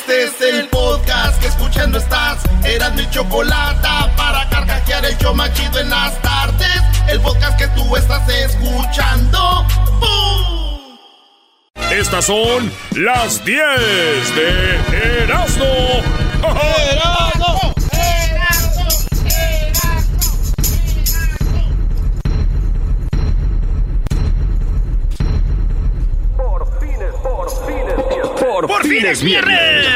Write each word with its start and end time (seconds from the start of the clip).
Este 0.00 0.22
es 0.24 0.40
el 0.40 0.68
podcast 0.68 1.38
que 1.42 1.48
escuchando 1.48 1.98
estás. 1.98 2.38
Eran 2.64 2.94
mi 2.94 3.08
chocolate 3.10 3.86
para 4.16 4.48
carcajear 4.48 5.04
el 5.04 5.18
yo 5.18 5.34
machido 5.34 5.78
en 5.78 5.90
las 5.90 6.20
tardes. 6.22 6.82
El 7.06 7.20
podcast 7.20 7.58
que 7.58 7.66
tú 7.68 7.94
estás 7.96 8.26
escuchando. 8.30 9.66
¡Bum! 10.00 10.98
Estas 11.90 12.24
son 12.24 12.72
las 12.92 13.44
10 13.44 13.60
de 14.34 15.22
Erasmo. 15.22 15.66
¡Erasmo! 16.92 17.29
Por, 28.66 28.86
fin 28.86 29.06
es 29.06 29.22
viernes. 29.22 29.86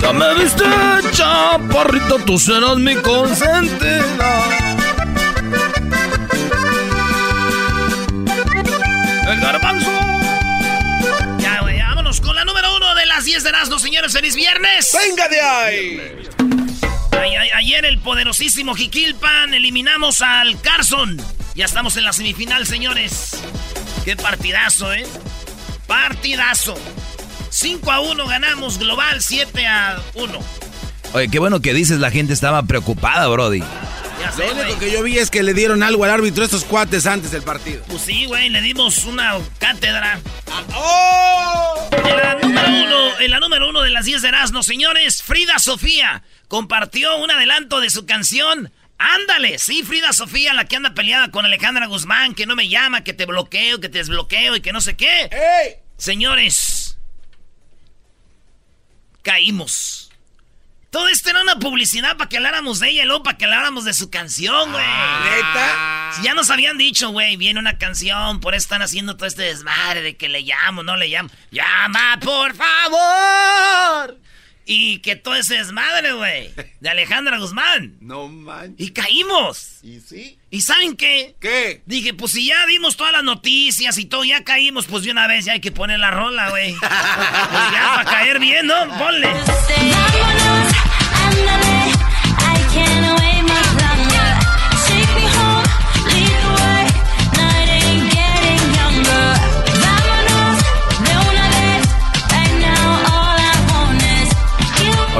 Ya 0.00 0.12
me 0.12 0.34
viste, 0.34 0.64
chaparrito, 1.10 2.18
tú 2.24 2.38
serás 2.38 2.76
mi 2.76 2.94
consentida. 2.96 4.44
El 9.28 9.40
garbanzo. 9.40 9.91
¡Feliz 14.32 14.36
viernes! 14.36 14.90
¡Venga 14.98 15.28
de 15.28 15.40
ahí! 15.40 16.00
Ay, 17.10 17.36
ay, 17.36 17.48
ayer 17.54 17.84
el 17.84 17.98
poderosísimo 17.98 18.74
Jiquilpan 18.74 19.52
eliminamos 19.52 20.22
al 20.22 20.58
Carson. 20.60 21.20
Ya 21.54 21.66
estamos 21.66 21.96
en 21.96 22.04
la 22.04 22.12
semifinal, 22.12 22.66
señores. 22.66 23.42
Qué 24.04 24.16
partidazo, 24.16 24.92
¿eh? 24.94 25.04
Partidazo. 25.86 26.78
5 27.50 27.92
a 27.92 28.00
1 28.00 28.26
ganamos 28.26 28.78
global, 28.78 29.22
7 29.22 29.66
a 29.66 30.00
1. 30.14 30.38
Oye, 31.12 31.28
qué 31.28 31.38
bueno 31.38 31.60
que 31.60 31.74
dices, 31.74 31.98
la 31.98 32.10
gente 32.10 32.32
estaba 32.32 32.62
preocupada, 32.62 33.26
Brody. 33.28 33.62
Ya 34.22 34.30
sé, 34.30 34.54
Lo 34.54 34.62
único 34.62 34.78
que 34.78 34.92
yo 34.92 35.02
vi 35.02 35.18
es 35.18 35.30
que 35.30 35.42
le 35.42 35.52
dieron 35.52 35.82
algo 35.82 36.04
al 36.04 36.10
árbitro 36.10 36.44
estos 36.44 36.64
cuates 36.64 37.06
antes 37.06 37.32
del 37.32 37.42
partido. 37.42 37.82
Pues 37.88 38.02
sí, 38.02 38.26
güey, 38.26 38.50
le 38.50 38.60
dimos 38.60 39.04
una 39.04 39.36
cátedra. 39.58 40.20
¡Oh! 40.76 41.88
En 41.92 42.16
la 42.16 42.34
número 42.36 42.68
uno, 42.68 43.20
en 43.20 43.30
la 43.32 43.40
número 43.40 43.68
uno 43.68 43.80
de 43.82 43.90
las 43.90 44.04
10 44.04 44.22
de 44.22 44.28
Erasmo, 44.28 44.62
señores, 44.62 45.24
Frida 45.24 45.58
Sofía 45.58 46.22
compartió 46.46 47.16
un 47.16 47.32
adelanto 47.32 47.80
de 47.80 47.90
su 47.90 48.06
canción. 48.06 48.72
Ándale, 48.96 49.58
sí, 49.58 49.82
Frida 49.82 50.12
Sofía, 50.12 50.54
la 50.54 50.66
que 50.66 50.76
anda 50.76 50.94
peleada 50.94 51.32
con 51.32 51.44
Alejandra 51.44 51.86
Guzmán, 51.86 52.36
que 52.36 52.46
no 52.46 52.54
me 52.54 52.68
llama, 52.68 53.02
que 53.02 53.14
te 53.14 53.26
bloqueo, 53.26 53.80
que 53.80 53.88
te 53.88 53.98
desbloqueo 53.98 54.54
y 54.54 54.60
que 54.60 54.72
no 54.72 54.80
sé 54.80 54.94
qué. 54.94 55.22
¡Ey! 55.32 55.74
Señores, 55.96 56.96
caímos. 59.22 60.11
Todo 60.92 61.08
esto 61.08 61.30
era 61.30 61.40
una 61.40 61.58
publicidad 61.58 62.18
para 62.18 62.28
que 62.28 62.36
habláramos 62.36 62.78
de 62.78 62.90
ella 62.90 63.04
y 63.04 63.06
luego 63.06 63.22
para 63.22 63.38
que 63.38 63.46
habláramos 63.46 63.86
de 63.86 63.94
su 63.94 64.10
canción, 64.10 64.72
güey. 64.72 64.84
¿Neta? 64.84 66.12
Si 66.14 66.22
ya 66.22 66.34
nos 66.34 66.50
habían 66.50 66.76
dicho, 66.76 67.08
güey, 67.08 67.38
viene 67.38 67.58
una 67.58 67.78
canción, 67.78 68.40
por 68.40 68.54
eso 68.54 68.64
están 68.64 68.82
haciendo 68.82 69.16
todo 69.16 69.26
este 69.26 69.40
desmadre 69.40 70.02
de 70.02 70.18
que 70.18 70.28
le 70.28 70.42
llamo, 70.42 70.82
no 70.82 70.98
le 70.98 71.08
llamo. 71.08 71.30
¡Llama, 71.50 72.20
por 72.20 72.54
favor! 72.54 74.18
Y 74.66 74.98
que 74.98 75.16
todo 75.16 75.34
ese 75.34 75.56
desmadre, 75.56 76.12
güey, 76.12 76.52
de 76.80 76.88
Alejandra 76.90 77.38
Guzmán. 77.38 77.96
No 78.00 78.28
manches. 78.28 78.86
Y 78.86 78.92
caímos. 78.92 79.78
¿Y 79.82 80.00
sí? 80.00 80.38
¿Y 80.50 80.60
saben 80.60 80.94
qué? 80.94 81.34
¿Qué? 81.40 81.80
Dije, 81.86 82.12
pues 82.12 82.32
si 82.32 82.48
ya 82.48 82.66
vimos 82.66 82.98
todas 82.98 83.14
las 83.14 83.24
noticias 83.24 83.96
y 83.96 84.04
todo, 84.04 84.24
ya 84.24 84.44
caímos, 84.44 84.84
pues 84.84 85.04
de 85.04 85.10
una 85.10 85.26
vez 85.26 85.46
ya 85.46 85.54
hay 85.54 85.60
que 85.60 85.72
poner 85.72 85.98
la 85.98 86.10
rola, 86.10 86.50
güey. 86.50 86.72
pues 86.78 86.90
ya, 87.72 87.92
para 87.94 88.10
caer 88.10 88.38
bien, 88.38 88.66
¿no? 88.66 88.74
Ponle. 88.98 89.28
Vámonos, 89.28 90.71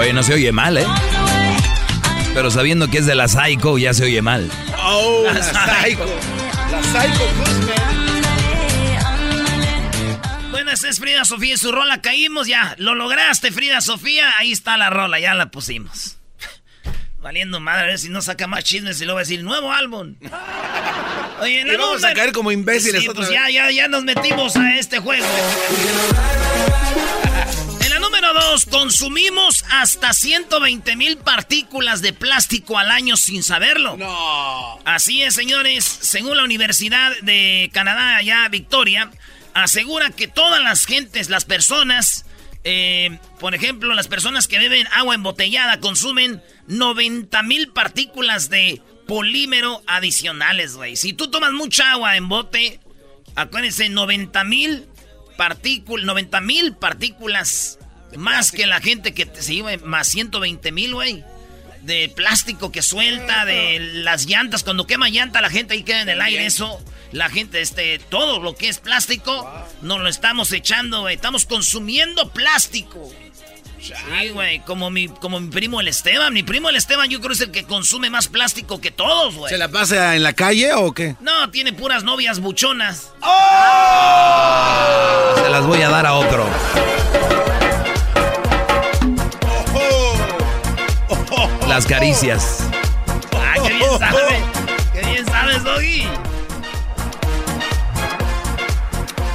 Oye, 0.02 0.12
no 0.12 0.22
se 0.22 0.34
oye 0.34 0.50
mal, 0.50 0.78
¿eh? 0.78 0.86
Pero 2.34 2.50
sabiendo 2.50 2.88
que 2.88 2.98
es 2.98 3.06
de 3.06 3.14
la 3.14 3.28
Psycho, 3.28 3.78
ya 3.78 3.94
se 3.94 4.04
oye 4.04 4.20
mal. 4.20 4.50
¡Oh, 4.82 5.24
la 5.32 5.42
Psycho! 5.42 6.06
La 6.72 6.82
Psycho 6.82 7.24
Guzmán. 7.38 7.91
Es 10.72 10.98
Frida 10.98 11.24
Sofía 11.24 11.54
y 11.54 11.58
su 11.58 11.70
rola. 11.72 12.00
Caímos 12.02 12.46
ya. 12.46 12.74
Lo 12.78 12.94
lograste, 12.94 13.52
Frida 13.52 13.80
Sofía. 13.80 14.36
Ahí 14.38 14.52
está 14.52 14.76
la 14.76 14.90
rola, 14.90 15.20
ya 15.20 15.34
la 15.34 15.50
pusimos. 15.50 16.16
Valiendo 17.20 17.60
madre, 17.60 17.82
a 17.84 17.86
ver 17.88 17.98
si 17.98 18.08
no 18.08 18.20
saca 18.22 18.46
más 18.46 18.64
chismes 18.64 19.00
y 19.00 19.04
luego 19.04 19.16
va 19.16 19.20
a 19.20 19.24
decir 19.24 19.42
nuevo 19.44 19.72
álbum. 19.72 20.16
Oye, 21.40 21.60
Y 21.60 21.76
vamos 21.76 22.02
a 22.04 22.08
número- 22.08 22.14
caer 22.16 22.32
como 22.32 22.50
imbéciles 22.52 23.02
Sí, 23.02 23.08
otra 23.08 23.20
pues 23.20 23.28
vez. 23.30 23.38
ya, 23.38 23.50
ya, 23.50 23.70
ya 23.70 23.88
nos 23.88 24.02
metimos 24.04 24.56
a 24.56 24.76
este 24.76 24.98
juego. 24.98 25.26
En 27.80 27.90
la 27.90 27.98
número 27.98 28.32
dos, 28.32 28.64
consumimos 28.66 29.64
hasta 29.70 30.12
120 30.14 30.94
mil 30.96 31.16
partículas 31.18 32.00
de 32.00 32.12
plástico 32.12 32.78
al 32.78 32.90
año 32.90 33.16
sin 33.16 33.42
saberlo. 33.42 33.96
No. 33.96 34.78
Así 34.84 35.22
es, 35.22 35.34
señores. 35.34 35.84
Según 35.84 36.36
la 36.36 36.44
Universidad 36.44 37.10
de 37.22 37.70
Canadá, 37.72 38.16
allá 38.16 38.48
Victoria, 38.48 39.10
asegura 39.54 40.10
que 40.10 40.28
todas 40.28 40.62
las 40.62 40.86
gentes, 40.86 41.30
las 41.30 41.44
personas, 41.44 42.26
eh, 42.64 43.18
por 43.40 43.54
ejemplo, 43.54 43.94
las 43.94 44.08
personas 44.08 44.48
que 44.48 44.58
beben 44.58 44.86
agua 44.92 45.14
embotellada 45.14 45.80
consumen 45.80 46.42
90 46.68 47.42
mil 47.42 47.68
partículas 47.68 48.48
de 48.48 48.80
polímero 49.06 49.82
adicionales, 49.86 50.76
güey. 50.76 50.96
Si 50.96 51.12
tú 51.12 51.30
tomas 51.30 51.52
mucha 51.52 51.92
agua 51.92 52.16
en 52.16 52.28
bote, 52.28 52.80
acuérdense, 53.34 53.88
90 53.88 54.44
mil 54.44 54.86
partículas, 55.36 56.06
90 56.06 56.40
mil 56.40 56.74
partículas 56.74 57.78
más 58.16 58.52
que 58.52 58.66
la 58.66 58.80
gente 58.80 59.14
que 59.14 59.28
se 59.40 59.54
lleva, 59.54 59.76
más 59.84 60.08
120 60.08 60.72
mil, 60.72 60.94
güey 60.94 61.24
de 61.82 62.12
plástico 62.14 62.72
que 62.72 62.82
suelta, 62.82 63.44
de 63.44 63.78
las 63.80 64.26
llantas, 64.26 64.62
cuando 64.62 64.86
quema 64.86 65.08
llanta 65.08 65.40
la 65.40 65.50
gente 65.50 65.74
ahí 65.74 65.82
queda 65.82 66.02
en 66.02 66.08
el 66.08 66.20
aire 66.20 66.46
eso, 66.46 66.80
la 67.10 67.28
gente, 67.28 67.60
este, 67.60 67.98
todo 67.98 68.40
lo 68.40 68.54
que 68.54 68.68
es 68.68 68.78
plástico, 68.78 69.50
nos 69.82 70.00
lo 70.00 70.08
estamos 70.08 70.52
echando, 70.52 71.02
güey, 71.02 71.16
estamos 71.16 71.44
consumiendo 71.44 72.30
plástico. 72.30 73.10
Sí, 73.82 74.28
güey, 74.28 74.60
como 74.60 74.90
mi, 74.90 75.08
como 75.08 75.40
mi 75.40 75.50
primo 75.50 75.80
el 75.80 75.88
Esteban, 75.88 76.32
mi 76.32 76.44
primo 76.44 76.68
el 76.68 76.76
Esteban 76.76 77.10
yo 77.10 77.18
creo 77.18 77.30
que 77.30 77.34
es 77.34 77.40
el 77.40 77.50
que 77.50 77.64
consume 77.64 78.10
más 78.10 78.28
plástico 78.28 78.80
que 78.80 78.92
todos, 78.92 79.34
güey. 79.34 79.50
¿Se 79.52 79.58
la 79.58 79.68
pasa 79.68 80.14
en 80.14 80.22
la 80.22 80.34
calle 80.34 80.72
o 80.72 80.92
qué? 80.92 81.16
No, 81.18 81.50
tiene 81.50 81.72
puras 81.72 82.04
novias 82.04 82.38
buchonas. 82.38 83.10
Se 85.34 85.50
las 85.50 85.66
voy 85.66 85.82
a 85.82 85.88
dar 85.88 86.06
a 86.06 86.14
otro. 86.14 86.48
Las 91.72 91.86
caricias. 91.86 92.68
Ah, 93.34 93.54
qué 93.54 93.72
bien 93.72 93.98
sabe. 93.98 94.44
Qué 94.92 95.06
bien 95.06 95.24
sabes, 95.24 95.64
Doggy. 95.64 96.02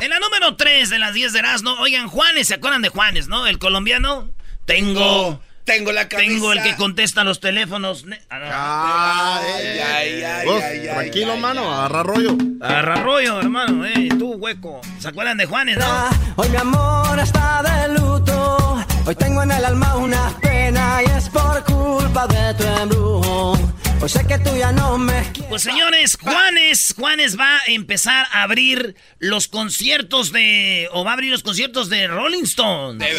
En 0.01 0.09
la 0.11 0.19
número 0.19 0.55
3 0.55 0.91
de 0.91 0.99
las 0.99 1.15
10 1.15 1.33
de 1.33 1.39
Erasmo, 1.39 1.71
oigan, 1.79 2.07
Juanes, 2.07 2.49
¿se 2.49 2.53
acuerdan 2.53 2.83
de 2.83 2.89
Juanes, 2.89 3.27
no? 3.27 3.47
El 3.47 3.57
colombiano. 3.57 4.29
Tengo. 4.65 5.41
Tengo 5.63 5.91
la 5.91 6.07
cabeza. 6.07 6.29
Tengo 6.29 6.53
el 6.53 6.61
que 6.61 6.75
contesta 6.75 7.23
los 7.23 7.39
teléfonos. 7.39 8.05
Ah, 8.29 9.41
no. 9.41 9.47
Ay, 9.49 9.79
ay, 9.79 10.23
ay, 10.23 10.45
Vos, 10.45 10.63
ay, 10.63 10.79
ay, 10.81 10.87
tranquilo, 10.89 11.33
ay, 11.33 11.39
mano, 11.39 11.73
agarra 11.73 12.03
rollo. 12.03 12.37
Agarra 12.61 12.95
rollo, 12.97 13.39
hermano, 13.39 13.83
eh, 13.83 14.09
tú, 14.09 14.33
hueco. 14.33 14.81
¿Se 14.99 15.07
acuerdan 15.07 15.37
de 15.37 15.47
Juanes, 15.47 15.79
no? 15.79 16.09
Hoy 16.35 16.49
mi 16.49 16.57
amor 16.57 17.17
está 17.17 17.63
de 17.63 17.99
luto. 17.99 18.85
Hoy 19.07 19.15
tengo 19.15 19.41
en 19.41 19.49
el 19.49 19.65
alma 19.65 19.95
una 19.95 20.31
pena 20.67 21.01
y 21.01 21.17
es 21.17 21.29
por 21.29 21.63
culpa 21.63 22.27
de 22.27 22.53
tu 22.55 22.63
embrujo. 22.63 23.57
Hoy 24.01 24.09
sé 24.09 24.25
que 24.27 24.37
tú 24.39 24.55
ya 24.55 24.71
no 24.71 24.97
me 24.97 25.23
quieres. 25.31 25.49
Pues 25.49 25.61
señores, 25.63 26.17
Juanes, 26.21 26.93
Juanes 26.97 27.39
va 27.39 27.57
a 27.57 27.65
empezar 27.67 28.27
a 28.31 28.43
abrir 28.43 28.95
los 29.19 29.47
conciertos 29.47 30.31
de. 30.31 30.89
o 30.91 31.03
va 31.05 31.11
a 31.11 31.13
abrir 31.13 31.31
los 31.31 31.41
conciertos 31.41 31.89
de 31.89 32.07
Rolling 32.07 32.43
Stones. 32.43 32.99
De 32.99 33.15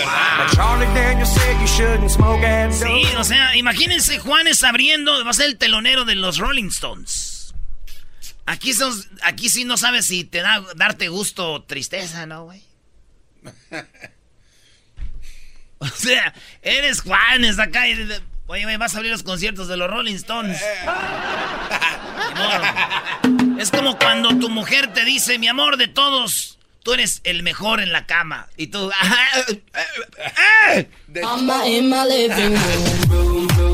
Sí, 2.73 3.03
o 3.19 3.25
sea, 3.25 3.56
imagínense 3.56 4.19
Juanes 4.19 4.62
abriendo, 4.62 5.25
va 5.25 5.31
a 5.31 5.35
ser 5.35 5.47
el 5.47 5.59
telonero 5.59 6.05
de 6.05 6.17
los 6.17 6.39
Rolling 6.39 6.69
Stones. 6.69 7.55
Aquí, 8.47 8.73
son, 8.73 8.93
aquí 9.23 9.49
sí 9.49 9.65
no 9.65 9.77
sabes 9.77 10.06
si 10.06 10.25
te 10.25 10.41
da 10.41 10.62
darte 10.77 11.09
gusto 11.09 11.53
o 11.53 11.62
tristeza, 11.62 12.27
¿no, 12.27 12.45
güey? 12.45 12.62
O 15.81 15.87
sea, 15.87 16.35
eres 16.63 17.03
Juanes 17.03 17.59
acá 17.59 17.89
y 17.89 18.09
Oye, 18.49 18.63
güey, 18.63 18.79
vas 18.79 18.95
a 18.95 18.99
abrir 18.99 19.13
los 19.13 19.23
conciertos 19.23 19.69
de 19.69 19.77
los 19.77 19.91
Rolling 19.91 20.15
Stones. 20.15 20.59
No. 22.35 23.61
Es 23.61 23.71
como 23.71 23.99
cuando 23.99 24.39
tu 24.39 24.49
mujer 24.49 24.93
te 24.93 25.05
dice, 25.05 25.39
mi 25.39 25.49
amor 25.49 25.77
de 25.77 25.89
todos, 25.89 26.59
tú 26.85 26.93
eres 26.93 27.21
el 27.25 27.43
mejor 27.43 27.81
en 27.81 27.93
la 27.93 28.07
cama. 28.07 28.47
Y 28.57 28.69
tú... 28.69 28.91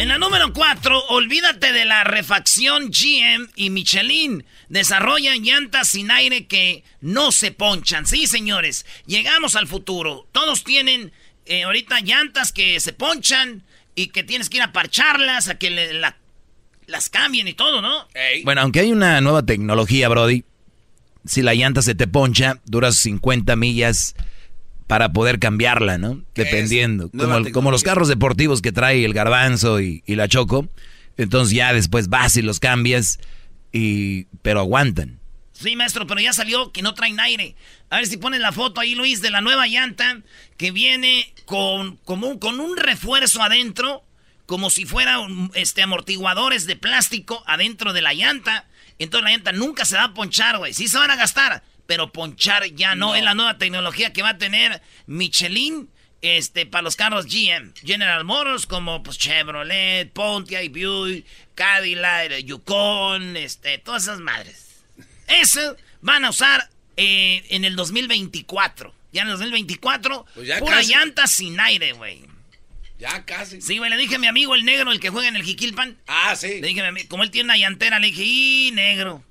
En 0.00 0.08
la 0.08 0.16
número 0.18 0.50
4, 0.54 1.08
olvídate 1.08 1.72
de 1.74 1.84
la 1.84 2.04
refacción 2.04 2.90
GM 2.90 3.48
y 3.54 3.68
Michelin. 3.68 4.46
Desarrollan 4.70 5.42
llantas 5.42 5.88
sin 5.88 6.10
aire 6.10 6.46
que 6.46 6.84
no 7.02 7.32
se 7.32 7.52
ponchan. 7.52 8.06
Sí, 8.06 8.26
señores, 8.26 8.86
llegamos 9.06 9.56
al 9.56 9.66
futuro. 9.66 10.26
Todos 10.32 10.64
tienen 10.64 11.12
eh, 11.44 11.64
ahorita 11.64 12.00
llantas 12.00 12.50
que 12.52 12.80
se 12.80 12.94
ponchan 12.94 13.62
y 13.94 14.06
que 14.06 14.22
tienes 14.24 14.48
que 14.48 14.56
ir 14.56 14.62
a 14.62 14.72
parcharlas, 14.72 15.48
a 15.48 15.58
que 15.58 15.68
le- 15.70 15.92
la- 15.92 16.16
las 16.86 17.10
cambien 17.10 17.46
y 17.48 17.52
todo, 17.52 17.82
¿no? 17.82 18.08
Bueno, 18.44 18.62
aunque 18.62 18.80
hay 18.80 18.92
una 18.92 19.20
nueva 19.20 19.44
tecnología, 19.44 20.08
Brody, 20.08 20.44
si 21.26 21.42
la 21.42 21.52
llanta 21.54 21.82
se 21.82 21.94
te 21.94 22.06
poncha, 22.06 22.58
duras 22.64 22.96
50 22.96 23.54
millas 23.56 24.14
para 24.90 25.12
poder 25.12 25.38
cambiarla, 25.38 25.96
¿no? 25.98 26.22
Dependiendo. 26.34 27.10
Como, 27.10 27.50
como 27.52 27.70
los 27.70 27.82
carros 27.82 28.08
deportivos 28.08 28.60
que 28.60 28.72
trae 28.72 29.04
el 29.04 29.14
garbanzo 29.14 29.80
y, 29.80 30.02
y 30.04 30.16
la 30.16 30.28
choco. 30.28 30.68
Entonces 31.16 31.54
ya 31.56 31.72
después 31.72 32.08
vas 32.08 32.36
y 32.36 32.42
los 32.42 32.60
cambias, 32.60 33.18
y 33.72 34.24
pero 34.42 34.60
aguantan. 34.60 35.18
Sí, 35.52 35.76
maestro, 35.76 36.06
pero 36.06 36.20
ya 36.20 36.32
salió 36.32 36.72
que 36.72 36.82
no 36.82 36.94
traen 36.94 37.20
aire. 37.20 37.54
A 37.90 37.96
ver 37.96 38.06
si 38.06 38.16
pones 38.16 38.40
la 38.40 38.52
foto 38.52 38.80
ahí, 38.80 38.94
Luis, 38.94 39.20
de 39.20 39.30
la 39.30 39.40
nueva 39.42 39.66
llanta 39.66 40.20
que 40.56 40.70
viene 40.70 41.32
con, 41.44 41.96
como 42.04 42.28
un- 42.28 42.38
con 42.38 42.60
un 42.60 42.76
refuerzo 42.76 43.42
adentro, 43.42 44.02
como 44.46 44.70
si 44.70 44.86
fueran 44.86 45.50
este, 45.54 45.82
amortiguadores 45.82 46.66
de 46.66 46.76
plástico 46.76 47.42
adentro 47.46 47.92
de 47.92 48.02
la 48.02 48.14
llanta. 48.14 48.66
Entonces 48.98 49.24
la 49.24 49.30
llanta 49.36 49.52
nunca 49.52 49.84
se 49.84 49.96
va 49.96 50.04
a 50.04 50.14
ponchar, 50.14 50.58
güey. 50.58 50.72
Sí 50.74 50.88
se 50.88 50.98
van 50.98 51.10
a 51.10 51.16
gastar, 51.16 51.62
pero 51.90 52.12
ponchar 52.12 52.64
ya 52.76 52.94
no. 52.94 53.16
Es 53.16 53.24
la 53.24 53.34
nueva 53.34 53.58
tecnología 53.58 54.12
que 54.12 54.22
va 54.22 54.28
a 54.28 54.38
tener 54.38 54.80
Michelin 55.08 55.88
este, 56.22 56.64
para 56.64 56.82
los 56.82 56.94
carros 56.94 57.26
GM. 57.26 57.72
General 57.84 58.22
Motors 58.24 58.64
como 58.66 59.02
pues, 59.02 59.18
Chevrolet, 59.18 60.08
Pontiac, 60.12 60.70
Buick, 60.70 61.26
Cadillac, 61.56 62.44
Yukon, 62.44 63.36
este, 63.36 63.78
todas 63.78 64.04
esas 64.04 64.20
madres. 64.20 64.82
Eso 65.26 65.76
van 66.00 66.24
a 66.24 66.30
usar 66.30 66.70
eh, 66.96 67.44
en 67.48 67.64
el 67.64 67.74
2024. 67.74 68.94
Ya 69.12 69.22
en 69.22 69.28
el 69.30 69.32
2024, 69.32 70.26
Pues 70.32 70.46
ya 70.46 70.60
pura 70.60 70.76
casi. 70.76 70.92
llanta 70.92 71.26
sin 71.26 71.58
aire, 71.58 71.92
güey. 71.94 72.20
Ya 73.00 73.24
casi. 73.24 73.60
Sí, 73.60 73.78
güey, 73.78 73.90
le 73.90 73.96
dije 73.96 74.14
a 74.14 74.18
mi 74.20 74.28
amigo 74.28 74.54
el 74.54 74.64
negro, 74.64 74.92
el 74.92 75.00
que 75.00 75.10
juega 75.10 75.26
en 75.26 75.34
el 75.34 75.42
Jiquilpan. 75.42 75.98
Ah, 76.06 76.36
sí. 76.36 76.60
Le 76.60 76.68
dije, 76.68 76.82
a 76.86 76.92
mi 76.92 77.00
ami- 77.00 77.08
como 77.08 77.24
él 77.24 77.32
tiene 77.32 77.46
una 77.46 77.56
llantera, 77.56 77.98
le 77.98 78.06
dije, 78.06 78.22
y 78.24 78.70
negro, 78.74 79.24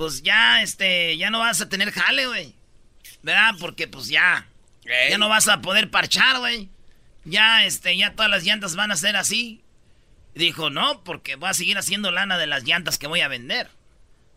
pues 0.00 0.22
ya, 0.22 0.62
este, 0.62 1.18
ya 1.18 1.28
no 1.28 1.40
vas 1.40 1.60
a 1.60 1.68
tener 1.68 1.92
jale, 1.92 2.26
güey. 2.26 2.54
¿Verdad? 3.22 3.56
Porque 3.60 3.86
pues 3.86 4.08
ya, 4.08 4.46
ya 5.10 5.18
no 5.18 5.28
vas 5.28 5.46
a 5.46 5.60
poder 5.60 5.90
parchar, 5.90 6.38
güey. 6.38 6.70
Ya, 7.26 7.66
este, 7.66 7.94
ya 7.98 8.14
todas 8.14 8.30
las 8.30 8.42
llantas 8.42 8.76
van 8.76 8.90
a 8.92 8.96
ser 8.96 9.14
así. 9.16 9.62
Dijo, 10.34 10.70
no, 10.70 11.04
porque 11.04 11.36
voy 11.36 11.50
a 11.50 11.52
seguir 11.52 11.76
haciendo 11.76 12.10
lana 12.10 12.38
de 12.38 12.46
las 12.46 12.64
llantas 12.64 12.96
que 12.96 13.08
voy 13.08 13.20
a 13.20 13.28
vender. 13.28 13.68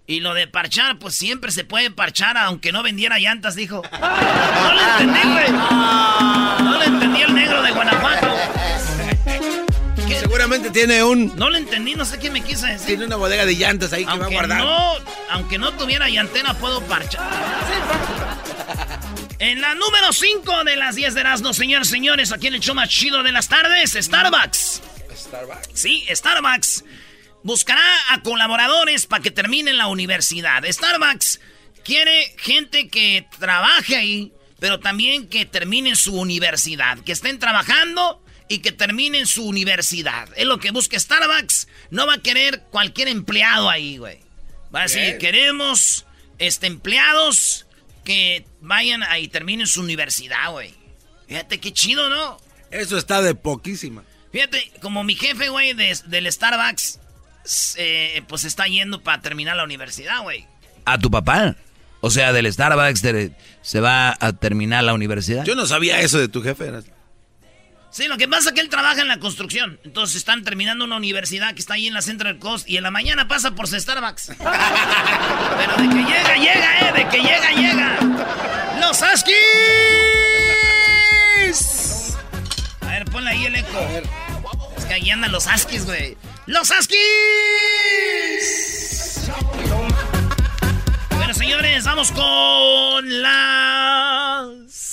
Y 0.06 0.20
lo 0.20 0.34
de 0.34 0.48
parchar, 0.48 1.00
pues 1.00 1.16
siempre 1.16 1.50
se 1.50 1.64
puede 1.64 1.90
parchar 1.92 2.36
aunque 2.38 2.74
no 2.74 2.84
vendiera 2.84 3.18
llantas, 3.18 3.56
dijo. 3.56 3.84
No 3.94 4.74
le 4.74 4.82
entendí, 4.82 5.30
güey. 5.32 5.52
No 5.54 6.78
le 6.78 6.86
entendí 6.88 7.22
el 7.22 7.34
negro 7.34 7.64
de 7.64 7.72
Guanajuato. 7.72 8.36
Tiene 10.74 11.04
un 11.04 11.34
No 11.38 11.50
le 11.50 11.60
entendí, 11.60 11.96
no 11.96 12.04
sé 12.04 12.20
qué 12.20 12.30
me 12.30 12.42
quiso 12.42 12.66
decir. 12.66 12.86
tiene 12.88 13.06
una 13.06 13.16
bodega 13.16 13.46
de 13.46 13.56
llantas 13.56 13.94
ahí 13.94 14.06
que 14.06 14.18
va 14.18 14.26
a 14.26 14.30
guardar. 14.30 14.60
no, 14.60 14.96
aunque 15.30 15.58
no 15.58 15.72
tuviera 15.74 16.10
llantera, 16.10 16.54
puedo 16.56 16.82
parchar. 16.82 17.22
En 19.40 19.62
la 19.62 19.74
número 19.76 20.12
5 20.12 20.64
de 20.66 20.76
las 20.76 20.96
10 20.96 21.14
de 21.14 21.20
Erasmo, 21.22 21.54
señores, 21.54 21.88
señores, 21.90 22.32
aquí 22.32 22.48
en 22.48 22.56
el 22.56 22.60
show 22.60 22.76
más 22.76 22.90
chido 22.90 23.24
de 23.24 23.32
las 23.32 23.48
tardes, 23.48 23.92
Starbucks. 23.92 24.82
Starbucks. 25.16 25.70
Sí, 25.74 26.06
Starbucks 26.10 26.84
buscará 27.44 27.82
a 28.10 28.22
colaboradores 28.22 29.06
para 29.06 29.22
que 29.24 29.32
terminen 29.32 29.78
la 29.78 29.88
universidad. 29.88 30.64
Starbucks 30.66 31.40
quiere 31.84 32.36
gente 32.38 32.90
que 32.90 33.28
trabaje 33.40 33.96
ahí, 33.96 34.34
pero 34.60 34.80
también 34.80 35.28
que 35.28 35.46
terminen 35.46 35.96
su 35.96 36.18
universidad, 36.20 37.00
que 37.00 37.12
estén 37.12 37.40
trabajando 37.40 38.23
y 38.54 38.60
que 38.60 38.72
terminen 38.72 39.26
su 39.28 39.46
universidad. 39.46 40.30
Es 40.36 40.46
lo 40.46 40.60
que 40.60 40.72
busca 40.72 41.00
Starbucks. 41.00 41.68
No 41.90 42.06
va 42.08 42.16
a 42.16 42.18
querer 42.22 42.62
cualquier 42.72 43.08
empleado 43.08 43.70
ahí, 43.70 43.98
güey. 43.98 44.20
Va 44.74 44.80
a 44.80 44.84
decir, 44.84 45.02
Bien. 45.02 45.18
queremos 45.20 46.06
este, 46.40 46.68
empleados 46.68 47.66
que 48.04 48.46
vayan 48.62 49.04
ahí 49.04 49.24
y 49.24 49.28
terminen 49.28 49.68
su 49.68 49.82
universidad, 49.82 50.52
güey. 50.52 50.74
Fíjate 51.28 51.60
qué 51.60 51.72
chido, 51.74 52.10
¿no? 52.10 52.38
Eso 52.72 52.98
está 52.98 53.22
de 53.22 53.36
poquísima. 53.36 54.04
Fíjate, 54.32 54.72
como 54.82 55.04
mi 55.04 55.16
jefe, 55.16 55.50
güey, 55.50 55.74
de- 55.74 55.98
del 56.08 56.32
Starbucks, 56.32 57.00
eh, 57.78 58.22
pues 58.28 58.44
está 58.46 58.66
yendo 58.68 59.02
para 59.04 59.22
terminar 59.22 59.56
la 59.56 59.64
universidad, 59.64 60.22
güey. 60.24 60.46
¿A 60.86 60.98
tu 60.98 61.10
papá? 61.12 61.56
O 62.02 62.10
sea, 62.10 62.34
del 62.34 62.52
Starbucks 62.52 63.02
de- 63.02 63.32
se 63.62 63.80
va 63.80 64.18
a 64.20 64.34
terminar 64.34 64.84
la 64.84 64.94
universidad. 64.94 65.46
Yo 65.46 65.56
no 65.56 65.66
sabía 65.66 66.02
eso 66.02 66.18
de 66.20 66.28
tu 66.28 66.42
jefe. 66.42 66.72
Sí, 67.94 68.08
lo 68.08 68.18
que 68.18 68.28
pasa 68.28 68.50
es 68.50 68.56
que 68.56 68.62
él 68.62 68.70
trabaja 68.70 69.02
en 69.02 69.08
la 69.08 69.20
construcción. 69.20 69.80
Entonces 69.84 70.16
están 70.16 70.44
terminando 70.44 70.84
una 70.84 70.96
universidad 70.96 71.54
que 71.54 71.60
está 71.60 71.76
ahí 71.76 71.86
en 71.86 71.94
la 71.94 72.02
Central 72.02 72.40
Coast 72.40 72.68
y 72.68 72.78
en 72.78 72.84
la 72.84 72.90
mañana 72.90 73.28
pasa 73.28 73.52
por 73.52 73.68
Starbucks. 73.68 74.32
Pero 74.40 75.78
de 75.78 75.88
que 75.90 76.04
llega, 76.04 76.36
llega, 76.36 76.90
eh, 76.90 76.94
de 76.94 77.08
que 77.10 77.18
llega, 77.22 77.52
llega. 77.52 78.00
¡Los 78.82 79.00
Huskies! 79.00 79.38
A 82.82 82.88
ver, 82.88 83.06
ponle 83.06 83.30
ahí 83.30 83.46
el 83.46 83.58
eco. 83.58 83.80
Es 84.76 84.86
que 84.86 84.94
ahí 84.96 85.12
andan 85.12 85.32
los 85.32 85.46
Huskies, 85.46 85.86
güey. 85.86 86.18
¡Los 86.48 86.72
Huskies! 86.72 87.00
Bueno, 91.12 91.34
señores, 91.36 91.86
vamos 91.86 92.12
con 92.12 93.22
las... 93.22 94.93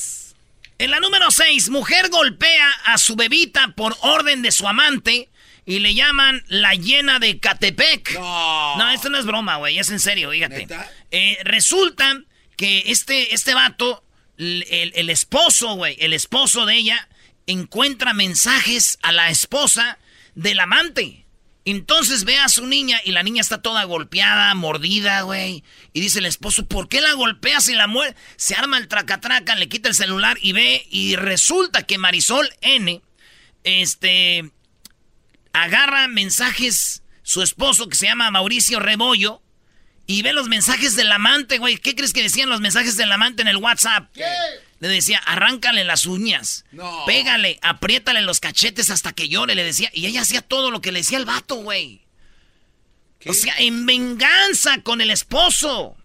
En 0.81 0.91
la 0.91 0.99
número 1.01 1.31
6, 1.31 1.69
mujer 1.69 2.09
golpea 2.09 2.69
a 2.87 2.97
su 2.99 3.15
bebita 3.17 3.69
por 3.77 3.97
orden 4.01 4.41
de 4.43 4.51
su 4.51 4.67
amante 4.67 5.29
y 5.67 5.79
le 5.81 5.95
llaman 5.95 6.43
la 6.49 6.75
llena 6.75 7.19
de 7.19 7.39
Catepec. 7.39 8.15
No. 8.15 8.77
No, 8.79 8.91
esto 8.91 9.11
no 9.11 9.19
es 9.19 9.27
broma, 9.27 9.57
güey, 9.57 9.79
es 9.79 9.91
en 9.91 10.01
serio, 10.01 10.31
fíjate. 10.31 10.67
Eh, 11.11 11.39
resulta 11.45 12.23
que 12.57 12.85
este, 12.87 13.35
este 13.35 13.53
vato, 13.55 14.03
el, 14.39 14.65
el- 14.71 14.93
el 14.97 15.11
esposo, 15.11 15.75
güey, 15.75 15.97
el 16.01 16.15
esposo 16.15 16.65
de 16.65 16.77
ella, 16.77 17.09
encuentra 17.47 18.15
mensajes 18.15 18.99
a 19.03 19.13
la 19.13 19.29
esposa 19.29 19.99
del 20.35 20.61
amante. 20.61 21.27
Entonces 21.65 22.25
ve 22.25 22.39
a 22.39 22.49
su 22.49 22.67
niña 22.67 23.01
y 23.05 23.13
la 23.13 23.23
niña 23.23 23.43
está 23.43 23.61
toda 23.61 23.85
golpeada, 23.85 24.55
mordida, 24.55 25.23
güey. 25.23 25.63
Y 25.93 26.01
dice 26.01 26.21
el 26.21 26.27
esposo, 26.27 26.67
¿por 26.67 26.89
qué 26.89 27.01
la 27.01 27.13
golpeas 27.13 27.69
y 27.69 27.75
la 27.75 27.87
muere? 27.87 28.17
Se 28.37 28.55
arma 28.55 28.79
el 28.79 28.89
tracatraca, 28.89 29.55
le 29.57 29.69
quita 29.69 29.89
el 29.89 29.95
celular 29.95 30.39
y 30.41 30.53
ve 30.53 30.87
y 30.91 31.17
resulta 31.17 31.83
que 31.83 31.99
Marisol 31.99 32.49
N, 32.63 33.03
este, 33.65 34.51
agarra 35.53 36.09
mensajes, 36.09 37.03
su 37.23 37.43
esposo 37.43 37.89
que 37.89 37.97
se 37.97 38.07
llama 38.07 38.31
Mauricio 38.31 38.81
Rebollo, 38.81 39.43
y 40.11 40.23
ve 40.23 40.33
los 40.33 40.49
mensajes 40.49 40.97
del 40.97 41.13
amante, 41.13 41.59
güey. 41.59 41.77
¿Qué 41.79 41.95
crees 41.95 42.13
que 42.13 42.25
decían 42.25 42.49
los 42.49 42.61
mensajes 42.61 42.97
del 42.97 43.13
amante 43.13 43.43
en 43.43 43.49
el 43.49 43.59
WhatsApp? 43.59 44.11
Le 44.81 44.89
decía, 44.89 45.19
arráncale 45.19 45.85
las 45.85 46.05
uñas. 46.05 46.65
No. 46.73 47.05
Pégale, 47.07 47.61
apriétale 47.63 48.21
los 48.23 48.41
cachetes 48.41 48.91
hasta 48.91 49.13
que 49.13 49.29
llore, 49.29 49.55
le 49.55 49.63
decía. 49.63 49.89
Y 49.95 50.07
ella 50.07 50.23
hacía 50.23 50.43
todo 50.43 50.73
lo 50.73 50.81
que 50.81 50.91
le 50.91 50.99
decía 50.99 51.17
el 51.17 51.27
vato, 51.27 51.55
güey. 51.63 52.01
O 53.25 53.33
sea, 53.33 53.55
en 53.59 53.87
venganza 53.87 54.83
con 54.83 55.01
el 55.01 55.13
esposo. 55.13 55.97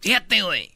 Fíjate, 0.00 0.40
güey. 0.40 0.70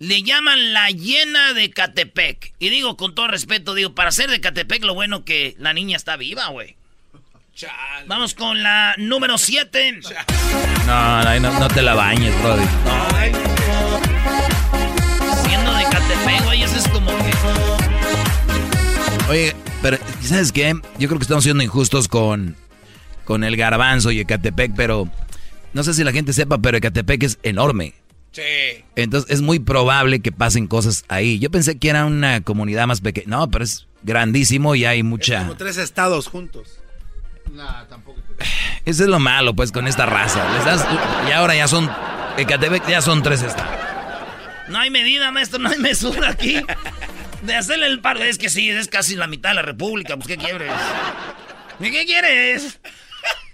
Le 0.00 0.22
llaman 0.22 0.74
la 0.74 0.90
llena 0.90 1.54
de 1.54 1.70
Catepec. 1.70 2.56
Y 2.58 2.68
digo 2.68 2.98
con 2.98 3.14
todo 3.14 3.28
respeto, 3.28 3.72
digo, 3.72 3.94
para 3.94 4.12
ser 4.12 4.30
de 4.30 4.42
Catepec, 4.42 4.84
lo 4.84 4.92
bueno 4.92 5.24
que 5.24 5.56
la 5.58 5.72
niña 5.72 5.96
está 5.96 6.18
viva, 6.18 6.48
güey. 6.48 6.76
Vamos 8.06 8.34
con 8.34 8.62
la 8.62 8.94
número 8.98 9.38
7. 9.38 10.00
No, 10.86 11.22
no, 11.22 11.40
no, 11.40 11.60
no 11.60 11.68
te 11.68 11.82
la 11.82 11.94
bañes, 11.94 12.34
Brody. 12.42 12.64
Siendo 15.46 15.72
de 15.72 15.84
Catepec, 15.84 16.44
güey, 16.44 16.62
eso 16.62 16.76
es 16.76 16.88
como 16.88 17.06
que. 17.06 17.32
Oye, 19.30 19.54
pero 19.82 19.98
¿sabes 20.20 20.50
qué? 20.50 20.74
Yo 20.98 21.08
creo 21.08 21.18
que 21.18 21.24
estamos 21.24 21.44
siendo 21.44 21.62
injustos 21.62 22.08
con, 22.08 22.56
con 23.24 23.44
el 23.44 23.56
garbanzo 23.56 24.10
y 24.10 24.18
Ecatepec, 24.20 24.72
pero 24.74 25.08
no 25.72 25.84
sé 25.84 25.94
si 25.94 26.02
la 26.02 26.10
gente 26.12 26.32
sepa, 26.32 26.58
pero 26.58 26.76
Ecatepec 26.78 27.22
es 27.22 27.38
enorme. 27.44 27.94
Sí. 28.32 28.42
Entonces 28.96 29.30
es 29.30 29.42
muy 29.42 29.60
probable 29.60 30.18
que 30.20 30.32
pasen 30.32 30.66
cosas 30.66 31.04
ahí. 31.06 31.38
Yo 31.38 31.52
pensé 31.52 31.78
que 31.78 31.88
era 31.88 32.04
una 32.04 32.40
comunidad 32.40 32.88
más 32.88 33.00
pequeña. 33.00 33.28
No, 33.28 33.48
pero 33.48 33.62
es 33.62 33.86
grandísimo 34.02 34.74
y 34.74 34.84
hay 34.84 35.04
mucha... 35.04 35.38
Como 35.38 35.56
tres 35.56 35.76
estados 35.78 36.26
juntos. 36.26 36.80
Eso 38.84 39.02
es 39.04 39.08
lo 39.08 39.18
malo, 39.18 39.54
pues, 39.54 39.72
con 39.72 39.86
esta 39.86 40.06
raza. 40.06 40.44
Les 40.54 40.64
das... 40.64 40.86
Y 41.28 41.32
ahora 41.32 41.54
ya 41.54 41.68
son... 41.68 41.90
Ecatepec 42.36 42.88
ya 42.88 43.00
son 43.00 43.22
tres 43.22 43.42
estados. 43.42 43.72
No 44.68 44.78
hay 44.78 44.90
medida, 44.90 45.30
maestro, 45.30 45.58
no 45.58 45.70
hay 45.70 45.78
mesura 45.78 46.30
aquí. 46.30 46.56
De 47.42 47.54
hacerle 47.54 47.86
el 47.86 48.00
paro. 48.00 48.22
Es 48.22 48.38
que 48.38 48.48
sí, 48.48 48.70
es 48.70 48.88
casi 48.88 49.14
la 49.14 49.26
mitad 49.26 49.50
de 49.50 49.56
la 49.56 49.62
república. 49.62 50.16
Pues, 50.16 50.26
¿qué 50.26 50.36
quieres? 50.36 50.72
¿Y 51.80 51.90
qué 51.90 52.04
quieres? 52.06 52.80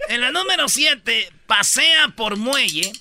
En 0.09 0.21
la 0.21 0.31
número 0.31 0.69
7, 0.69 1.33
pasea 1.47 2.09
por 2.17 2.37
muelle 2.37 2.93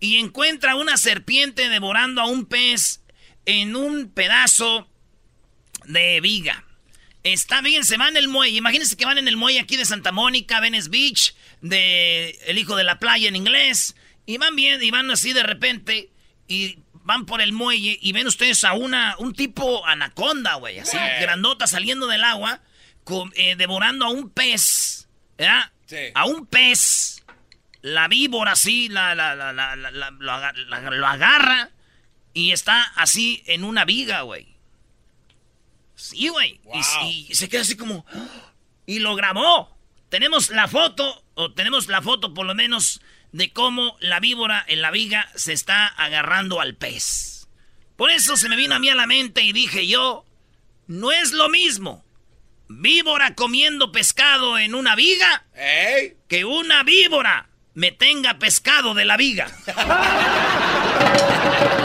y 0.00 0.18
encuentra 0.18 0.74
una 0.76 0.96
serpiente 0.96 1.68
devorando 1.68 2.20
a 2.20 2.26
un 2.26 2.46
pez 2.46 3.02
en 3.44 3.76
un 3.76 4.10
pedazo 4.10 4.88
de 5.84 6.20
viga. 6.20 6.65
Está 7.32 7.60
bien, 7.60 7.84
se 7.84 7.96
van 7.96 8.10
en 8.10 8.18
el 8.18 8.28
muelle. 8.28 8.56
Imagínense 8.56 8.96
que 8.96 9.04
van 9.04 9.18
en 9.18 9.26
el 9.26 9.36
muelle 9.36 9.58
aquí 9.60 9.76
de 9.76 9.84
Santa 9.84 10.12
Mónica, 10.12 10.60
Venice 10.60 10.88
Beach, 10.88 11.34
de 11.60 12.30
El 12.46 12.56
Hijo 12.58 12.76
de 12.76 12.84
la 12.84 12.98
Playa 13.00 13.28
en 13.28 13.34
inglés. 13.36 13.96
Y 14.26 14.38
van 14.38 14.54
bien, 14.54 14.80
y 14.82 14.90
van 14.92 15.10
así 15.10 15.32
de 15.32 15.42
repente, 15.42 16.10
y 16.46 16.78
van 16.92 17.26
por 17.26 17.40
el 17.40 17.52
muelle, 17.52 17.98
y 18.00 18.12
ven 18.12 18.26
ustedes 18.26 18.62
a 18.64 18.72
una, 18.74 19.16
un 19.18 19.32
tipo 19.32 19.84
anaconda, 19.86 20.54
güey, 20.54 20.78
así, 20.80 20.96
grandota 21.20 21.66
saliendo 21.66 22.06
del 22.08 22.22
agua, 22.24 22.60
con- 23.04 23.32
eh, 23.36 23.54
devorando 23.56 24.04
a 24.06 24.10
un 24.10 24.30
pez, 24.30 25.08
¿verdad? 25.38 25.70
Sí. 25.86 25.96
A 26.14 26.26
un 26.26 26.46
pez. 26.46 27.22
La 27.82 28.08
víbora 28.08 28.52
así, 28.52 28.88
la, 28.88 29.14
la, 29.14 29.36
la, 29.36 29.52
la- 29.52 29.76
la- 29.76 29.90
la- 29.92 30.10
lo, 30.10 30.32
aga- 30.32 30.52
la- 30.68 30.80
lo 30.90 31.06
agarra, 31.06 31.70
y 32.34 32.50
está 32.52 32.82
así 32.96 33.42
en 33.46 33.62
una 33.64 33.84
viga, 33.84 34.22
güey. 34.22 34.55
Sí, 35.96 36.28
güey. 36.28 36.52
Y- 36.52 36.60
Wow. 36.68 37.10
Y, 37.10 37.34
se 37.34 37.48
queda 37.48 37.62
así 37.62 37.76
como... 37.76 38.06
Y 38.86 39.00
lo 39.00 39.16
grabó. 39.16 39.76
Tenemos 40.08 40.50
la 40.50 40.68
foto, 40.68 41.24
o 41.34 41.52
tenemos 41.52 41.88
la 41.88 42.00
foto 42.02 42.32
por 42.32 42.46
lo 42.46 42.54
menos, 42.54 43.00
de 43.32 43.52
cómo 43.52 43.96
la 43.98 44.20
víbora 44.20 44.64
en 44.68 44.80
la 44.82 44.92
viga 44.92 45.28
se 45.34 45.52
está 45.52 45.88
agarrando 45.88 46.60
al 46.60 46.76
pez. 46.76 47.48
Por 47.96 48.12
eso 48.12 48.36
se 48.36 48.48
me 48.48 48.54
vino 48.56 48.76
a 48.76 48.78
mí 48.78 48.88
a 48.88 48.94
la 48.94 49.08
mente 49.08 49.42
y 49.42 49.52
dije 49.52 49.88
yo, 49.88 50.24
no 50.86 51.10
es 51.10 51.32
lo 51.32 51.48
mismo 51.48 52.04
víbora 52.68 53.34
comiendo 53.34 53.92
pescado 53.92 54.58
en 54.58 54.74
una 54.74 54.96
viga 54.96 55.44
¡Ey! 55.54 56.16
que 56.28 56.44
una 56.44 56.82
víbora 56.82 57.48
me 57.74 57.92
tenga 57.92 58.38
pescado 58.38 58.92
de 58.94 59.04
la 59.04 59.16
viga. 59.16 59.48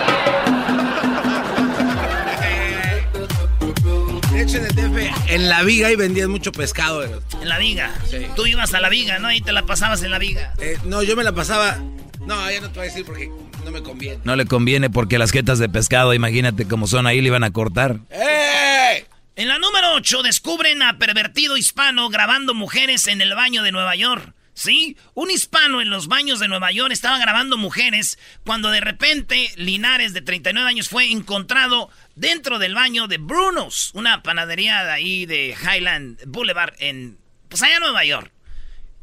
En 4.53 4.65
el 4.65 4.75
DF, 4.75 5.31
en 5.31 5.49
la 5.49 5.63
viga 5.63 5.91
y 5.91 5.95
vendían 5.95 6.29
mucho 6.29 6.51
pescado. 6.51 7.03
eh. 7.03 7.09
En 7.41 7.47
la 7.49 7.57
viga. 7.57 7.91
Sí. 8.09 8.17
Tú 8.35 8.45
ibas 8.45 8.73
a 8.73 8.79
la 8.81 8.89
viga, 8.89 9.19
¿no? 9.19 9.31
Y 9.31 9.41
te 9.41 9.51
la 9.53 9.63
pasabas 9.65 10.03
en 10.03 10.11
la 10.11 10.19
viga. 10.19 10.53
Eh, 10.59 10.77
no, 10.85 11.03
yo 11.03 11.15
me 11.15 11.23
la 11.23 11.31
pasaba. 11.33 11.77
No, 12.25 12.51
ya 12.51 12.59
no 12.61 12.69
te 12.69 12.79
voy 12.79 12.87
a 12.87 12.91
decir 12.91 13.05
porque 13.05 13.31
no 13.63 13.71
me 13.71 13.81
conviene. 13.81 14.19
No 14.23 14.35
le 14.35 14.45
conviene 14.45 14.89
porque 14.89 15.17
las 15.17 15.31
jetas 15.31 15.57
de 15.59 15.69
pescado, 15.69 16.13
imagínate 16.13 16.67
cómo 16.67 16.87
son 16.87 17.07
ahí, 17.07 17.21
le 17.21 17.27
iban 17.27 17.43
a 17.43 17.51
cortar. 17.51 17.99
¡Ey! 18.09 19.05
En 19.37 19.47
la 19.47 19.57
número 19.57 19.93
8 19.95 20.21
descubren 20.23 20.81
a 20.83 20.97
pervertido 20.97 21.55
hispano 21.57 22.09
grabando 22.09 22.53
mujeres 22.53 23.07
en 23.07 23.21
el 23.21 23.33
baño 23.33 23.63
de 23.63 23.71
Nueva 23.71 23.95
York. 23.95 24.33
¿Sí? 24.53 24.97
Un 25.13 25.31
hispano 25.31 25.81
en 25.81 25.89
los 25.89 26.07
baños 26.07 26.39
de 26.39 26.47
Nueva 26.49 26.71
York 26.71 26.91
estaba 26.91 27.17
grabando 27.17 27.57
mujeres 27.57 28.19
cuando 28.45 28.69
de 28.69 28.81
repente 28.81 29.49
Linares 29.55 30.13
de 30.13 30.21
39 30.21 30.69
años 30.69 30.89
fue 30.89 31.09
encontrado 31.09 31.89
dentro 32.15 32.59
del 32.59 32.75
baño 32.75 33.07
de 33.07 33.17
Bruno's, 33.17 33.91
una 33.93 34.21
panadería 34.23 34.83
de 34.83 34.91
ahí 34.91 35.25
de 35.25 35.55
Highland 35.61 36.19
Boulevard 36.27 36.73
en 36.79 37.17
pues 37.47 37.63
allá 37.63 37.75
en 37.75 37.81
Nueva 37.81 38.03
York. 38.05 38.31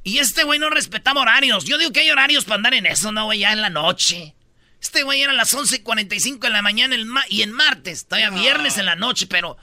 Y 0.04 0.18
este 0.18 0.44
güey 0.44 0.58
no 0.58 0.70
respetaba 0.70 1.20
horarios. 1.22 1.64
Yo 1.64 1.76
digo 1.76 1.92
que 1.92 2.00
hay 2.00 2.10
horarios 2.10 2.44
para 2.44 2.56
andar 2.56 2.74
en 2.74 2.86
eso, 2.86 3.10
no, 3.12 3.24
güey, 3.24 3.40
ya 3.40 3.52
en 3.52 3.60
la 3.60 3.68
noche. 3.70 4.34
Este 4.80 5.02
güey 5.02 5.22
era 5.22 5.32
a 5.32 5.34
las 5.34 5.54
11.45 5.54 6.38
de 6.40 6.50
la 6.50 6.62
mañana 6.62 6.94
el 6.94 7.04
ma- 7.04 7.24
y 7.28 7.42
en 7.42 7.52
martes, 7.52 8.06
todavía 8.06 8.30
viernes 8.30 8.78
en 8.78 8.86
la 8.86 8.94
noche, 8.96 9.26
pero 9.26 9.56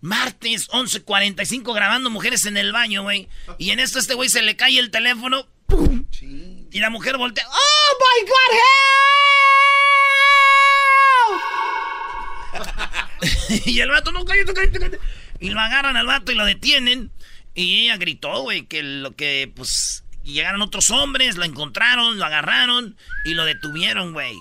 martes 0.00 0.68
11.45 0.68 1.74
grabando 1.74 2.10
mujeres 2.10 2.46
en 2.46 2.56
el 2.56 2.72
baño, 2.72 3.02
güey. 3.02 3.28
Y 3.58 3.70
en 3.70 3.80
esto 3.80 3.98
este 3.98 4.14
güey 4.14 4.28
se 4.28 4.42
le 4.42 4.56
cae 4.56 4.78
el 4.78 4.90
teléfono. 4.90 5.46
¡pum! 5.66 6.04
Y 6.70 6.80
la 6.80 6.90
mujer 6.90 7.16
voltea. 7.16 7.46
¡Oh, 7.48 7.98
my 8.00 8.28
God, 8.28 8.52
help! 13.50 13.62
y 13.66 13.80
el 13.80 13.90
vato, 13.90 14.12
no, 14.12 14.24
cállate, 14.24 14.54
cállate, 14.54 14.78
cállate. 14.78 15.00
Y 15.40 15.50
lo 15.50 15.60
agarran 15.60 15.96
al 15.96 16.06
vato 16.06 16.32
y 16.32 16.34
lo 16.34 16.44
detienen. 16.44 17.10
Y 17.54 17.84
ella 17.84 17.96
gritó, 17.96 18.42
güey, 18.42 18.66
que 18.66 18.82
lo 18.82 19.16
que, 19.16 19.50
pues, 19.54 20.04
llegaron 20.22 20.62
otros 20.62 20.90
hombres, 20.90 21.36
lo 21.36 21.44
encontraron, 21.44 22.18
lo 22.18 22.24
agarraron 22.24 22.96
y 23.24 23.34
lo 23.34 23.44
detuvieron, 23.44 24.12
güey. 24.12 24.36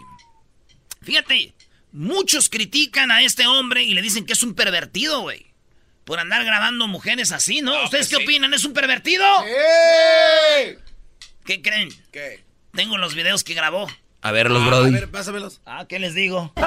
Fíjate, 1.02 1.55
muchos 1.96 2.50
critican 2.50 3.10
a 3.12 3.22
este 3.24 3.48
hombre 3.48 3.84
y 3.84 3.94
le 3.94 4.02
dicen 4.02 4.25
que 4.25 4.34
es 4.34 4.44
un 4.44 4.54
pervertido, 4.54 5.22
güey. 5.22 5.46
Por 6.04 6.20
andar 6.20 6.44
grabando 6.46 6.88
mujeres 6.88 7.32
así, 7.32 7.62
¿no? 7.62 7.84
¿Ustedes 7.86 8.10
qué 8.10 8.18
opinan? 8.18 8.54
¿Es 8.54 8.64
un 8.66 8.74
pervertido? 8.74 9.25
¡Ey! 9.44 10.78
¿Qué 11.46 11.62
creen? 11.62 11.90
¿Qué? 12.12 12.44
Tengo 12.74 12.98
los 12.98 13.16
videos 13.16 13.44
que 13.44 13.54
grabó. 13.56 13.88
A 14.22 14.32
ver, 14.32 14.52
los 14.52 14.62
Ah, 14.64 14.66
Brody. 14.68 14.90
A 14.90 15.00
ver, 15.00 15.10
pásamelos. 15.12 15.62
Ah, 15.66 15.86
¿qué 15.88 15.98
les 16.00 16.14
digo? 16.14 16.54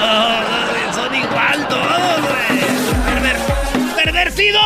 No, 0.00 0.94
son 0.94 1.14
igual 1.14 1.68
todos, 1.68 2.20
güey. 2.22 2.60
Perver- 3.06 3.94
¡Pervertidos! 3.94 4.60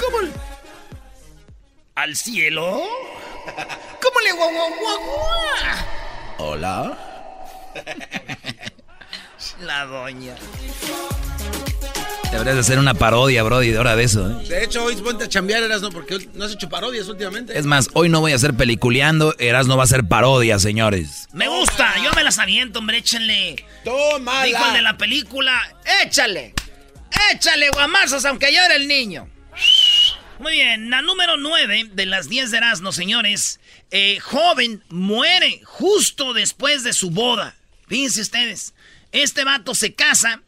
¿Cómo? 0.00 0.20
le- 0.22 0.32
¿Al 1.94 2.16
cielo? 2.16 2.82
¿Cómo 4.02 4.20
le 4.24 4.32
guau, 4.32 4.50
guau, 4.52 4.70
guau? 4.74 5.00
Hola. 6.38 6.96
La 9.60 9.84
doña. 9.84 10.34
Deberías 12.30 12.56
de 12.56 12.60
hacer 12.60 12.78
una 12.80 12.94
parodia, 12.94 13.44
Brody, 13.44 13.70
de 13.70 13.78
hora 13.78 13.94
de 13.94 14.04
eso. 14.04 14.28
¿eh? 14.28 14.48
De 14.48 14.64
hecho, 14.64 14.82
hoy 14.84 14.96
ponte 14.96 15.24
a 15.24 15.28
chambear, 15.28 15.62
Erasno, 15.62 15.90
porque 15.90 16.28
no 16.34 16.44
has 16.44 16.52
hecho 16.52 16.68
parodias 16.68 17.06
últimamente. 17.08 17.56
Es 17.56 17.64
más, 17.64 17.88
hoy 17.92 18.08
no 18.08 18.20
voy 18.20 18.32
a 18.32 18.34
hacer 18.34 18.54
peliculeando, 18.54 19.36
Erasno 19.38 19.76
va 19.76 19.82
a 19.82 19.84
hacer 19.84 20.04
parodia, 20.08 20.58
señores. 20.58 21.28
Me 21.32 21.46
gusta, 21.46 21.94
yo 22.02 22.10
me 22.12 22.24
las 22.24 22.40
aviento, 22.40 22.80
hombre, 22.80 22.98
échenle. 22.98 23.64
¡Tómala! 23.84 24.44
Dijo 24.44 24.66
el 24.66 24.72
de 24.72 24.82
la 24.82 24.96
película, 24.96 25.62
échale, 26.02 26.54
échale 27.32 27.70
guamazos 27.70 28.24
aunque 28.24 28.52
llore 28.52 28.76
el 28.76 28.88
niño. 28.88 29.28
Muy 30.38 30.52
bien, 30.52 30.90
la 30.90 31.00
número 31.00 31.36
9 31.36 31.90
de 31.92 32.06
las 32.06 32.28
10 32.28 32.50
de 32.50 32.56
Erasmo, 32.56 32.92
señores. 32.92 33.60
Eh, 33.90 34.18
joven 34.20 34.82
muere 34.88 35.60
justo 35.64 36.32
después 36.32 36.82
de 36.82 36.92
su 36.92 37.10
boda. 37.10 37.56
Fíjense 37.86 38.20
ustedes, 38.20 38.74
este 39.12 39.44
vato 39.44 39.74
se 39.74 39.94
casa 39.94 40.42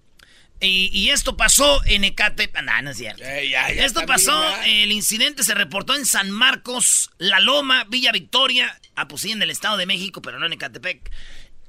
y, 0.61 0.91
y 0.93 1.11
esto 1.11 1.37
pasó 1.37 1.85
en 1.85 2.03
Ecatepec. 2.03 2.63
No, 2.63 2.83
no 2.83 2.91
es 2.91 2.97
cierto. 2.97 3.23
Ey, 3.23 3.51
ya, 3.51 3.71
ya 3.73 3.85
Esto 3.85 4.05
pasó, 4.07 4.43
el 4.65 4.91
incidente 4.91 5.45
se 5.45 5.55
reportó 5.55 5.95
en 5.95 6.05
San 6.05 6.31
Marcos, 6.31 7.11
La 7.19 7.39
Loma, 7.41 7.85
Villa 7.85 8.11
Victoria, 8.11 8.81
ah, 8.97 9.07
pues 9.07 9.23
sí, 9.23 9.31
en 9.31 9.43
el 9.43 9.51
Estado 9.51 9.77
de 9.77 9.87
México, 9.87 10.21
pero 10.21 10.41
no 10.41 10.47
en 10.47 10.55
Ecatepec. 10.55 11.11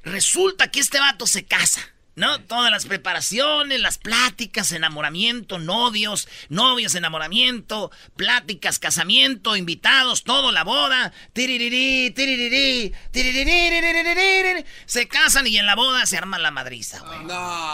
Resulta 0.03 0.71
que 0.71 0.79
este 0.79 0.99
vato 0.99 1.27
se 1.27 1.45
casa, 1.45 1.93
¿no? 2.17 2.41
Todas 2.41 2.71
las 2.71 2.87
preparaciones, 2.87 3.79
las 3.79 3.99
pláticas, 3.99 4.71
enamoramiento, 4.71 5.59
novios, 5.59 6.27
novios, 6.49 6.95
enamoramiento, 6.95 7.91
pláticas, 8.15 8.79
casamiento, 8.79 9.55
invitados, 9.55 10.23
todo, 10.23 10.51
la 10.51 10.63
boda. 10.63 11.13
Tiririrí, 11.33 12.11
tiririrí, 12.11 12.91
tiririrí, 13.11 14.65
Se 14.87 15.07
casan 15.07 15.45
y 15.45 15.57
en 15.57 15.67
la 15.67 15.75
boda 15.75 16.07
se 16.07 16.17
arma 16.17 16.39
la 16.39 16.49
madriza, 16.49 16.99
güey. 17.01 17.23
No. 17.25 17.71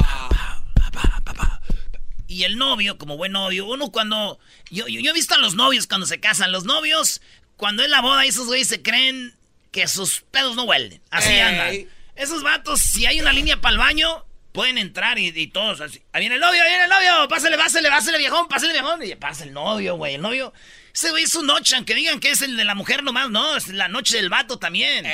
Y 2.27 2.43
el 2.43 2.57
novio, 2.57 2.97
como 2.97 3.15
buen 3.15 3.31
novio, 3.31 3.65
uno 3.65 3.91
cuando... 3.91 4.39
Yo, 4.69 4.87
yo, 4.87 4.99
yo 4.99 5.11
he 5.11 5.13
visto 5.13 5.35
a 5.35 5.37
los 5.37 5.55
novios 5.55 5.87
cuando 5.87 6.05
se 6.05 6.19
casan. 6.19 6.51
Los 6.51 6.65
novios, 6.65 7.21
cuando 7.55 7.83
es 7.83 7.89
la 7.89 8.01
boda, 8.01 8.25
esos 8.25 8.47
güeyes 8.47 8.67
se 8.67 8.81
creen 8.81 9.35
que 9.71 9.87
sus 9.87 10.21
pedos 10.31 10.55
no 10.55 10.63
huelen. 10.63 11.01
Así 11.11 11.31
Ey. 11.31 11.39
andan. 11.39 11.87
Esos 12.15 12.43
vatos, 12.43 12.81
si 12.81 13.05
hay 13.05 13.21
una 13.21 13.31
línea 13.31 13.61
para 13.61 13.73
el 13.73 13.79
baño, 13.79 14.25
pueden 14.53 14.77
entrar 14.77 15.19
y, 15.19 15.27
y 15.27 15.47
todos 15.47 15.81
así. 15.81 16.01
Ahí 16.13 16.21
viene 16.21 16.35
el 16.35 16.41
novio, 16.41 16.63
ahí 16.63 16.69
viene 16.69 16.85
el 16.85 16.89
novio. 16.89 17.27
Pásale, 17.27 17.57
pásale, 17.57 17.89
pásale, 17.89 18.17
viejón, 18.17 18.47
pásale, 18.47 18.71
viejón. 18.71 19.03
Y 19.03 19.15
pasa 19.15 19.43
el 19.43 19.51
novio, 19.51 19.95
güey. 19.97 20.15
El 20.15 20.21
novio. 20.21 20.53
Ese 20.93 21.09
güey 21.09 21.23
es 21.23 21.31
su 21.31 21.41
noche, 21.41 21.75
aunque 21.75 21.95
digan 21.95 22.19
que 22.19 22.29
es 22.29 22.43
el 22.43 22.55
de 22.55 22.63
la 22.65 22.75
mujer 22.75 23.01
nomás. 23.01 23.27
No, 23.31 23.57
es 23.57 23.67
la 23.69 23.87
noche 23.87 24.15
del 24.17 24.29
vato 24.29 24.59
también. 24.59 25.07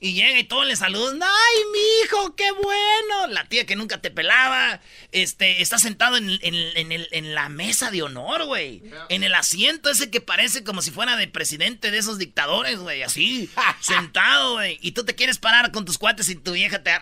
Y 0.00 0.14
llega 0.14 0.38
y 0.38 0.44
todos 0.44 0.64
le 0.66 0.76
saludan. 0.76 1.22
¡Ay, 1.22 1.62
mi 1.74 1.78
hijo, 2.04 2.34
qué 2.34 2.50
bueno! 2.52 3.26
La 3.28 3.44
tía 3.46 3.66
que 3.66 3.76
nunca 3.76 4.00
te 4.00 4.10
pelaba. 4.10 4.80
Este, 5.12 5.60
está 5.60 5.78
sentado 5.78 6.16
en, 6.16 6.30
en- 6.40 6.76
en 6.78 6.90
el- 6.90 7.08
en 7.10 7.34
la 7.34 7.50
mesa 7.50 7.90
de 7.90 8.02
honor, 8.02 8.46
güey. 8.46 8.82
En 9.10 9.24
el 9.24 9.34
asiento 9.34 9.90
ese 9.90 10.10
que 10.10 10.22
parece 10.22 10.64
como 10.64 10.80
si 10.80 10.90
fuera 10.90 11.16
de 11.18 11.28
presidente 11.28 11.90
de 11.90 11.98
esos 11.98 12.16
dictadores, 12.18 12.78
güey. 12.78 13.02
Así, 13.02 13.50
sentado, 13.80 14.54
güey. 14.54 14.78
Y 14.80 14.92
tú 14.92 15.04
te 15.04 15.14
quieres 15.14 15.36
parar 15.36 15.70
con 15.70 15.84
tus 15.84 15.98
cuates 15.98 16.30
y 16.30 16.36
tu 16.36 16.52
vieja 16.52 16.82
te... 16.82 16.92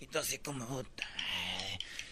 Y 0.00 0.06
tú 0.06 0.18
así 0.18 0.38
como... 0.38 0.66
puta. 0.66 1.08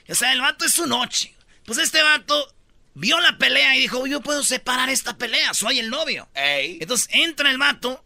O 0.09 0.15
sea, 0.15 0.33
el 0.33 0.41
vato 0.41 0.65
es 0.65 0.75
su 0.75 0.87
noche. 0.87 1.35
Pues 1.65 1.79
este 1.79 2.03
vato 2.03 2.55
vio 2.95 3.21
la 3.21 3.39
pelea 3.39 3.77
y 3.77 3.81
dijo, 3.81 4.07
yo 4.07 4.21
puedo 4.21 4.43
separar 4.43 4.91
esta 4.91 5.17
pelea, 5.17 5.55
soy 5.55 5.79
el 5.79 5.89
novio. 5.91 6.29
Entonces 6.35 7.09
entra 7.13 7.51
el 7.51 7.59
vato 7.59 8.05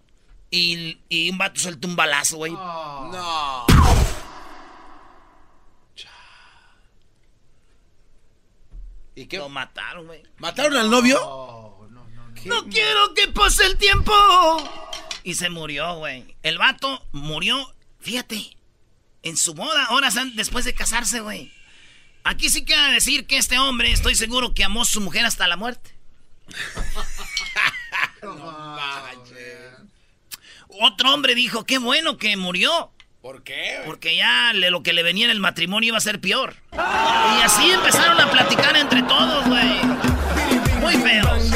y, 0.50 1.00
y 1.08 1.30
un 1.30 1.38
vato 1.38 1.60
suelta 1.60 1.88
un 1.88 1.96
balazo, 1.96 2.36
güey. 2.36 2.52
No. 2.52 3.66
¿Y 9.14 9.26
qué? 9.26 9.38
Lo 9.38 9.48
mataron, 9.48 10.06
güey. 10.06 10.22
¿Mataron 10.36 10.76
al 10.76 10.90
novio? 10.90 11.18
No 12.44 12.68
quiero 12.68 13.14
que 13.14 13.28
pase 13.28 13.64
el 13.64 13.78
tiempo. 13.78 14.12
Y 15.26 15.34
se 15.34 15.50
murió, 15.50 15.96
güey. 15.96 16.36
El 16.44 16.56
vato 16.56 17.04
murió, 17.10 17.74
fíjate, 17.98 18.56
en 19.24 19.36
su 19.36 19.54
boda, 19.54 19.88
horas 19.90 20.14
después 20.36 20.64
de 20.64 20.72
casarse, 20.72 21.18
güey. 21.18 21.52
Aquí 22.22 22.48
sí 22.48 22.64
queda 22.64 22.90
decir 22.90 23.26
que 23.26 23.36
este 23.36 23.58
hombre, 23.58 23.90
estoy 23.90 24.14
seguro 24.14 24.54
que 24.54 24.62
amó 24.62 24.82
a 24.82 24.84
su 24.84 25.00
mujer 25.00 25.26
hasta 25.26 25.48
la 25.48 25.56
muerte. 25.56 25.90
Otro 30.68 31.12
hombre 31.12 31.34
dijo, 31.34 31.64
qué 31.64 31.78
bueno 31.78 32.18
que 32.18 32.36
murió. 32.36 32.92
¿Por 33.20 33.42
qué? 33.42 33.80
Porque 33.84 34.14
ya 34.16 34.52
le- 34.52 34.70
lo 34.70 34.84
que 34.84 34.92
le 34.92 35.02
venía 35.02 35.24
en 35.24 35.32
el 35.32 35.40
matrimonio 35.40 35.88
iba 35.88 35.98
a 35.98 36.00
ser 36.00 36.20
peor. 36.20 36.54
Y 36.72 37.42
así 37.42 37.68
empezaron 37.72 38.20
a 38.20 38.30
platicar 38.30 38.76
entre 38.76 39.02
todos, 39.02 39.44
güey. 39.48 39.80
Muy 40.80 40.94
feos. 40.98 41.50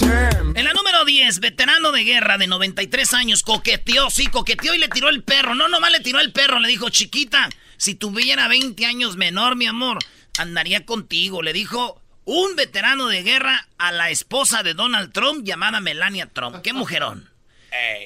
En 0.00 0.64
la 0.64 0.72
número 0.72 1.04
10, 1.04 1.40
veterano 1.40 1.92
de 1.92 2.04
guerra 2.04 2.38
de 2.38 2.46
93 2.46 3.14
años, 3.14 3.42
coqueteó, 3.42 4.10
sí, 4.10 4.26
coqueteó 4.26 4.74
y 4.74 4.78
le 4.78 4.88
tiró 4.88 5.08
el 5.08 5.22
perro. 5.22 5.54
No, 5.54 5.68
nomás 5.68 5.90
le 5.92 6.00
tiró 6.00 6.20
el 6.20 6.32
perro, 6.32 6.60
le 6.60 6.68
dijo, 6.68 6.90
chiquita, 6.90 7.48
si 7.76 7.94
tuviera 7.94 8.48
20 8.48 8.84
años 8.86 9.16
menor, 9.16 9.56
mi 9.56 9.66
amor, 9.66 9.98
andaría 10.38 10.84
contigo. 10.84 11.42
Le 11.42 11.52
dijo 11.52 12.00
un 12.24 12.56
veterano 12.56 13.08
de 13.08 13.22
guerra 13.22 13.68
a 13.78 13.92
la 13.92 14.10
esposa 14.10 14.62
de 14.62 14.74
Donald 14.74 15.12
Trump 15.12 15.44
llamada 15.44 15.80
Melania 15.80 16.28
Trump. 16.32 16.62
¡Qué 16.62 16.72
mujerón! 16.72 17.30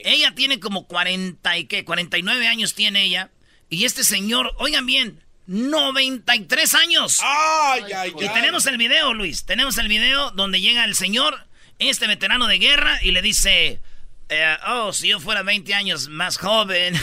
Ella 0.04 0.34
tiene 0.34 0.61
como 0.61 0.87
40 0.87 1.58
y 1.58 1.66
qué, 1.66 1.84
49 1.84 2.46
años 2.46 2.75
tiene 2.75 3.04
ella. 3.04 3.30
Y 3.68 3.84
este 3.84 4.04
señor, 4.04 4.54
oigan 4.58 4.87
bien, 4.87 5.22
93 5.46 6.75
años. 6.75 7.20
Ay, 7.22 7.84
ay, 7.92 8.12
Y 8.20 8.28
tenemos 8.28 8.66
el 8.66 8.76
video, 8.76 9.14
Luis. 9.14 9.44
Tenemos 9.44 9.78
el 9.78 9.88
video 9.88 10.30
donde 10.32 10.61
llega 10.61 10.84
el 10.84 10.94
señor, 10.94 11.46
este 11.89 12.07
veterano 12.07 12.47
de 12.47 12.59
guerra, 12.59 12.99
y 13.03 13.12
le 13.12 13.23
dice: 13.23 13.81
eh, 14.29 14.57
Oh, 14.67 14.93
si 14.93 15.09
yo 15.09 15.21
fuera 15.21 15.43
20 15.43 15.75
años 15.75 16.09
más 16.09 16.39
joven. 16.39 16.95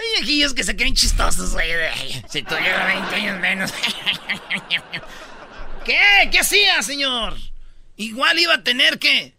Hay 0.00 0.22
aquellos 0.22 0.54
que 0.54 0.62
se 0.62 0.76
creen 0.76 0.94
chistosos, 0.94 1.52
güey. 1.52 1.68
Si 2.28 2.42
tuviera 2.42 2.86
20 2.86 3.14
años 3.16 3.40
menos. 3.40 3.72
¿Qué? 5.84 6.28
¿Qué 6.30 6.38
hacía, 6.38 6.82
señor? 6.82 7.36
Igual 7.96 8.38
iba 8.38 8.54
a 8.54 8.62
tener 8.62 8.98
que. 8.98 9.34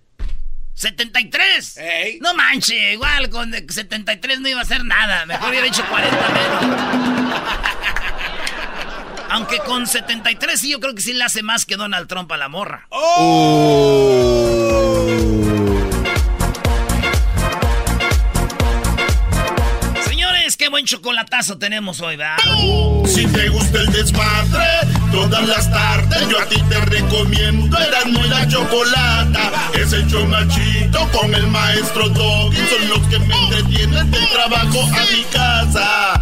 73. 0.74 1.78
Ey. 1.78 2.20
No 2.22 2.34
manche, 2.34 2.94
igual 2.94 3.30
con 3.30 3.54
73 3.54 4.40
no 4.40 4.48
iba 4.48 4.60
a 4.60 4.64
hacer 4.64 4.84
nada. 4.86 5.26
Mejor 5.26 5.50
hubiera 5.50 5.68
hecho 5.68 5.86
40 5.88 6.30
menos. 6.30 8.00
Aunque 9.29 9.59
con 9.59 9.86
73 9.88 10.59
sí, 10.59 10.71
yo 10.71 10.79
creo 10.79 10.95
que 10.95 11.01
sí 11.01 11.13
le 11.13 11.24
hace 11.24 11.43
más 11.43 11.65
que 11.65 11.75
Donald 11.75 12.07
Trump 12.07 12.31
a 12.31 12.38
la 12.38 12.50
morra. 12.50 12.88
Señores, 20.05 20.57
qué 20.57 20.69
buen 20.69 20.86
chocolatazo 20.86 21.57
tenemos 21.57 22.01
hoy, 22.01 22.15
¿verdad? 22.15 22.38
Si 23.05 23.25
te 23.27 23.50
gusta 23.50 23.79
el 23.79 23.92
desmadre, 23.92 24.65
todas 25.11 25.48
las 25.48 25.70
tardes 25.70 26.27
yo 26.29 26.39
a 26.39 26.46
ti 26.46 26.61
te 26.70 26.79
recomiendo 26.81 27.77
Erasmo 27.77 28.25
y 28.25 28.29
la 28.29 28.48
Chocolata. 28.48 29.51
Es 29.74 29.94
el 29.94 30.07
show 30.07 30.25
machito 30.25 31.07
con 31.11 31.33
el 31.33 31.48
maestro 31.48 32.09
Doggy. 32.09 32.57
Son 32.57 32.89
los 32.89 33.07
que 33.07 33.20
me 33.20 33.35
entretienen 33.35 34.09
del 34.11 34.29
trabajo 34.29 34.81
a 34.83 35.15
mi 35.15 35.24
casa. 35.31 36.22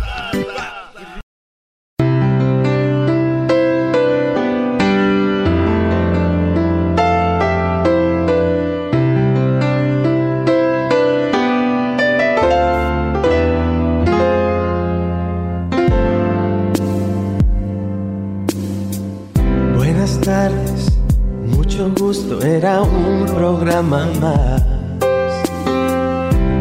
Programa 23.81 24.05
más. 24.19 24.63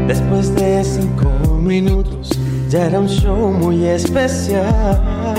Después 0.06 0.54
de 0.54 0.84
cinco 0.84 1.30
minutos, 1.60 2.30
ya 2.68 2.86
era 2.86 3.00
un 3.00 3.08
show 3.08 3.50
muy 3.52 3.84
especial. 3.86 5.34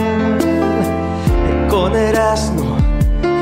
Con 1.69 1.95
Erasmo 1.95 2.77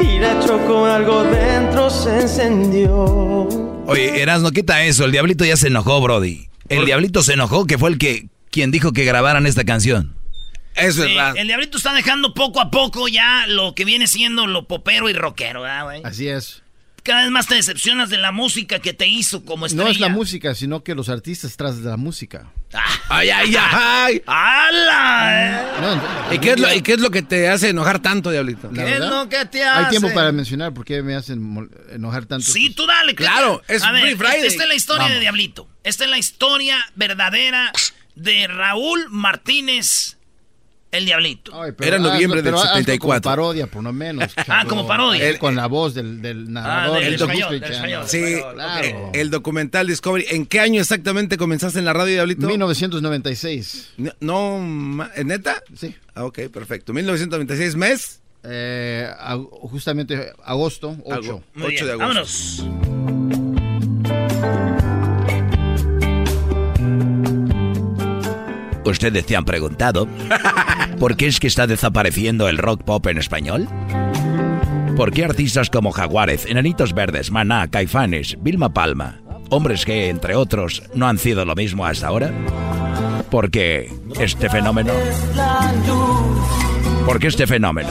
y 0.01 0.19
la 0.19 0.39
Choco, 0.45 0.85
algo 0.85 1.23
dentro 1.23 1.89
se 1.89 2.21
encendió. 2.21 3.47
Oye, 3.87 4.21
Erasno, 4.21 4.51
quita 4.51 4.83
eso. 4.83 5.05
El 5.05 5.11
diablito 5.11 5.45
ya 5.45 5.55
se 5.57 5.67
enojó, 5.67 6.01
Brody. 6.01 6.47
El 6.69 6.85
diablito 6.85 7.21
se 7.23 7.33
enojó 7.33 7.65
que 7.65 7.77
fue 7.77 7.89
el 7.89 7.97
que 7.97 8.27
quien 8.51 8.71
dijo 8.71 8.91
que 8.93 9.05
grabaran 9.05 9.45
esta 9.45 9.63
canción. 9.63 10.15
Eso 10.75 11.03
Sí, 11.03 11.11
es 11.11 11.17
raro. 11.17 11.37
el 11.37 11.47
diablito 11.47 11.77
está 11.77 11.93
dejando 11.93 12.33
poco 12.33 12.59
a 12.59 12.69
poco 12.69 13.07
ya 13.07 13.45
lo 13.47 13.73
que 13.75 13.85
viene 13.85 14.07
siendo 14.07 14.45
lo 14.45 14.67
popero 14.67 15.09
y 15.09 15.13
rockero, 15.13 15.61
¿verdad, 15.61 15.85
güey? 15.85 16.01
Así 16.03 16.27
es. 16.27 16.63
Cada 17.05 17.21
vez 17.21 17.29
más 17.29 17.45
te 17.45 17.53
decepcionas 17.53 18.09
de 18.09 18.17
la 18.17 18.31
música 18.31 18.79
que 18.79 18.91
te 18.91 19.05
hizo 19.05 19.45
como 19.45 19.67
estrella. 19.67 19.83
No 19.85 19.91
es 19.91 19.99
la 19.99 20.09
música, 20.09 20.55
sino 20.55 20.83
que 20.83 20.95
los 20.95 21.07
artistas 21.07 21.55
tras 21.55 21.83
de 21.83 21.87
la 21.87 21.97
música. 21.97 22.51
Ay, 23.09 23.29
ay, 23.29 23.55
ay. 23.55 24.23
¡Hala! 24.25 25.29
eh! 25.29 25.65
No, 25.81 26.33
¿Y 26.33 26.39
qué, 26.39 26.53
es 26.53 26.59
lo, 26.59 26.73
¿Y 26.73 26.81
qué 26.81 26.93
es 26.93 26.99
lo 26.99 27.11
que 27.11 27.21
te 27.21 27.47
hace 27.47 27.69
enojar 27.69 27.99
tanto, 27.99 28.31
Diablito? 28.31 28.71
¿Qué 28.71 28.95
es 28.95 28.99
lo 29.01 29.29
que 29.29 29.45
te 29.45 29.63
hace? 29.63 29.85
Hay 29.85 29.89
tiempo 29.91 30.11
para 30.15 30.31
mencionar 30.31 30.73
por 30.73 30.83
qué 30.83 31.03
me 31.03 31.13
hacen 31.13 31.69
enojar 31.91 32.25
tanto. 32.25 32.51
Sí, 32.51 32.71
tú 32.71 32.87
dale. 32.87 33.13
¿qué 33.13 33.23
Claro, 33.23 33.61
es 33.67 33.83
A 33.83 33.91
ver, 33.91 34.01
Free 34.01 34.15
Friday. 34.15 34.47
Esta 34.47 34.63
es 34.63 34.69
la 34.69 34.75
historia 34.75 35.07
de. 35.07 35.19
Diablito. 35.19 35.69
Esta 35.83 36.05
es 36.05 36.09
la 36.09 36.17
historia 36.17 36.83
verdadera 36.95 37.71
de 38.15 38.47
Raúl 38.47 39.05
Martínez, 39.09 40.14
el 40.91 41.05
Diablito. 41.05 41.51
Ay, 41.61 41.71
Era 41.81 41.99
noviembre 41.99 42.41
del 42.41 42.53
pero 42.53 42.57
hazlo 42.59 42.69
74. 42.77 42.99
Como 42.99 43.21
parodia, 43.21 43.67
por 43.67 43.83
lo 43.83 43.91
menos. 43.93 44.33
Ah, 44.47 44.63
como 44.67 44.87
parodia. 44.87 45.29
Así 45.29 45.37
Con 45.39 45.55
la 45.55 45.67
voz 45.67 45.93
del, 45.93 46.21
del 46.21 46.51
narrador. 46.53 46.97
Ah, 46.97 46.99
del 47.01 47.11
del 47.11 47.21
español, 47.21 47.59
del 47.59 47.71
español. 47.71 48.03
Sí, 48.07 48.37
Claro. 48.53 49.11
el 49.13 49.29
documental 49.29 49.87
Discovery. 49.87 50.25
¿En 50.29 50.45
qué 50.45 50.59
año 50.61 50.79
exactamente 50.81 51.37
comenzaste 51.37 51.79
en 51.79 51.85
la 51.85 51.93
radio, 51.93 52.13
Diablito? 52.13 52.47
1996. 52.47 53.89
No, 53.97 54.11
no, 54.19 54.57
ma- 54.59 55.11
¿eh, 55.15 55.23
¿neta? 55.23 55.61
Sí. 55.75 55.95
Ah, 56.13 56.23
ok, 56.25 56.39
perfecto. 56.51 56.93
1996, 56.93 57.75
mes. 57.75 58.21
Eh, 58.43 59.09
justamente 59.63 60.31
agosto 60.43 60.95
8. 61.03 61.15
Ago- 61.15 61.43
Muy 61.55 61.65
8 61.65 61.69
bien, 61.69 61.85
de 61.85 61.91
agosto. 62.03 62.63
Vámonos. 62.63 63.14
¿Ustedes 68.85 69.25
te 69.25 69.35
han 69.35 69.45
preguntado 69.45 70.07
por 70.99 71.17
qué 71.17 71.27
es 71.27 71.39
que 71.39 71.47
está 71.47 71.67
desapareciendo 71.67 72.47
el 72.47 72.57
rock 72.57 72.83
pop 72.83 73.05
en 73.07 73.17
español? 73.17 73.67
¿Por 74.95 75.11
qué 75.11 75.25
artistas 75.25 75.69
como 75.69 75.91
Jaguares, 75.91 76.45
Enanitos 76.45 76.93
Verdes, 76.93 77.31
Maná, 77.31 77.67
Caifanes, 77.67 78.37
Vilma 78.39 78.73
Palma, 78.73 79.21
hombres 79.49 79.85
que, 79.85 80.09
entre 80.09 80.35
otros, 80.35 80.83
no 80.93 81.07
han 81.07 81.17
sido 81.17 81.43
lo 81.45 81.55
mismo 81.55 81.85
hasta 81.85 82.07
ahora? 82.07 82.31
Porque 83.29 83.91
este 84.19 84.49
fenómeno... 84.49 84.93
¿Por 87.05 87.19
qué 87.19 87.27
este 87.27 87.45
fenómeno? 87.45 87.89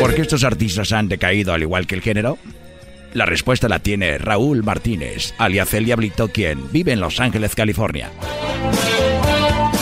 ¿Por 0.00 0.14
qué 0.14 0.22
estos 0.22 0.44
artistas 0.44 0.92
han 0.92 1.08
decaído 1.08 1.52
al 1.52 1.62
igual 1.62 1.86
que 1.86 1.94
el 1.94 2.02
género? 2.02 2.38
La 3.16 3.24
respuesta 3.24 3.66
la 3.66 3.78
tiene 3.78 4.18
Raúl 4.18 4.62
Martínez, 4.62 5.32
alias 5.38 5.72
El 5.72 5.86
Diablito, 5.86 6.28
quien 6.28 6.70
vive 6.70 6.92
en 6.92 7.00
Los 7.00 7.18
Ángeles, 7.18 7.54
California. 7.54 8.10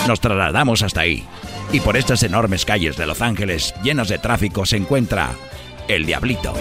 Nos 0.07 0.21
trasladamos 0.21 0.85
hasta 0.85 1.01
ahí, 1.01 1.25
y 1.73 1.81
por 1.81 1.97
estas 1.97 2.23
enormes 2.23 2.65
calles 2.65 2.97
de 2.97 3.07
Los 3.07 3.21
Ángeles, 3.23 3.75
llenas 3.83 4.09
de 4.09 4.19
tráfico, 4.19 4.65
se 4.65 4.77
encuentra 4.77 5.33
El 5.89 6.07
Diablito. 6.07 6.55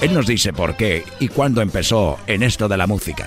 Él 0.00 0.14
nos 0.14 0.26
dice 0.26 0.54
por 0.54 0.74
qué 0.74 1.04
y 1.20 1.28
cuándo 1.28 1.60
empezó 1.60 2.18
en 2.26 2.42
esto 2.42 2.66
de 2.66 2.78
la 2.78 2.86
música. 2.86 3.26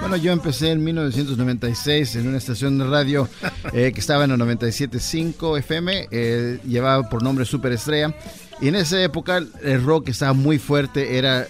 Bueno, 0.00 0.16
yo 0.16 0.32
empecé 0.32 0.70
en 0.70 0.82
1996 0.82 2.16
en 2.16 2.28
una 2.28 2.38
estación 2.38 2.78
de 2.78 2.86
radio 2.86 3.28
eh, 3.74 3.92
que 3.92 4.00
estaba 4.00 4.24
en 4.24 4.30
el 4.30 4.40
97.5 4.40 5.58
FM, 5.58 6.08
eh, 6.10 6.58
llevaba 6.66 7.06
por 7.10 7.22
nombre 7.22 7.44
Superestrella. 7.44 8.14
Y 8.60 8.68
en 8.68 8.74
esa 8.74 9.00
época 9.02 9.38
el 9.62 9.84
rock 9.84 10.08
estaba 10.08 10.32
muy 10.32 10.58
fuerte, 10.58 11.18
era 11.18 11.46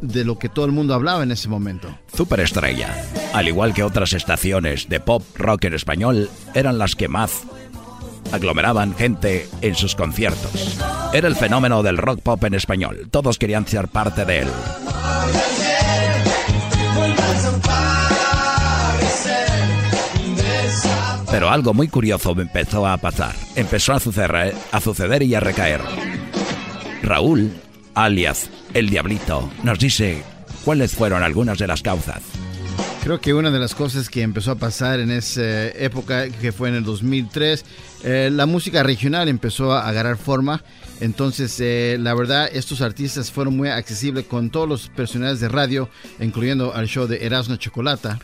de 0.00 0.24
lo 0.24 0.38
que 0.38 0.48
todo 0.48 0.66
el 0.66 0.72
mundo 0.72 0.94
hablaba 0.94 1.22
en 1.22 1.30
ese 1.30 1.48
momento. 1.48 1.96
Superestrella, 2.14 2.94
al 3.32 3.48
igual 3.48 3.72
que 3.72 3.82
otras 3.82 4.12
estaciones 4.12 4.88
de 4.88 5.00
pop 5.00 5.22
rock 5.36 5.64
en 5.64 5.74
español, 5.74 6.30
eran 6.54 6.78
las 6.78 6.96
que 6.96 7.08
más 7.08 7.42
aglomeraban 8.32 8.94
gente 8.94 9.48
en 9.60 9.74
sus 9.74 9.94
conciertos. 9.94 10.78
Era 11.12 11.28
el 11.28 11.36
fenómeno 11.36 11.82
del 11.82 11.98
rock 11.98 12.20
pop 12.20 12.42
en 12.44 12.54
español. 12.54 13.08
Todos 13.10 13.38
querían 13.38 13.66
ser 13.66 13.88
parte 13.88 14.24
de 14.24 14.40
él. 14.40 14.48
Pero 21.30 21.50
algo 21.50 21.74
muy 21.74 21.88
curioso 21.88 22.30
empezó 22.38 22.86
a 22.86 22.96
pasar. 22.96 23.34
Empezó 23.56 23.92
a 23.92 24.00
suceder, 24.00 24.54
a 24.70 24.80
suceder 24.80 25.22
y 25.24 25.34
a 25.34 25.40
recaer. 25.40 25.80
Raúl, 27.04 27.52
alias 27.94 28.50
El 28.72 28.88
Diablito, 28.90 29.50
nos 29.62 29.78
dice 29.78 30.22
cuáles 30.64 30.94
fueron 30.94 31.22
algunas 31.22 31.58
de 31.58 31.66
las 31.66 31.82
causas. 31.82 32.22
Creo 33.02 33.20
que 33.20 33.34
una 33.34 33.50
de 33.50 33.58
las 33.58 33.74
cosas 33.74 34.08
que 34.08 34.22
empezó 34.22 34.52
a 34.52 34.54
pasar 34.54 34.98
en 34.98 35.10
esa 35.10 35.68
época, 35.68 36.30
que 36.30 36.52
fue 36.52 36.70
en 36.70 36.76
el 36.76 36.84
2003, 36.84 37.64
eh, 38.02 38.30
la 38.32 38.46
música 38.46 38.82
regional 38.82 39.28
empezó 39.28 39.72
a 39.72 39.86
agarrar 39.86 40.16
forma. 40.16 40.64
Entonces, 41.00 41.60
eh, 41.60 41.98
la 42.00 42.14
verdad, 42.14 42.48
estos 42.50 42.80
artistas 42.80 43.30
fueron 43.30 43.58
muy 43.58 43.68
accesibles 43.68 44.24
con 44.24 44.48
todos 44.48 44.66
los 44.66 44.88
personajes 44.88 45.40
de 45.40 45.50
radio, 45.50 45.90
incluyendo 46.18 46.74
al 46.74 46.88
show 46.88 47.06
de 47.06 47.26
Erasmo 47.26 47.56
Chocolata. 47.56 48.18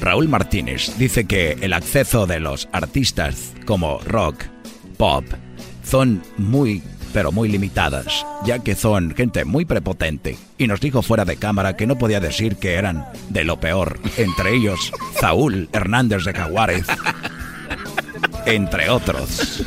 Raúl 0.00 0.28
Martínez 0.28 0.96
dice 0.96 1.26
que 1.26 1.58
el 1.60 1.74
acceso 1.74 2.26
de 2.26 2.40
los 2.40 2.68
artistas 2.72 3.52
como 3.66 3.98
rock, 4.00 4.44
pop, 4.96 5.24
son 5.82 6.22
muy, 6.38 6.82
pero 7.12 7.32
muy 7.32 7.48
limitadas, 7.48 8.24
ya 8.44 8.58
que 8.60 8.74
son 8.74 9.14
gente 9.14 9.44
muy 9.44 9.64
prepotente. 9.64 10.36
Y 10.56 10.66
nos 10.66 10.80
dijo 10.80 11.02
fuera 11.02 11.24
de 11.24 11.36
cámara 11.36 11.76
que 11.76 11.86
no 11.86 11.98
podía 11.98 12.20
decir 12.20 12.56
que 12.56 12.74
eran 12.74 13.06
de 13.28 13.44
lo 13.44 13.60
peor, 13.60 13.98
entre 14.16 14.54
ellos 14.54 14.92
Saúl 15.20 15.68
Hernández 15.72 16.24
de 16.24 16.32
Jaguares, 16.32 16.86
entre 18.46 18.90
otros. 18.90 19.62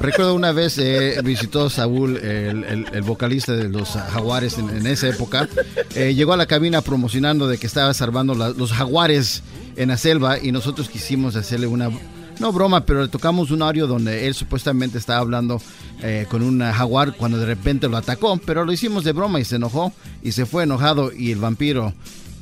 Recuerdo 0.00 0.34
una 0.34 0.52
vez 0.52 0.78
eh, 0.78 1.18
visitó 1.24 1.70
Saúl, 1.70 2.16
el, 2.18 3.02
vocalista 3.02 3.52
de 3.52 3.68
los 3.68 3.90
Jaguares 3.90 4.58
en, 4.58 4.86
esa 4.86 5.08
época. 5.08 5.48
Eh, 5.94 6.14
llegó 6.14 6.32
a 6.32 6.36
la 6.36 6.46
cabina 6.46 6.82
promocionando 6.82 7.48
de 7.48 7.58
que 7.58 7.66
estaba 7.66 7.94
salvando 7.94 8.34
los 8.34 8.72
Jaguares 8.72 9.42
en 9.76 9.88
la 9.88 9.96
selva 9.96 10.38
y 10.38 10.52
nosotros 10.52 10.88
quisimos 10.88 11.36
hacerle 11.36 11.66
una, 11.66 11.90
no 12.38 12.52
broma, 12.52 12.84
pero 12.84 13.02
le 13.02 13.08
tocamos 13.08 13.50
un 13.50 13.62
audio 13.62 13.86
donde 13.86 14.26
él 14.26 14.34
supuestamente 14.34 14.98
estaba 14.98 15.20
hablando 15.20 15.60
eh, 16.02 16.26
con 16.28 16.42
un 16.42 16.60
jaguar 16.60 17.14
cuando 17.16 17.38
de 17.38 17.46
repente 17.46 17.88
lo 17.88 17.96
atacó, 17.96 18.38
pero 18.38 18.64
lo 18.64 18.72
hicimos 18.72 19.04
de 19.04 19.12
broma 19.12 19.40
y 19.40 19.44
se 19.44 19.56
enojó 19.56 19.92
y 20.22 20.32
se 20.32 20.46
fue 20.46 20.64
enojado 20.64 21.12
y 21.12 21.32
el 21.32 21.38
vampiro 21.38 21.94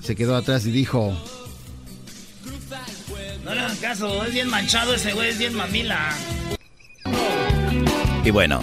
se 0.03 0.17
quedó 0.17 0.37
atrás 0.37 0.67
y 0.67 0.71
dijo, 0.71 1.17
No 3.45 3.55
le 3.55 3.61
hagan 3.61 3.77
caso, 3.77 4.25
es 4.25 4.33
bien 4.33 4.49
manchado 4.49 4.95
ese 4.95 5.13
güey, 5.13 5.31
es 5.31 5.39
bien 5.39 5.55
mamila. 5.55 6.11
Y 8.25 8.31
bueno, 8.31 8.63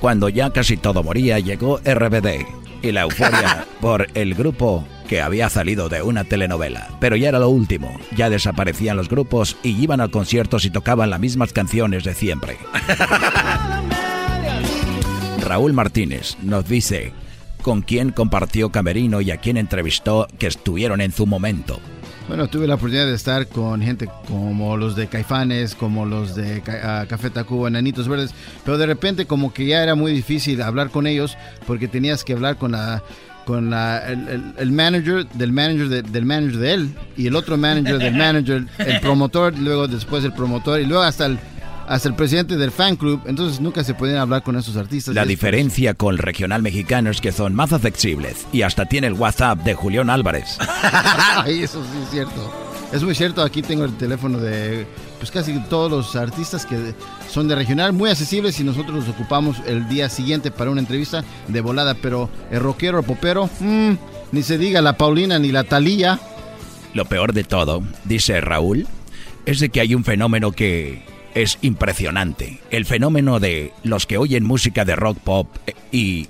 cuando 0.00 0.28
ya 0.28 0.50
casi 0.50 0.76
todo 0.76 1.02
moría, 1.02 1.38
llegó 1.38 1.78
RBD 1.78 2.46
y 2.82 2.92
la 2.92 3.02
euforia 3.02 3.66
por 3.80 4.06
el 4.14 4.34
grupo 4.34 4.84
que 5.10 5.20
había 5.20 5.50
salido 5.50 5.88
de 5.88 6.02
una 6.02 6.22
telenovela. 6.22 6.88
Pero 7.00 7.16
ya 7.16 7.30
era 7.30 7.40
lo 7.40 7.48
último, 7.48 7.98
ya 8.14 8.30
desaparecían 8.30 8.96
los 8.96 9.08
grupos 9.08 9.56
y 9.64 9.70
iban 9.70 10.00
a 10.00 10.06
conciertos 10.06 10.64
y 10.64 10.70
tocaban 10.70 11.10
las 11.10 11.18
mismas 11.18 11.52
canciones 11.52 12.04
de 12.04 12.14
siempre. 12.14 12.56
Raúl 15.40 15.72
Martínez 15.72 16.36
nos 16.42 16.68
dice 16.68 17.12
con 17.60 17.82
quién 17.82 18.12
compartió 18.12 18.70
Camerino 18.70 19.20
y 19.20 19.32
a 19.32 19.38
quién 19.38 19.56
entrevistó 19.56 20.28
que 20.38 20.46
estuvieron 20.46 21.00
en 21.00 21.10
su 21.10 21.26
momento. 21.26 21.80
Bueno, 22.28 22.46
tuve 22.46 22.68
la 22.68 22.76
oportunidad 22.76 23.06
de 23.06 23.16
estar 23.16 23.48
con 23.48 23.82
gente 23.82 24.08
como 24.28 24.76
los 24.76 24.94
de 24.94 25.08
Caifanes, 25.08 25.74
como 25.74 26.06
los 26.06 26.36
de 26.36 26.62
ah, 26.84 27.04
Café 27.08 27.30
Tacuba, 27.30 27.66
Enanitos 27.66 28.06
Verdes, 28.06 28.32
pero 28.64 28.78
de 28.78 28.86
repente 28.86 29.26
como 29.26 29.52
que 29.52 29.66
ya 29.66 29.82
era 29.82 29.96
muy 29.96 30.12
difícil 30.12 30.62
hablar 30.62 30.90
con 30.90 31.08
ellos 31.08 31.36
porque 31.66 31.88
tenías 31.88 32.22
que 32.22 32.34
hablar 32.34 32.58
con 32.58 32.70
la 32.70 33.02
con 33.50 33.70
la, 33.70 33.98
el, 34.06 34.28
el- 34.28 34.52
el 34.56 34.72
manager 34.72 35.26
del 35.34 35.52
manager 35.52 35.88
de- 35.88 36.02
del 36.02 36.24
manager 36.24 36.56
de 36.58 36.74
él 36.74 36.94
y 37.16 37.26
el 37.26 37.34
otro 37.36 37.56
manager 37.56 37.98
del 37.98 38.14
manager, 38.26 38.64
el 38.78 39.00
promotor, 39.00 39.58
luego 39.58 39.88
después 39.88 40.24
el 40.24 40.32
promotor 40.32 40.80
y 40.80 40.86
luego 40.86 41.02
hasta 41.02 41.26
el 41.26 41.38
hasta 41.88 42.08
el 42.08 42.14
presidente 42.14 42.56
del 42.56 42.70
fan 42.70 42.94
club, 42.94 43.20
entonces 43.26 43.60
nunca 43.60 43.82
se 43.82 43.94
podían 43.94 44.18
hablar 44.18 44.44
con 44.44 44.54
esos 44.56 44.76
artistas. 44.76 45.12
La 45.12 45.24
diferencia 45.24 45.92
con 45.94 46.12
el 46.14 46.18
regional 46.18 46.62
mexicano 46.62 47.10
es 47.10 47.20
que 47.20 47.32
son 47.32 47.52
más 47.52 47.72
accesibles 47.72 48.46
y 48.52 48.62
hasta 48.62 48.84
tiene 48.86 49.08
el 49.08 49.14
WhatsApp 49.14 49.58
de 49.64 49.74
Julián 49.74 50.08
Álvarez. 50.08 50.56
Ay, 51.44 51.64
eso 51.64 51.82
sí 51.82 51.98
es 52.04 52.10
cierto. 52.10 52.69
Es 52.92 53.04
muy 53.04 53.14
cierto, 53.14 53.42
aquí 53.42 53.62
tengo 53.62 53.84
el 53.84 53.96
teléfono 53.96 54.38
de 54.38 54.84
pues 55.18 55.30
casi 55.30 55.56
todos 55.68 55.90
los 55.90 56.16
artistas 56.16 56.66
que 56.66 56.92
son 57.28 57.46
de 57.46 57.54
regional, 57.54 57.92
muy 57.92 58.10
accesibles 58.10 58.58
y 58.58 58.64
nosotros 58.64 59.06
los 59.06 59.08
ocupamos 59.08 59.58
el 59.64 59.88
día 59.88 60.08
siguiente 60.08 60.50
para 60.50 60.70
una 60.70 60.80
entrevista 60.80 61.22
de 61.46 61.60
volada, 61.60 61.94
pero 61.94 62.28
el 62.50 62.58
rockero, 62.58 62.98
el 62.98 63.04
popero, 63.04 63.48
mm, 63.60 63.92
ni 64.32 64.42
se 64.42 64.58
diga 64.58 64.82
la 64.82 64.96
Paulina 64.96 65.38
ni 65.38 65.52
la 65.52 65.62
Talía. 65.62 66.18
Lo 66.92 67.04
peor 67.04 67.32
de 67.32 67.44
todo, 67.44 67.80
dice 68.04 68.40
Raúl, 68.40 68.88
es 69.46 69.60
de 69.60 69.68
que 69.68 69.80
hay 69.80 69.94
un 69.94 70.02
fenómeno 70.02 70.50
que 70.50 71.04
es 71.34 71.58
impresionante. 71.62 72.58
El 72.70 72.86
fenómeno 72.86 73.38
de 73.38 73.72
los 73.84 74.06
que 74.06 74.18
oyen 74.18 74.44
música 74.44 74.84
de 74.84 74.96
rock 74.96 75.18
pop 75.18 75.48
eh, 75.68 75.74
y 75.92 76.28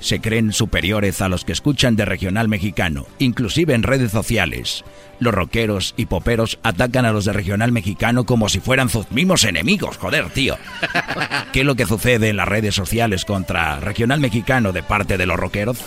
se 0.00 0.20
creen 0.20 0.52
superiores 0.52 1.22
a 1.22 1.28
los 1.28 1.44
que 1.44 1.52
escuchan 1.52 1.96
de 1.96 2.04
regional 2.04 2.48
mexicano, 2.48 3.06
inclusive 3.18 3.74
en 3.74 3.82
redes 3.82 4.10
sociales. 4.10 4.84
Los 5.20 5.34
rockeros 5.34 5.94
y 5.96 6.06
poperos 6.06 6.58
atacan 6.62 7.04
a 7.04 7.12
los 7.12 7.24
de 7.24 7.32
regional 7.32 7.72
mexicano 7.72 8.24
como 8.24 8.48
si 8.48 8.60
fueran 8.60 8.88
sus 8.88 9.10
mismos 9.10 9.44
enemigos, 9.44 9.96
joder, 9.96 10.30
tío. 10.30 10.56
¿Qué 11.52 11.60
es 11.60 11.66
lo 11.66 11.76
que 11.76 11.86
sucede 11.86 12.28
en 12.28 12.36
las 12.36 12.48
redes 12.48 12.74
sociales 12.74 13.24
contra 13.24 13.80
regional 13.80 14.20
mexicano 14.20 14.72
de 14.72 14.82
parte 14.82 15.16
de 15.16 15.26
los 15.26 15.38
rockeros? 15.38 15.78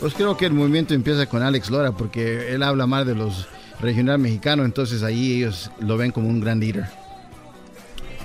Pues 0.00 0.14
creo 0.14 0.36
que 0.36 0.46
el 0.46 0.52
movimiento 0.52 0.94
empieza 0.94 1.26
con 1.26 1.42
Alex 1.42 1.70
Lora 1.70 1.92
porque 1.92 2.52
él 2.52 2.62
habla 2.62 2.86
más 2.86 3.06
de 3.06 3.14
los 3.14 3.46
regional 3.80 4.18
mexicanos, 4.18 4.66
entonces 4.66 5.02
ahí 5.02 5.34
ellos 5.34 5.70
lo 5.80 5.96
ven 5.96 6.10
como 6.10 6.28
un 6.28 6.40
gran 6.40 6.60
líder. 6.60 6.86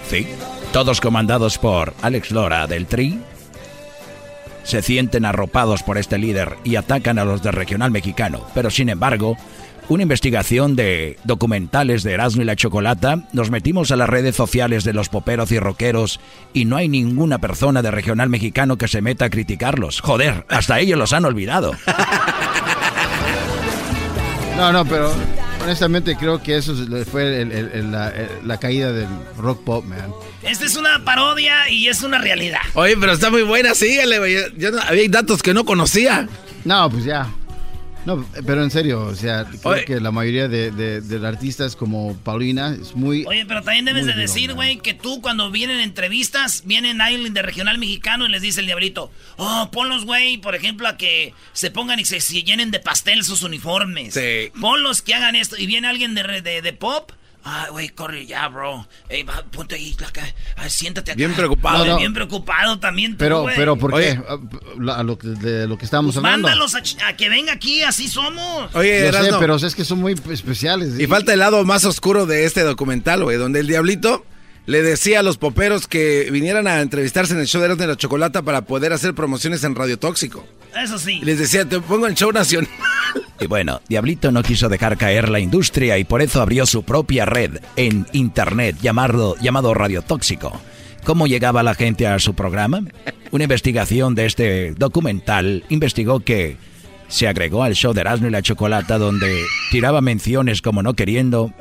Sí. 0.10 0.26
Todos 0.72 1.02
comandados 1.02 1.58
por 1.58 1.94
Alex 2.02 2.32
Lora 2.32 2.68
del 2.68 2.88
Tri. 2.88 3.20
Se 4.64 4.82
sienten 4.82 5.26
arropados 5.26 5.84
por 5.84 5.98
este 5.98 6.18
líder 6.18 6.56
y 6.64 6.76
atacan 6.76 7.20
a 7.20 7.26
los 7.26 7.42
del 7.42 7.54
regional 7.54 7.92
mexicano. 7.92 8.46
Pero 8.54 8.70
sin 8.70 8.90
embargo, 8.90 9.38
una 9.90 10.04
investigación 10.04 10.76
de 10.76 11.18
documentales 11.24 12.04
de 12.04 12.12
Erasmo 12.14 12.42
y 12.42 12.46
la 12.46 12.56
Chocolata, 12.56 13.24
nos 13.34 13.50
metimos 13.50 13.90
a 13.92 13.96
las 13.96 14.10
redes 14.10 14.36
sociales 14.36 14.84
de 14.84 14.94
los 14.94 15.08
poperos 15.10 15.52
y 15.52 15.60
rockeros 15.60 16.20
y 16.54 16.66
no 16.66 16.76
hay 16.76 16.90
ninguna 16.90 17.38
persona 17.40 17.82
de 17.82 17.92
regional 17.92 18.30
mexicano 18.30 18.78
que 18.78 18.88
se 18.90 19.02
meta 19.02 19.26
a 19.26 19.30
criticarlos. 19.30 20.02
Joder, 20.02 20.46
hasta 20.50 20.80
ellos 20.80 21.00
los 21.00 21.14
han 21.14 21.24
olvidado. 21.26 21.74
No, 24.58 24.74
no, 24.74 24.84
pero 24.86 25.14
honestamente 25.64 26.16
creo 26.18 26.42
que 26.42 26.58
eso 26.58 26.74
fue 27.12 27.42
el- 27.42 27.52
el- 27.52 27.72
el- 27.74 27.92
la, 27.92 28.12
la 28.44 28.58
caída 28.60 28.92
del 28.92 29.08
rock 29.38 29.64
pop, 29.64 29.86
man. 29.86 30.12
Esta 30.42 30.66
es 30.66 30.76
una 30.76 31.04
parodia 31.06 31.70
y 31.70 31.88
es 31.88 32.02
una 32.02 32.18
realidad. 32.18 32.60
Oye, 32.74 32.98
pero 33.00 33.12
está 33.14 33.30
muy 33.30 33.44
buena, 33.44 33.76
síguele, 33.76 34.18
güey. 34.18 34.36
Había 34.88 35.10
datos 35.10 35.44
que 35.44 35.54
no 35.54 35.64
conocía. 35.64 36.28
No, 36.66 36.90
pues 36.90 37.06
ya. 37.06 37.28
No, 38.08 38.26
pero 38.46 38.64
en 38.64 38.72
serio, 38.72 39.02
o 39.02 39.14
sea, 39.16 39.44
creo 39.46 39.60
Oye. 39.74 39.84
que 39.86 40.00
la 40.00 40.12
mayoría 40.12 40.48
de, 40.48 40.72
de- 40.72 41.02
de 41.02 41.28
artistas 41.28 41.76
como 41.76 42.16
Paulina 42.24 42.74
es 42.82 42.96
muy... 42.96 43.26
Oye, 43.28 43.46
pero 43.46 43.62
también 43.62 43.84
debes 43.84 44.06
de 44.06 44.14
decir, 44.14 44.54
güey, 44.54 44.78
que 44.78 44.94
tú 44.94 45.20
cuando 45.22 45.52
vienen 45.52 45.82
entrevistas, 45.82 46.64
vienen 46.66 47.02
alguien 47.02 47.34
de 47.34 47.42
regional 47.42 47.78
mexicano 47.80 48.26
y 48.26 48.30
les 48.30 48.42
dice 48.42 48.62
el 48.62 48.66
diablito, 48.66 49.12
oh, 49.36 49.70
ponlos, 49.74 50.06
güey, 50.06 50.38
por 50.38 50.56
ejemplo, 50.56 50.88
a 50.88 50.96
que 50.96 51.34
se 51.52 51.70
pongan 51.70 52.00
y 52.00 52.06
se, 52.06 52.22
se 52.22 52.44
llenen 52.44 52.72
de 52.72 52.80
pastel 52.80 53.26
sus 53.26 53.44
uniformes. 53.44 54.14
Sí. 54.14 54.52
Ponlos 54.62 55.02
que 55.02 55.14
hagan 55.14 55.36
esto. 55.36 55.58
Y 55.58 55.66
viene 55.68 55.88
alguien 55.90 56.16
de, 56.16 56.24
re- 56.24 56.42
de, 56.42 56.62
de 56.62 56.72
pop, 56.74 57.12
Ah, 57.50 57.68
güey, 57.72 57.88
corre 57.90 58.26
ya, 58.26 58.46
bro. 58.50 58.86
Ey, 59.08 59.24
va, 59.24 59.42
ponte 59.50 59.76
ahí, 59.76 59.96
acá. 60.06 60.22
Ay, 60.58 60.70
siéntate 60.70 61.12
acá. 61.12 61.18
Bien 61.18 61.34
preocupado. 61.34 61.86
No, 61.86 61.92
no. 61.94 61.98
Bien 61.98 62.14
preocupado 62.14 62.78
también 62.78 63.14
tú, 63.14 63.20
Pero, 63.20 63.46
pero, 63.56 63.78
¿por 63.78 63.94
Oye. 63.96 64.16
qué? 64.18 64.22
Ah, 64.28 64.38
la- 64.80 64.96
A 64.96 65.04
lo 65.04 65.18
que, 65.18 65.30
de 65.30 65.66
lo 65.66 65.78
que 65.78 65.86
estábamos 65.86 66.16
Pues 66.16 66.26
hablando. 66.26 66.50
mándalos 66.50 66.76
a, 66.76 66.80
ch- 66.82 67.02
a 67.08 67.16
que 67.16 67.30
venga 67.30 67.54
aquí, 67.54 67.84
así 67.84 68.10
somos. 68.10 68.76
Oye, 68.76 69.10
Yo 69.10 69.24
sé, 69.24 69.32
pero 69.40 69.56
es 69.56 69.76
que 69.76 69.86
son 69.86 70.00
muy 70.00 70.14
especiales. 70.32 71.00
y 71.00 71.08
falta 71.08 71.32
el 71.32 71.40
lado 71.40 71.64
más 71.64 71.86
oscuro 71.86 72.26
de 72.26 72.44
este 72.44 72.64
documental, 72.64 73.24
güey, 73.24 73.38
donde 73.38 73.62
el 73.62 73.68
diablito 73.68 74.26
le 74.68 74.84
decía 74.84 75.22
a 75.22 75.24
los 75.24 75.38
poperos 75.38 75.88
que 75.88 76.30
vinieran 76.30 76.68
a 76.68 76.82
entrevistarse 76.82 77.34
en 77.34 77.40
el 77.40 77.48
show 77.48 77.62
de 77.62 77.68
Erasmo 77.68 77.82
de 77.82 77.88
la 77.88 77.96
Chocolata 77.96 78.42
para 78.42 78.62
poder 78.64 78.92
hacer 78.92 79.16
promociones 79.16 79.64
en 79.64 79.74
Radio 79.76 79.98
Tóxico. 79.98 80.46
Eso 80.76 81.00
sí. 81.00 81.20
Y 81.22 81.26
les 81.26 81.40
decía, 81.40 81.64
te 81.66 81.80
pongo 81.80 82.06
en 82.06 82.16
show 82.16 82.32
nacional. 82.32 82.70
Y 83.40 83.48
bueno, 83.48 83.82
Diablito 83.88 84.32
no 84.32 84.44
quiso 84.44 84.68
dejar 84.68 84.98
caer 84.98 85.30
la 85.30 85.40
industria 85.40 85.98
y 85.98 86.04
por 86.04 86.22
eso 86.22 86.42
abrió 86.42 86.66
su 86.66 86.84
propia 86.84 87.26
red 87.26 87.62
en 87.78 88.06
internet 88.12 88.76
llamado, 88.82 89.36
llamado 89.38 89.74
Radio 89.74 90.02
Tóxico. 90.02 90.60
¿Cómo 91.06 91.28
llegaba 91.28 91.64
la 91.64 91.74
gente 91.74 92.06
a 92.06 92.20
su 92.20 92.34
programa? 92.34 92.82
Una 93.32 93.46
investigación 93.46 94.16
de 94.16 94.26
este 94.26 94.74
documental 94.74 95.64
investigó 95.70 96.20
que 96.20 96.58
se 97.08 97.28
agregó 97.28 97.64
al 97.64 97.74
show 97.74 97.94
de 97.94 98.02
Erasmo 98.02 98.28
y 98.28 98.32
la 98.32 98.42
Chocolata 98.42 98.98
donde 98.98 99.44
tiraba 99.72 100.02
menciones 100.02 100.62
como 100.62 100.84
no 100.84 100.94
queriendo 100.94 101.54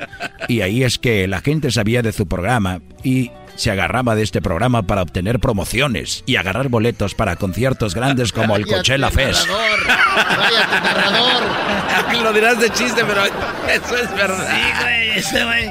y 0.47 0.61
ahí 0.61 0.83
es 0.83 0.97
que 0.99 1.27
la 1.27 1.41
gente 1.41 1.71
sabía 1.71 2.01
de 2.01 2.11
su 2.11 2.27
programa 2.27 2.81
y 3.03 3.31
se 3.55 3.71
agarraba 3.71 4.15
de 4.15 4.23
este 4.23 4.41
programa 4.41 4.83
para 4.83 5.01
obtener 5.01 5.39
promociones 5.39 6.23
y 6.27 6.35
agarrar 6.35 6.69
boletos 6.69 7.15
para 7.15 7.35
conciertos 7.35 7.95
grandes 7.95 8.31
como 8.31 8.55
el 8.55 8.67
Coachella 8.67 9.09
Fest. 9.09 9.47
narrador. 9.47 10.83
Narrador. 10.83 12.23
Lo 12.23 12.33
dirás 12.33 12.59
de 12.59 12.69
chiste, 12.69 13.03
pero 13.05 13.25
eso 13.25 13.97
es 13.97 14.15
verdad. 14.15 14.47
Sí, 14.55 14.81
güey, 14.83 15.09
ese 15.17 15.43
güey. 15.43 15.69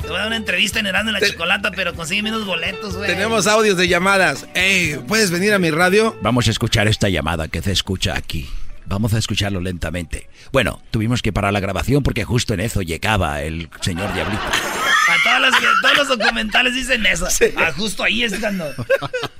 Te 0.00 0.08
voy 0.08 0.16
a 0.16 0.18
dar 0.18 0.26
una 0.26 0.36
entrevista 0.36 0.80
en 0.80 0.86
Herando 0.86 1.12
la 1.12 1.20
Chocolata, 1.20 1.70
pero 1.70 1.94
consigue 1.94 2.22
menos 2.22 2.44
boletos, 2.44 2.96
güey. 2.96 3.08
Tenemos 3.08 3.46
audios 3.46 3.76
de 3.76 3.88
llamadas. 3.88 4.46
Ey, 4.54 4.98
¿puedes 5.06 5.30
venir 5.30 5.54
a 5.54 5.58
mi 5.58 5.70
radio? 5.70 6.16
Vamos 6.22 6.48
a 6.48 6.50
escuchar 6.50 6.88
esta 6.88 7.08
llamada 7.08 7.48
que 7.48 7.62
se 7.62 7.72
escucha 7.72 8.16
aquí. 8.16 8.48
Vamos 8.90 9.14
a 9.14 9.18
escucharlo 9.18 9.60
lentamente. 9.60 10.28
Bueno, 10.52 10.80
tuvimos 10.90 11.22
que 11.22 11.32
parar 11.32 11.52
la 11.52 11.60
grabación 11.60 12.02
porque 12.02 12.24
justo 12.24 12.54
en 12.54 12.60
eso 12.60 12.82
llegaba 12.82 13.40
el 13.40 13.70
señor 13.80 14.12
Diablito. 14.12 14.42
A 14.42 15.22
todas 15.24 15.40
las- 15.40 15.60
todos 15.80 15.96
los 16.08 16.18
documentales 16.18 16.74
dicen 16.74 17.06
eso. 17.06 17.26
Ah, 17.56 17.70
justo 17.76 18.02
ahí 18.02 18.24
es 18.24 18.36
cuando. 18.40 18.64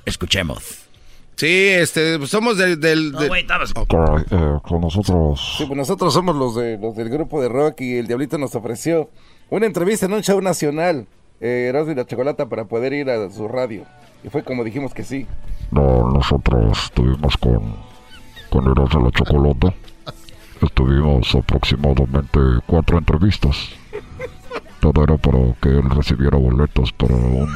Escuchemos. 0.05 0.63
Sí, 1.35 1.47
este, 1.69 2.25
somos 2.27 2.57
del... 2.57 2.79
del 2.79 3.11
No, 3.11 3.23
eh, 3.23 4.59
con 4.63 4.81
nosotros. 4.81 5.55
Sí, 5.57 5.65
pues 5.65 5.77
nosotros 5.77 6.13
somos 6.13 6.35
los, 6.35 6.55
de, 6.55 6.77
los 6.77 6.95
del 6.95 7.09
grupo 7.09 7.41
de 7.41 7.49
rock 7.49 7.81
y 7.81 7.97
el 7.97 8.07
Diablito 8.07 8.37
nos 8.37 8.55
ofreció 8.55 9.09
una 9.49 9.65
entrevista 9.65 10.05
en 10.05 10.13
un 10.13 10.21
show 10.21 10.39
nacional, 10.39 11.07
eh, 11.41 11.65
Erasmo 11.69 11.91
y 11.91 11.95
la 11.95 12.05
Chocolata, 12.05 12.47
para 12.47 12.65
poder 12.65 12.93
ir 12.93 13.09
a 13.09 13.29
su 13.31 13.47
radio. 13.47 13.85
Y 14.23 14.29
fue 14.29 14.43
como 14.43 14.63
dijimos 14.63 14.93
que 14.93 15.03
sí. 15.03 15.25
No, 15.71 16.09
nosotros 16.13 16.77
estuvimos 16.85 17.35
con, 17.37 17.75
con 18.51 18.69
Eras 18.69 18.89
de 18.89 18.99
la 18.99 19.11
Chocolata. 19.11 19.73
Estuvimos 20.61 21.33
aproximadamente 21.33 22.39
cuatro 22.67 22.97
entrevistas. 22.97 23.69
Todo 24.81 25.03
era 25.05 25.17
para 25.17 25.53
que 25.61 25.69
él 25.69 25.89
recibiera 25.89 26.37
boletos 26.37 26.91
para 26.91 27.15
un, 27.15 27.49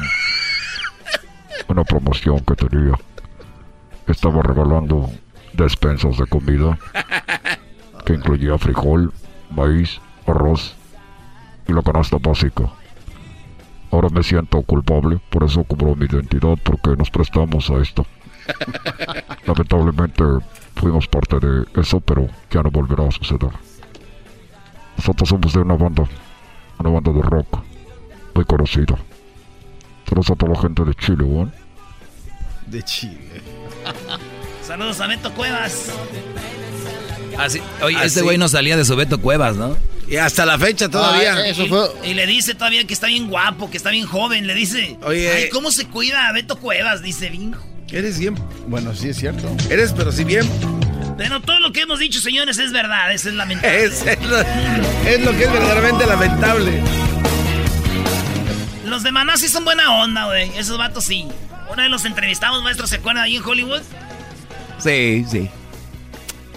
una 1.68 1.84
promoción 1.84 2.40
que 2.40 2.54
tenía. 2.54 2.94
Estaba 4.06 4.42
regalando 4.42 5.10
despensas 5.52 6.16
de 6.16 6.26
comida 6.26 6.78
que 8.06 8.14
incluía 8.14 8.56
frijol, 8.56 9.12
maíz, 9.50 10.00
arroz 10.26 10.74
y 11.68 11.74
la 11.74 11.82
canasta 11.82 12.16
básica. 12.18 12.70
Ahora 13.90 14.08
me 14.08 14.22
siento 14.22 14.62
culpable, 14.62 15.20
por 15.28 15.44
eso 15.44 15.62
cubro 15.64 15.94
mi 15.94 16.06
identidad, 16.06 16.56
porque 16.64 16.96
nos 16.96 17.10
prestamos 17.10 17.68
a 17.68 17.82
esto. 17.82 18.06
Lamentablemente 19.46 20.24
fuimos 20.76 21.06
parte 21.08 21.38
de 21.40 21.64
eso, 21.80 22.00
pero 22.00 22.28
ya 22.50 22.62
no 22.62 22.70
volverá 22.70 23.08
a 23.08 23.10
suceder. 23.10 23.50
Nosotros 24.96 25.28
somos 25.28 25.52
de 25.52 25.60
una 25.60 25.74
banda, 25.74 26.04
una 26.78 26.90
banda 26.90 27.12
de 27.12 27.22
rock, 27.22 27.58
muy 28.34 28.44
conocida. 28.44 28.96
Saludos 30.08 30.30
a 30.30 30.34
toda 30.36 30.52
la 30.52 30.60
gente 30.60 30.84
de 30.84 30.94
Chile, 30.94 31.24
¿bueno? 31.24 31.52
De 32.66 32.82
Chile. 32.82 33.42
Saludos 34.62 35.00
a 35.00 35.06
Beto 35.06 35.32
Cuevas. 35.34 35.90
Así, 37.38 37.60
oye, 37.82 37.96
Ah, 37.98 38.04
este 38.04 38.22
güey 38.22 38.38
no 38.38 38.48
salía 38.48 38.76
de 38.76 38.84
su 38.84 38.96
Beto 38.96 39.20
Cuevas, 39.20 39.56
¿no? 39.56 39.76
Y 40.08 40.16
hasta 40.16 40.46
la 40.46 40.58
fecha 40.58 40.88
todavía. 40.88 41.34
Ah, 41.34 41.46
eso 41.46 41.64
y, 41.64 41.68
fue. 41.68 41.88
y 42.04 42.14
le 42.14 42.26
dice 42.26 42.54
todavía 42.54 42.86
que 42.86 42.94
está 42.94 43.08
bien 43.08 43.28
guapo, 43.28 43.68
que 43.70 43.76
está 43.76 43.90
bien 43.90 44.06
joven. 44.06 44.46
Le 44.46 44.54
dice. 44.54 44.96
Oye. 45.02 45.30
Ay, 45.30 45.48
¿cómo 45.50 45.70
se 45.70 45.86
cuida 45.88 46.28
a 46.28 46.32
Beto 46.32 46.58
Cuevas? 46.58 47.02
Dice 47.02 47.28
bien. 47.28 47.54
Eres 47.92 48.18
bien. 48.18 48.34
Bueno, 48.66 48.94
sí 48.94 49.08
es 49.10 49.16
cierto. 49.16 49.48
Eres, 49.70 49.92
pero 49.92 50.10
sí 50.12 50.24
bien. 50.24 50.48
Pero 51.16 51.40
todo 51.40 51.60
lo 51.60 51.72
que 51.72 51.82
hemos 51.82 51.98
dicho, 51.98 52.20
señores, 52.20 52.58
es 52.58 52.72
verdad. 52.72 53.12
Eso 53.12 53.28
es 53.28 53.34
lamentable. 53.34 53.84
Es, 53.84 54.06
es 54.06 54.22
lo, 54.24 54.38
es 54.40 55.24
lo 55.24 55.32
que 55.32 55.44
es 55.44 55.52
verdaderamente 55.52 56.06
lamentable. 56.06 56.82
Los 58.84 59.02
de 59.02 59.12
Maná 59.12 59.36
sí 59.36 59.48
son 59.48 59.64
buena 59.64 60.02
onda, 60.02 60.26
güey. 60.26 60.50
Esos 60.58 60.78
vatos 60.78 61.04
sí. 61.04 61.26
Una 61.72 61.82
vez 61.82 61.90
los 61.90 62.04
entrevistamos, 62.04 62.62
maestro, 62.62 62.86
¿se 62.86 62.96
acuerdan 62.96 63.24
ahí 63.24 63.36
en 63.36 63.44
Hollywood? 63.44 63.82
Sí, 64.78 65.24
sí. 65.30 65.48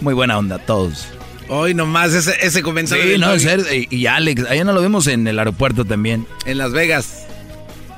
Muy 0.00 0.14
buena 0.14 0.38
onda, 0.38 0.58
todos. 0.58 1.08
Hoy 1.48 1.74
nomás 1.74 2.12
ese, 2.12 2.36
ese 2.40 2.62
comentario. 2.62 3.04
Sí, 3.04 3.18
no. 3.18 3.34
Y, 3.74 3.88
y 3.90 4.06
Alex, 4.06 4.44
allá 4.48 4.62
no 4.64 4.72
lo 4.72 4.80
vemos 4.80 5.06
en 5.08 5.26
el 5.26 5.38
aeropuerto 5.38 5.84
también. 5.84 6.26
En 6.46 6.58
Las 6.58 6.72
Vegas. 6.72 7.26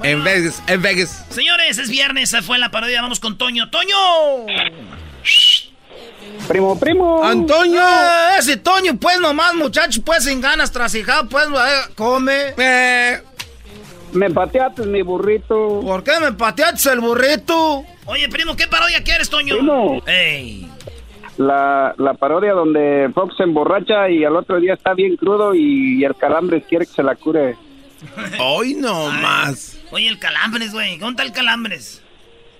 En 0.02 0.24
Vegas. 0.24 0.62
En 0.66 0.82
Vegas. 0.82 1.24
Señores, 1.30 1.78
es 1.78 1.88
viernes, 1.90 2.32
esa 2.32 2.42
fue 2.42 2.58
la 2.58 2.70
parodia. 2.70 3.00
Vamos 3.02 3.20
con 3.20 3.38
Toño. 3.38 3.70
¡Toño! 3.70 3.96
Primo, 6.48 6.78
primo. 6.78 7.22
Antonio. 7.22 7.80
Ah, 7.82 8.34
ese 8.38 8.56
Toño, 8.56 8.96
pues 8.98 9.20
nomás, 9.20 9.54
muchacho, 9.54 10.00
pues 10.04 10.24
sin 10.24 10.40
ganas, 10.40 10.72
trasijado, 10.72 11.28
pues 11.28 11.46
eh, 11.46 11.92
come. 11.94 12.54
Eh, 12.56 13.22
Me 14.12 14.30
pateaste 14.30 14.82
mi 14.86 15.02
burrito. 15.02 15.80
¿Por 15.82 16.02
qué 16.02 16.12
me 16.20 16.32
pateaste 16.32 16.90
el 16.92 17.00
burrito? 17.00 17.84
Oye, 18.06 18.28
primo, 18.28 18.56
¿qué 18.56 18.66
parodia 18.66 19.02
quieres, 19.04 19.30
Toño? 19.30 19.54
Primo. 19.56 20.02
¡Ey! 20.06 20.68
La, 21.38 21.94
la 21.96 22.14
parodia 22.14 22.52
donde 22.52 23.10
Fox 23.14 23.36
se 23.36 23.44
emborracha 23.44 24.10
y 24.10 24.24
al 24.24 24.36
otro 24.36 24.60
día 24.60 24.74
está 24.74 24.92
bien 24.94 25.16
crudo 25.16 25.54
y 25.54 26.04
el 26.04 26.14
calambre 26.16 26.62
quiere 26.62 26.86
que 26.86 26.92
se 26.92 27.02
la 27.02 27.14
cure. 27.14 27.56
Hoy 28.40 28.74
nomás. 28.74 29.78
Oye, 29.90 30.08
el 30.08 30.18
Calambres, 30.18 30.72
güey. 30.72 30.98
¿Dónde 30.98 31.22
está 31.22 31.22
el 31.24 31.32
Calambres? 31.32 32.02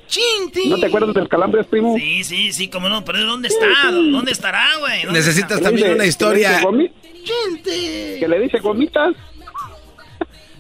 ¡Chinti! 0.09 0.68
¿No 0.68 0.78
te 0.78 0.87
acuerdas 0.87 1.14
del 1.14 1.26
calambre, 1.28 1.64
primo? 1.64 1.96
Sí, 1.96 2.22
sí, 2.22 2.52
sí, 2.52 2.68
cómo 2.68 2.88
no. 2.90 3.02
Pero 3.02 3.24
¿dónde 3.24 3.48
está? 3.48 3.66
¿Dónde 3.90 4.33
estará, 4.33 4.66
güey? 4.78 5.05
¿Dónde 5.05 5.20
Necesitas 5.20 5.52
está? 5.52 5.70
también 5.70 5.92
una 5.92 6.05
historia. 6.05 6.61
Que 6.61 6.66
le 6.70 6.78
dice, 6.83 6.92
¡Chinti! 7.24 8.20
que 8.20 8.28
le 8.28 8.40
dice 8.40 8.59
gomitas. 8.59 9.14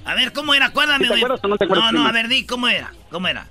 A 0.06 0.14
ver, 0.14 0.32
¿cómo 0.32 0.54
era? 0.54 0.66
Acuérdame, 0.66 1.04
¿Sí 1.04 1.04
te 1.04 1.08
güey. 1.10 1.20
acuerdas 1.22 1.40
o 1.44 1.48
no 1.48 1.56
te 1.58 1.64
acuerdas, 1.64 1.92
No, 1.92 2.02
no, 2.02 2.08
a 2.08 2.12
ver, 2.12 2.28
di, 2.28 2.46
¿cómo 2.46 2.66
era? 2.68 2.92
¿Cómo 3.10 3.28
era? 3.28 3.46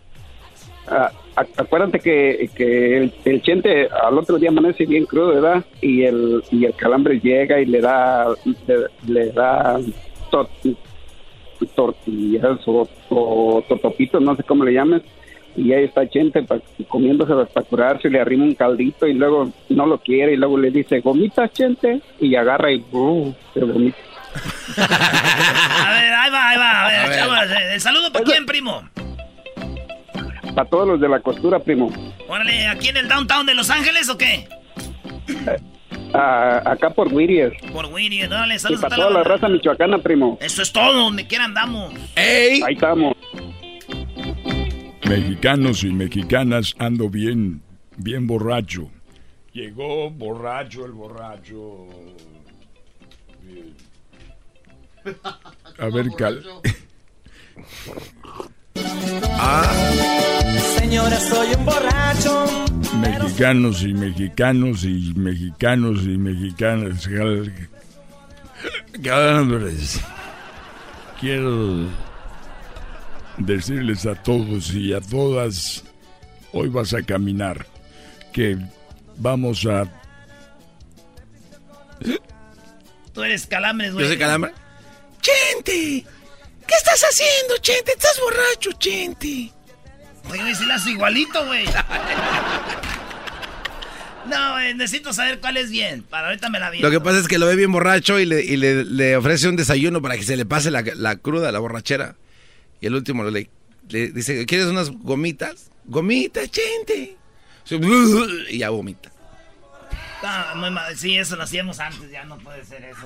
Ah, 0.87 1.11
ac- 1.35 1.49
acuérdate 1.57 1.99
que, 1.99 2.49
que 2.55 2.97
el, 2.97 3.13
el 3.23 3.41
chente 3.43 3.87
al 3.87 4.17
otro 4.17 4.37
día 4.39 4.49
amanece 4.49 4.85
bien 4.87 5.05
crudo, 5.05 5.27
¿verdad? 5.39 5.63
Y 5.81 6.01
el, 6.03 6.43
y 6.51 6.65
el 6.65 6.73
calambre 6.75 7.19
llega 7.19 7.61
y 7.61 7.67
le 7.67 7.79
da, 7.79 8.25
le, 8.67 8.87
le 9.07 9.31
da 9.31 9.79
tor- 10.31 10.49
tortillas 11.67 12.59
o, 12.65 12.87
o 13.09 13.63
totopitos, 13.67 14.21
no 14.21 14.35
sé 14.35 14.43
cómo 14.43 14.63
le 14.65 14.73
llames. 14.73 15.01
Y 15.55 15.73
ahí 15.73 15.83
está 15.83 16.07
chente 16.09 16.43
pa- 16.43 16.59
comiéndose 16.87 17.33
para 17.53 17.65
curarse, 17.67 18.09
le 18.09 18.21
arrima 18.21 18.45
un 18.45 18.55
caldito 18.55 19.05
y 19.05 19.13
luego 19.13 19.51
no 19.69 19.85
lo 19.85 19.97
quiere 19.99 20.33
y 20.33 20.37
luego 20.37 20.57
le 20.57 20.71
dice, 20.71 21.01
gomitas, 21.01 21.51
chente, 21.51 22.01
y 22.21 22.35
agarra 22.35 22.71
y 22.71 22.83
uh, 22.91 23.33
se 23.53 23.59
vomita. 23.59 23.97
A 24.77 25.91
ver, 25.91 26.13
ahí 26.13 26.31
va, 26.31 26.49
ahí 26.49 26.57
va. 26.57 26.85
A 26.85 26.87
ver, 26.87 26.99
A 26.99 27.07
ver. 27.09 27.19
chavos, 27.19 27.37
eh, 27.51 27.73
¿El 27.73 27.81
saludo 27.81 28.11
para 28.13 28.23
quién, 28.23 28.45
primo? 28.45 28.81
Para 30.55 30.69
todos 30.69 30.87
los 30.87 31.01
de 31.01 31.09
la 31.09 31.19
costura, 31.19 31.59
primo. 31.59 31.91
Órale, 32.29 32.67
¿aquí 32.67 32.87
en 32.89 32.97
el 32.97 33.09
downtown 33.09 33.45
de 33.45 33.53
Los 33.55 33.69
Ángeles 33.69 34.09
o 34.09 34.17
qué? 34.17 34.47
Acá 36.13 36.89
por 36.89 37.13
Whittier. 37.13 37.53
Por 37.71 37.85
Winnie, 37.87 38.27
dale, 38.27 38.55
Y 38.55 38.59
saludos 38.59 38.83
a 38.83 38.89
para 38.89 38.95
toda 38.95 39.07
toda 39.09 39.19
la 39.19 39.23
raza 39.23 39.47
michoacana, 39.47 39.97
primo. 39.99 40.37
Eso 40.41 40.61
es 40.61 40.71
todo, 40.71 40.93
donde 40.93 41.27
quiera 41.27 41.45
andamos. 41.45 41.93
¡Ey! 42.15 42.61
Ahí 42.65 42.73
estamos. 42.73 43.15
Mexicanos 45.07 45.83
y 45.83 45.91
mexicanas, 45.91 46.75
ando 46.79 47.09
bien, 47.09 47.61
bien 47.97 48.27
borracho. 48.27 48.89
Llegó 49.53 50.09
borracho 50.09 50.85
el 50.85 50.91
borracho. 50.91 51.87
Bien. 53.43 53.75
A 55.77 55.89
ver, 55.89 56.07
cal. 56.17 56.43
Señora, 60.77 61.19
soy 61.19 61.53
un 61.55 61.65
borracho. 61.65 62.45
Mexicanos 62.99 63.83
y 63.83 63.93
mexicanos 63.93 64.83
y 64.83 65.13
mexicanos 65.15 66.03
y 66.03 66.17
mexicanas. 66.17 67.07
quiero 71.19 71.87
decirles 73.37 74.05
a 74.05 74.15
todos 74.15 74.73
y 74.73 74.93
a 74.93 75.01
todas, 75.01 75.83
hoy 76.51 76.69
vas 76.69 76.93
a 76.93 77.01
caminar, 77.01 77.65
que 78.33 78.57
vamos 79.17 79.65
a... 79.65 79.85
Tú 83.13 83.23
eres 83.23 83.45
calambres, 83.45 83.93
güey. 83.93 84.05
Yo 84.05 84.09
soy 84.09 84.19
calambre. 84.19 84.51
Chente, 85.21 86.05
¿qué 86.71 86.77
estás 86.77 87.03
haciendo, 87.03 87.57
Chente? 87.57 87.91
Estás 87.91 88.19
borracho, 88.19 88.71
Chente. 88.79 89.51
Oye, 90.29 90.41
güey, 90.41 90.55
si 90.55 90.71
haces 90.71 90.87
igualito, 90.87 91.45
güey. 91.45 91.65
No, 94.27 94.51
güey, 94.53 94.73
necesito 94.75 95.11
saber 95.13 95.39
cuál 95.39 95.57
es 95.57 95.69
bien. 95.71 96.03
Para 96.03 96.27
ahorita 96.27 96.49
me 96.49 96.59
la 96.59 96.69
vi. 96.69 96.79
Lo 96.79 96.91
que 96.91 97.01
pasa 97.01 97.19
es 97.19 97.27
que 97.27 97.39
lo 97.39 97.47
ve 97.47 97.55
bien 97.55 97.71
borracho 97.71 98.19
y 98.19 98.25
le, 98.25 98.41
y 98.41 98.55
le, 98.55 98.85
le 98.85 99.17
ofrece 99.17 99.49
un 99.49 99.55
desayuno 99.55 100.01
para 100.01 100.15
que 100.15 100.23
se 100.23 100.37
le 100.37 100.45
pase 100.45 100.71
la, 100.71 100.83
la 100.95 101.15
cruda, 101.17 101.51
la 101.51 101.59
borrachera. 101.59 102.15
Y 102.79 102.87
el 102.87 102.95
último 102.95 103.23
le, 103.25 103.49
le 103.89 104.11
dice, 104.11 104.45
¿quieres 104.45 104.67
unas 104.67 104.91
gomitas? 104.91 105.71
Gomitas, 105.85 106.49
gente. 106.53 107.17
Y 108.49 108.57
ya 108.59 108.69
vomita. 108.69 109.10
Ah, 110.23 110.53
muy 110.55 110.69
mal. 110.69 110.95
Sí, 110.97 111.17
eso 111.17 111.35
lo 111.35 111.43
hacíamos 111.43 111.79
antes, 111.79 112.09
ya 112.11 112.23
no 112.23 112.37
puede 112.37 112.63
ser 112.65 112.83
eso. 112.83 113.01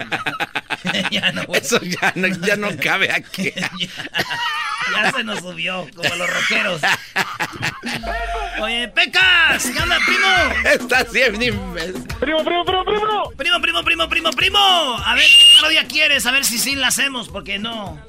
Ya, 0.92 1.10
Ya 1.10 1.32
no. 1.32 1.42
Eso 1.54 1.80
ya 1.82 2.12
no, 2.16 2.28
ya 2.28 2.56
no 2.56 2.70
cabe 2.84 3.12
aquí. 3.12 3.52
Ya 4.94 5.12
se 5.12 5.24
nos 5.24 5.40
subió, 5.40 5.88
como 5.96 6.16
los 6.16 6.30
rockeros. 6.30 6.82
Oye, 8.62 8.88
Pecas, 8.90 9.72
¿qué 9.72 9.82
onda, 9.82 9.98
primo? 10.06 10.70
Estás 10.74 11.12
bien 11.12 11.34
Primo, 12.20 12.44
primo, 12.44 12.66
primo, 12.66 12.86
primo. 12.86 13.32
Primo, 13.36 13.62
primo, 13.62 13.84
primo, 13.84 14.10
primo, 14.10 14.30
primo. 14.32 14.60
A 14.60 15.16
ver, 15.16 15.24
¿qué 15.26 15.46
parodia 15.60 15.88
quieres? 15.88 16.26
A 16.26 16.32
ver 16.32 16.46
si 16.46 16.58
sí 16.58 16.76
la 16.76 16.88
hacemos, 16.88 17.30
porque 17.30 17.58
no. 17.58 18.00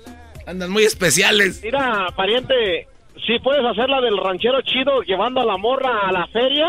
Andan 0.47 0.71
muy 0.71 0.85
especiales. 0.85 1.61
Mira, 1.63 2.07
pariente, 2.15 2.89
si 3.27 3.39
puedes 3.41 3.65
hacer 3.65 3.89
la 3.89 4.01
del 4.01 4.17
ranchero 4.19 4.61
chido 4.63 5.03
llevando 5.03 5.41
a 5.41 5.45
la 5.45 5.57
morra 5.57 6.07
a 6.09 6.13
la 6.13 6.27
feria 6.29 6.69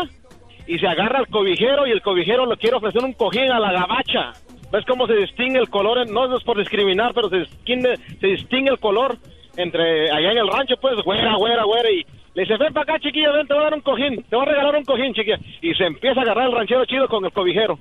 y 0.68 0.78
se 0.78 0.86
agarra 0.86 1.20
al 1.20 1.28
cobijero 1.28 1.86
y 1.86 1.90
el 1.90 2.02
cobijero 2.02 2.44
le 2.46 2.56
quiere 2.58 2.76
ofrecer 2.76 3.02
un 3.02 3.14
cojín 3.14 3.50
a 3.50 3.58
la 3.58 3.72
gabacha. 3.72 4.32
¿Ves 4.70 4.84
cómo 4.86 5.06
se 5.06 5.14
distingue 5.14 5.58
el 5.58 5.70
color? 5.70 6.08
No 6.10 6.36
es 6.36 6.44
por 6.44 6.58
discriminar, 6.58 7.14
pero 7.14 7.30
se 7.30 7.38
distingue, 7.38 7.96
se 8.20 8.26
distingue 8.26 8.70
el 8.70 8.78
color 8.78 9.16
entre 9.56 10.10
allá 10.10 10.30
en 10.30 10.38
el 10.38 10.46
rancho, 10.46 10.76
pues, 10.78 10.96
güera, 11.02 11.34
güera, 11.36 11.64
güera, 11.64 11.90
y 11.90 12.04
le 12.34 12.42
dice, 12.42 12.56
ven 12.58 12.72
para 12.74 12.82
acá, 12.94 13.00
chiquilla, 13.00 13.32
ven, 13.32 13.46
te 13.48 13.54
voy 13.54 13.62
a 13.62 13.64
dar 13.64 13.74
un 13.74 13.80
cojín, 13.80 14.22
te 14.22 14.36
voy 14.36 14.46
a 14.46 14.50
regalar 14.50 14.76
un 14.76 14.84
cojín, 14.84 15.14
chiquilla. 15.14 15.38
Y 15.62 15.74
se 15.74 15.84
empieza 15.84 16.20
a 16.20 16.22
agarrar 16.22 16.48
el 16.48 16.52
ranchero 16.54 16.84
chido 16.84 17.08
con 17.08 17.24
el 17.24 17.32
cobijero. 17.32 17.78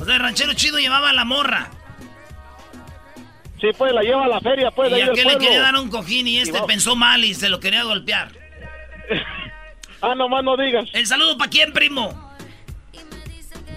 O 0.00 0.04
sea, 0.04 0.14
el 0.14 0.22
ranchero 0.22 0.52
chido 0.54 0.78
llevaba 0.78 1.10
a 1.10 1.12
la 1.12 1.24
morra. 1.24 1.70
Sí, 3.60 3.68
pues, 3.76 3.92
la 3.92 4.02
lleva 4.02 4.24
a 4.24 4.28
la 4.28 4.40
feria, 4.40 4.70
pues, 4.70 4.92
de 4.92 4.98
y 4.98 5.00
ahí 5.00 5.06
del 5.06 5.10
aquel 5.12 5.24
le 5.24 5.30
pueblo. 5.32 5.48
quería 5.48 5.60
dar 5.62 5.74
un 5.74 5.90
cojín 5.90 6.28
y 6.28 6.38
este 6.38 6.62
pensó 6.68 6.94
mal 6.94 7.24
y 7.24 7.34
se 7.34 7.48
lo 7.48 7.58
quería 7.58 7.82
golpear. 7.82 8.28
Ah, 10.00 10.14
nomás 10.14 10.44
no 10.44 10.56
digas. 10.56 10.88
¿El 10.92 11.06
saludo 11.06 11.36
para 11.38 11.50
quién, 11.50 11.72
primo? 11.72 12.25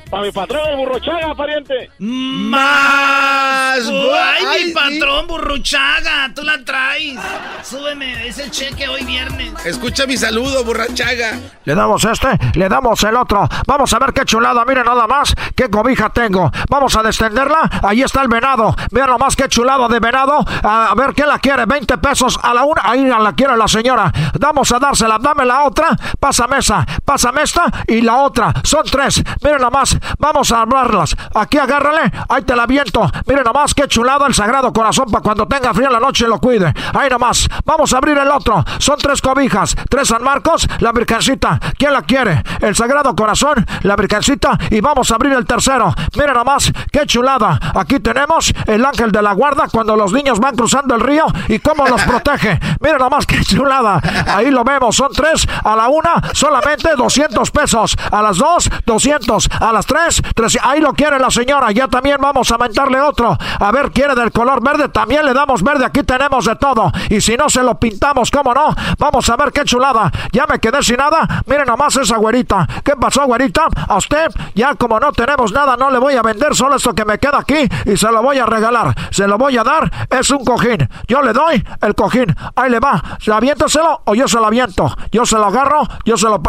Para 0.09 0.23
mi 0.23 0.31
patrón, 0.31 0.67
el 0.71 0.77
burrochaga, 0.77 1.35
pariente. 1.35 1.91
¡Más! 1.99 3.87
¡Ay, 3.87 4.43
Ay, 4.47 4.63
mi 4.63 4.69
sí. 4.69 4.73
patrón, 4.73 5.27
burruchaga! 5.27 6.31
¡Tú 6.33 6.41
la 6.41 6.57
traes! 6.65 7.19
Súbeme, 7.61 8.27
es 8.27 8.39
el 8.39 8.49
cheque 8.49 8.87
hoy 8.89 9.05
viernes. 9.05 9.53
Escucha 9.65 10.07
mi 10.07 10.17
saludo, 10.17 10.63
borrachaga. 10.63 11.37
Le 11.63 11.75
damos 11.75 12.03
este, 12.05 12.27
le 12.55 12.67
damos 12.67 13.03
el 13.03 13.15
otro. 13.15 13.47
Vamos 13.67 13.93
a 13.93 13.99
ver 13.99 14.11
qué 14.13 14.25
chulada, 14.25 14.65
miren 14.65 14.85
nada 14.85 15.05
más 15.05 15.35
qué 15.55 15.69
cobija 15.69 16.09
tengo. 16.09 16.49
Vamos 16.69 16.95
a 16.95 17.03
descenderla. 17.03 17.69
Ahí 17.83 18.01
está 18.01 18.23
el 18.23 18.29
venado. 18.29 18.75
Vean 18.91 19.09
nomás 19.09 19.35
qué 19.35 19.47
chulada 19.47 19.87
de 19.87 19.99
venado. 19.99 20.43
A, 20.63 20.87
a 20.89 20.95
ver 20.95 21.13
qué 21.13 21.25
la 21.25 21.37
quiere. 21.37 21.65
20 21.67 21.99
pesos 21.99 22.39
a 22.41 22.53
la 22.53 22.63
una. 22.63 22.81
Ahí 22.83 23.05
la 23.05 23.33
quiere 23.33 23.55
la 23.57 23.67
señora. 23.67 24.11
Vamos 24.39 24.71
a 24.71 24.79
dársela. 24.79 25.19
Dame 25.19 25.45
la 25.45 25.65
otra. 25.65 25.89
Pásame 26.19 26.59
esa. 26.59 26.83
Pásame 27.05 27.43
esta 27.43 27.65
y 27.87 28.01
la 28.01 28.17
otra. 28.17 28.53
Son 28.63 28.83
tres. 28.85 29.21
Miren 29.43 29.61
nomás. 29.61 29.98
Vamos 30.17 30.51
a 30.51 30.61
hablarlas. 30.61 31.15
Aquí 31.33 31.57
agárrale. 31.57 32.11
Ahí 32.27 32.43
te 32.43 32.55
la 32.55 32.65
viento. 32.65 33.09
Miren 33.25 33.43
nomás 33.43 33.73
qué 33.73 33.87
chulada 33.87 34.27
el 34.27 34.33
sagrado 34.33 34.71
corazón 34.73 35.05
para 35.11 35.21
cuando 35.23 35.47
tenga 35.47 35.73
frío 35.73 35.87
en 35.87 35.93
la 35.93 35.99
noche 35.99 36.27
lo 36.27 36.39
cuide. 36.39 36.73
Ahí 36.93 37.09
nomás. 37.09 37.47
Vamos 37.65 37.93
a 37.93 37.97
abrir 37.97 38.17
el 38.17 38.29
otro. 38.29 38.63
Son 38.77 38.97
tres 38.97 39.21
cobijas. 39.21 39.75
Tres 39.89 40.07
San 40.09 40.23
Marcos. 40.23 40.67
La 40.79 40.91
Virgencita. 40.91 41.59
¿Quién 41.77 41.93
la 41.93 42.01
quiere? 42.03 42.43
El 42.61 42.75
sagrado 42.75 43.15
corazón. 43.15 43.65
La 43.83 43.95
Virgencita. 43.95 44.57
Y 44.69 44.81
vamos 44.81 45.11
a 45.11 45.15
abrir 45.15 45.33
el 45.33 45.45
tercero. 45.45 45.93
Miren 46.15 46.33
nomás 46.33 46.71
qué 46.91 47.05
chulada. 47.05 47.59
Aquí 47.75 47.99
tenemos 47.99 48.53
el 48.65 48.85
ángel 48.85 49.11
de 49.11 49.21
la 49.21 49.33
guarda 49.33 49.67
cuando 49.71 49.95
los 49.95 50.11
niños 50.13 50.39
van 50.39 50.55
cruzando 50.55 50.95
el 50.95 51.01
río 51.01 51.25
y 51.47 51.59
cómo 51.59 51.85
los 51.87 52.01
protege. 52.05 52.59
Miren 52.81 52.99
nomás 52.99 53.25
qué 53.25 53.43
chulada. 53.43 54.01
Ahí 54.27 54.51
lo 54.51 54.63
vemos. 54.63 54.95
Son 54.95 55.11
tres. 55.11 55.47
A 55.63 55.75
la 55.75 55.87
una 55.89 56.21
solamente 56.33 56.89
200 56.95 57.51
pesos. 57.51 57.95
A 58.11 58.21
las 58.21 58.37
dos 58.37 58.69
200. 58.85 59.49
A 59.59 59.71
las 59.71 59.85
tres 59.89 60.21
300. 60.35 60.69
Ahí 60.69 60.79
lo 60.79 60.93
quiere 60.93 61.19
la 61.19 61.31
señora. 61.31 61.71
Ya 61.71 61.87
también 61.87 62.17
vamos 62.21 62.51
a 62.51 62.53
aumentarle 62.53 63.01
otro. 63.01 63.35
A 63.59 63.71
ver, 63.71 63.91
quiere 63.91 64.13
del 64.13 64.31
color 64.31 64.63
verde. 64.63 64.89
También 64.89 65.25
le 65.25 65.33
damos 65.33 65.63
verde. 65.63 65.85
Aquí 65.85 66.03
tenemos 66.03 66.45
de 66.45 66.55
todo. 66.55 66.91
Y 67.09 67.19
si 67.21 67.35
no 67.35 67.49
se 67.49 67.63
lo 67.63 67.79
pintamos, 67.79 68.29
¿cómo 68.29 68.53
no? 68.53 68.75
Vamos 68.99 69.29
a 69.29 69.35
ver 69.35 69.51
qué 69.51 69.63
chulada. 69.63 70.11
Ya 70.31 70.45
me 70.45 70.59
quedé 70.59 70.83
sin 70.83 70.97
nada. 70.97 71.43
Miren 71.47 71.65
nomás 71.65 71.97
esa 71.97 72.17
güerita. 72.17 72.67
¿Qué 72.83 72.95
pasó, 72.95 73.25
güerita? 73.25 73.67
A 73.87 73.97
usted, 73.97 74.29
ya 74.53 74.75
como 74.75 74.99
no 74.99 75.11
tenemos 75.11 75.51
nada, 75.51 75.75
no 75.75 75.89
le 75.89 75.97
voy 75.97 76.15
a 76.15 76.21
vender 76.21 76.55
solo 76.55 76.75
esto 76.75 76.93
que 76.93 77.05
me 77.05 77.17
queda 77.17 77.39
aquí 77.39 77.67
y 77.85 77.97
se 77.97 78.11
lo 78.11 78.21
voy 78.21 78.37
a 78.37 78.45
regalar. 78.45 78.95
Se 79.09 79.27
lo 79.27 79.37
voy 79.37 79.57
a 79.57 79.63
dar. 79.63 80.07
Es 80.09 80.29
un 80.29 80.45
cojín. 80.45 80.87
Yo 81.07 81.21
le 81.21 81.33
doy 81.33 81.63
el 81.81 81.95
cojín. 81.95 82.35
Ahí 82.55 82.69
le 82.69 82.79
va. 82.79 83.01
¿Aviénteselo 83.39 84.01
o 84.05 84.15
yo 84.15 84.27
se 84.27 84.37
lo 84.37 84.47
aviento? 84.47 84.93
Yo 85.11 85.25
se 85.25 85.37
lo 85.37 85.45
agarro. 85.45 85.87
Yo 86.03 86.17
se 86.17 86.25
lo. 86.25 86.41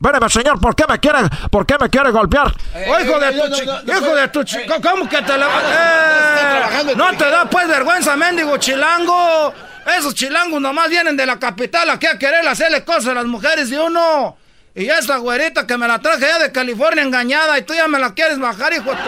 Espéreme, 0.00 0.28
señor, 0.28 0.60
¿por 0.60 0.74
qué 0.76 0.84
me 0.88 0.98
quiere, 0.98 1.18
por 1.50 1.64
qué 1.66 1.76
me 1.80 1.88
quiere 1.88 2.10
golpear? 2.10 2.52
Oh, 2.88 3.00
hijo 3.00 3.18
de 3.18 3.32
tu 3.32 3.54
chi- 3.54 3.62
hijo 3.90 4.14
de 4.14 4.28
tu 4.28 4.44
chi- 4.44 4.66
¿Cómo 4.82 5.08
que 5.08 5.22
te 5.22 5.38
la... 5.38 5.46
Eh, 5.46 6.94
no 6.96 7.12
te 7.16 7.30
da 7.30 7.44
pues 7.46 7.66
vergüenza, 7.68 8.14
mendigo 8.16 8.56
chilango. 8.58 9.54
Esos 9.98 10.14
chilangos 10.14 10.60
nomás 10.60 10.88
vienen 10.90 11.16
de 11.16 11.24
la 11.26 11.38
capital 11.38 11.88
aquí 11.90 12.06
a 12.06 12.18
querer 12.18 12.46
hacerle 12.46 12.84
cosas 12.84 13.08
a 13.08 13.14
las 13.14 13.24
mujeres 13.26 13.70
de 13.70 13.78
uno. 13.78 14.36
Y 14.74 14.88
esa 14.90 15.18
güerita 15.18 15.66
que 15.66 15.78
me 15.78 15.86
la 15.86 15.98
traje 16.00 16.20
ya 16.26 16.38
de 16.38 16.50
California 16.52 17.02
engañada 17.02 17.56
y 17.58 17.62
tú 17.62 17.74
ya 17.74 17.86
me 17.86 17.98
la 17.98 18.12
quieres 18.12 18.38
bajar, 18.38 18.72
hijo 18.72 18.90
de 18.90 18.96
tu- 18.96 19.02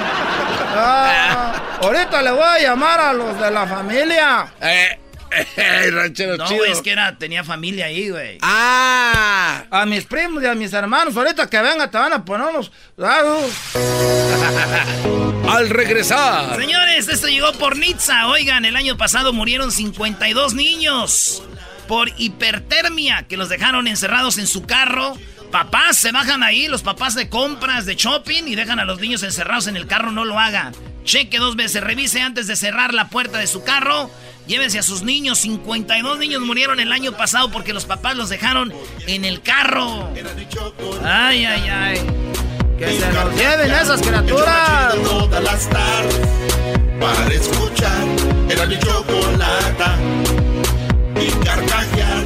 Ah, 0.78 1.52
ahorita 1.82 2.22
le 2.22 2.30
voy 2.30 2.42
a 2.44 2.58
llamar 2.60 3.00
a 3.00 3.12
los 3.12 3.38
de 3.40 3.50
la 3.50 3.66
familia. 3.66 4.46
Eh, 4.60 4.88
eh, 4.92 5.00
ranchero 5.90 6.36
No, 6.36 6.46
chido. 6.46 6.58
güey, 6.58 6.72
es 6.72 6.82
que 6.82 6.90
era, 6.92 7.16
tenía 7.18 7.44
familia 7.44 7.86
ahí, 7.86 8.10
güey. 8.10 8.38
Ah, 8.42 9.64
a 9.70 9.86
mis 9.86 10.04
primos 10.04 10.42
y 10.42 10.46
a 10.46 10.54
mis 10.54 10.72
hermanos, 10.72 11.16
ahorita 11.16 11.48
que 11.48 11.60
venga 11.60 11.90
te 11.90 11.98
van 11.98 12.12
a 12.12 12.24
poner 12.24 12.48
unos... 12.48 12.70
Ah, 12.98 13.20
uh. 15.04 15.48
Al 15.48 15.70
regresar. 15.70 16.56
Señores, 16.56 17.08
esto 17.08 17.28
llegó 17.28 17.52
por 17.52 17.76
Nitza. 17.76 18.26
Oigan, 18.28 18.64
el 18.64 18.76
año 18.76 18.96
pasado 18.96 19.32
murieron 19.32 19.70
52 19.70 20.54
niños 20.54 21.42
por 21.86 22.10
hipertermia 22.18 23.26
que 23.28 23.36
los 23.36 23.48
dejaron 23.48 23.86
encerrados 23.86 24.38
en 24.38 24.46
su 24.48 24.64
carro. 24.66 25.16
Papás 25.52 25.96
se 25.98 26.10
bajan 26.10 26.42
ahí, 26.42 26.66
los 26.66 26.82
papás 26.82 27.14
de 27.14 27.28
compras, 27.28 27.86
de 27.86 27.94
shopping 27.94 28.42
y 28.48 28.56
dejan 28.56 28.80
a 28.80 28.84
los 28.84 28.98
niños 29.00 29.22
encerrados 29.22 29.68
en 29.68 29.76
el 29.76 29.86
carro. 29.86 30.10
No 30.10 30.24
lo 30.24 30.38
hagan. 30.38 30.74
Cheque 31.04 31.38
dos 31.38 31.54
veces, 31.54 31.84
revise 31.84 32.20
antes 32.20 32.48
de 32.48 32.56
cerrar 32.56 32.92
la 32.92 33.08
puerta 33.08 33.38
de 33.38 33.46
su 33.46 33.62
carro. 33.62 34.10
Llévense 34.46 34.78
a 34.78 34.82
sus 34.82 35.02
niños. 35.02 35.38
52 35.40 36.18
niños 36.18 36.40
murieron 36.42 36.78
el 36.80 36.92
año 36.92 37.12
pasado 37.12 37.50
porque 37.50 37.72
los 37.72 37.84
papás 37.84 38.16
los 38.16 38.28
dejaron 38.28 38.72
en 39.06 39.24
el 39.24 39.42
carro. 39.42 40.10
Ay, 41.04 41.44
ay, 41.44 41.68
ay. 41.68 42.00
Que 42.78 42.98
se 43.00 43.12
los 43.12 43.34
lleven 43.36 43.70
esas 43.72 44.00
criaturas. 44.02 44.94
Todas 45.04 45.42
las 45.42 45.68
tardes 45.68 46.28
para 47.00 47.26
escuchar 47.34 48.04
era 48.48 48.66
mi 48.66 48.78
chocolata 48.78 49.96
y 51.20 51.44
carcajear. 51.44 52.24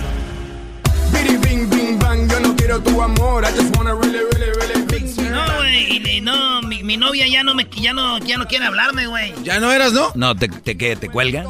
Bidi 1.13 1.37
bing 1.39 1.71
bing 1.71 1.99
bang, 1.99 2.29
yo 2.31 2.41
no 2.41 2.57
quiero 2.57 2.81
tu 2.83 3.01
amor, 3.03 3.45
I 3.45 3.53
just 3.57 3.75
wanna 3.77 3.95
really 3.95 4.19
really 4.33 4.51
really 4.61 4.83
bing 4.87 5.31
No, 5.31 5.45
güey, 5.59 5.99
y- 5.99 6.17
y 6.17 6.21
no, 6.21 6.63
mi, 6.63 6.83
mi 6.83 6.97
novia 6.97 7.27
ya 7.29 7.43
no 7.45 7.55
me 7.55 7.67
ya 7.71 7.93
no, 7.93 8.19
ya 8.19 8.37
no 8.37 8.47
quiere 8.47 8.67
hablarme, 8.67 9.07
güey. 9.07 9.33
¿Ya 9.43 9.59
no 9.61 9.73
eras, 9.73 9.93
no? 9.93 10.11
No, 10.15 10.35
¿te, 10.37 10.49
te, 10.49 10.77
qué, 10.77 10.97
te 10.97 11.09
cuelgan? 11.09 11.47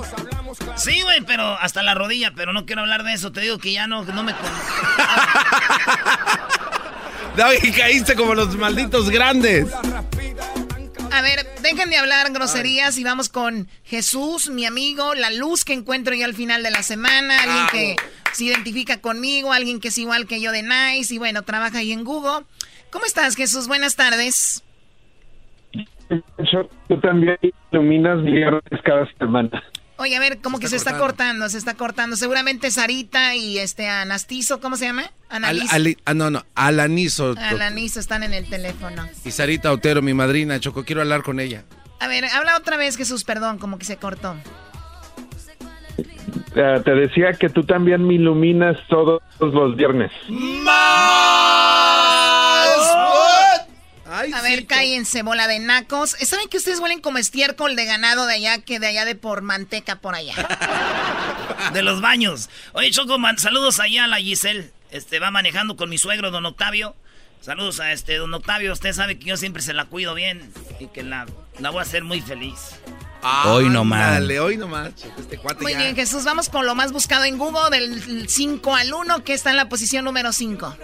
Sí, 0.76 1.02
güey, 1.02 1.20
pero 1.22 1.58
hasta 1.58 1.82
la 1.82 1.94
rodilla, 1.94 2.32
pero 2.34 2.52
no 2.52 2.66
quiero 2.66 2.82
hablar 2.82 3.04
de 3.04 3.12
eso. 3.12 3.32
Te 3.32 3.40
digo 3.40 3.58
que 3.58 3.72
ya 3.72 3.86
no, 3.86 4.04
no 4.04 4.22
me... 4.22 4.34
y 7.62 7.72
caíste 7.72 8.14
como 8.14 8.34
los 8.34 8.56
malditos 8.56 9.08
grandes. 9.10 9.68
A 11.12 11.22
ver, 11.22 11.46
dejen 11.62 11.90
de 11.90 11.96
hablar 11.96 12.32
groserías 12.32 12.96
y 12.98 13.04
vamos 13.04 13.28
con 13.28 13.68
Jesús, 13.84 14.48
mi 14.50 14.64
amigo, 14.64 15.14
la 15.14 15.30
luz 15.30 15.64
que 15.64 15.72
encuentro 15.72 16.14
yo 16.14 16.24
al 16.24 16.34
final 16.34 16.62
de 16.62 16.70
la 16.70 16.82
semana, 16.82 17.42
alguien 17.42 17.66
que 17.72 17.96
se 18.32 18.44
identifica 18.44 19.00
conmigo, 19.00 19.52
alguien 19.52 19.80
que 19.80 19.88
es 19.88 19.98
igual 19.98 20.26
que 20.26 20.40
yo 20.40 20.52
de 20.52 20.62
Nice 20.62 21.12
y 21.12 21.18
bueno, 21.18 21.42
trabaja 21.42 21.78
ahí 21.78 21.92
en 21.92 22.04
Google. 22.04 22.46
¿Cómo 22.90 23.06
estás, 23.06 23.34
Jesús? 23.36 23.66
Buenas 23.66 23.96
tardes. 23.96 24.62
tú 26.88 27.00
también 27.00 27.38
iluminas 27.72 28.22
viernes 28.22 28.80
cada 28.84 29.06
semana. 29.18 29.62
Oye, 30.00 30.16
a 30.16 30.20
ver, 30.20 30.38
¿cómo 30.40 30.58
que 30.58 30.66
se 30.68 30.76
está 30.76 30.96
cortando? 30.96 31.46
Se 31.50 31.58
está 31.58 31.74
cortando. 31.74 32.16
Seguramente 32.16 32.70
Sarita 32.70 33.34
y 33.34 33.58
este 33.58 33.86
Anastizo, 33.86 34.58
¿cómo 34.58 34.76
se 34.76 34.86
llama? 34.86 35.02
Al- 35.28 35.44
Analiz. 35.44 35.70
Ali- 35.72 35.98
ah, 36.06 36.14
no, 36.14 36.30
no, 36.30 36.42
Alanizo. 36.54 37.34
Alanizo 37.38 38.00
están 38.00 38.22
en 38.22 38.32
el 38.32 38.48
teléfono. 38.48 39.06
Y 39.26 39.30
Sarita 39.30 39.70
Otero, 39.70 40.00
mi 40.00 40.14
madrina, 40.14 40.58
Choco, 40.58 40.84
quiero 40.86 41.02
hablar 41.02 41.22
con 41.22 41.38
ella. 41.38 41.64
A 42.00 42.08
ver, 42.08 42.24
habla 42.24 42.56
otra 42.56 42.78
vez, 42.78 42.96
Jesús, 42.96 43.24
perdón, 43.24 43.58
como 43.58 43.78
que 43.78 43.84
se 43.84 43.98
cortó. 43.98 44.36
Eh, 46.56 46.80
te 46.82 46.90
decía 46.94 47.34
que 47.34 47.50
tú 47.50 47.62
también 47.64 48.02
me 48.06 48.14
iluminas 48.14 48.76
todos 48.88 49.20
los 49.38 49.76
viernes. 49.76 50.10
A 54.34 54.42
ver, 54.42 54.66
cállense, 54.66 55.22
bola 55.22 55.46
de 55.46 55.58
nacos. 55.58 56.10
¿Saben 56.10 56.48
que 56.48 56.56
ustedes 56.56 56.80
huelen 56.80 57.00
como 57.00 57.18
estiércol 57.18 57.76
de 57.76 57.84
ganado 57.84 58.26
de 58.26 58.34
allá 58.34 58.58
que 58.62 58.78
de 58.78 58.86
allá 58.86 59.04
de 59.04 59.14
por 59.14 59.42
manteca 59.42 59.96
por 59.96 60.14
allá? 60.14 60.34
De 61.74 61.82
los 61.82 62.00
baños. 62.00 62.48
Oye, 62.72 62.90
Choco, 62.90 63.18
man, 63.18 63.38
saludos 63.38 63.80
allá 63.80 64.04
a 64.04 64.06
la 64.06 64.16
Giselle. 64.16 64.72
Este, 64.90 65.18
va 65.18 65.30
manejando 65.30 65.76
con 65.76 65.90
mi 65.90 65.98
suegro, 65.98 66.30
don 66.30 66.46
Octavio. 66.46 66.96
Saludos 67.42 67.80
a 67.80 67.92
este, 67.92 68.16
don 68.16 68.32
Octavio. 68.32 68.72
Usted 68.72 68.92
sabe 68.92 69.18
que 69.18 69.26
yo 69.26 69.36
siempre 69.36 69.62
se 69.62 69.74
la 69.74 69.84
cuido 69.84 70.14
bien 70.14 70.52
y 70.80 70.86
que 70.88 71.02
la, 71.02 71.26
la 71.58 71.70
voy 71.70 71.80
a 71.80 71.82
hacer 71.82 72.02
muy 72.02 72.22
feliz. 72.22 72.80
Hoy 73.46 73.68
nomás. 73.68 74.20
Dale, 74.20 74.40
hoy 74.40 74.56
nomás, 74.56 74.92
este 75.18 75.36
cuate 75.38 75.62
Muy 75.62 75.72
ya. 75.72 75.78
bien, 75.78 75.94
Jesús, 75.96 76.24
vamos 76.24 76.48
con 76.48 76.66
lo 76.66 76.74
más 76.74 76.92
buscado 76.92 77.24
en 77.24 77.38
Google 77.38 77.70
del 77.70 78.28
5 78.28 78.74
al 78.74 78.92
1, 78.94 79.24
que 79.24 79.34
está 79.34 79.50
en 79.50 79.56
la 79.56 79.68
posición 79.68 80.04
número 80.04 80.32
5. 80.32 80.74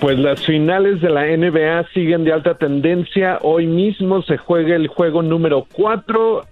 Pues 0.00 0.18
las 0.18 0.40
finales 0.44 1.02
de 1.02 1.10
la 1.10 1.26
NBA 1.26 1.86
siguen 1.92 2.24
de 2.24 2.32
alta 2.32 2.56
tendencia. 2.56 3.38
Hoy 3.42 3.66
mismo 3.66 4.22
se 4.22 4.38
juega 4.38 4.76
el 4.76 4.88
juego 4.88 5.22
número 5.22 5.66
4. 5.72 6.46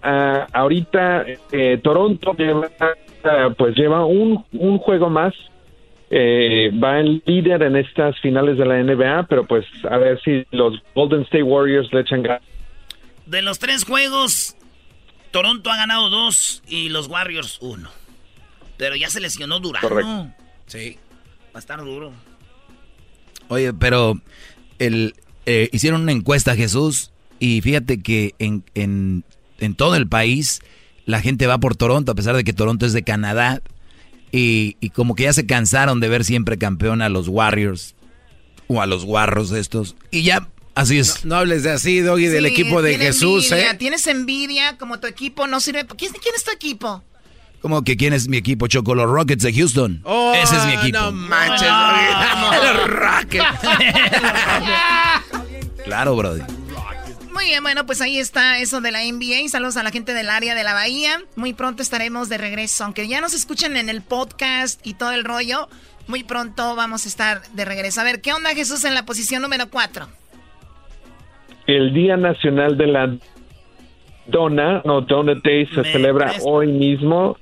ahorita 0.53 1.25
eh, 1.51 1.81
Toronto 1.83 2.35
lleva, 2.37 2.69
ah, 3.25 3.49
pues 3.57 3.75
lleva 3.75 4.05
un, 4.05 4.45
un 4.53 4.79
juego 4.79 5.09
más. 5.09 5.33
Eh, 6.15 6.71
va 6.73 7.01
en 7.01 7.23
líder 7.25 7.63
en 7.63 7.77
estas 7.77 8.21
finales 8.21 8.59
de 8.59 8.67
la 8.67 8.83
NBA, 8.83 9.29
pero 9.31 9.45
pues 9.47 9.65
a 9.91 9.97
ver 9.97 10.21
si 10.21 10.45
los 10.51 10.75
Golden 10.95 11.23
State 11.23 11.43
Warriors 11.43 11.91
le 11.91 12.01
echan 12.01 12.23
ganas. 12.23 12.43
De 13.27 13.43
los 13.43 13.59
tres 13.59 13.85
juegos, 13.85 14.57
Toronto 15.31 15.71
ha 15.71 15.77
ganado 15.77 16.11
dos 16.11 16.63
y 16.69 16.89
los 16.89 17.07
Warriors 17.07 17.59
uno. 17.61 17.91
Pero 18.77 18.97
ya 18.97 19.11
se 19.11 19.21
lesionó 19.21 19.61
Durano. 19.61 19.89
Correcto. 19.89 20.31
Sí. 20.67 20.99
Va 21.55 21.57
a 21.57 21.59
estar 21.59 21.81
duro. 21.85 22.13
Oye, 23.49 23.73
pero 23.73 24.21
el, 24.79 25.15
eh, 25.47 25.69
hicieron 25.73 26.03
una 26.03 26.13
encuesta, 26.13 26.57
Jesús, 26.57 27.11
y 27.39 27.61
fíjate 27.61 28.01
que 28.01 28.35
en, 28.39 28.65
en, 28.75 29.25
en 29.59 29.75
todo 29.75 29.97
el 29.97 30.09
país 30.09 30.61
la 31.05 31.21
gente 31.21 31.47
va 31.47 31.59
por 31.59 31.77
Toronto, 31.77 32.13
a 32.13 32.15
pesar 32.15 32.37
de 32.37 32.45
que 32.45 32.53
Toronto 32.53 32.87
es 32.87 32.93
de 32.93 33.03
Canadá, 33.03 33.61
y, 34.31 34.77
y 34.81 34.91
como 34.91 35.15
que 35.15 35.25
ya 35.25 35.33
se 35.33 35.47
cansaron 35.47 36.01
de 36.01 36.09
ver 36.09 36.25
siempre 36.25 36.57
campeón 36.57 37.03
a 37.03 37.09
los 37.09 37.29
Warriors, 37.29 37.95
o 38.69 38.81
a 38.81 38.87
los 38.87 39.05
Guarros 39.05 39.53
estos, 39.53 39.97
y 40.11 40.23
ya, 40.23 40.49
así 40.75 40.99
es. 40.99 41.25
No 41.25 41.37
hables 41.37 41.63
de 41.63 41.73
así, 41.73 42.01
Doggy, 42.01 42.27
del 42.27 42.47
Sí, 42.47 42.53
equipo 42.53 42.83
de 42.83 42.99
Jesús, 42.99 43.51
envidia, 43.51 43.71
¿eh? 43.71 43.75
Tienes 43.75 44.07
envidia, 44.07 44.79
como 44.79 45.01
tu 45.01 45.07
equipo 45.07 45.47
no 45.47 45.61
sirve. 45.61 45.87
¿Quién, 45.87 46.13
quién 46.13 46.35
es 46.35 46.45
tu 46.45 46.51
equipo? 46.51 47.03
Como 47.61 47.85
que 47.85 47.97
quién 47.97 48.13
es 48.13 48.27
mi 48.27 48.39
equipo, 48.39 48.67
Choco, 48.67 48.95
los 48.95 49.09
Rockets 49.09 49.45
de 49.45 49.53
Houston. 49.53 50.01
Oh, 50.05 50.33
Ese 50.35 50.57
es 50.57 50.65
mi 50.67 50.73
equipo. 50.73 50.99
No 50.99 51.13
manches, 51.13 51.69
Doggy. 51.69 52.67
Los 52.77 52.91
Rockets. 52.91 53.45
Claro, 55.85 56.15
Brody. 56.17 56.43
Muy 57.33 57.47
bien, 57.47 57.63
bueno, 57.63 57.87
pues 57.87 58.01
ahí 58.01 58.19
está 58.19 58.59
eso 58.59 58.81
de 58.81 58.93
la 58.93 59.01
NBA. 59.03 59.49
Saludos 59.49 59.77
a 59.77 59.83
la 59.83 59.91
gente 59.91 60.15
del 60.15 60.31
área 60.31 60.55
de 60.55 60.63
la 60.63 60.75
Bahía. 60.75 61.21
Muy 61.35 61.55
pronto 61.55 61.83
estaremos 61.83 62.29
de 62.29 62.39
regreso. 62.39 62.85
Aunque 62.85 63.09
ya 63.09 63.21
nos 63.21 63.35
escuchen 63.35 63.77
en 63.77 63.89
el 63.89 64.01
podcast 64.03 64.81
y 64.87 64.95
todo 64.95 65.11
el 65.11 65.25
rollo, 65.25 65.69
muy 66.07 66.23
pronto 66.23 66.77
vamos 66.77 67.05
a 67.05 67.09
estar 67.09 67.43
de 67.53 67.65
regreso. 67.65 68.01
A 68.01 68.05
ver, 68.05 68.21
¿qué 68.21 68.33
onda 68.33 68.55
Jesús 68.55 68.85
en 68.85 68.95
la 68.95 69.05
posición 69.05 69.43
número 69.43 69.69
4? 69.71 70.09
El 71.67 71.93
Día 71.95 72.17
Nacional 72.17 72.77
de 72.77 72.87
la 72.87 73.15
Dona, 74.27 74.83
no, 74.85 75.01
Donut 75.01 75.43
Day, 75.45 75.67
se 75.67 75.85
celebra 75.85 76.33
hoy 76.45 76.69
mismo 76.69 77.37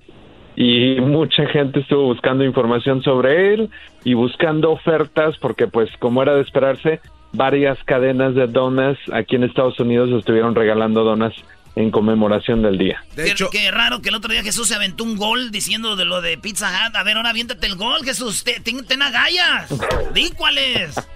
y 0.56 0.96
mucha 1.00 1.46
gente 1.46 1.80
estuvo 1.80 2.04
buscando 2.04 2.44
información 2.44 3.02
sobre 3.02 3.54
él 3.54 3.70
y 4.04 4.14
buscando 4.14 4.70
ofertas 4.72 5.36
porque 5.38 5.66
pues 5.66 5.90
como 5.98 6.22
era 6.22 6.34
de 6.34 6.42
esperarse, 6.42 7.00
varias 7.32 7.78
cadenas 7.84 8.34
de 8.34 8.46
donas 8.46 8.96
aquí 9.12 9.36
en 9.36 9.44
Estados 9.44 9.78
Unidos 9.78 10.10
estuvieron 10.10 10.54
regalando 10.54 11.04
donas 11.04 11.32
en 11.76 11.90
conmemoración 11.90 12.62
del 12.62 12.78
día. 12.78 13.02
qué, 13.14 13.32
qué 13.52 13.70
raro 13.70 14.02
que 14.02 14.08
el 14.08 14.16
otro 14.16 14.32
día 14.32 14.42
Jesús 14.42 14.66
se 14.68 14.74
aventó 14.74 15.04
un 15.04 15.16
gol 15.16 15.50
diciendo 15.52 15.94
de 15.96 16.04
lo 16.04 16.20
de 16.20 16.36
Pizza 16.36 16.68
Hut. 16.68 16.96
A 16.96 17.04
ver, 17.04 17.16
ahora 17.16 17.30
aviéntate 17.30 17.66
el 17.68 17.76
gol, 17.76 18.04
Jesús. 18.04 18.42
Te- 18.42 18.58
Ten, 18.60 18.84
ten 18.84 19.00
agallas. 19.02 19.72
Di 20.12 20.30
cuál 20.30 20.58
es. 20.58 20.94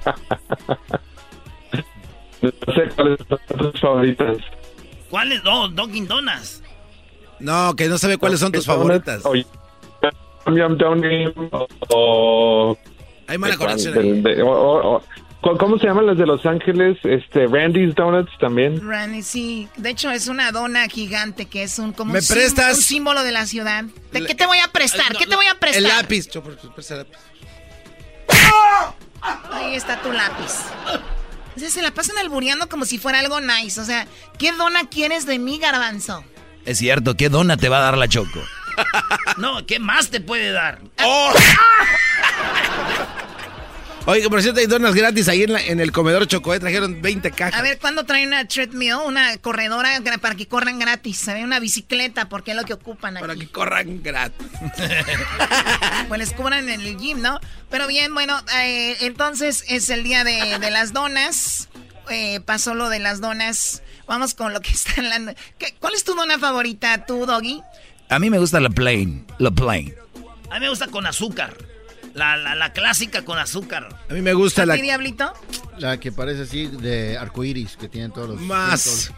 No 2.66 2.74
sé 2.74 2.88
cuáles 2.94 3.18
son 3.28 3.70
tus 3.72 3.80
favoritas. 3.80 4.36
¿Cuál 5.10 5.32
es? 5.32 5.44
No, 5.44 5.68
Dunkin' 5.68 6.06
Donuts. 6.06 6.62
No, 7.40 7.74
que 7.76 7.88
no 7.88 7.98
sabe 7.98 8.16
cuáles 8.18 8.40
son 8.40 8.52
tus 8.52 8.66
favoritas. 8.66 9.22
O 9.24 9.34
Yum 9.34 9.44
Yum 10.56 10.76
Donut 10.76 11.34
o... 11.88 12.76
Hay 13.26 13.38
mala 13.38 13.56
conexión 13.56 14.22
de- 14.22 14.42
o- 14.42 14.48
o- 14.50 14.96
o- 14.96 15.02
¿cu- 15.40 15.56
¿Cómo 15.56 15.78
se 15.78 15.86
llaman 15.86 16.06
las 16.06 16.18
de 16.18 16.26
Los 16.26 16.44
Ángeles? 16.44 16.98
Este, 17.04 17.46
Randy's 17.46 17.94
Donuts 17.94 18.30
también. 18.38 18.86
Randy, 18.86 19.22
sí. 19.22 19.68
De 19.78 19.90
hecho, 19.90 20.10
es 20.10 20.28
una 20.28 20.52
dona 20.52 20.86
gigante 20.88 21.46
que 21.46 21.62
es 21.62 21.78
un, 21.78 21.92
como 21.92 22.12
¿Me 22.12 22.18
un, 22.18 22.26
prestas? 22.26 22.76
un 22.76 22.82
símbolo 22.82 23.22
de 23.22 23.32
la 23.32 23.46
ciudad. 23.46 23.84
¿De 24.12 24.26
qué 24.26 24.34
te 24.34 24.44
voy 24.46 24.58
a 24.58 24.68
prestar? 24.68 25.16
¿Qué 25.16 25.26
te 25.26 25.34
voy 25.36 25.46
a 25.46 25.54
prestar? 25.58 25.82
Lápiz, 25.82 26.28
el 26.34 26.98
lápiz. 26.98 27.08
Ahí 29.52 29.74
está 29.74 30.00
tu 30.02 30.12
lápiz. 30.12 30.52
O 31.56 31.60
sea, 31.60 31.70
se 31.70 31.82
la 31.82 31.92
pasan 31.92 32.18
albureando 32.18 32.68
como 32.68 32.84
si 32.84 32.98
fuera 32.98 33.20
algo 33.20 33.40
nice. 33.40 33.80
O 33.80 33.84
sea, 33.84 34.06
¿qué 34.38 34.52
dona 34.52 34.88
quieres 34.88 35.26
de 35.26 35.38
mí, 35.38 35.58
garbanzo? 35.58 36.24
Es 36.64 36.78
cierto, 36.78 37.16
¿qué 37.16 37.28
dona 37.28 37.56
te 37.56 37.68
va 37.68 37.78
a 37.78 37.82
dar 37.82 37.98
la 37.98 38.08
Choco? 38.08 38.40
No, 39.36 39.64
¿qué 39.66 39.78
más 39.78 40.10
te 40.10 40.20
puede 40.20 40.50
dar? 40.50 40.80
Oye, 44.06 44.28
por 44.28 44.42
cierto 44.42 44.60
hay 44.60 44.66
donas 44.66 44.94
gratis 44.94 45.28
ahí 45.28 45.44
en, 45.44 45.52
la- 45.54 45.62
en 45.64 45.80
el 45.80 45.90
comedor 45.90 46.26
Choco, 46.26 46.52
¿eh? 46.52 46.60
trajeron 46.60 47.00
20 47.00 47.30
cajas. 47.30 47.58
A 47.58 47.62
ver, 47.62 47.78
¿cuándo 47.78 48.04
traen 48.04 48.28
una 48.28 48.46
treadmill? 48.46 48.92
Una 49.06 49.38
corredora 49.38 49.98
para 50.20 50.34
que 50.34 50.46
corran 50.46 50.78
gratis. 50.78 51.18
¿Sabe? 51.20 51.42
Una 51.42 51.58
bicicleta, 51.58 52.28
porque 52.28 52.50
es 52.50 52.56
lo 52.58 52.64
que 52.64 52.74
ocupan 52.74 53.16
aquí. 53.16 53.22
Para 53.26 53.34
que 53.38 53.48
corran 53.48 54.02
gratis. 54.02 54.46
Pues 56.08 56.18
les 56.18 56.32
cubran 56.34 56.68
en 56.68 56.80
el 56.82 56.98
gym, 56.98 57.22
¿no? 57.22 57.40
Pero 57.70 57.86
bien, 57.86 58.12
bueno, 58.12 58.38
eh, 58.58 58.94
entonces 59.00 59.64
es 59.68 59.88
el 59.88 60.04
día 60.04 60.22
de, 60.22 60.58
de 60.58 60.70
las 60.70 60.92
donas. 60.92 61.68
Eh, 62.10 62.40
pasó 62.40 62.74
lo 62.74 62.90
de 62.90 62.98
las 62.98 63.22
donas. 63.22 63.82
Vamos 64.06 64.34
con 64.34 64.52
lo 64.52 64.60
que 64.60 64.70
está 64.72 65.00
en 65.00 65.08
la... 65.08 65.34
¿Qué- 65.58 65.74
¿Cuál 65.80 65.94
es 65.94 66.04
tu 66.04 66.14
dona 66.14 66.38
favorita, 66.38 67.06
tú, 67.06 67.24
Doggy? 67.24 67.62
A 68.10 68.18
mí 68.18 68.28
me 68.28 68.38
gusta 68.38 68.60
la 68.60 68.68
plain, 68.68 69.26
la 69.38 69.50
plain. 69.50 69.94
A 70.50 70.54
mí 70.54 70.60
me 70.60 70.68
gusta 70.68 70.88
con 70.88 71.06
azúcar. 71.06 71.56
La, 72.14 72.36
la, 72.36 72.54
la 72.54 72.72
clásica 72.72 73.24
con 73.24 73.38
azúcar. 73.38 73.88
A 74.08 74.14
mí 74.14 74.22
me 74.22 74.32
gusta 74.34 74.64
la... 74.64 74.76
¿Y 74.76 74.82
Diablito? 74.82 75.32
La 75.78 75.98
que 75.98 76.12
parece 76.12 76.42
así 76.42 76.68
de 76.68 77.18
arcoíris 77.18 77.76
que 77.76 77.88
tienen 77.88 78.12
todos 78.12 78.28
los. 78.30 78.40
Más. 78.40 79.12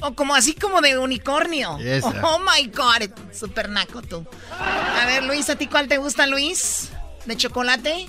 O 0.00 0.14
como 0.14 0.34
así 0.34 0.54
como 0.54 0.80
de 0.80 0.96
unicornio. 0.96 1.76
Esa. 1.78 2.22
Oh 2.24 2.38
my 2.38 2.68
God, 2.68 3.10
super 3.32 3.68
naco 3.68 4.00
tú. 4.02 4.24
A 4.60 5.06
ver, 5.06 5.24
Luis, 5.24 5.50
¿a 5.50 5.56
ti 5.56 5.66
cuál 5.66 5.88
te 5.88 5.98
gusta, 5.98 6.26
Luis? 6.26 6.90
¿De 7.24 7.36
chocolate? 7.36 8.06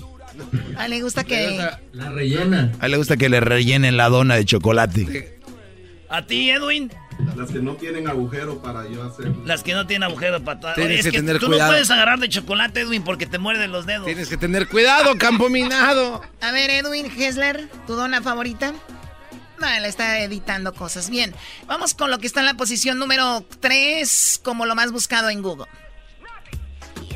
A 0.76 0.84
él 0.84 0.90
le 0.90 1.02
gusta 1.02 1.24
que... 1.24 1.58
La 1.92 2.10
rellena. 2.10 2.72
A 2.78 2.86
él 2.86 2.92
le 2.92 2.98
gusta 2.98 3.16
que 3.16 3.28
le 3.28 3.40
rellenen 3.40 3.96
la 3.96 4.08
dona 4.08 4.36
de 4.36 4.44
chocolate. 4.44 5.40
¿A 6.08 6.24
ti, 6.24 6.50
Edwin? 6.50 6.92
Las 7.36 7.50
que 7.50 7.58
no 7.60 7.74
tienen 7.74 8.08
agujero 8.08 8.58
para 8.58 8.88
yo 8.88 9.02
hacer. 9.04 9.32
Las 9.44 9.62
que 9.62 9.74
no 9.74 9.86
tienen 9.86 10.04
agujero 10.04 10.42
para 10.42 10.60
todas. 10.60 10.76
Tienes 10.76 11.00
Es 11.00 11.04
que 11.06 11.10
que 11.12 11.18
tener 11.18 11.38
tú 11.38 11.46
cuidado. 11.46 11.70
no 11.70 11.74
puedes 11.74 11.90
agarrar 11.90 12.18
de 12.18 12.28
chocolate, 12.28 12.80
Edwin, 12.80 13.02
porque 13.02 13.26
te 13.26 13.38
muerden 13.38 13.72
los 13.72 13.86
dedos. 13.86 14.06
Tienes 14.06 14.28
que 14.28 14.36
tener 14.36 14.68
cuidado, 14.68 15.16
campo 15.18 15.48
minado. 15.48 16.20
A 16.40 16.52
ver, 16.52 16.70
Edwin 16.70 17.06
Hessler, 17.06 17.68
¿tu 17.86 17.94
dona 17.94 18.22
favorita? 18.22 18.72
No, 19.60 19.66
él 19.68 19.84
está 19.84 20.20
editando 20.20 20.72
cosas. 20.72 21.10
Bien, 21.10 21.34
vamos 21.66 21.94
con 21.94 22.10
lo 22.10 22.18
que 22.18 22.28
está 22.28 22.40
en 22.40 22.46
la 22.46 22.54
posición 22.54 22.98
número 22.98 23.44
3 23.60 24.40
como 24.44 24.66
lo 24.66 24.76
más 24.76 24.92
buscado 24.92 25.28
en 25.30 25.42
Google. 25.42 25.66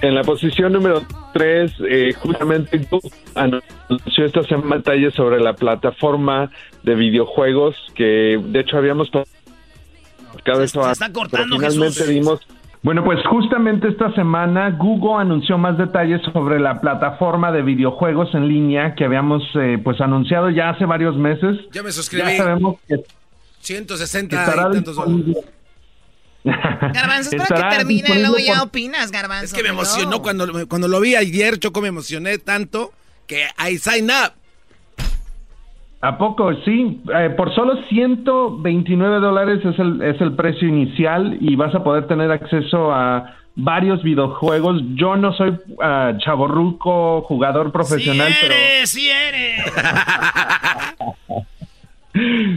En 0.01 0.17
la 0.17 0.25
posición 0.25 0.73
número 0.73 1.07
3, 1.33 1.73
justamente 2.17 2.79
Google 2.91 3.11
anunció 3.37 4.25
esta 4.27 4.43
semana 4.43 4.77
detalles 4.79 5.15
sobre 5.15 5.39
la 5.41 5.55
plataforma 5.55 6.51
de 6.83 6.97
videojuegos 6.97 7.77
que 7.95 8.41
de 8.45 8.61
hecho 8.61 8.77
habíamos 8.79 9.09
eso 10.45 10.85
se 10.85 10.93
está 10.93 11.13
cortando, 11.13 11.59
Jesús. 11.59 12.07
vimos 12.09 12.41
Bueno, 12.83 13.05
pues 13.05 13.19
justamente 13.31 13.89
esta 13.89 14.13
semana 14.15 14.71
Google 14.71 15.21
anunció 15.23 15.57
más 15.59 15.79
detalles 15.79 16.21
sobre 16.33 16.59
la 16.59 16.81
plataforma 16.81 17.53
de 17.53 17.63
videojuegos 17.63 18.35
en 18.35 18.49
línea 18.49 18.95
que 18.97 19.05
habíamos 19.05 19.43
eh, 19.55 19.79
pues 19.83 20.01
anunciado 20.01 20.51
ya 20.51 20.71
hace 20.71 20.85
varios 20.85 21.17
meses. 21.17 21.59
Ya 21.73 21.83
me 21.83 21.93
suscribí. 21.93 22.29
Ya 22.33 22.37
sabemos 22.39 22.77
que 22.89 22.97
160 23.61 24.41
Estará 24.45 24.69
y 24.71 24.73
tantos 24.73 24.97
dólares. 24.97 25.27
disponible. 25.27 25.53
Garbanzo, 26.45 27.31
espera 27.31 27.43
Estará 27.45 27.71
que 27.71 27.77
termine, 27.77 28.19
luego 28.21 28.39
ya 28.39 28.55
por- 28.59 28.67
opinas, 28.69 29.13
Garbanzo. 29.13 29.45
Es 29.45 29.53
que 29.55 29.63
me 29.63 29.69
emocionó 29.69 30.23
cuando, 30.23 30.67
cuando 30.69 30.89
lo 30.89 31.01
vi 31.01 31.15
ayer, 31.15 31.59
Choco, 31.61 31.81
me 31.81 31.89
emocioné 31.89 32.39
tanto 32.39 32.93
que 33.29 33.47
I 33.65 33.79
sign 33.79 34.07
up. 34.11 34.33
¿A 36.03 36.19
poco? 36.19 36.53
Sí, 36.65 37.01
Eh, 37.17 37.31
por 37.37 37.55
solo 37.55 37.77
129 37.89 39.21
dólares 39.21 39.65
es 39.65 39.79
el, 39.79 40.03
es 40.03 40.21
el 40.21 40.35
precio 40.35 40.67
inicial 40.67 41.39
y 41.41 41.55
vas 41.55 41.73
a 41.77 41.85
poder 41.85 42.09
tener 42.09 42.31
acceso 42.33 42.93
a 42.93 43.37
varios 43.55 44.03
videojuegos. 44.03 44.83
Yo 44.95 45.17
no 45.17 45.33
soy 45.33 45.51
uh, 45.51 46.19
chaborruco, 46.19 47.23
jugador 47.23 47.71
profesional, 47.71 48.33
pero... 48.41 48.53
eres, 48.53 48.91
sí 48.91 49.09
eres. 49.09 49.63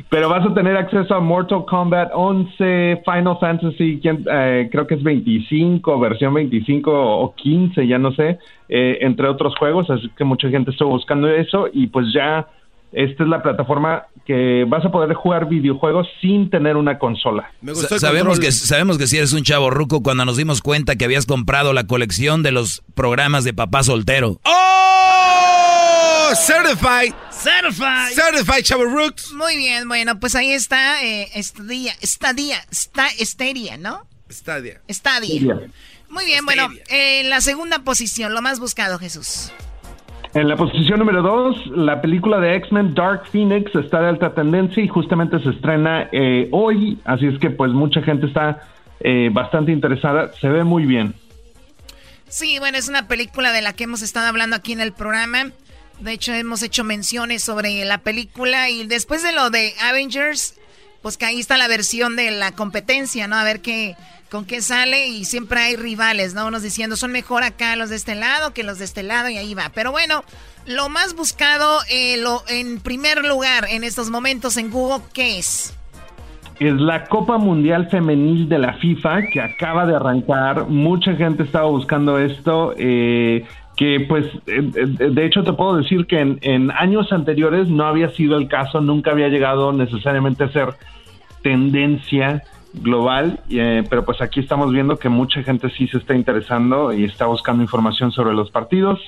Pero 0.10 0.28
vas 0.28 0.46
a 0.46 0.54
tener 0.54 0.76
acceso 0.76 1.16
a 1.16 1.22
Mortal 1.22 1.64
Kombat 1.66 2.12
11, 2.14 3.04
Final 3.06 3.38
Fantasy, 3.40 4.02
eh, 4.04 4.68
creo 4.70 4.86
que 4.86 4.96
es 4.96 5.04
25, 5.04 5.98
versión 5.98 6.34
25 6.34 6.92
o 6.92 7.34
15, 7.34 7.88
ya 7.88 7.98
no 7.98 8.12
sé, 8.12 8.38
eh, 8.68 8.98
entre 9.00 9.30
otros 9.30 9.56
juegos, 9.58 9.90
así 9.90 10.10
que 10.18 10.26
mucha 10.26 10.50
gente 10.50 10.72
estuvo 10.72 10.90
buscando 10.90 11.30
eso 11.30 11.70
y 11.72 11.88
pues 11.88 12.08
ya 12.14 12.46
esta 12.96 13.24
es 13.24 13.30
la 13.30 13.44
plataforma 13.44 14.06
que 14.26 14.66
vas 14.68 14.84
a 14.86 14.90
poder 14.92 15.14
jugar 15.14 15.48
videojuegos 15.48 16.08
sin 16.22 16.50
tener 16.50 16.78
una 16.78 16.98
consola. 16.98 17.52
Sa- 17.74 18.00
sabemos 18.00 18.40
que 18.40 18.52
sabemos 18.52 18.98
que 18.98 19.06
si 19.08 19.18
eres 19.18 19.34
un 19.34 19.44
chavo 19.44 19.70
ruco 19.70 20.02
cuando 20.02 20.26
nos 20.26 20.38
dimos 20.38 20.62
cuenta 20.62 20.96
que 20.96 21.06
habías 21.06 21.26
comprado 21.26 21.74
la 21.74 21.86
colección 21.86 22.42
de 22.42 22.52
los 22.52 22.82
programas 22.96 23.44
de 23.44 23.54
papá 23.54 23.84
soltero. 23.84 24.40
¡Oh! 24.44 26.32
Certified. 26.36 27.14
Certified. 27.32 28.14
Certified 28.14 28.64
Chavo 28.64 28.86
Rooks. 28.86 29.32
Muy 29.34 29.58
bien, 29.58 29.88
bueno, 29.88 30.20
pues 30.20 30.36
ahí 30.36 30.52
está 30.52 31.04
eh, 31.04 31.30
Stadia, 31.42 31.94
Stadia, 32.04 32.58
está 32.72 33.08
Stadia, 33.20 33.78
¿no? 33.78 34.08
Stadia. 34.30 34.82
Stadia. 34.90 35.60
Muy 36.10 36.26
bien, 36.26 36.46
bueno, 36.46 36.70
en 36.90 37.30
la 37.30 37.42
segunda 37.42 37.80
posición, 37.80 38.34
lo 38.34 38.42
más 38.42 38.60
buscado, 38.60 38.98
Jesús. 39.00 39.52
En 40.36 40.50
la 40.50 40.58
posición 40.58 41.00
número 41.00 41.22
2, 41.22 41.68
la 41.78 42.02
película 42.02 42.42
de 42.42 42.58
X-Men 42.58 42.94
Dark 42.94 43.26
Phoenix 43.32 43.74
está 43.74 44.02
de 44.02 44.10
alta 44.10 44.34
tendencia 44.34 44.84
y 44.84 44.88
justamente 44.90 45.40
se 45.40 45.52
estrena 45.52 46.10
eh, 46.12 46.50
hoy, 46.52 47.00
así 47.06 47.28
es 47.28 47.40
que 47.40 47.52
pues 47.52 47.72
mucha 47.72 48.02
gente 48.02 48.26
está 48.28 48.60
eh, 49.00 49.30
bastante 49.32 49.72
interesada, 49.72 50.34
se 50.34 50.50
ve 50.50 50.66
muy 50.66 50.86
bien. 50.86 51.16
Sí, 52.28 52.60
bueno, 52.60 52.78
es 52.78 52.90
una 52.90 53.08
película 53.08 53.54
de 53.54 53.62
la 53.62 53.72
que 53.72 53.86
hemos 53.86 54.02
estado 54.02 54.28
hablando 54.28 54.58
aquí 54.58 54.74
en 54.74 54.82
el 54.82 54.92
programa. 54.92 55.52
De 56.02 56.12
hecho, 56.12 56.34
hemos 56.34 56.64
hecho 56.64 56.84
menciones 56.84 57.42
sobre 57.42 57.86
la 57.86 58.00
película 58.00 58.70
y 58.70 58.86
después 58.88 59.24
de 59.24 59.32
lo 59.32 59.50
de 59.52 59.74
Avengers, 59.84 60.56
pues 61.02 61.16
que 61.16 61.24
ahí 61.24 61.40
está 61.40 61.58
la 61.58 61.70
versión 61.70 62.18
de 62.18 62.32
la 62.32 62.52
competencia, 62.52 63.30
¿no? 63.30 63.38
A 63.38 63.46
ver 63.46 63.62
qué, 63.62 63.96
con 64.36 64.44
qué 64.44 64.62
sale 64.62 65.08
y 65.08 65.24
siempre 65.24 65.62
hay 65.62 65.78
rivales, 65.78 66.34
¿no? 66.34 66.46
Unos 66.46 66.62
diciendo 66.62 66.98
son 66.98 67.14
mejor 67.14 67.44
acá 67.44 67.78
los 67.78 67.90
de 67.90 67.96
este 67.96 68.16
lado 68.16 68.54
que 68.54 68.64
los 68.64 68.80
de 68.80 68.86
este 68.86 69.02
lado 69.02 69.30
y 69.30 69.38
ahí 69.38 69.54
va. 69.54 69.72
Pero 69.74 69.92
bueno, 69.92 70.26
lo 70.68 70.90
más 70.90 71.16
buscado 71.16 71.80
eh, 71.90 72.18
lo, 72.18 72.44
en 72.50 72.82
primer 72.82 73.24
lugar 73.24 73.66
en 73.70 73.86
estos 73.86 74.10
momentos 74.10 74.58
en 74.58 74.72
Google, 74.72 75.06
¿qué 75.14 75.40
es? 75.40 75.74
Es 76.60 76.74
la 76.74 77.06
Copa 77.06 77.38
Mundial 77.38 77.88
Femenil 77.90 78.50
de 78.50 78.60
la 78.60 78.74
FIFA 78.74 79.28
que 79.32 79.40
acaba 79.40 79.86
de 79.86 79.96
arrancar. 79.96 80.68
Mucha 80.68 81.16
gente 81.16 81.44
estaba 81.44 81.70
buscando 81.70 82.20
esto. 82.20 82.74
eh, 82.78 83.46
que 83.78 84.06
pues 84.08 84.26
eh, 84.48 84.72
eh, 84.74 84.86
de 85.12 85.26
hecho 85.26 85.44
te 85.44 85.52
puedo 85.52 85.76
decir 85.76 86.06
que 86.06 86.20
en, 86.20 86.40
en 86.44 86.72
años 86.72 87.12
anteriores 87.12 87.68
no 87.68 87.86
había 87.86 88.08
sido 88.12 88.38
el 88.38 88.48
caso, 88.48 88.80
nunca 88.80 89.12
había 89.12 89.28
llegado 89.28 89.74
necesariamente 89.74 90.46
a 90.46 90.50
ser 90.50 90.76
tendencia 91.44 92.42
global, 92.82 93.42
eh, 93.50 93.84
pero 93.90 94.06
pues 94.06 94.22
aquí 94.22 94.40
estamos 94.40 94.72
viendo 94.72 94.98
que 94.98 95.10
mucha 95.10 95.44
gente 95.44 95.70
sí 95.72 95.88
se 95.88 95.98
está 95.98 96.16
interesando 96.16 96.94
y 96.94 97.06
está 97.06 97.26
buscando 97.26 97.64
información 97.64 98.12
sobre 98.12 98.34
los 98.34 98.52
partidos. 98.52 99.00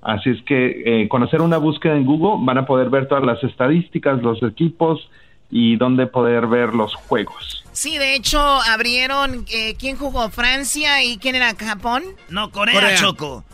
Así 0.00 0.30
es 0.30 0.42
que 0.42 1.02
eh, 1.02 1.08
con 1.08 1.22
hacer 1.22 1.40
una 1.40 1.58
búsqueda 1.58 1.96
en 1.96 2.04
Google 2.04 2.44
van 2.44 2.58
a 2.58 2.66
poder 2.66 2.88
ver 2.88 3.08
todas 3.08 3.24
las 3.24 3.42
estadísticas, 3.42 4.22
los 4.22 4.42
equipos 4.42 5.10
y 5.50 5.76
dónde 5.76 6.06
poder 6.06 6.46
ver 6.46 6.74
los 6.74 6.94
juegos. 6.94 7.64
Sí, 7.72 7.98
de 7.98 8.14
hecho 8.14 8.40
abrieron, 8.40 9.44
eh, 9.50 9.74
¿quién 9.78 9.96
jugó? 9.96 10.28
Francia 10.30 11.02
y 11.02 11.18
quién 11.18 11.34
era 11.34 11.54
Japón? 11.54 12.04
No, 12.28 12.50
Corea, 12.50 12.74
Corea. 12.74 12.96
Choco. 12.96 13.44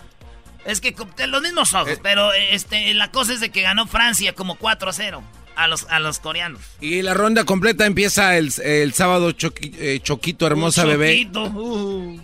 Es 0.64 0.80
que 0.80 0.94
los 1.26 1.42
mismos 1.42 1.74
ojos, 1.74 1.98
pero 2.02 2.32
eh, 2.32 2.54
este, 2.54 2.94
la 2.94 3.10
cosa 3.10 3.34
es 3.34 3.40
de 3.40 3.50
que 3.50 3.62
ganó 3.62 3.86
Francia 3.86 4.34
como 4.34 4.56
4 4.56 4.88
a 4.88 4.92
0 4.92 5.22
a 5.56 5.68
los, 5.68 5.86
a 5.88 5.98
los 6.00 6.18
coreanos. 6.18 6.60
Y 6.80 7.02
la 7.02 7.14
ronda 7.14 7.44
completa 7.44 7.86
empieza 7.86 8.36
el, 8.36 8.52
el 8.62 8.92
sábado, 8.94 9.30
Choqui- 9.32 9.74
eh, 9.78 10.00
Choquito, 10.02 10.46
hermosa 10.46 10.84
bebé. 10.84 11.12
choquito, 11.12 11.44
uh. 11.44 12.20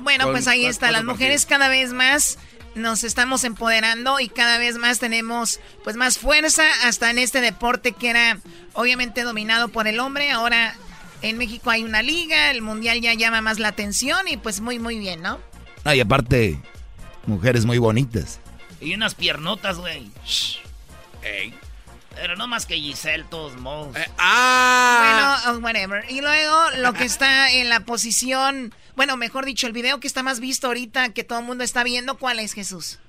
Bueno, 0.00 0.24
Con 0.24 0.32
pues 0.34 0.48
ahí 0.48 0.66
está. 0.66 0.90
Las 0.90 1.04
mujeres 1.04 1.46
cada 1.46 1.68
vez 1.68 1.92
más 1.92 2.38
nos 2.74 3.04
estamos 3.04 3.44
empoderando 3.44 4.18
y 4.18 4.28
cada 4.28 4.58
vez 4.58 4.76
más 4.78 4.98
tenemos 4.98 5.60
pues 5.84 5.94
más 5.96 6.18
fuerza 6.18 6.64
hasta 6.84 7.10
en 7.10 7.18
este 7.18 7.40
deporte 7.40 7.92
que 7.92 8.10
era 8.10 8.38
obviamente 8.72 9.22
dominado 9.22 9.68
por 9.68 9.86
el 9.86 10.00
hombre. 10.00 10.30
Ahora 10.30 10.74
en 11.20 11.38
México 11.38 11.70
hay 11.70 11.84
una 11.84 12.02
liga, 12.02 12.50
el 12.50 12.62
mundial 12.62 13.00
ya 13.00 13.14
llama 13.14 13.42
más 13.42 13.58
la 13.60 13.68
atención 13.68 14.26
y 14.26 14.38
pues 14.38 14.60
muy 14.60 14.78
muy 14.80 14.98
bien, 14.98 15.22
¿no? 15.22 15.38
Ah, 15.84 15.94
y 15.94 16.00
aparte, 16.00 16.58
mujeres 17.26 17.64
muy 17.64 17.78
bonitas. 17.78 18.40
Y 18.80 18.94
unas 18.94 19.14
piernotas, 19.14 19.78
güey. 19.78 20.10
Ey. 21.22 21.54
Pero 22.14 22.36
no 22.36 22.46
más 22.46 22.66
que 22.66 22.74
Giselle, 22.74 23.24
todos 23.30 23.56
modos. 23.60 23.96
ah. 24.18 25.38
Bueno, 25.44 25.58
oh, 25.58 25.64
whatever. 25.64 26.04
Y 26.10 26.20
luego 26.20 26.56
lo 26.82 26.92
que 26.92 27.04
está 27.04 27.52
en 27.52 27.68
la 27.68 27.80
posición, 27.80 28.72
bueno, 28.96 29.16
mejor 29.16 29.44
dicho, 29.44 29.66
el 29.66 29.72
video 29.72 30.00
que 30.00 30.06
está 30.06 30.22
más 30.22 30.40
visto 30.40 30.66
ahorita 30.68 31.12
que 31.12 31.24
todo 31.24 31.40
el 31.40 31.46
mundo 31.46 31.64
está 31.64 31.84
viendo, 31.84 32.16
¿cuál 32.16 32.38
es 32.38 32.52
Jesús? 32.52 33.00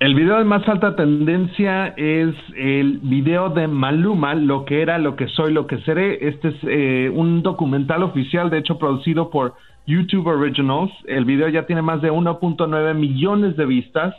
El 0.00 0.14
video 0.14 0.38
de 0.38 0.44
más 0.44 0.68
alta 0.68 0.96
tendencia 0.96 1.94
es 1.96 2.34
el 2.56 2.98
video 2.98 3.48
de 3.50 3.68
Maluma, 3.68 4.34
Lo 4.34 4.64
que 4.64 4.82
era, 4.82 4.98
lo 4.98 5.14
que 5.14 5.28
soy, 5.28 5.52
lo 5.52 5.66
que 5.66 5.78
seré. 5.82 6.28
Este 6.28 6.48
es 6.48 6.54
eh, 6.64 7.10
un 7.14 7.42
documental 7.42 8.02
oficial, 8.02 8.50
de 8.50 8.58
hecho 8.58 8.78
producido 8.78 9.30
por 9.30 9.54
YouTube 9.86 10.26
Originals. 10.26 10.92
El 11.06 11.24
video 11.24 11.48
ya 11.48 11.66
tiene 11.66 11.80
más 11.80 12.02
de 12.02 12.10
1.9 12.10 12.94
millones 12.94 13.56
de 13.56 13.66
vistas 13.66 14.14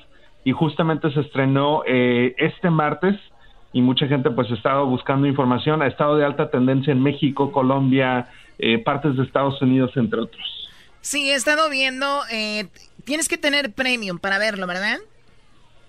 y 0.46 0.54
justamente 0.54 1.12
se 1.12 1.20
estrenó 1.20 1.84
eh, 1.86 2.36
este 2.38 2.70
martes 2.70 3.16
y 3.76 3.82
mucha 3.82 4.08
gente 4.08 4.32
pues 4.32 4.50
ha 4.50 4.54
estado 4.54 4.86
buscando 4.86 5.28
información. 5.28 5.82
Ha 5.82 5.88
estado 5.88 6.16
de 6.16 6.24
alta 6.24 6.50
tendencia 6.50 6.94
en 6.94 7.04
México, 7.04 7.52
Colombia, 7.52 8.30
eh, 8.58 8.78
partes 8.78 9.18
de 9.18 9.24
Estados 9.24 9.62
Unidos, 9.62 9.92
entre 9.96 10.22
otros. 10.22 10.70
Sí, 11.02 11.30
he 11.30 11.36
estado 11.36 11.70
viendo, 11.70 12.22
eh, 12.32 12.70
tienes 13.04 13.28
que 13.28 13.38
tener 13.38 13.74
premium 13.74 14.18
para 14.18 14.38
verlo, 14.38 14.66
¿verdad? 14.66 15.00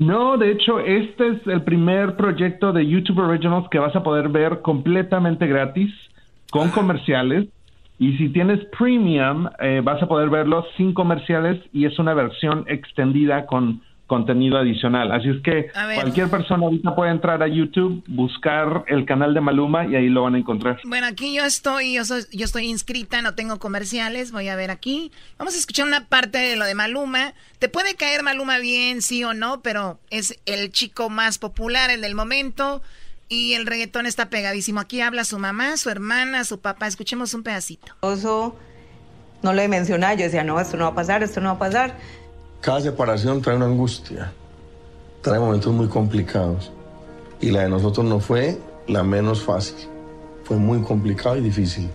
No, 0.00 0.36
de 0.36 0.50
hecho, 0.50 0.80
este 0.80 1.28
es 1.28 1.46
el 1.46 1.62
primer 1.62 2.16
proyecto 2.16 2.72
de 2.72 2.84
YouTube 2.84 3.20
Originals 3.20 3.68
que 3.70 3.78
vas 3.78 3.94
a 3.94 4.02
poder 4.02 4.30
ver 4.30 4.62
completamente 4.62 5.46
gratis, 5.46 5.94
con 6.50 6.70
comerciales. 6.70 7.46
Y 8.00 8.16
si 8.18 8.30
tienes 8.30 8.64
premium, 8.76 9.48
eh, 9.60 9.80
vas 9.84 10.02
a 10.02 10.08
poder 10.08 10.28
verlo 10.28 10.66
sin 10.76 10.92
comerciales 10.92 11.62
y 11.72 11.84
es 11.84 11.96
una 12.00 12.14
versión 12.14 12.64
extendida 12.66 13.46
con 13.46 13.80
contenido 14.06 14.56
adicional. 14.56 15.10
Así 15.10 15.28
es 15.28 15.42
que 15.42 15.68
cualquier 16.00 16.28
persona 16.30 16.64
ahorita 16.66 16.94
puede 16.94 17.10
entrar 17.10 17.42
a 17.42 17.48
YouTube, 17.48 18.04
buscar 18.06 18.84
el 18.86 19.04
canal 19.04 19.34
de 19.34 19.40
Maluma 19.40 19.84
y 19.86 19.96
ahí 19.96 20.08
lo 20.08 20.22
van 20.22 20.36
a 20.36 20.38
encontrar. 20.38 20.78
Bueno, 20.84 21.06
aquí 21.08 21.34
yo 21.34 21.44
estoy, 21.44 21.94
yo, 21.94 22.04
soy- 22.04 22.24
yo 22.32 22.44
estoy 22.44 22.66
inscrita, 22.66 23.20
no 23.22 23.34
tengo 23.34 23.58
comerciales, 23.58 24.30
voy 24.30 24.48
a 24.48 24.54
ver 24.56 24.70
aquí. 24.70 25.10
Vamos 25.38 25.54
a 25.54 25.58
escuchar 25.58 25.86
una 25.86 26.04
parte 26.06 26.38
de 26.38 26.54
lo 26.56 26.64
de 26.64 26.74
Maluma. 26.76 27.34
Te 27.58 27.68
puede 27.68 27.96
caer 27.96 28.22
Maluma 28.22 28.58
bien, 28.58 29.02
sí 29.02 29.24
o 29.24 29.34
no, 29.34 29.60
pero 29.62 29.98
es 30.10 30.38
el 30.46 30.70
chico 30.70 31.10
más 31.10 31.38
popular, 31.38 31.90
el 31.90 32.00
del 32.00 32.14
momento. 32.14 32.82
Y 33.28 33.54
el 33.54 33.66
reggaetón 33.66 34.06
está 34.06 34.30
pegadísimo. 34.30 34.78
Aquí 34.78 35.00
habla 35.00 35.24
su 35.24 35.40
mamá, 35.40 35.76
su 35.78 35.90
hermana, 35.90 36.44
su 36.44 36.60
papá. 36.60 36.86
Escuchemos 36.86 37.34
un 37.34 37.42
pedacito. 37.42 37.92
Eso 38.02 38.54
no 39.42 39.52
lo 39.52 39.68
mencionaba, 39.68 40.14
yo 40.14 40.24
decía, 40.26 40.44
no, 40.44 40.60
esto 40.60 40.76
no 40.76 40.84
va 40.84 40.90
a 40.90 40.94
pasar, 40.94 41.24
esto 41.24 41.40
no 41.40 41.48
va 41.48 41.56
a 41.56 41.58
pasar. 41.58 41.96
Cada 42.66 42.80
separación 42.80 43.40
trae 43.40 43.54
una 43.54 43.66
angustia, 43.66 44.32
trae 45.22 45.38
momentos 45.38 45.72
muy 45.72 45.86
complicados. 45.86 46.72
Y 47.40 47.52
la 47.52 47.60
de 47.62 47.68
nosotros 47.68 48.04
no 48.04 48.18
fue 48.18 48.58
la 48.88 49.04
menos 49.04 49.40
fácil. 49.40 49.76
Fue 50.42 50.56
muy 50.56 50.82
complicado 50.82 51.36
y 51.36 51.42
difícil. 51.42 51.88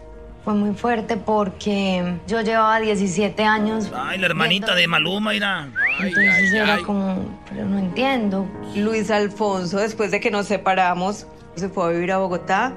Fue 0.46 0.54
muy 0.54 0.74
fuerte 0.74 1.18
porque 1.18 2.18
yo 2.26 2.40
llevaba 2.40 2.80
17 2.80 3.44
años. 3.44 3.92
Ay, 3.94 4.18
la 4.18 4.28
hermanita 4.28 4.74
de 4.74 4.88
Maluma, 4.88 5.32
mira. 5.32 5.68
Entonces 6.00 6.54
era 6.54 6.78
como, 6.86 7.18
pero 7.50 7.66
no 7.66 7.78
entiendo. 7.78 8.48
Luis 8.74 9.12
Alfonso, 9.12 9.78
después 9.78 10.10
de 10.10 10.22
que 10.22 10.32
nos 10.32 10.46
separamos, 10.46 11.28
se 11.56 11.68
fue 11.68 11.84
a 11.84 11.90
vivir 11.90 12.14
a 12.14 12.20
Bogotá. 12.20 12.74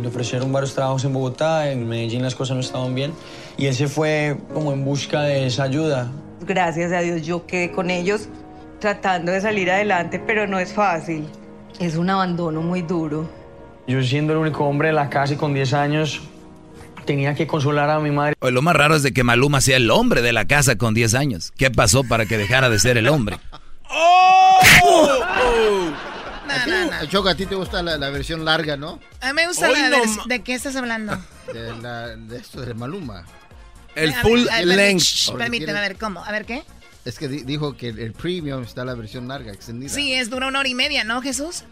Le 0.00 0.08
ofrecieron 0.08 0.50
varios 0.50 0.74
trabajos 0.74 1.04
en 1.04 1.12
Bogotá, 1.12 1.70
en 1.70 1.88
Medellín 1.88 2.22
las 2.22 2.34
cosas 2.34 2.56
no 2.56 2.60
estaban 2.60 2.92
bien 2.92 3.12
y 3.56 3.66
él 3.66 3.74
se 3.76 3.86
fue 3.86 4.36
como 4.52 4.72
en 4.72 4.84
busca 4.84 5.22
de 5.22 5.46
esa 5.46 5.62
ayuda. 5.62 6.10
Gracias 6.40 6.92
a 6.92 7.00
Dios 7.00 7.22
yo 7.22 7.46
quedé 7.46 7.70
con 7.70 7.90
ellos 7.90 8.28
tratando 8.80 9.30
de 9.32 9.40
salir 9.40 9.70
adelante, 9.70 10.18
pero 10.18 10.46
no 10.46 10.58
es 10.58 10.72
fácil. 10.72 11.28
Es 11.78 11.96
un 11.96 12.10
abandono 12.10 12.62
muy 12.62 12.82
duro. 12.82 13.30
Yo 13.86 14.02
siendo 14.02 14.32
el 14.32 14.38
único 14.38 14.64
hombre 14.64 14.88
de 14.88 14.94
la 14.94 15.10
casa 15.10 15.34
y 15.34 15.36
con 15.36 15.54
10 15.54 15.74
años, 15.74 16.22
tenía 17.04 17.34
que 17.34 17.46
consolar 17.46 17.90
a 17.90 18.00
mi 18.00 18.10
madre. 18.10 18.34
Oye, 18.40 18.52
lo 18.52 18.62
más 18.62 18.74
raro 18.74 18.96
es 18.96 19.02
de 19.02 19.12
que 19.12 19.24
Maluma 19.24 19.60
sea 19.60 19.76
el 19.76 19.90
hombre 19.90 20.22
de 20.22 20.32
la 20.32 20.46
casa 20.46 20.76
con 20.76 20.94
10 20.94 21.14
años. 21.14 21.52
¿Qué 21.56 21.70
pasó 21.70 22.04
para 22.04 22.26
que 22.26 22.38
dejara 22.38 22.70
de 22.70 22.78
ser 22.78 22.96
el 22.96 23.08
hombre? 23.08 23.38
¡Oh! 23.90 24.58
Choco, 27.08 27.28
a 27.28 27.34
ti 27.34 27.46
te 27.46 27.54
gusta 27.54 27.82
la, 27.82 28.10
versión 28.10 28.44
larga, 28.44 28.76
¿no? 28.76 29.00
A 29.20 29.28
mí 29.28 29.32
me 29.34 29.46
gusta 29.46 29.68
la 29.68 29.88
versión... 29.88 30.28
¿De 30.28 30.42
qué 30.42 30.54
estás 30.54 30.76
hablando? 30.76 31.16
De, 31.52 31.74
la, 31.80 32.08
de 32.08 32.36
esto 32.36 32.60
de 32.60 32.74
Maluma. 32.74 33.24
El 33.94 34.14
full 34.14 34.46
length. 34.64 35.36
permíteme, 35.36 35.78
a 35.78 35.82
ver, 35.82 35.96
¿cómo? 35.96 36.24
A 36.24 36.32
ver, 36.32 36.44
¿qué? 36.44 36.62
Es 37.04 37.18
que 37.18 37.28
dijo 37.28 37.76
que 37.76 37.88
el, 37.88 38.12
premium 38.12 38.62
está 38.62 38.84
la 38.84 38.94
versión 38.94 39.26
larga, 39.26 39.52
extendida. 39.52 39.88
Sí, 39.88 40.12
es 40.12 40.28
dura 40.28 40.48
una 40.48 40.60
hora 40.60 40.68
y 40.68 40.74
media, 40.74 41.02
¿no, 41.02 41.22
Jesús? 41.22 41.64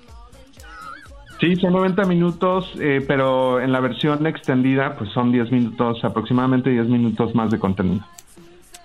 Sí, 1.39 1.55
son 1.57 1.73
90 1.75 2.05
minutos, 2.05 2.73
eh, 2.81 3.05
pero 3.07 3.61
en 3.61 3.71
la 3.71 3.81
versión 3.81 4.27
extendida 4.27 4.97
pues 4.97 5.11
son 5.13 5.31
10 5.31 5.53
minutos, 5.53 5.99
aproximadamente 6.03 6.71
10 6.71 6.87
minutos 6.87 7.35
más 7.35 7.51
de 7.51 7.59
contenido. 7.59 8.05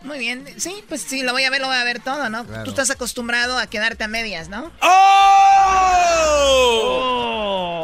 Muy 0.04 0.20
bien, 0.20 0.46
sí, 0.58 0.84
pues 0.90 1.02
sí, 1.02 1.24
lo 1.24 1.32
voy 1.32 1.46
a 1.46 1.50
ver, 1.50 1.62
lo 1.62 1.68
voy 1.68 1.78
a 1.78 1.84
ver 1.86 2.02
todo, 2.02 2.30
¿no? 2.30 2.44
Tú 2.66 2.72
estás 2.72 2.92
acostumbrado 2.92 3.58
a 3.58 3.68
quedarte 3.68 4.04
a 4.04 4.10
medias, 4.10 4.50
¿no? 4.50 4.70
¡Oh! 4.82 4.90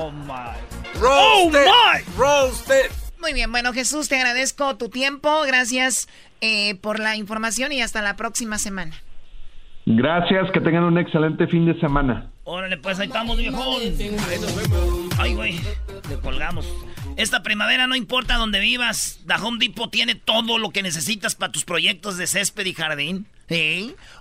oh 0.01 0.11
my. 0.11 0.57
Oh 1.01 1.49
my. 1.49 2.03
Roasted. 2.17 2.91
Muy 3.19 3.33
bien, 3.33 3.51
bueno 3.51 3.73
Jesús, 3.73 4.07
te 4.07 4.15
agradezco 4.15 4.77
tu 4.77 4.89
tiempo, 4.89 5.41
gracias 5.45 6.07
eh, 6.41 6.75
por 6.75 6.99
la 6.99 7.17
información 7.17 7.71
y 7.71 7.81
hasta 7.81 8.01
la 8.01 8.15
próxima 8.15 8.57
semana. 8.57 8.95
Gracias, 9.85 10.51
que 10.51 10.61
tengan 10.61 10.83
un 10.83 10.97
excelente 10.97 11.47
fin 11.47 11.65
de 11.65 11.77
semana. 11.79 12.29
Órale, 12.43 12.77
pues 12.77 12.99
ahí 12.99 13.07
estamos, 13.07 13.37
viejón. 13.37 13.81
Ay, 15.17 15.33
güey, 15.33 15.59
le 16.09 16.15
colgamos. 16.21 16.67
Esta 17.17 17.43
primavera 17.43 17.87
no 17.87 17.95
importa 17.95 18.37
dónde 18.37 18.59
vivas, 18.59 19.19
The 19.27 19.35
Home 19.35 19.57
Depot 19.59 19.91
tiene 19.91 20.15
todo 20.15 20.57
lo 20.57 20.69
que 20.69 20.83
necesitas 20.83 21.35
para 21.35 21.51
tus 21.51 21.65
proyectos 21.65 22.17
de 22.17 22.27
césped 22.27 22.65
y 22.65 22.73
jardín. 22.73 23.27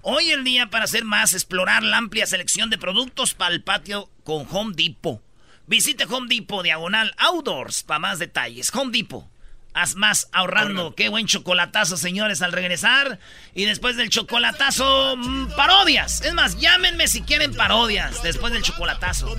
Hoy 0.02 0.30
el 0.30 0.42
día 0.42 0.70
para 0.70 0.84
hacer 0.84 1.04
más, 1.04 1.34
explorar 1.34 1.82
la 1.82 1.98
amplia 1.98 2.26
selección 2.26 2.70
de 2.70 2.78
productos 2.78 3.34
para 3.34 3.54
el 3.54 3.62
patio 3.62 4.08
con 4.24 4.46
Home 4.50 4.74
Depot. 4.74 5.20
Visite 5.68 6.06
Home 6.08 6.28
Depot 6.28 6.62
Diagonal 6.62 7.14
Outdoors 7.18 7.82
para 7.82 7.98
más 7.98 8.18
detalles. 8.18 8.74
Home 8.74 8.90
Depot. 8.90 9.26
Haz 9.74 9.96
más 9.96 10.28
ahorrando. 10.32 10.94
Qué 10.94 11.10
buen 11.10 11.26
chocolatazo, 11.26 11.98
señores, 11.98 12.40
al 12.40 12.52
regresar. 12.52 13.18
Y 13.54 13.66
después 13.66 13.96
del 13.96 14.08
chocolatazo, 14.08 15.14
mm, 15.16 15.48
parodias. 15.56 16.22
Es 16.22 16.32
más, 16.32 16.58
llámenme 16.58 17.06
si 17.06 17.20
quieren 17.20 17.54
parodias 17.54 18.22
después 18.22 18.54
del 18.54 18.62
chocolatazo. 18.62 19.36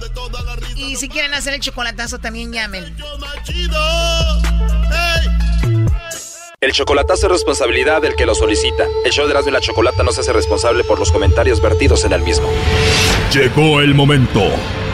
Y 0.76 0.98
si 0.98 1.10
quieren 1.10 1.34
hacer 1.34 1.56
el 1.56 1.62
chocolatazo, 1.62 2.20
también 2.20 2.54
llamen. 2.54 2.96
El 6.62 6.72
chocolatazo 6.74 7.26
es 7.26 7.32
responsabilidad 7.32 8.04
del 8.04 8.16
que 8.16 8.28
lo 8.28 8.36
solicita. 8.36 8.86
El 9.04 9.12
show 9.12 9.26
de 9.26 9.32
Erasmo 9.32 9.50
y 9.50 9.54
la 9.54 9.62
Chocolata 9.62 10.04
no 10.04 10.12
se 10.12 10.22
hace 10.22 10.32
responsable 10.32 10.84
por 10.84 11.00
los 11.00 11.12
comentarios 11.12 11.60
vertidos 11.60 12.06
en 12.06 12.14
el 12.14 12.22
mismo. 12.22 12.48
Llegó 13.34 13.82
el 13.82 13.96
momento 13.96 14.54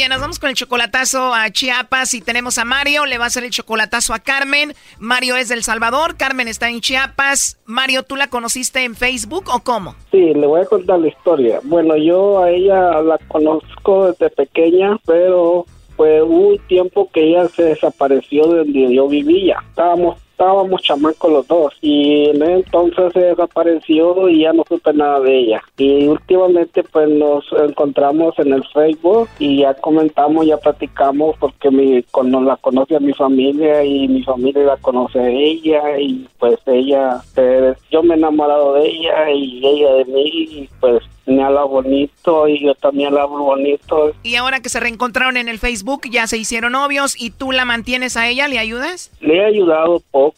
Bien, 0.00 0.08
nos 0.08 0.22
vamos 0.22 0.38
con 0.38 0.48
el 0.48 0.56
chocolatazo 0.56 1.34
a 1.34 1.50
Chiapas 1.50 2.14
y 2.14 2.22
tenemos 2.22 2.56
a 2.56 2.64
Mario, 2.64 3.04
le 3.04 3.18
va 3.18 3.24
a 3.24 3.26
hacer 3.26 3.44
el 3.44 3.50
chocolatazo 3.50 4.14
a 4.14 4.18
Carmen. 4.18 4.72
Mario 4.98 5.36
es 5.36 5.50
del 5.50 5.62
Salvador, 5.62 6.16
Carmen 6.16 6.48
está 6.48 6.70
en 6.70 6.80
Chiapas. 6.80 7.60
Mario, 7.66 8.02
¿tú 8.02 8.16
la 8.16 8.28
conociste 8.28 8.82
en 8.82 8.94
Facebook 8.94 9.50
o 9.52 9.60
cómo? 9.60 9.94
Sí, 10.10 10.32
le 10.32 10.46
voy 10.46 10.62
a 10.62 10.64
contar 10.64 11.00
la 11.00 11.08
historia. 11.08 11.60
Bueno, 11.64 11.98
yo 11.98 12.42
a 12.42 12.48
ella 12.48 13.02
la 13.02 13.18
conozco 13.28 14.06
desde 14.06 14.30
pequeña, 14.30 14.98
pero 15.04 15.66
fue 15.98 16.22
un 16.22 16.58
tiempo 16.66 17.10
que 17.12 17.22
ella 17.22 17.46
se 17.48 17.64
desapareció 17.64 18.46
de 18.46 18.58
donde 18.60 18.94
yo 18.94 19.06
vivía. 19.06 19.62
Estábamos 19.68 20.18
estábamos 20.40 20.82
chamacos 20.82 21.30
los 21.30 21.46
dos 21.48 21.74
y 21.82 22.30
en 22.30 22.42
entonces 22.42 23.12
se 23.12 23.20
desapareció 23.20 24.26
y 24.30 24.40
ya 24.40 24.54
no 24.54 24.64
supe 24.66 24.90
nada 24.94 25.20
de 25.20 25.38
ella. 25.38 25.62
Y 25.76 26.06
últimamente 26.06 26.82
pues 26.82 27.10
nos 27.10 27.44
encontramos 27.52 28.38
en 28.38 28.54
el 28.54 28.64
Facebook 28.72 29.28
y 29.38 29.58
ya 29.58 29.74
comentamos, 29.74 30.46
ya 30.46 30.56
platicamos 30.56 31.36
porque 31.38 31.70
mi, 31.70 32.02
con, 32.04 32.30
la 32.46 32.56
conoce 32.56 32.96
a 32.96 33.00
mi 33.00 33.12
familia 33.12 33.84
y 33.84 34.08
mi 34.08 34.22
familia 34.22 34.62
la 34.62 34.76
conoce 34.78 35.20
a 35.20 35.28
ella 35.28 35.98
y 35.98 36.26
pues 36.38 36.58
ella, 36.66 37.20
pues, 37.34 37.76
yo 37.90 38.02
me 38.02 38.14
he 38.14 38.16
enamorado 38.16 38.74
de 38.74 38.88
ella 38.88 39.30
y 39.30 39.60
ella 39.62 39.92
de 39.92 40.04
mí 40.06 40.22
y 40.24 40.68
pues 40.80 41.02
me 41.26 41.42
habla 41.42 41.64
bonito 41.64 42.48
y 42.48 42.64
yo 42.64 42.74
también 42.74 43.14
la 43.14 43.22
hablo 43.22 43.44
bonito. 43.44 44.12
Y 44.22 44.34
ahora 44.36 44.60
que 44.60 44.68
se 44.68 44.80
reencontraron 44.80 45.36
en 45.36 45.48
el 45.48 45.58
Facebook, 45.58 46.02
ya 46.10 46.26
se 46.26 46.38
hicieron 46.38 46.72
novios 46.72 47.20
y 47.20 47.30
tú 47.30 47.52
la 47.52 47.64
mantienes 47.64 48.16
a 48.16 48.28
ella, 48.28 48.48
¿le 48.48 48.58
ayudas? 48.58 49.10
Le 49.20 49.36
he 49.36 49.44
ayudado 49.44 50.02
poco. 50.10 50.29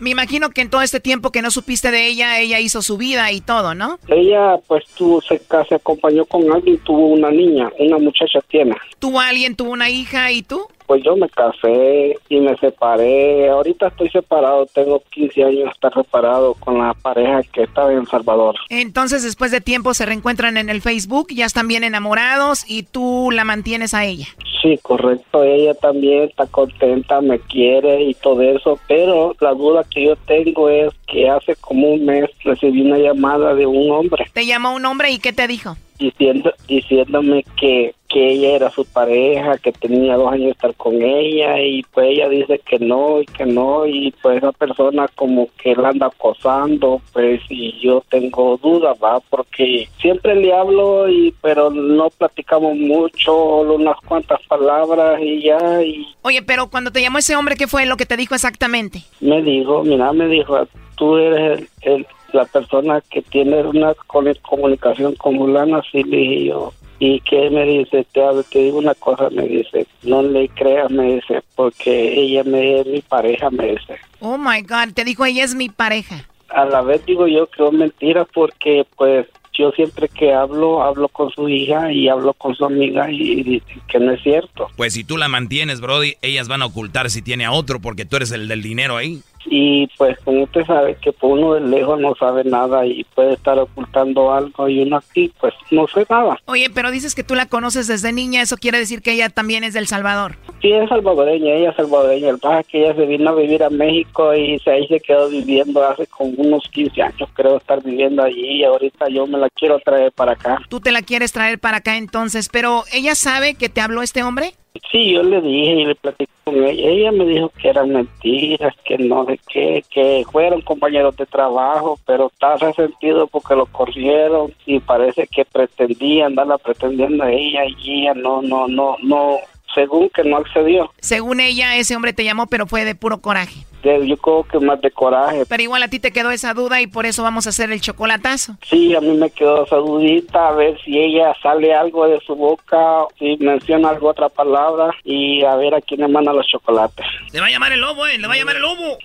Me 0.00 0.10
imagino 0.10 0.50
que 0.50 0.60
en 0.60 0.70
todo 0.70 0.82
este 0.82 1.00
tiempo 1.00 1.32
que 1.32 1.42
no 1.42 1.50
supiste 1.50 1.90
de 1.90 2.06
ella, 2.06 2.38
ella 2.38 2.60
hizo 2.60 2.82
su 2.82 2.96
vida 2.96 3.32
y 3.32 3.40
todo, 3.40 3.74
¿no? 3.74 3.98
Ella 4.08 4.56
pues 4.66 4.84
tuvo, 4.96 5.20
se, 5.22 5.40
se 5.68 5.74
acompañó 5.74 6.24
con 6.24 6.50
alguien, 6.52 6.78
tuvo 6.78 7.08
una 7.08 7.30
niña, 7.30 7.70
una 7.78 7.98
muchacha 7.98 8.40
tiene. 8.48 8.76
¿Tuvo 8.98 9.20
alguien, 9.20 9.56
tuvo 9.56 9.70
una 9.70 9.88
hija 9.90 10.30
y 10.32 10.42
tú? 10.42 10.66
Pues 10.86 11.02
yo 11.04 11.16
me 11.16 11.28
casé 11.28 12.16
y 12.28 12.40
me 12.40 12.56
separé. 12.56 13.48
Ahorita 13.48 13.88
estoy 13.88 14.08
separado, 14.10 14.66
tengo 14.66 15.02
15 15.10 15.44
años 15.44 15.70
estar 15.72 15.92
separado 15.94 16.54
con 16.54 16.78
la 16.78 16.94
pareja 16.94 17.42
que 17.52 17.64
estaba 17.64 17.92
en 17.92 18.06
Salvador. 18.06 18.54
Entonces, 18.68 19.22
después 19.22 19.50
de 19.50 19.60
tiempo 19.60 19.94
se 19.94 20.06
reencuentran 20.06 20.56
en 20.56 20.68
el 20.68 20.82
Facebook, 20.82 21.28
ya 21.30 21.46
están 21.46 21.68
bien 21.68 21.84
enamorados 21.84 22.64
y 22.68 22.84
tú 22.84 23.30
la 23.32 23.44
mantienes 23.44 23.94
a 23.94 24.04
ella. 24.04 24.26
Sí, 24.62 24.78
correcto. 24.82 25.42
Ella 25.42 25.74
también 25.74 26.24
está 26.24 26.46
contenta, 26.46 27.20
me 27.20 27.38
quiere 27.38 28.02
y 28.02 28.14
todo 28.14 28.42
eso, 28.42 28.78
pero 28.88 29.34
la 29.40 29.52
duda 29.52 29.84
que 29.84 30.06
yo 30.06 30.16
tengo 30.16 30.68
es 30.68 30.92
que 31.06 31.28
hace 31.28 31.54
como 31.56 31.88
un 31.88 32.04
mes 32.04 32.30
recibí 32.44 32.82
una 32.82 32.98
llamada 32.98 33.54
de 33.54 33.66
un 33.66 33.90
hombre. 33.90 34.26
¿Te 34.32 34.46
llamó 34.46 34.74
un 34.74 34.84
hombre 34.84 35.10
y 35.10 35.18
qué 35.18 35.32
te 35.32 35.46
dijo? 35.46 35.76
Diciendo 35.98 36.52
diciéndome 36.68 37.44
que, 37.58 37.94
que 38.08 38.32
ella 38.32 38.56
era 38.56 38.70
su 38.70 38.84
pareja, 38.84 39.58
que 39.58 39.72
tenía 39.72 40.16
dos 40.16 40.32
años 40.32 40.46
de 40.46 40.50
estar 40.52 40.74
con 40.74 41.02
ella 41.02 41.60
y 41.60 41.82
pues 41.92 42.08
ella 42.10 42.28
dice 42.28 42.60
que 42.64 42.78
no 42.78 43.20
y 43.20 43.26
que 43.26 43.46
no 43.46 43.86
y 43.86 44.12
pues 44.22 44.38
esa 44.38 44.52
persona 44.52 45.08
como 45.14 45.48
que 45.62 45.74
la 45.74 45.90
anda 45.90 46.06
acosando 46.06 47.00
pues 47.12 47.40
y 47.48 47.78
yo 47.80 48.02
tengo 48.08 48.56
dudas 48.58 48.96
va 49.02 49.20
porque 49.30 49.88
siempre 50.00 50.34
le 50.34 50.52
hablo 50.52 51.08
y 51.08 51.34
pero 51.40 51.70
no 51.70 52.10
platicamos 52.10 52.76
mucho, 52.76 53.34
unas 53.60 53.96
cuantas 54.06 54.40
palabras 54.48 55.20
y 55.20 55.42
ya 55.42 55.82
y... 55.82 56.06
Oye, 56.22 56.42
pero 56.42 56.68
cuando 56.68 56.90
te 56.90 57.00
llamó 57.00 57.18
ese 57.18 57.36
hombre, 57.36 57.56
¿qué 57.56 57.66
fue 57.66 57.86
lo 57.86 57.96
que 57.96 58.06
te 58.06 58.16
dijo 58.16 58.34
exactamente? 58.34 59.02
Me 59.20 59.42
dijo, 59.42 59.82
mira, 59.82 60.12
me 60.12 60.28
dijo, 60.28 60.66
tú 60.96 61.16
eres 61.16 61.68
el 61.82 62.06
la 62.36 62.44
persona 62.44 63.02
que 63.10 63.22
tiene 63.22 63.62
una 63.62 63.94
comunicación 64.42 65.14
con 65.14 65.34
Mulana, 65.34 65.82
sí 65.90 66.04
le 66.04 66.44
yo. 66.44 66.72
Y 66.98 67.20
que 67.20 67.50
me 67.50 67.64
dice, 67.64 68.06
te, 68.12 68.22
te 68.50 68.58
digo 68.60 68.78
una 68.78 68.94
cosa, 68.94 69.28
me 69.30 69.46
dice, 69.46 69.86
no 70.02 70.22
le 70.22 70.48
creas, 70.48 70.90
me 70.90 71.16
dice, 71.16 71.42
porque 71.54 72.20
ella 72.20 72.42
me, 72.44 72.80
es 72.80 72.86
mi 72.86 73.00
pareja, 73.02 73.50
me 73.50 73.72
dice. 73.72 73.96
Oh 74.20 74.38
my 74.38 74.62
God, 74.62 74.94
te 74.94 75.04
dijo 75.04 75.24
ella 75.24 75.44
es 75.44 75.54
mi 75.54 75.68
pareja. 75.68 76.24
A 76.48 76.64
la 76.64 76.80
vez 76.80 77.04
digo 77.04 77.26
yo 77.26 77.48
que 77.48 77.66
es 77.66 77.72
mentira 77.72 78.24
porque 78.24 78.86
pues 78.96 79.26
yo 79.52 79.72
siempre 79.72 80.08
que 80.08 80.32
hablo, 80.32 80.82
hablo 80.82 81.08
con 81.08 81.30
su 81.30 81.48
hija 81.48 81.92
y 81.92 82.08
hablo 82.08 82.32
con 82.34 82.54
su 82.54 82.64
amiga 82.64 83.10
y, 83.10 83.40
y, 83.40 83.62
que 83.88 83.98
no 83.98 84.12
es 84.12 84.22
cierto. 84.22 84.68
Pues 84.76 84.94
si 84.94 85.04
tú 85.04 85.16
la 85.16 85.28
mantienes, 85.28 85.80
Brody, 85.80 86.14
ellas 86.22 86.48
van 86.48 86.62
a 86.62 86.66
ocultar 86.66 87.10
si 87.10 87.20
tiene 87.20 87.44
a 87.44 87.52
otro 87.52 87.80
porque 87.80 88.04
tú 88.04 88.16
eres 88.16 88.30
el 88.32 88.48
del 88.48 88.62
dinero 88.62 88.96
ahí 88.96 89.22
y 89.48 89.86
pues 89.96 90.18
como 90.24 90.44
usted 90.44 90.64
sabe 90.66 90.96
que 90.96 91.12
por 91.12 91.38
uno 91.38 91.54
de 91.54 91.60
lejos 91.60 91.98
no 92.00 92.14
sabe 92.14 92.44
nada 92.44 92.84
y 92.86 93.04
puede 93.14 93.34
estar 93.34 93.58
ocultando 93.58 94.32
algo 94.32 94.68
y 94.68 94.82
uno 94.82 94.96
aquí 94.96 95.32
pues 95.40 95.54
no 95.70 95.86
sé 95.88 96.06
nada. 96.08 96.38
Oye, 96.46 96.70
pero 96.74 96.90
dices 96.90 97.14
que 97.14 97.24
tú 97.24 97.34
la 97.34 97.46
conoces 97.46 97.86
desde 97.86 98.12
niña, 98.12 98.42
eso 98.42 98.56
quiere 98.56 98.78
decir 98.78 99.02
que 99.02 99.12
ella 99.12 99.28
también 99.28 99.64
es 99.64 99.74
del 99.74 99.86
Salvador. 99.86 100.36
Sí, 100.60 100.72
es 100.72 100.88
salvadoreña, 100.88 101.54
ella 101.54 101.70
es 101.70 101.76
salvadoreña, 101.76 102.30
el 102.30 102.38
pasa 102.38 102.62
que 102.64 102.84
ella 102.84 102.94
se 102.94 103.06
vino 103.06 103.30
a 103.30 103.34
vivir 103.34 103.62
a 103.62 103.70
México 103.70 104.34
y 104.34 104.58
se, 104.60 104.70
ahí 104.70 104.86
se 104.88 105.00
quedó 105.00 105.28
viviendo 105.28 105.86
hace 105.86 106.06
como 106.06 106.30
unos 106.36 106.68
15 106.72 107.02
años, 107.02 107.28
creo 107.34 107.58
estar 107.58 107.82
viviendo 107.82 108.22
allí 108.22 108.60
y 108.60 108.64
ahorita 108.64 109.08
yo 109.08 109.26
me 109.26 109.38
la 109.38 109.48
quiero 109.50 109.78
traer 109.80 110.12
para 110.12 110.32
acá. 110.32 110.60
Tú 110.68 110.80
te 110.80 110.92
la 110.92 111.02
quieres 111.02 111.32
traer 111.32 111.58
para 111.58 111.78
acá 111.78 111.96
entonces, 111.96 112.48
pero 112.48 112.84
ella 112.92 113.14
sabe 113.14 113.54
que 113.54 113.68
te 113.68 113.80
habló 113.80 114.02
este 114.02 114.22
hombre? 114.22 114.54
Sí, 114.90 115.12
yo 115.12 115.22
le 115.22 115.40
dije 115.40 115.72
y 115.72 115.84
le 115.86 115.94
platicé 115.94 116.30
con 116.44 116.56
ella. 116.64 116.88
Ella 116.88 117.12
me 117.12 117.24
dijo 117.24 117.50
que 117.60 117.68
eran 117.68 117.90
mentiras, 117.90 118.74
que 118.84 118.98
no 118.98 119.24
sé 119.26 119.40
qué, 119.48 119.84
que 119.90 120.24
fueron 120.30 120.60
compañeros 120.62 121.16
de 121.16 121.26
trabajo, 121.26 121.98
pero 122.06 122.26
está 122.26 122.56
resentido 122.56 123.26
porque 123.26 123.54
lo 123.54 123.66
corrieron 123.66 124.52
y 124.64 124.80
parece 124.80 125.26
que 125.26 125.44
pretendía 125.44 126.26
andarla 126.26 126.58
pretendiendo 126.58 127.24
a 127.24 127.32
ella 127.32 127.64
y 127.64 128.02
ella 128.02 128.14
no, 128.14 128.42
no, 128.42 128.68
no, 128.68 128.96
no, 129.02 129.38
según 129.74 130.08
que 130.10 130.24
no 130.24 130.38
accedió. 130.38 130.92
Según 131.00 131.40
ella, 131.40 131.76
ese 131.76 131.96
hombre 131.96 132.12
te 132.12 132.24
llamó, 132.24 132.46
pero 132.46 132.66
fue 132.66 132.84
de 132.84 132.94
puro 132.94 133.18
coraje. 133.20 133.64
yo 133.82 134.16
creo 134.16 134.44
que 134.44 134.58
más 134.58 134.80
de 134.80 134.90
coraje. 134.90 135.44
Pero 135.46 135.62
igual 135.62 135.82
a 135.82 135.88
ti 135.88 136.00
te 136.00 136.10
quedó 136.12 136.30
esa 136.30 136.54
duda 136.54 136.80
y 136.80 136.86
por 136.86 137.06
eso 137.06 137.22
vamos 137.22 137.46
a 137.46 137.50
hacer 137.50 137.70
el 137.70 137.80
chocolatazo. 137.80 138.56
Sí, 138.68 138.94
a 138.94 139.00
mí 139.00 139.16
me 139.16 139.30
quedó 139.30 139.64
esa 139.64 139.76
dudita, 139.76 140.48
a 140.48 140.52
ver 140.52 140.78
si 140.82 140.98
ella 140.98 141.34
sale 141.42 141.74
algo 141.74 142.08
de 142.08 142.18
su 142.20 142.34
boca, 142.34 143.04
si 143.18 143.36
menciona 143.38 143.90
algo 143.90 144.08
otra 144.08 144.28
palabra 144.28 144.90
y 145.04 145.44
a 145.44 145.56
ver 145.56 145.74
a 145.74 145.80
quién 145.80 146.00
le 146.00 146.08
manda 146.08 146.32
los 146.32 146.46
chocolates. 146.46 147.06
Le 147.32 147.40
va 147.40 147.46
a 147.46 147.50
llamar 147.50 147.72
el 147.72 147.80
lobo, 147.80 148.06
eh, 148.06 148.18
le 148.18 148.26
va 148.26 148.34
a 148.34 148.36
llamar 148.36 148.56
el 148.56 148.62
lobo. 148.62 148.98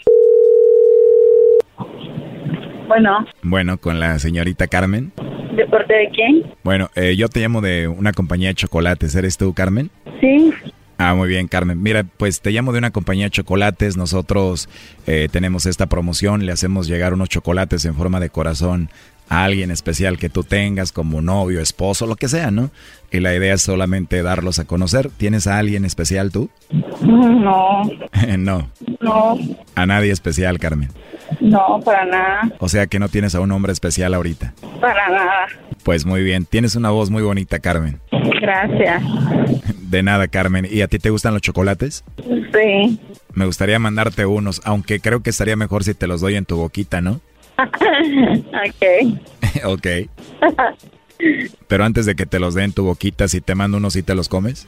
Bueno. 2.91 3.25
Bueno, 3.41 3.77
con 3.77 4.01
la 4.01 4.19
señorita 4.19 4.67
Carmen. 4.67 5.13
¿De 5.55 5.65
parte 5.67 5.93
de 5.93 6.09
quién? 6.09 6.43
Bueno, 6.61 6.89
eh, 6.95 7.15
yo 7.15 7.29
te 7.29 7.39
llamo 7.39 7.61
de 7.61 7.87
una 7.87 8.11
compañía 8.11 8.49
de 8.49 8.55
chocolates. 8.55 9.15
¿Eres 9.15 9.37
tú, 9.37 9.53
Carmen? 9.53 9.89
Sí. 10.19 10.51
Ah, 10.97 11.15
muy 11.15 11.29
bien, 11.29 11.47
Carmen. 11.47 11.81
Mira, 11.81 12.03
pues 12.03 12.41
te 12.41 12.51
llamo 12.51 12.73
de 12.73 12.79
una 12.79 12.91
compañía 12.91 13.27
de 13.27 13.31
chocolates. 13.31 13.95
Nosotros 13.95 14.67
eh, 15.07 15.29
tenemos 15.31 15.67
esta 15.67 15.85
promoción. 15.85 16.45
Le 16.45 16.51
hacemos 16.51 16.85
llegar 16.89 17.13
unos 17.13 17.29
chocolates 17.29 17.85
en 17.85 17.95
forma 17.95 18.19
de 18.19 18.29
corazón 18.29 18.89
a 19.29 19.45
alguien 19.45 19.71
especial 19.71 20.17
que 20.17 20.27
tú 20.27 20.43
tengas, 20.43 20.91
como 20.91 21.21
novio, 21.21 21.61
esposo, 21.61 22.07
lo 22.07 22.17
que 22.17 22.27
sea, 22.27 22.51
¿no? 22.51 22.71
Y 23.09 23.21
la 23.21 23.33
idea 23.33 23.53
es 23.53 23.61
solamente 23.61 24.21
darlos 24.21 24.59
a 24.59 24.65
conocer. 24.65 25.09
¿Tienes 25.15 25.47
a 25.47 25.59
alguien 25.59 25.85
especial 25.85 26.29
tú? 26.29 26.49
No. 27.01 27.83
no. 28.37 28.69
No. 28.99 29.39
A 29.75 29.85
nadie 29.85 30.11
especial, 30.11 30.59
Carmen. 30.59 30.89
No, 31.39 31.79
para 31.83 32.05
nada. 32.05 32.41
O 32.59 32.69
sea 32.69 32.87
que 32.87 32.99
no 32.99 33.09
tienes 33.09 33.35
a 33.35 33.39
un 33.39 33.51
hombre 33.51 33.73
especial 33.73 34.13
ahorita. 34.13 34.53
Para 34.79 35.09
nada. 35.09 35.47
Pues 35.83 36.05
muy 36.05 36.23
bien. 36.23 36.45
Tienes 36.45 36.75
una 36.75 36.89
voz 36.89 37.09
muy 37.09 37.23
bonita, 37.23 37.59
Carmen. 37.59 37.99
Gracias. 38.41 39.03
De 39.89 40.03
nada, 40.03 40.27
Carmen. 40.27 40.67
¿Y 40.69 40.81
a 40.81 40.87
ti 40.87 40.99
te 40.99 41.09
gustan 41.09 41.33
los 41.33 41.41
chocolates? 41.41 42.03
Sí. 42.17 42.99
Me 43.33 43.45
gustaría 43.45 43.79
mandarte 43.79 44.25
unos, 44.25 44.61
aunque 44.65 44.99
creo 44.99 45.21
que 45.21 45.29
estaría 45.29 45.55
mejor 45.55 45.83
si 45.83 45.93
te 45.93 46.07
los 46.07 46.21
doy 46.21 46.35
en 46.35 46.45
tu 46.45 46.57
boquita, 46.57 47.01
¿no? 47.01 47.21
ok. 47.57 49.19
ok. 49.65 49.87
Pero 51.67 51.85
antes 51.85 52.05
de 52.05 52.15
que 52.15 52.25
te 52.25 52.39
los 52.39 52.55
dé 52.55 52.63
en 52.63 52.73
tu 52.73 52.83
boquita, 52.83 53.27
si 53.27 53.41
te 53.41 53.55
mando 53.55 53.77
unos, 53.77 53.93
¿sí 53.93 54.03
te 54.03 54.15
los 54.15 54.27
comes? 54.27 54.67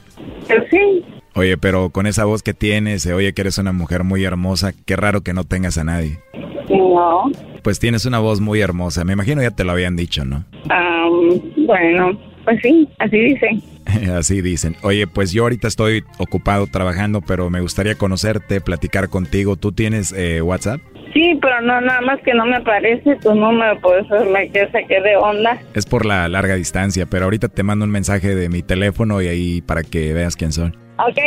Sí. 0.70 1.04
Oye, 1.34 1.56
pero 1.56 1.90
con 1.90 2.06
esa 2.06 2.24
voz 2.24 2.42
que 2.42 2.54
tienes, 2.54 3.02
se 3.02 3.12
oye 3.12 3.32
que 3.32 3.42
eres 3.42 3.58
una 3.58 3.72
mujer 3.72 4.04
muy 4.04 4.24
hermosa. 4.24 4.72
Qué 4.86 4.94
raro 4.94 5.22
que 5.22 5.34
no 5.34 5.44
tengas 5.44 5.78
a 5.78 5.84
nadie. 5.84 6.20
No. 6.70 7.30
Pues 7.62 7.80
tienes 7.80 8.06
una 8.06 8.20
voz 8.20 8.40
muy 8.40 8.60
hermosa. 8.60 9.04
Me 9.04 9.14
imagino 9.14 9.42
ya 9.42 9.50
te 9.50 9.64
lo 9.64 9.72
habían 9.72 9.96
dicho, 9.96 10.24
¿no? 10.24 10.44
bueno, 11.66 12.18
pues 12.44 12.60
sí, 12.62 12.88
así 12.98 13.18
dicen. 13.18 13.62
así 14.12 14.42
dicen. 14.42 14.76
Oye, 14.82 15.06
pues 15.06 15.32
yo 15.32 15.42
ahorita 15.42 15.66
estoy 15.66 16.04
ocupado 16.18 16.66
trabajando, 16.66 17.20
pero 17.20 17.50
me 17.50 17.60
gustaría 17.60 17.96
conocerte, 17.96 18.60
platicar 18.60 19.08
contigo. 19.08 19.56
¿Tú 19.56 19.72
tienes 19.72 20.12
eh, 20.12 20.40
WhatsApp? 20.40 20.80
Sí, 21.12 21.38
pero 21.40 21.60
no, 21.60 21.80
nada 21.80 22.00
más 22.00 22.20
que 22.22 22.34
no 22.34 22.44
me 22.44 22.56
aparece 22.56 23.16
tu 23.16 23.34
número, 23.34 23.80
por 23.80 23.98
eso 23.98 24.24
me 24.30 24.50
que 24.50 24.68
saqué 24.70 25.00
de 25.00 25.16
onda. 25.16 25.58
Es 25.74 25.86
por 25.86 26.04
la 26.06 26.28
larga 26.28 26.56
distancia, 26.56 27.06
pero 27.06 27.24
ahorita 27.24 27.48
te 27.48 27.62
mando 27.62 27.84
un 27.84 27.90
mensaje 27.92 28.34
de 28.34 28.48
mi 28.48 28.62
teléfono 28.62 29.22
y 29.22 29.28
ahí 29.28 29.62
para 29.62 29.82
que 29.84 30.12
veas 30.12 30.34
quién 30.34 30.52
son. 30.52 30.83
Ok, 30.96 31.18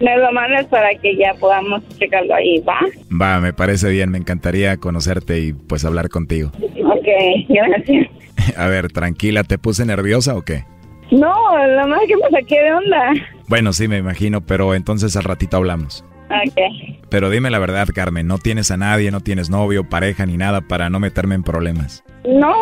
me 0.00 0.16
lo 0.16 0.32
mandas 0.32 0.66
para 0.66 0.94
que 0.94 1.16
ya 1.16 1.34
podamos 1.34 1.82
checarlo 1.98 2.34
ahí, 2.34 2.58
¿va? 2.60 2.78
Va, 3.10 3.38
me 3.40 3.52
parece 3.52 3.90
bien, 3.90 4.10
me 4.10 4.18
encantaría 4.18 4.78
conocerte 4.78 5.40
y 5.40 5.52
pues 5.52 5.84
hablar 5.84 6.08
contigo. 6.08 6.50
Ok, 6.84 7.06
gracias. 7.48 8.08
A 8.56 8.66
ver, 8.68 8.90
tranquila, 8.92 9.44
¿te 9.44 9.58
puse 9.58 9.84
nerviosa 9.84 10.34
o 10.36 10.42
qué? 10.42 10.64
No, 11.10 11.34
la 11.66 11.86
más 11.86 12.00
que 12.08 12.16
me 12.16 12.30
saqué 12.30 12.62
de 12.62 12.72
onda. 12.72 13.12
Bueno, 13.46 13.72
sí, 13.72 13.88
me 13.88 13.98
imagino, 13.98 14.40
pero 14.40 14.74
entonces 14.74 15.16
al 15.16 15.24
ratito 15.24 15.58
hablamos. 15.58 16.04
Ok. 16.30 16.58
Pero 17.10 17.30
dime 17.30 17.50
la 17.50 17.58
verdad, 17.58 17.86
Carmen, 17.94 18.26
no 18.26 18.38
tienes 18.38 18.70
a 18.70 18.76
nadie, 18.76 19.10
no 19.10 19.20
tienes 19.20 19.50
novio, 19.50 19.84
pareja 19.88 20.24
ni 20.24 20.36
nada 20.36 20.62
para 20.62 20.88
no 20.88 20.98
meterme 20.98 21.34
en 21.34 21.42
problemas. 21.42 22.02
No, 22.24 22.54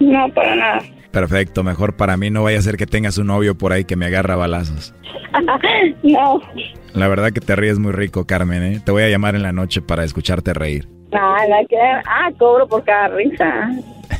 no, 0.00 0.28
para 0.30 0.56
nada. 0.56 0.82
Perfecto, 1.14 1.62
mejor 1.62 1.94
para 1.94 2.16
mí 2.16 2.28
no 2.28 2.42
vaya 2.42 2.58
a 2.58 2.62
ser 2.62 2.76
que 2.76 2.86
tengas 2.86 3.18
un 3.18 3.28
novio 3.28 3.56
por 3.56 3.72
ahí 3.72 3.84
que 3.84 3.94
me 3.94 4.06
agarra 4.06 4.34
balazos. 4.34 4.92
no. 6.02 6.40
La 6.92 7.08
verdad 7.08 7.32
que 7.32 7.40
te 7.40 7.54
ríes 7.54 7.78
muy 7.78 7.92
rico, 7.92 8.26
Carmen, 8.26 8.62
¿eh? 8.64 8.82
Te 8.84 8.90
voy 8.90 9.04
a 9.04 9.08
llamar 9.08 9.36
en 9.36 9.42
la 9.42 9.52
noche 9.52 9.80
para 9.80 10.04
escucharte 10.04 10.52
reír. 10.52 10.88
Nada, 11.14 11.64
que... 11.68 11.76
Ah, 11.78 12.28
cobro 12.36 12.66
por 12.66 12.82
cada 12.82 13.08
risa. 13.08 13.70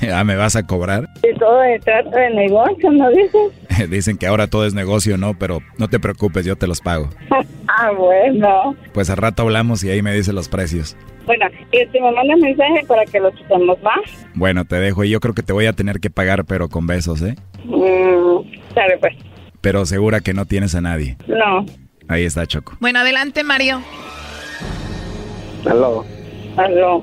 ah, 0.15 0.23
¿me 0.23 0.37
vas 0.37 0.55
a 0.55 0.65
cobrar? 0.65 1.09
De 1.23 1.35
todo 1.35 1.61
se 1.65 1.81
trata 1.81 2.17
de 2.17 2.31
negocio, 2.31 2.93
¿no 2.93 3.11
dices? 3.11 3.91
Dicen 3.91 4.17
que 4.17 4.27
ahora 4.29 4.47
todo 4.47 4.65
es 4.65 4.75
negocio, 4.75 5.19
¿no? 5.19 5.35
Pero 5.37 5.61
no 5.77 5.89
te 5.89 5.99
preocupes, 5.99 6.47
yo 6.47 6.57
te 6.57 6.69
los 6.69 6.81
pago. 6.81 7.11
ah, 7.69 7.91
bueno. 7.91 8.77
Pues 8.93 9.11
al 9.11 9.17
rato 9.17 9.43
hablamos 9.43 9.83
y 9.83 9.91
ahí 9.91 10.03
me 10.03 10.15
dices 10.15 10.33
los 10.33 10.49
precios. 10.49 10.97
Bueno, 11.27 11.47
y 11.73 11.87
te 11.87 12.01
me 12.01 12.13
mandas 12.13 12.39
mensaje 12.39 12.85
para 12.87 13.05
que 13.07 13.19
lo 13.19 13.31
chutemos 13.31 13.83
más. 13.83 14.29
Bueno, 14.35 14.65
te 14.65 14.77
dejo 14.77 15.03
y 15.03 15.11
yo 15.11 15.21
creo 15.21 15.35
que 15.35 15.43
te 15.43 15.53
voy 15.53 15.67
a 15.67 15.73
tener 15.73 15.99
que 15.99 16.11
pagar, 16.11 16.45
pero 16.45 16.69
con 16.69 16.87
besos, 16.87 17.23
¿eh? 17.23 17.35
Mm, 17.65 18.75
sabe 18.75 18.99
pues. 19.01 19.15
Pero 19.61 19.85
segura 19.87 20.21
que 20.21 20.35
no 20.35 20.45
tienes 20.45 20.75
a 20.75 20.81
nadie. 20.81 21.17
No. 21.27 21.65
Ahí 22.07 22.25
está, 22.25 22.47
Choco. 22.47 22.77
Bueno, 22.81 23.01
adelante, 23.01 23.43
Mario. 23.43 23.83
Aló. 25.65 26.05
Aló. 26.57 27.03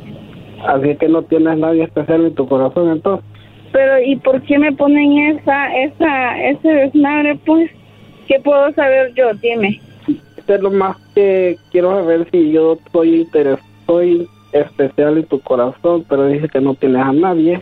Así 0.66 0.96
que 0.96 1.08
no 1.08 1.24
tienes 1.24 1.58
nadie 1.58 1.84
especial 1.84 2.26
en 2.26 2.36
tu 2.36 2.48
corazón, 2.48 2.92
entonces. 2.92 3.26
Pero, 3.72 4.00
¿y 4.04 4.16
por 4.18 4.42
qué 4.44 4.60
me 4.60 4.72
ponen 4.74 5.38
esa, 5.38 5.76
esa, 5.76 6.50
ese 6.50 6.68
desmadre, 6.68 7.36
pues? 7.46 7.72
¿Qué 8.28 8.40
puedo 8.40 8.72
saber 8.74 9.14
yo? 9.14 9.34
Dime. 9.36 9.80
Esto 10.38 10.56
es 10.56 10.62
lo 10.62 10.72
más 10.72 10.98
que 11.16 11.58
quiero 11.72 11.92
saber 11.96 12.28
si 12.32 12.52
yo 12.52 12.78
interesado, 13.04 13.60
soy 13.86 14.28
especial 14.52 15.18
en 15.18 15.26
tu 15.26 15.40
corazón, 15.42 16.06
pero 16.10 16.28
dice 16.28 16.48
que 16.50 16.62
no 16.62 16.76
tienes 16.76 17.02
a 17.02 17.14
nadie. 17.14 17.62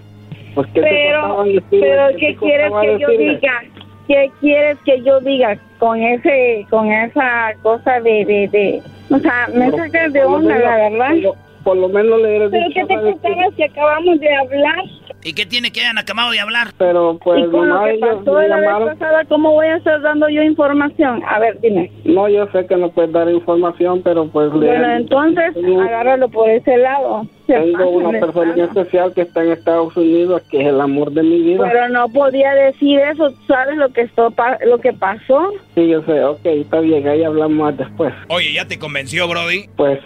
Pues, 0.55 0.67
¿qué 0.73 0.81
pero, 0.81 1.45
pero 1.69 2.07
¿qué 2.17 2.35
quieres 2.35 2.71
que 2.81 2.99
yo 2.99 3.07
diga? 3.09 3.63
¿Qué 4.07 4.31
quieres 4.39 4.77
que 4.85 5.01
yo 5.03 5.19
diga 5.19 5.57
con 5.77 6.01
ese, 6.01 6.65
con 6.69 6.91
esa 6.91 7.53
cosa 7.61 7.99
de, 8.01 8.25
de, 8.25 8.47
de 8.47 8.81
o 9.11 9.19
sea, 9.19 9.47
me 9.53 9.69
sacas 9.71 10.11
de 10.11 10.23
onda, 10.23 10.57
la 10.57 10.89
verdad? 10.89 11.15
Por 11.63 11.77
lo 11.77 11.89
menos 11.89 12.21
le 12.21 12.35
eres 12.35 12.51
¿Pero 12.51 12.65
qué 12.73 12.85
te 12.85 13.01
costaba 13.01 13.43
si 13.55 13.63
acabamos 13.63 14.19
de 14.19 14.35
hablar? 14.35 14.85
¿Y 15.23 15.33
qué 15.33 15.45
tiene 15.45 15.71
que 15.71 15.81
hayan 15.81 15.97
acabado 15.97 16.31
de 16.31 16.39
hablar? 16.39 16.69
Pero 16.77 17.19
pues 17.21 17.45
¿Y 17.45 17.51
con 17.51 17.67
lo 17.67 17.83
que 17.83 17.97
pasó 17.99 18.41
la 18.41 18.57
vez 18.57 18.93
pasada, 18.93 19.25
¿cómo 19.25 19.51
voy 19.51 19.67
a 19.67 19.77
estar 19.77 20.01
dando 20.01 20.29
yo 20.29 20.41
información? 20.41 21.21
A 21.27 21.39
ver, 21.39 21.59
dime. 21.59 21.91
No, 22.05 22.29
yo 22.29 22.47
sé 22.51 22.65
que 22.67 22.77
no 22.77 22.89
puedes 22.89 23.11
dar 23.11 23.29
información, 23.29 24.01
pero 24.01 24.27
pues... 24.27 24.51
Bueno, 24.51 24.95
entonces, 24.95 25.55
agárralo 25.57 26.29
por 26.29 26.49
ese 26.49 26.77
lado. 26.77 27.27
Tengo 27.47 27.89
una 27.89 28.19
persona 28.19 28.55
especial 28.63 29.13
que 29.13 29.21
está 29.21 29.43
en 29.43 29.51
Estados 29.51 29.97
Unidos, 29.97 30.41
que 30.49 30.61
es 30.61 30.67
el 30.67 30.79
amor 30.79 31.11
de 31.11 31.23
mi 31.23 31.41
vida. 31.41 31.67
Pero 31.69 31.89
no 31.89 32.07
podía 32.09 32.53
decir 32.53 32.99
eso, 32.99 33.33
¿sabes 33.47 33.75
lo 33.75 33.89
que, 33.89 34.01
esto, 34.01 34.33
lo 34.65 34.77
que 34.79 34.93
pasó? 34.93 35.51
Sí, 35.75 35.89
yo 35.89 36.01
sé, 36.03 36.23
ok, 36.23 36.45
está 36.45 36.79
bien, 36.79 37.07
ahí 37.07 37.23
hablamos 37.23 37.57
más 37.57 37.77
después. 37.77 38.13
Oye, 38.29 38.53
¿ya 38.53 38.65
te 38.65 38.79
convenció, 38.79 39.27
Brody? 39.27 39.67
Pues... 39.75 39.99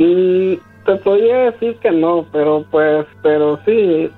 Mm, 0.00 0.54
te 0.96 1.10
decir 1.10 1.76
que 1.76 1.90
no, 1.90 2.26
pero 2.32 2.64
pues, 2.70 3.06
pero 3.22 3.60
sí, 3.64 4.10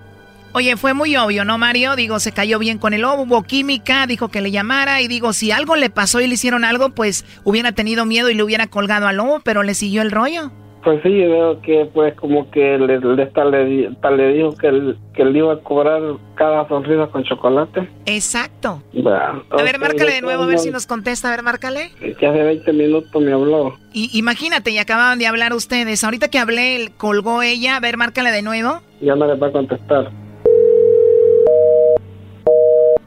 Oye, 0.52 0.76
fue 0.76 0.94
muy 0.94 1.16
obvio, 1.16 1.44
¿no, 1.44 1.58
Mario? 1.58 1.94
Digo, 1.94 2.18
se 2.18 2.32
cayó 2.32 2.58
bien 2.58 2.78
con 2.78 2.92
el 2.92 3.02
lobo, 3.02 3.22
hubo 3.22 3.44
química, 3.44 4.08
dijo 4.08 4.30
que 4.30 4.40
le 4.40 4.50
llamara 4.50 5.00
y 5.00 5.06
digo, 5.06 5.32
si 5.32 5.52
algo 5.52 5.76
le 5.76 5.90
pasó 5.90 6.20
y 6.20 6.26
le 6.26 6.34
hicieron 6.34 6.64
algo, 6.64 6.90
pues 6.90 7.24
hubiera 7.44 7.70
tenido 7.70 8.04
miedo 8.04 8.30
y 8.30 8.34
le 8.34 8.42
hubiera 8.42 8.66
colgado 8.66 9.06
al 9.06 9.18
lobo, 9.18 9.40
pero 9.44 9.62
le 9.62 9.74
siguió 9.74 10.02
el 10.02 10.10
rollo. 10.10 10.50
Pues 10.82 11.02
sí, 11.02 11.10
veo 11.10 11.60
que 11.60 11.90
pues 11.92 12.14
como 12.14 12.50
que 12.50 12.78
le, 12.78 12.98
le, 13.00 13.16
le, 13.16 14.16
le 14.16 14.32
dijo 14.32 14.54
que, 14.56 14.94
que 15.14 15.24
le 15.24 15.38
iba 15.38 15.52
a 15.52 15.58
cobrar 15.58 16.00
cada 16.36 16.66
sonrisa 16.68 17.06
con 17.08 17.22
chocolate. 17.22 17.86
Exacto. 18.06 18.82
Bueno, 18.94 19.42
a 19.50 19.62
ver, 19.62 19.78
márcale 19.78 20.12
de 20.12 20.22
nuevo, 20.22 20.44
a 20.44 20.46
ver 20.46 20.58
si 20.58 20.70
nos 20.70 20.86
contesta. 20.86 21.28
A 21.28 21.32
ver, 21.32 21.42
márcale. 21.42 21.90
Que 22.18 22.26
hace 22.26 22.42
20 22.42 22.72
minutos 22.72 23.22
me 23.22 23.32
habló. 23.32 23.74
Y 23.92 24.10
imagínate, 24.18 24.70
y 24.70 24.78
acababan 24.78 25.18
de 25.18 25.26
hablar 25.26 25.52
ustedes. 25.52 26.02
Ahorita 26.02 26.28
que 26.28 26.38
hablé, 26.38 26.92
colgó 26.96 27.42
ella. 27.42 27.76
A 27.76 27.80
ver, 27.80 27.98
márcale 27.98 28.30
de 28.30 28.42
nuevo. 28.42 28.80
Ya 29.02 29.14
no 29.16 29.26
le 29.26 29.34
va 29.34 29.48
a 29.48 29.52
contestar. 29.52 30.10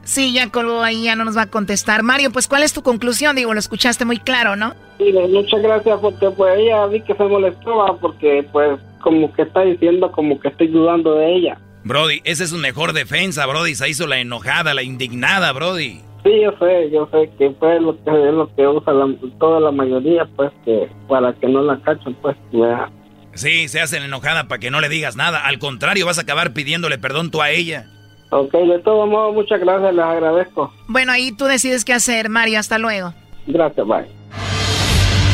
Sí, 0.03 0.33
ya 0.33 0.49
colgó 0.49 0.81
ahí, 0.83 1.03
ya 1.03 1.15
no 1.15 1.25
nos 1.25 1.37
va 1.37 1.43
a 1.43 1.49
contestar. 1.49 2.03
Mario, 2.03 2.31
pues, 2.31 2.47
¿cuál 2.47 2.63
es 2.63 2.73
tu 2.73 2.83
conclusión? 2.83 3.35
Digo, 3.35 3.53
lo 3.53 3.59
escuchaste 3.59 4.05
muy 4.05 4.17
claro, 4.17 4.55
¿no? 4.55 4.75
Sí, 4.97 5.11
muchas 5.29 5.61
gracias 5.61 5.99
porque 6.01 6.29
pues 6.29 6.59
ella 6.59 6.85
vi 6.87 7.01
que 7.01 7.13
se 7.15 7.23
molestaba 7.23 7.97
porque 7.99 8.45
pues 8.51 8.79
como 9.01 9.33
que 9.33 9.41
está 9.41 9.61
diciendo 9.61 10.11
como 10.11 10.39
que 10.39 10.49
estoy 10.49 10.67
dudando 10.67 11.15
de 11.15 11.35
ella. 11.35 11.57
Brody, 11.83 12.21
esa 12.23 12.45
es 12.45 12.51
su 12.51 12.57
mejor 12.57 12.93
defensa, 12.93 13.45
Brody. 13.45 13.75
Se 13.75 13.89
hizo 13.89 14.07
la 14.07 14.19
enojada, 14.19 14.73
la 14.73 14.83
indignada, 14.83 15.51
Brody. 15.51 16.01
Sí, 16.23 16.31
yo 16.41 16.53
sé, 16.57 16.89
yo 16.91 17.09
sé 17.11 17.29
que 17.37 17.49
pues 17.49 17.81
lo 17.81 18.01
que 18.01 18.11
es 18.11 18.33
lo 18.33 18.55
que 18.55 18.65
usa 18.65 18.93
la, 18.93 19.13
toda 19.39 19.59
la 19.59 19.71
mayoría, 19.71 20.25
pues 20.37 20.51
que 20.63 20.89
para 21.09 21.33
que 21.33 21.47
no 21.47 21.61
la 21.61 21.79
cachen, 21.81 22.13
pues. 22.21 22.37
Ya. 22.53 22.89
Sí, 23.33 23.67
se 23.67 23.81
hacen 23.81 24.03
enojada 24.03 24.47
para 24.47 24.59
que 24.59 24.71
no 24.71 24.79
le 24.79 24.87
digas 24.87 25.17
nada. 25.17 25.45
Al 25.45 25.59
contrario, 25.59 26.05
vas 26.05 26.19
a 26.19 26.21
acabar 26.21 26.53
pidiéndole 26.53 26.97
perdón 26.97 27.31
tú 27.31 27.41
a 27.41 27.49
ella. 27.49 27.87
Ok, 28.35 28.51
de 28.51 28.79
todo 28.79 29.05
modo, 29.05 29.31
muchas 29.31 29.59
gracias, 29.59 29.93
les 29.93 30.03
agradezco. 30.03 30.73
Bueno, 30.87 31.11
ahí 31.11 31.31
tú 31.31 31.45
decides 31.45 31.85
qué 31.85 31.93
hacer, 31.93 32.29
Mario. 32.29 32.57
Hasta 32.57 32.79
luego. 32.79 33.13
Gracias, 33.45 33.85
bye. 33.85 34.07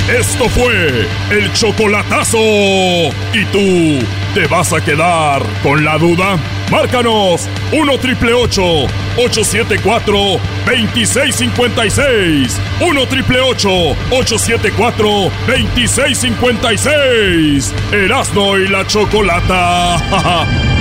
Esto 0.10 0.50
fue 0.50 1.08
el 1.32 1.54
chocolatazo. 1.54 2.40
¿Y 2.40 3.46
tú 3.52 4.06
te 4.34 4.48
vas 4.48 4.74
a 4.74 4.84
quedar 4.84 5.42
con 5.64 5.86
la 5.86 5.98
duda? 5.98 6.38
Márcanos 6.70 7.48
1 7.72 7.98
triple 8.00 8.34
874 8.34 10.18
2656. 10.66 12.60
1 12.82 13.08
triple 13.08 13.40
874 13.40 15.10
2656. 15.48 17.74
Erasno 17.94 18.58
y 18.58 18.68
la 18.68 18.86
chocolata. 18.88 20.68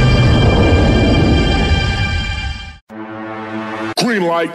Green 4.00 4.28
light. 4.28 4.50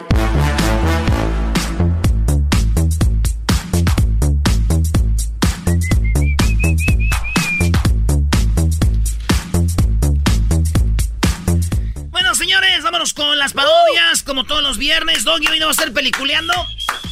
Bueno, 12.10 12.36
señores, 12.36 12.84
vámonos 12.84 13.14
con 13.14 13.38
las 13.38 13.54
parodias, 13.54 14.24
como 14.26 14.46
todos 14.46 14.64
los 14.64 14.78
viernes. 14.78 15.26
Doggy, 15.26 15.48
hoy 15.48 15.60
no 15.60 15.66
va 15.66 15.72
a 15.72 15.74
estar 15.74 15.92
peliculeando. 15.92 16.54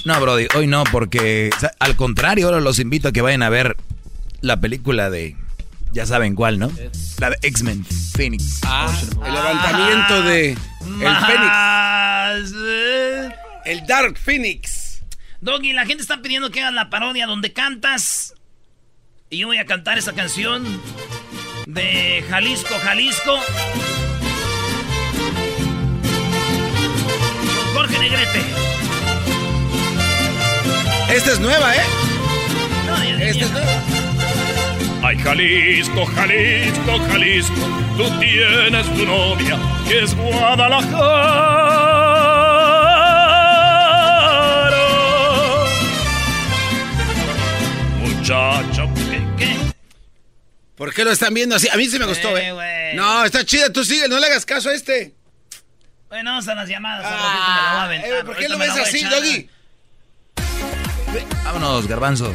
No, 0.05 0.19
Brody, 0.21 0.47
hoy 0.55 0.67
no, 0.67 0.85
porque 0.85 1.49
o 1.55 1.59
sea, 1.59 1.71
al 1.79 1.95
contrario, 1.97 2.47
ahora 2.47 2.61
los 2.61 2.79
invito 2.79 3.09
a 3.09 3.11
que 3.11 3.21
vayan 3.21 3.43
a 3.43 3.49
ver 3.49 3.75
la 4.39 4.61
película 4.61 5.09
de. 5.09 5.35
Ya 5.93 6.05
saben 6.05 6.35
cuál, 6.35 6.57
¿no? 6.57 6.71
La 7.19 7.31
de 7.31 7.37
X-Men 7.41 7.85
Phoenix. 8.15 8.59
Ah, 8.63 8.89
el 9.25 9.33
levantamiento 9.33 10.21
de. 10.23 10.51
El 11.01 11.15
Phoenix. 12.47 12.53
El 13.65 13.85
Dark 13.87 14.17
Phoenix. 14.17 15.01
Doggy, 15.41 15.73
la 15.73 15.85
gente 15.85 16.01
está 16.01 16.21
pidiendo 16.21 16.49
que 16.51 16.61
hagas 16.61 16.73
la 16.73 16.89
parodia 16.89 17.25
donde 17.27 17.51
cantas. 17.51 18.35
Y 19.29 19.39
yo 19.39 19.47
voy 19.47 19.57
a 19.57 19.65
cantar 19.65 19.97
esa 19.97 20.13
canción 20.13 20.63
de 21.65 22.23
Jalisco, 22.29 22.73
Jalisco. 22.83 23.37
Jorge 27.73 27.97
Negrete. 27.99 28.41
Esta 31.09 31.31
es 31.33 31.39
nueva, 31.39 31.75
¿eh? 31.75 31.79
No, 32.87 33.03
ya- 33.03 33.23
Esta 33.25 33.39
ya- 33.39 33.45
es 33.45 33.51
nueva. 33.51 33.81
Ay, 35.11 35.17
Jalisco, 35.17 36.05
Jalisco, 36.05 36.97
Jalisco, 37.09 37.67
tú 37.97 38.09
tienes 38.21 38.85
tu 38.95 39.05
novia, 39.05 39.59
que 39.85 40.03
es 40.03 40.15
Guadalajara. 44.55 45.65
Muchacha, 47.99 48.87
¿Qué? 49.37 49.57
¿Por 50.75 50.93
qué 50.93 51.03
lo 51.03 51.11
están 51.11 51.33
viendo 51.33 51.57
así? 51.57 51.67
A 51.67 51.75
mí 51.75 51.87
sí 51.89 51.99
me 51.99 52.05
gustó, 52.05 52.37
Eh, 52.37 52.47
¿eh? 52.47 52.53
güey. 52.53 52.95
No, 52.95 53.25
está 53.25 53.43
chida, 53.43 53.69
tú 53.69 53.83
sigue, 53.83 54.07
no 54.07 54.17
le 54.17 54.27
hagas 54.27 54.45
caso 54.45 54.69
a 54.69 54.73
este. 54.73 55.13
Bueno, 56.07 56.31
vamos 56.31 56.47
a 56.47 56.55
las 56.55 56.69
llamadas. 56.69 57.03
la 57.03 57.09
voy 57.09 57.19
a 57.19 57.83
aventar, 57.83 58.11
eh, 58.11 58.23
¿Por 58.23 58.37
qué 58.37 58.45
ahorita 58.45 58.53
lo 58.53 58.57
ves 58.59 58.75
la 58.77 58.83
así. 58.83 59.03
Doggy? 59.03 59.49
Vámonos, 61.43 61.85
Garbanzo. 61.87 62.33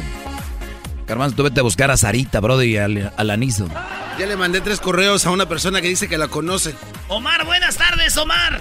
Garbanzo, 1.07 1.37
tú 1.37 1.43
vete 1.43 1.61
a 1.61 1.63
buscar 1.63 1.89
a 1.89 1.97
Sarita, 1.97 2.39
Brody, 2.41 2.73
y 2.73 2.77
al, 2.77 3.13
al 3.15 3.29
Aniso. 3.29 3.67
Ya 4.19 4.25
le 4.25 4.35
mandé 4.35 4.59
tres 4.61 4.79
correos 4.81 5.25
a 5.25 5.31
una 5.31 5.47
persona 5.47 5.81
que 5.81 5.87
dice 5.87 6.09
que 6.09 6.17
la 6.17 6.27
conoce. 6.27 6.75
Omar, 7.07 7.45
buenas 7.45 7.77
tardes, 7.77 8.15
Omar. 8.17 8.59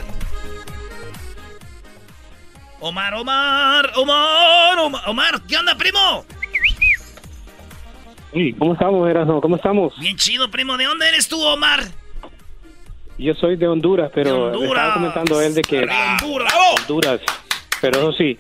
Omar, 2.78 3.14
Omar, 3.14 3.90
Omar, 3.96 4.78
Omar, 4.78 5.02
Omar, 5.08 5.42
¿qué 5.48 5.56
onda, 5.56 5.74
primo? 5.76 6.24
Sí, 8.32 8.52
¿cómo 8.58 8.74
estamos, 8.74 9.08
Erasmo? 9.08 9.40
¿Cómo 9.40 9.56
estamos? 9.56 9.92
Bien 9.98 10.16
chido, 10.16 10.50
primo. 10.50 10.76
¿De 10.76 10.84
dónde 10.84 11.08
eres 11.08 11.26
tú, 11.26 11.42
Omar? 11.42 11.80
Yo 13.18 13.34
soy 13.34 13.56
de 13.56 13.66
Honduras, 13.66 14.10
pero 14.14 14.50
De 14.50 14.56
Honduras. 14.56 14.70
estaba 14.70 14.94
comentando 14.94 15.38
a 15.38 15.46
él 15.46 15.54
de 15.54 15.62
que 15.62 15.78
Honduras. 15.80 16.52
Honduras, 16.80 17.20
pero 17.80 17.98
eso 17.98 18.12
sí, 18.12 18.38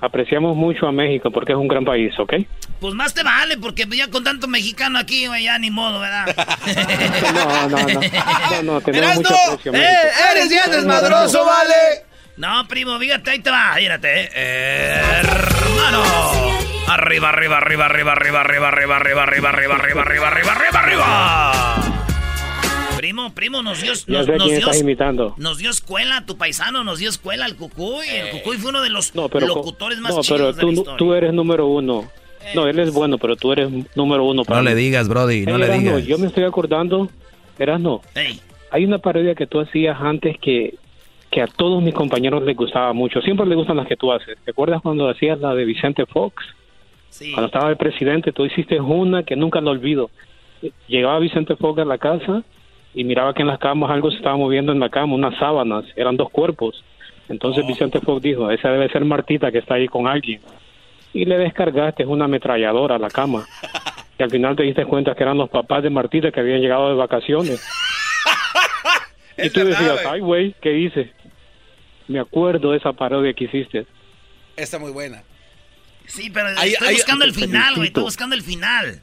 apreciamos 0.00 0.56
mucho 0.56 0.86
a 0.86 0.92
México 0.92 1.30
porque 1.30 1.52
es 1.52 1.58
un 1.58 1.68
gran 1.68 1.84
país, 1.84 2.12
¿ok? 2.18 2.34
Pues 2.80 2.94
más 2.94 3.14
te 3.14 3.22
vale, 3.22 3.56
porque 3.56 3.86
ya 3.90 4.10
con 4.10 4.22
tanto 4.22 4.46
mexicano 4.48 4.98
aquí, 4.98 5.26
güey, 5.26 5.44
ya 5.44 5.58
ni 5.58 5.70
modo, 5.70 6.00
¿verdad? 6.00 6.26
No, 7.34 7.68
no, 7.68 7.78
no, 7.78 8.00
no, 8.00 8.62
no, 8.62 8.80
tenemos 8.80 9.16
mucho 9.16 9.34
aprecio 9.34 9.72
a 9.72 9.76
eh, 9.76 10.10
eres 10.32 10.48
bien 10.48 10.70
desmadroso, 10.70 11.44
vale. 11.44 12.04
No, 12.36 12.68
primo, 12.68 12.98
fíjate, 12.98 13.30
ahí 13.30 13.38
te 13.38 13.50
va, 13.50 13.74
fíjate, 13.76 14.30
eh. 14.34 15.00
hermano. 15.20 16.04
Arriba, 16.88 17.30
arriba, 17.30 17.56
arriba, 17.56 17.86
arriba, 17.86 18.12
arriba, 18.12 18.40
arriba, 18.42 18.68
arriba, 18.68 18.96
arriba, 18.96 19.22
arriba, 19.22 19.50
arriba, 19.50 19.74
arriba, 19.76 20.02
arriba, 20.02 20.28
arriba, 20.28 20.52
arriba, 20.52 20.80
arriba. 20.80 21.85
Primo, 22.96 23.32
primo, 23.34 23.62
nos 23.62 23.80
dio, 23.82 23.92
Ya 23.92 24.18
nos, 24.18 24.26
sé 24.26 24.32
nos 24.32 24.42
quién 24.44 24.48
dio, 24.48 24.58
estás 24.58 24.80
imitando. 24.80 25.34
nos 25.38 25.58
dio 25.58 25.70
escuela, 25.70 26.24
tu 26.26 26.36
paisano 26.36 26.82
nos 26.84 26.98
dio 26.98 27.08
escuela, 27.10 27.46
el 27.46 27.56
Cucuy. 27.56 28.06
El 28.08 28.30
Cucuy 28.30 28.56
fue 28.56 28.70
uno 28.70 28.82
de 28.82 28.90
los 28.90 29.14
No, 29.14 29.28
pero, 29.28 29.46
locutores 29.46 29.98
más 30.00 30.14
no, 30.14 30.22
chidos 30.22 30.38
pero 30.38 30.46
de 30.52 30.52
la 30.54 30.60
tú, 30.60 30.70
historia. 30.72 30.96
tú 30.96 31.14
eres 31.14 31.32
número 31.32 31.66
uno. 31.66 32.04
No, 32.54 32.66
él 32.68 32.78
es 32.78 32.92
bueno, 32.92 33.18
pero 33.18 33.34
tú 33.36 33.52
eres 33.52 33.68
número 33.96 34.24
uno 34.24 34.44
para 34.44 34.60
No 34.60 34.64
le 34.68 34.74
digas, 34.74 35.08
Brody, 35.08 35.44
no 35.46 35.56
Ey, 35.56 35.60
le 35.60 35.78
digas. 35.78 36.06
Yo 36.06 36.16
me 36.18 36.28
estoy 36.28 36.44
acordando, 36.44 37.08
Erasmo, 37.58 38.02
Ey. 38.14 38.40
hay 38.70 38.84
una 38.84 38.98
parodia 38.98 39.34
que 39.34 39.46
tú 39.46 39.58
hacías 39.60 39.96
antes 40.00 40.36
que, 40.40 40.74
que 41.30 41.42
a 41.42 41.46
todos 41.48 41.82
mis 41.82 41.92
compañeros 41.92 42.44
les 42.44 42.56
gustaba 42.56 42.92
mucho. 42.92 43.20
Siempre 43.20 43.46
les 43.46 43.56
gustan 43.56 43.76
las 43.76 43.88
que 43.88 43.96
tú 43.96 44.12
haces. 44.12 44.38
¿Te 44.44 44.52
acuerdas 44.52 44.80
cuando 44.80 45.08
hacías 45.08 45.40
la 45.40 45.54
de 45.54 45.64
Vicente 45.64 46.06
Fox? 46.06 46.44
Sí. 47.10 47.32
Cuando 47.32 47.46
estaba 47.46 47.68
el 47.70 47.76
presidente, 47.76 48.30
tú 48.32 48.44
hiciste 48.44 48.80
una 48.80 49.22
que 49.24 49.34
nunca 49.36 49.60
lo 49.60 49.70
olvido. 49.72 50.10
Llegaba 50.86 51.18
Vicente 51.18 51.56
Fox 51.56 51.80
a 51.80 51.84
la 51.84 51.98
casa 51.98 52.42
y 52.96 53.04
miraba 53.04 53.32
que 53.34 53.42
en 53.42 53.48
las 53.48 53.58
camas 53.60 53.90
algo 53.90 54.10
se 54.10 54.16
estaba 54.16 54.36
moviendo 54.36 54.72
en 54.72 54.80
la 54.80 54.88
cama, 54.88 55.14
unas 55.14 55.38
sábanas, 55.38 55.84
eran 55.94 56.16
dos 56.16 56.30
cuerpos. 56.30 56.82
Entonces 57.28 57.64
Vicente 57.66 58.00
Fox 58.00 58.22
dijo, 58.22 58.50
esa 58.50 58.70
debe 58.70 58.88
ser 58.88 59.04
Martita 59.04 59.52
que 59.52 59.58
está 59.58 59.74
ahí 59.74 59.86
con 59.86 60.06
alguien. 60.08 60.40
Y 61.12 61.24
le 61.26 61.36
descargaste 61.38 62.06
una 62.06 62.24
ametralladora 62.24 62.96
a 62.96 62.98
la 62.98 63.10
cama. 63.10 63.44
Y 64.18 64.22
al 64.22 64.30
final 64.30 64.56
te 64.56 64.62
diste 64.62 64.84
cuenta 64.86 65.14
que 65.14 65.22
eran 65.22 65.36
los 65.36 65.50
papás 65.50 65.82
de 65.82 65.90
Martita 65.90 66.30
que 66.32 66.40
habían 66.40 66.60
llegado 66.60 66.88
de 66.88 66.94
vacaciones. 66.94 67.62
y 69.36 69.50
tú 69.50 69.60
decías, 69.60 70.00
ay 70.08 70.20
güey, 70.20 70.54
¿qué 70.62 70.72
hice? 70.78 71.12
Me 72.08 72.18
acuerdo 72.18 72.70
de 72.70 72.78
esa 72.78 72.92
parodia 72.94 73.34
que 73.34 73.44
hiciste. 73.44 73.86
Está 74.56 74.78
muy 74.78 74.92
buena. 74.92 75.22
Sí, 76.06 76.30
pero 76.30 76.48
Ahí- 76.56 76.70
estoy 76.72 76.88
ahí- 76.88 76.94
buscando 76.94 77.24
el 77.26 77.32
final, 77.34 77.74
güey. 77.74 77.88
Estoy 77.88 78.04
buscando 78.04 78.34
el 78.36 78.42
final. 78.42 79.02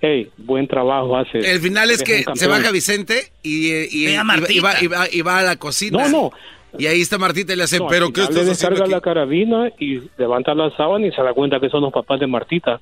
Hey, 0.00 0.30
buen 0.38 0.66
trabajo 0.66 1.16
haces. 1.16 1.44
El 1.44 1.60
final 1.60 1.90
es 1.90 2.02
que 2.02 2.24
se 2.34 2.46
baja 2.46 2.70
Vicente 2.70 3.30
y, 3.42 3.70
eh, 3.70 3.88
y, 3.90 4.06
y 4.08 4.10
y 4.10 4.60
va, 4.60 4.80
y 4.80 4.86
va- 4.86 5.08
y 5.10 5.20
va 5.22 5.38
a 5.38 5.42
la 5.42 5.56
cocina. 5.56 6.08
No, 6.08 6.08
no. 6.08 6.32
Y 6.78 6.86
ahí 6.86 7.00
está 7.00 7.18
Martita 7.18 7.52
y 7.52 7.56
le 7.56 7.64
hace, 7.64 7.78
No, 7.78 7.88
pero 7.88 8.12
¿qué 8.12 8.22
le 8.32 8.44
descarga 8.44 8.82
aquí? 8.82 8.90
la 8.92 9.00
carabina 9.00 9.70
y 9.80 10.00
levanta 10.16 10.54
la 10.54 10.70
sábana 10.76 11.06
y 11.08 11.10
se 11.12 11.20
da 11.22 11.32
cuenta 11.34 11.58
que 11.58 11.68
son 11.68 11.82
los 11.82 11.92
papás 11.92 12.20
de 12.20 12.26
Martita. 12.28 12.80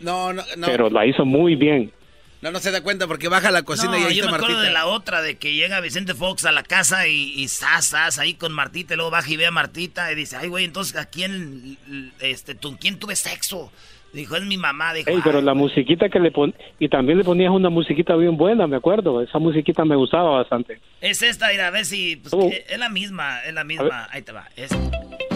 No, 0.00 0.32
no, 0.32 0.42
no. 0.56 0.66
Pero 0.66 0.90
la 0.90 1.06
hizo 1.06 1.24
muy 1.24 1.54
bien. 1.56 1.92
No, 2.40 2.52
no 2.52 2.60
se 2.60 2.70
da 2.70 2.82
cuenta 2.82 3.06
porque 3.08 3.26
baja 3.28 3.48
a 3.48 3.50
la 3.50 3.62
cocina 3.62 3.92
No, 3.92 3.98
y 3.98 4.02
ahí 4.04 4.14
yo 4.14 4.24
está 4.24 4.30
me 4.30 4.36
acuerdo 4.36 4.56
Martita. 4.56 4.68
de 4.68 4.72
la 4.72 4.86
otra, 4.86 5.22
de 5.22 5.38
que 5.38 5.54
llega 5.54 5.80
Vicente 5.80 6.14
Fox 6.14 6.44
a 6.44 6.52
la 6.52 6.62
casa 6.62 7.08
y, 7.08 7.32
y 7.34 7.48
sas, 7.48 7.86
sas, 7.86 8.18
ahí 8.20 8.34
con 8.34 8.52
Martita, 8.52 8.94
y 8.94 8.96
luego 8.96 9.10
baja 9.10 9.28
y 9.30 9.36
ve 9.36 9.46
a 9.46 9.50
Martita 9.50 10.12
y 10.12 10.14
dice, 10.14 10.36
ay, 10.36 10.48
güey, 10.48 10.64
entonces, 10.64 10.94
¿a 10.96 11.06
quién, 11.06 11.78
este, 12.20 12.54
tú, 12.54 12.76
quién 12.80 12.98
tuve 13.00 13.16
sexo? 13.16 13.72
Dijo, 14.12 14.36
es 14.36 14.44
mi 14.44 14.56
mamá, 14.56 14.94
dijo, 14.94 15.10
Ey, 15.10 15.20
pero 15.22 15.40
la 15.42 15.52
musiquita 15.54 16.08
que 16.08 16.18
le 16.18 16.30
pon 16.30 16.54
y 16.78 16.88
también 16.88 17.18
le 17.18 17.24
ponías 17.24 17.50
una 17.50 17.68
musiquita 17.68 18.16
bien 18.16 18.36
buena, 18.36 18.66
me 18.66 18.76
acuerdo. 18.76 19.20
Esa 19.22 19.38
musiquita 19.38 19.84
me 19.84 19.96
gustaba 19.96 20.30
bastante. 20.38 20.80
es 21.00 21.20
esta, 21.22 21.48
mira, 21.48 21.66
a 21.66 21.70
ver 21.70 21.84
si, 21.84 22.16
pues, 22.16 22.32
Oh. 22.32 22.48
que 22.48 22.64
es 22.68 22.78
la 22.78 22.88
misma, 22.88 23.40
es 23.44 23.52
la 23.54 23.64
misma, 23.64 24.08
ahí 24.10 24.22
te 24.22 24.32
va, 24.32 24.48
es, 24.56 24.70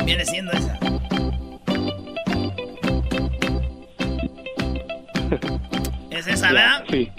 viene 0.07 0.25
siendo 0.25 0.53
esa. 0.53 0.79
Es 6.11 6.27
esa, 6.27 6.53
¿verdad? 6.53 6.85
Sí. 6.91 7.11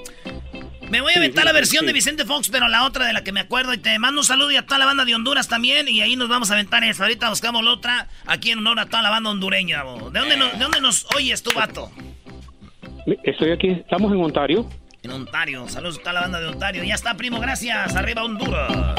Me 0.90 1.02
voy 1.02 1.14
a 1.14 1.18
aventar 1.18 1.44
sí, 1.44 1.48
la 1.48 1.54
versión 1.54 1.82
sí. 1.82 1.88
de 1.88 1.94
Vicente 1.94 2.26
Fox, 2.26 2.50
pero 2.50 2.68
la 2.68 2.86
otra 2.86 3.06
de 3.06 3.14
la 3.14 3.24
que 3.24 3.32
me 3.32 3.40
acuerdo. 3.40 3.74
Y 3.74 3.78
te 3.78 3.98
mando 4.00 4.22
un 4.22 4.26
saludo 4.26 4.52
y 4.52 4.58
a 4.58 4.66
toda 4.66 4.78
la 4.80 4.86
banda 4.86 5.06
de 5.06 5.16
Honduras 5.16 5.48
también. 5.48 5.88
Y 5.88 6.02
ahí 6.02 6.16
nos 6.16 6.30
vamos 6.30 6.52
a 6.52 6.54
aventar 6.54 6.84
eso. 6.84 7.04
Ahorita 7.04 7.30
buscamos 7.30 7.64
la 7.64 7.72
otra 7.72 8.08
aquí 8.26 8.52
en 8.52 8.60
honor 8.60 8.80
a 8.80 8.86
toda 8.86 9.02
la 9.02 9.10
banda 9.10 9.30
hondureña. 9.30 9.84
bo. 9.84 10.10
¿De 10.10 10.20
dónde, 10.20 10.38
nos, 10.38 10.54
¿De 10.54 10.60
dónde 10.60 10.82
nos 10.82 11.08
oyes 11.16 11.42
tú, 11.42 11.52
vato? 11.56 11.92
Estoy 13.24 13.52
aquí, 13.52 13.70
estamos 13.70 14.12
en 14.12 14.22
Ontario. 14.22 14.70
En 15.02 15.12
Ontario. 15.12 15.68
Saludos 15.68 15.98
a 15.98 16.00
toda 16.02 16.14
la 16.14 16.22
banda 16.22 16.40
de 16.40 16.48
Ontario. 16.48 16.84
Ya 16.84 16.96
está, 16.96 17.16
primo. 17.16 17.40
Gracias. 17.40 17.96
Arriba 17.96 18.24
Honduras. 18.24 18.96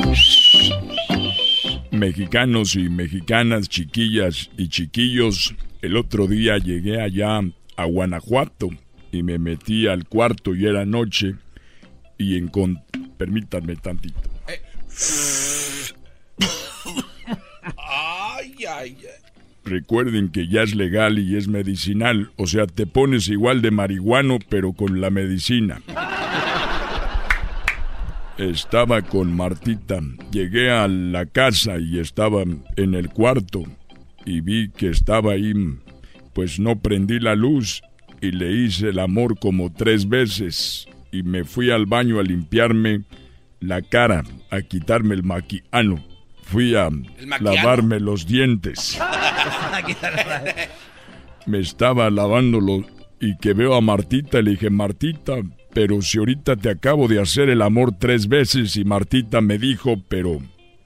Mexicanos 1.90 2.74
y 2.74 2.88
mexicanas, 2.88 3.68
chiquillas 3.68 4.50
y 4.58 4.68
chiquillos, 4.68 5.54
el 5.80 5.96
otro 5.96 6.26
día 6.26 6.58
llegué 6.58 7.00
allá 7.00 7.40
a 7.76 7.84
Guanajuato 7.84 8.70
y 9.12 9.22
me 9.22 9.38
metí 9.38 9.86
al 9.86 10.08
cuarto 10.08 10.56
y 10.56 10.66
era 10.66 10.84
noche 10.84 11.36
y 12.18 12.36
en 12.36 12.50
permítanme 13.16 13.76
tantito. 13.76 14.20
ay, 17.76 18.54
ay, 18.66 18.66
ay. 18.68 18.96
Recuerden 19.64 20.28
que 20.28 20.46
ya 20.46 20.62
es 20.62 20.74
legal 20.74 21.18
y 21.18 21.36
es 21.36 21.48
medicinal, 21.48 22.30
o 22.36 22.46
sea, 22.46 22.66
te 22.66 22.86
pones 22.86 23.28
igual 23.28 23.62
de 23.62 23.70
marihuano 23.70 24.38
pero 24.48 24.74
con 24.74 25.00
la 25.00 25.08
medicina. 25.08 25.80
Estaba 28.36 29.00
con 29.00 29.34
Martita. 29.34 30.00
Llegué 30.32 30.70
a 30.70 30.88
la 30.88 31.24
casa 31.24 31.78
y 31.78 31.98
estaba 31.98 32.42
en 32.76 32.94
el 32.94 33.08
cuarto 33.08 33.62
y 34.26 34.40
vi 34.40 34.70
que 34.70 34.88
estaba 34.88 35.32
ahí. 35.32 35.54
Pues 36.34 36.58
no 36.58 36.80
prendí 36.80 37.20
la 37.20 37.36
luz 37.36 37.82
y 38.20 38.32
le 38.32 38.50
hice 38.52 38.88
el 38.88 38.98
amor 38.98 39.38
como 39.38 39.72
tres 39.72 40.08
veces 40.08 40.88
y 41.14 41.22
me 41.22 41.44
fui 41.44 41.70
al 41.70 41.86
baño 41.86 42.18
a 42.18 42.24
limpiarme 42.24 43.04
la 43.60 43.82
cara, 43.82 44.24
a 44.50 44.62
quitarme 44.62 45.14
el 45.14 45.22
maquiano. 45.22 46.04
Fui 46.42 46.74
a 46.74 46.90
lavarme 47.40 48.00
los 48.00 48.26
dientes. 48.26 48.98
me 51.46 51.60
estaba 51.60 52.10
lavándolo 52.10 52.84
y 53.20 53.36
que 53.38 53.54
veo 53.54 53.74
a 53.76 53.80
Martita 53.80 54.42
le 54.42 54.52
dije, 54.52 54.70
Martita, 54.70 55.34
pero 55.72 56.02
si 56.02 56.18
ahorita 56.18 56.56
te 56.56 56.68
acabo 56.68 57.06
de 57.06 57.20
hacer 57.20 57.48
el 57.48 57.62
amor 57.62 57.92
tres 57.96 58.26
veces 58.26 58.76
y 58.76 58.84
Martita 58.84 59.40
me 59.40 59.56
dijo, 59.56 60.02
pero 60.08 60.40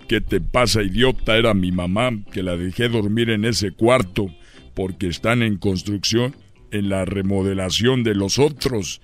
¿qué 0.09 0.21
te 0.21 0.43
pasa, 0.43 0.83
idiota? 0.83 1.39
Era 1.39 1.55
mi 1.55 1.73
mamá 1.73 2.11
que 2.31 2.43
la 2.43 2.55
dejé 2.59 2.91
dormir 2.91 3.31
en 3.31 3.47
ese 3.47 3.73
cuarto 3.73 4.31
porque 4.75 5.09
están 5.09 5.43
en 5.43 5.57
construcción, 5.57 6.37
en 6.71 6.91
la 6.91 7.07
remodelación 7.07 8.05
de 8.05 8.15
los 8.15 8.39
otros. 8.39 9.01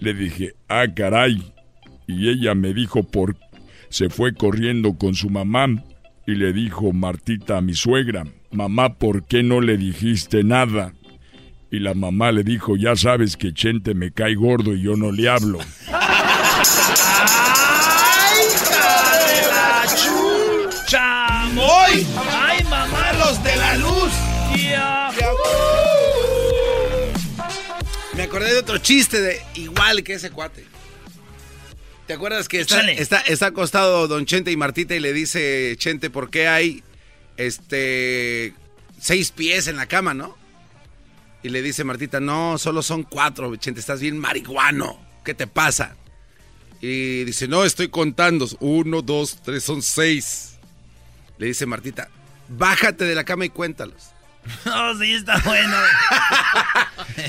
Le 0.00 0.14
dije, 0.14 0.54
ah, 0.68 0.86
caray. 0.94 1.52
Y 2.06 2.28
ella 2.28 2.54
me 2.54 2.74
dijo 2.74 3.04
por... 3.04 3.36
Se 3.88 4.08
fue 4.08 4.34
corriendo 4.34 4.94
con 4.96 5.14
su 5.14 5.30
mamá 5.30 5.66
y 6.26 6.34
le 6.34 6.52
dijo 6.52 6.92
Martita 6.92 7.58
a 7.58 7.60
mi 7.60 7.74
suegra, 7.74 8.24
mamá, 8.52 8.94
¿por 8.94 9.24
qué 9.24 9.42
no 9.42 9.60
le 9.60 9.76
dijiste 9.76 10.44
nada? 10.44 10.92
Y 11.72 11.80
la 11.80 11.94
mamá 11.94 12.30
le 12.30 12.44
dijo, 12.44 12.76
ya 12.76 12.94
sabes 12.94 13.36
que 13.36 13.52
Chente 13.52 13.94
me 13.94 14.12
cae 14.12 14.36
gordo 14.36 14.74
y 14.74 14.82
yo 14.82 14.96
no 14.96 15.10
le 15.10 15.28
hablo. 15.28 15.58
¡Ay, 21.62 22.06
acordé 28.30 28.52
de 28.52 28.60
otro 28.60 28.78
chiste 28.78 29.20
de 29.20 29.42
igual 29.56 30.04
que 30.04 30.14
ese 30.14 30.30
cuate. 30.30 30.64
¿Te 32.06 32.12
acuerdas 32.12 32.46
que 32.46 32.60
está, 32.60 32.80
está, 32.92 33.18
está, 33.22 33.46
acostado 33.46 34.06
don 34.06 34.24
Chente 34.24 34.52
y 34.52 34.56
Martita 34.56 34.94
y 34.94 35.00
le 35.00 35.12
dice 35.12 35.74
Chente 35.76 36.10
por 36.10 36.30
qué 36.30 36.46
hay 36.46 36.84
este 37.36 38.54
seis 39.00 39.32
pies 39.32 39.66
en 39.66 39.76
la 39.76 39.86
cama, 39.86 40.14
¿no? 40.14 40.36
Y 41.42 41.48
le 41.48 41.60
dice 41.60 41.82
Martita, 41.82 42.20
no, 42.20 42.56
solo 42.56 42.82
son 42.82 43.02
cuatro, 43.02 43.54
Chente, 43.56 43.80
estás 43.80 44.00
bien 44.00 44.16
marihuano. 44.16 45.04
¿Qué 45.24 45.34
te 45.34 45.48
pasa? 45.48 45.96
Y 46.80 47.24
dice, 47.24 47.48
no, 47.48 47.64
estoy 47.64 47.88
contando. 47.88 48.48
Uno, 48.60 49.02
dos, 49.02 49.38
tres, 49.42 49.64
son 49.64 49.82
seis. 49.82 50.52
Le 51.36 51.46
dice 51.46 51.66
Martita, 51.66 52.08
bájate 52.48 53.04
de 53.04 53.14
la 53.16 53.24
cama 53.24 53.44
y 53.44 53.50
cuéntalos. 53.50 54.10
Oh, 54.66 54.94
sí, 55.00 55.14
está 55.14 55.38
bueno. 55.44 55.76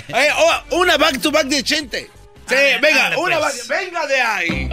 Eh, 0.07 0.27
oh, 0.37 0.77
una 0.81 0.97
back 0.97 1.19
to 1.21 1.31
back 1.31 1.47
de 1.47 1.63
Chente. 1.63 2.09
Sí, 2.47 2.55
venga, 2.81 3.17
una 3.17 3.39
pues. 3.39 3.67
back, 3.67 3.79
venga 3.79 4.07
de 4.07 4.21
ahí. 4.21 4.69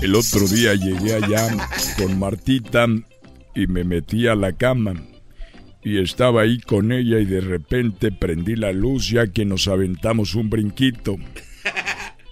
El 0.00 0.14
otro 0.16 0.46
día 0.48 0.74
llegué 0.74 1.14
allá 1.14 1.48
con 1.96 2.18
Martita 2.18 2.86
y 3.54 3.66
me 3.68 3.84
metí 3.84 4.26
a 4.26 4.34
la 4.34 4.52
cama 4.52 4.94
y 5.82 6.00
estaba 6.00 6.42
ahí 6.42 6.60
con 6.60 6.92
ella 6.92 7.18
y 7.18 7.24
de 7.24 7.40
repente 7.40 8.12
prendí 8.12 8.56
la 8.56 8.72
luz 8.72 9.10
ya 9.10 9.28
que 9.28 9.44
nos 9.44 9.68
aventamos 9.68 10.34
un 10.34 10.50
brinquito. 10.50 11.16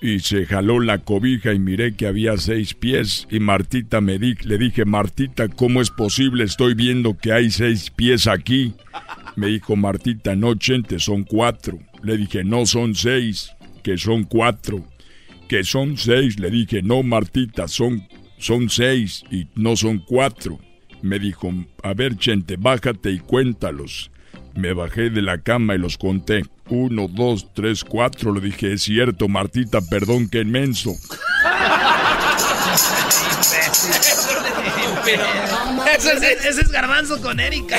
Y 0.03 0.21
se 0.21 0.47
jaló 0.47 0.81
la 0.81 0.99
cobija 0.99 1.53
y 1.53 1.59
miré 1.59 1.95
que 1.95 2.07
había 2.07 2.39
seis 2.39 2.73
pies 2.73 3.29
y 3.31 3.39
Martita 3.39 4.01
me 4.01 4.19
di, 4.19 4.35
le 4.45 4.57
dije, 4.57 4.87
Martita, 4.87 5.49
¿cómo 5.49 5.83
es 5.83 5.91
posible? 5.91 6.45
Estoy 6.45 6.73
viendo 6.73 7.19
que 7.19 7.33
hay 7.33 7.51
seis 7.51 7.91
pies 7.91 8.27
aquí. 8.27 8.73
Me 9.37 9.49
dijo 9.49 9.77
Martita, 9.77 10.35
no, 10.35 10.55
Chente, 10.55 10.99
son 10.99 11.25
cuatro. 11.25 11.79
Le 12.03 12.17
dije, 12.17 12.45
no 12.45 12.65
son 12.65 12.95
seis, 12.95 13.53
que 13.83 13.99
son 13.99 14.25
cuatro. 14.25 14.83
Que 15.49 15.65
son 15.65 15.99
seis. 15.99 16.41
Le 16.41 16.51
dije, 16.51 16.83
no, 16.83 17.03
Martita, 17.03 17.69
son, 17.69 18.09
son 18.39 18.71
seis 18.71 19.23
y 19.31 19.49
no 19.55 19.77
son 19.77 19.99
cuatro. 19.99 20.59
Me 21.03 21.19
dijo, 21.19 21.53
a 21.83 21.93
ver, 21.93 22.17
Chente, 22.17 22.57
bájate 22.57 23.11
y 23.11 23.19
cuéntalos. 23.19 24.11
Me 24.55 24.73
bajé 24.73 25.11
de 25.11 25.21
la 25.21 25.43
cama 25.43 25.75
y 25.75 25.79
los 25.79 25.99
conté. 25.99 26.43
Uno, 26.71 27.09
dos, 27.09 27.53
tres, 27.53 27.85
cuatro. 27.85 28.33
Le 28.33 28.41
dije, 28.41 28.73
es 28.73 28.83
cierto, 28.85 29.29
Martita, 29.29 29.81
perdón, 29.81 30.29
qué 30.31 30.41
inmenso. 30.41 30.93
ese, 35.87 36.49
es 36.49 36.71
garbanzo 36.71 37.21
con 37.21 37.41
Erika. 37.41 37.77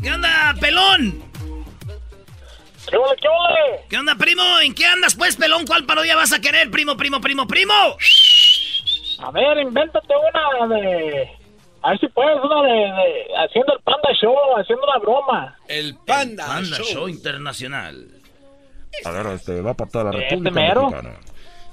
¿Qué 0.00 0.12
onda, 0.12 0.54
pelón? 0.60 1.22
¿Qué 2.88 2.96
onda, 2.96 3.16
qué 3.20 3.28
onda? 3.28 3.86
¿Qué 3.88 3.98
onda, 3.98 4.14
primo? 4.14 4.42
¿En 4.62 4.74
qué 4.74 4.86
andas, 4.86 5.14
pues, 5.14 5.36
pelón? 5.36 5.66
¿Cuál 5.66 5.84
parodia 5.86 6.14
vas 6.14 6.32
a 6.32 6.40
querer, 6.40 6.70
primo, 6.70 6.96
primo, 6.96 7.20
primo, 7.20 7.46
primo? 7.48 7.74
A 9.18 9.30
ver, 9.30 9.58
invéntate 9.58 10.14
una 10.14 10.76
de. 10.76 11.43
A 11.84 11.90
ver 11.90 12.00
si 12.00 12.08
puedes, 12.08 12.36
una 12.42 12.62
de, 12.62 13.26
haciendo 13.44 13.74
el 13.74 13.82
Panda 13.82 14.08
Show, 14.18 14.34
haciendo 14.56 14.84
una 14.84 14.98
broma. 14.98 15.58
El 15.68 15.94
Panda, 15.96 16.46
Panda 16.46 16.78
Show. 16.78 17.08
Internacional. 17.08 18.08
A 19.04 19.10
ver, 19.10 19.26
este 19.26 19.60
va 19.60 19.74
para 19.74 19.90
toda 19.90 20.04
la 20.04 20.10
¿Este 20.18 20.36
República 20.36 20.60
Mexicana. 20.60 21.18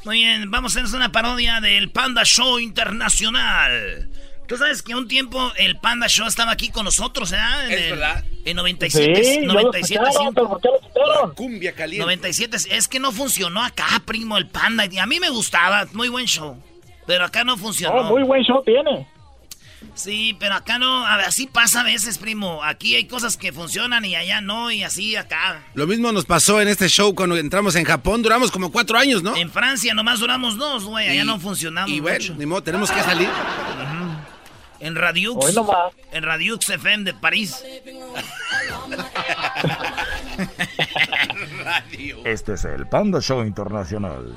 Muy 0.03 0.17
bien, 0.17 0.51
vamos 0.51 0.75
a 0.75 0.81
hacer 0.81 0.97
una 0.97 1.13
parodia 1.13 1.61
del 1.61 1.91
Panda 1.91 2.25
Show 2.25 2.59
Internacional. 2.59 4.09
Tú 4.47 4.57
sabes 4.57 4.81
que 4.81 4.93
un 4.95 5.07
tiempo 5.07 5.39
el 5.57 5.77
Panda 5.77 6.09
Show 6.09 6.27
estaba 6.27 6.51
aquí 6.51 6.71
con 6.71 6.83
nosotros, 6.83 7.31
¿eh? 7.31 7.37
En 7.67 7.71
es 7.71 7.89
verdad. 7.91 8.23
En 8.43 8.57
97, 8.57 9.23
sí, 9.23 9.39
97, 9.45 10.03
lo 10.35 11.33
cumbia 11.35 11.71
caliente. 11.73 12.03
97, 12.03 12.57
es 12.69 12.87
que 12.89 12.99
no 12.99 13.13
funcionó 13.13 13.63
acá, 13.63 13.85
primo, 14.05 14.37
el 14.37 14.49
Panda. 14.49 14.87
Y 14.91 14.99
a 14.99 15.05
mí 15.05 15.21
me 15.21 15.29
gustaba, 15.29 15.85
muy 15.93 16.09
buen 16.09 16.25
show. 16.25 16.61
Pero 17.07 17.23
acá 17.23 17.45
no 17.45 17.55
funcionó. 17.55 18.03
muy 18.03 18.23
buen 18.23 18.43
show 18.43 18.61
tiene. 18.65 19.07
Sí, 19.93 20.35
pero 20.39 20.55
acá 20.55 20.79
no, 20.79 21.05
así 21.05 21.47
pasa 21.47 21.81
a 21.81 21.83
veces, 21.83 22.17
primo. 22.17 22.63
Aquí 22.63 22.95
hay 22.95 23.05
cosas 23.05 23.37
que 23.37 23.51
funcionan 23.51 24.03
y 24.05 24.15
allá 24.15 24.41
no, 24.41 24.71
y 24.71 24.83
así 24.83 25.15
acá. 25.15 25.63
Lo 25.73 25.85
mismo 25.85 26.11
nos 26.11 26.25
pasó 26.25 26.61
en 26.61 26.67
este 26.67 26.87
show 26.87 27.13
cuando 27.13 27.37
entramos 27.37 27.75
en 27.75 27.85
Japón, 27.85 28.21
duramos 28.21 28.51
como 28.51 28.71
cuatro 28.71 28.97
años, 28.97 29.21
¿no? 29.21 29.35
En 29.35 29.51
Francia 29.51 29.93
nomás 29.93 30.19
duramos 30.19 30.57
dos, 30.57 30.85
güey, 30.85 31.09
allá 31.09 31.23
no 31.23 31.39
funcionamos 31.39 31.91
Y 31.91 31.99
bueno, 31.99 32.35
ni 32.37 32.45
modo, 32.45 32.63
tenemos 32.63 32.91
que 32.91 33.01
salir. 33.01 33.29
En 34.79 34.95
Radiux. 34.95 35.55
En 36.11 36.23
Radiux 36.23 36.69
FM 36.69 37.03
de 37.03 37.13
París. 37.13 37.63
este 42.25 42.53
es 42.53 42.65
el 42.65 42.87
Panda 42.87 43.21
Show 43.21 43.43
Internacional. 43.43 44.33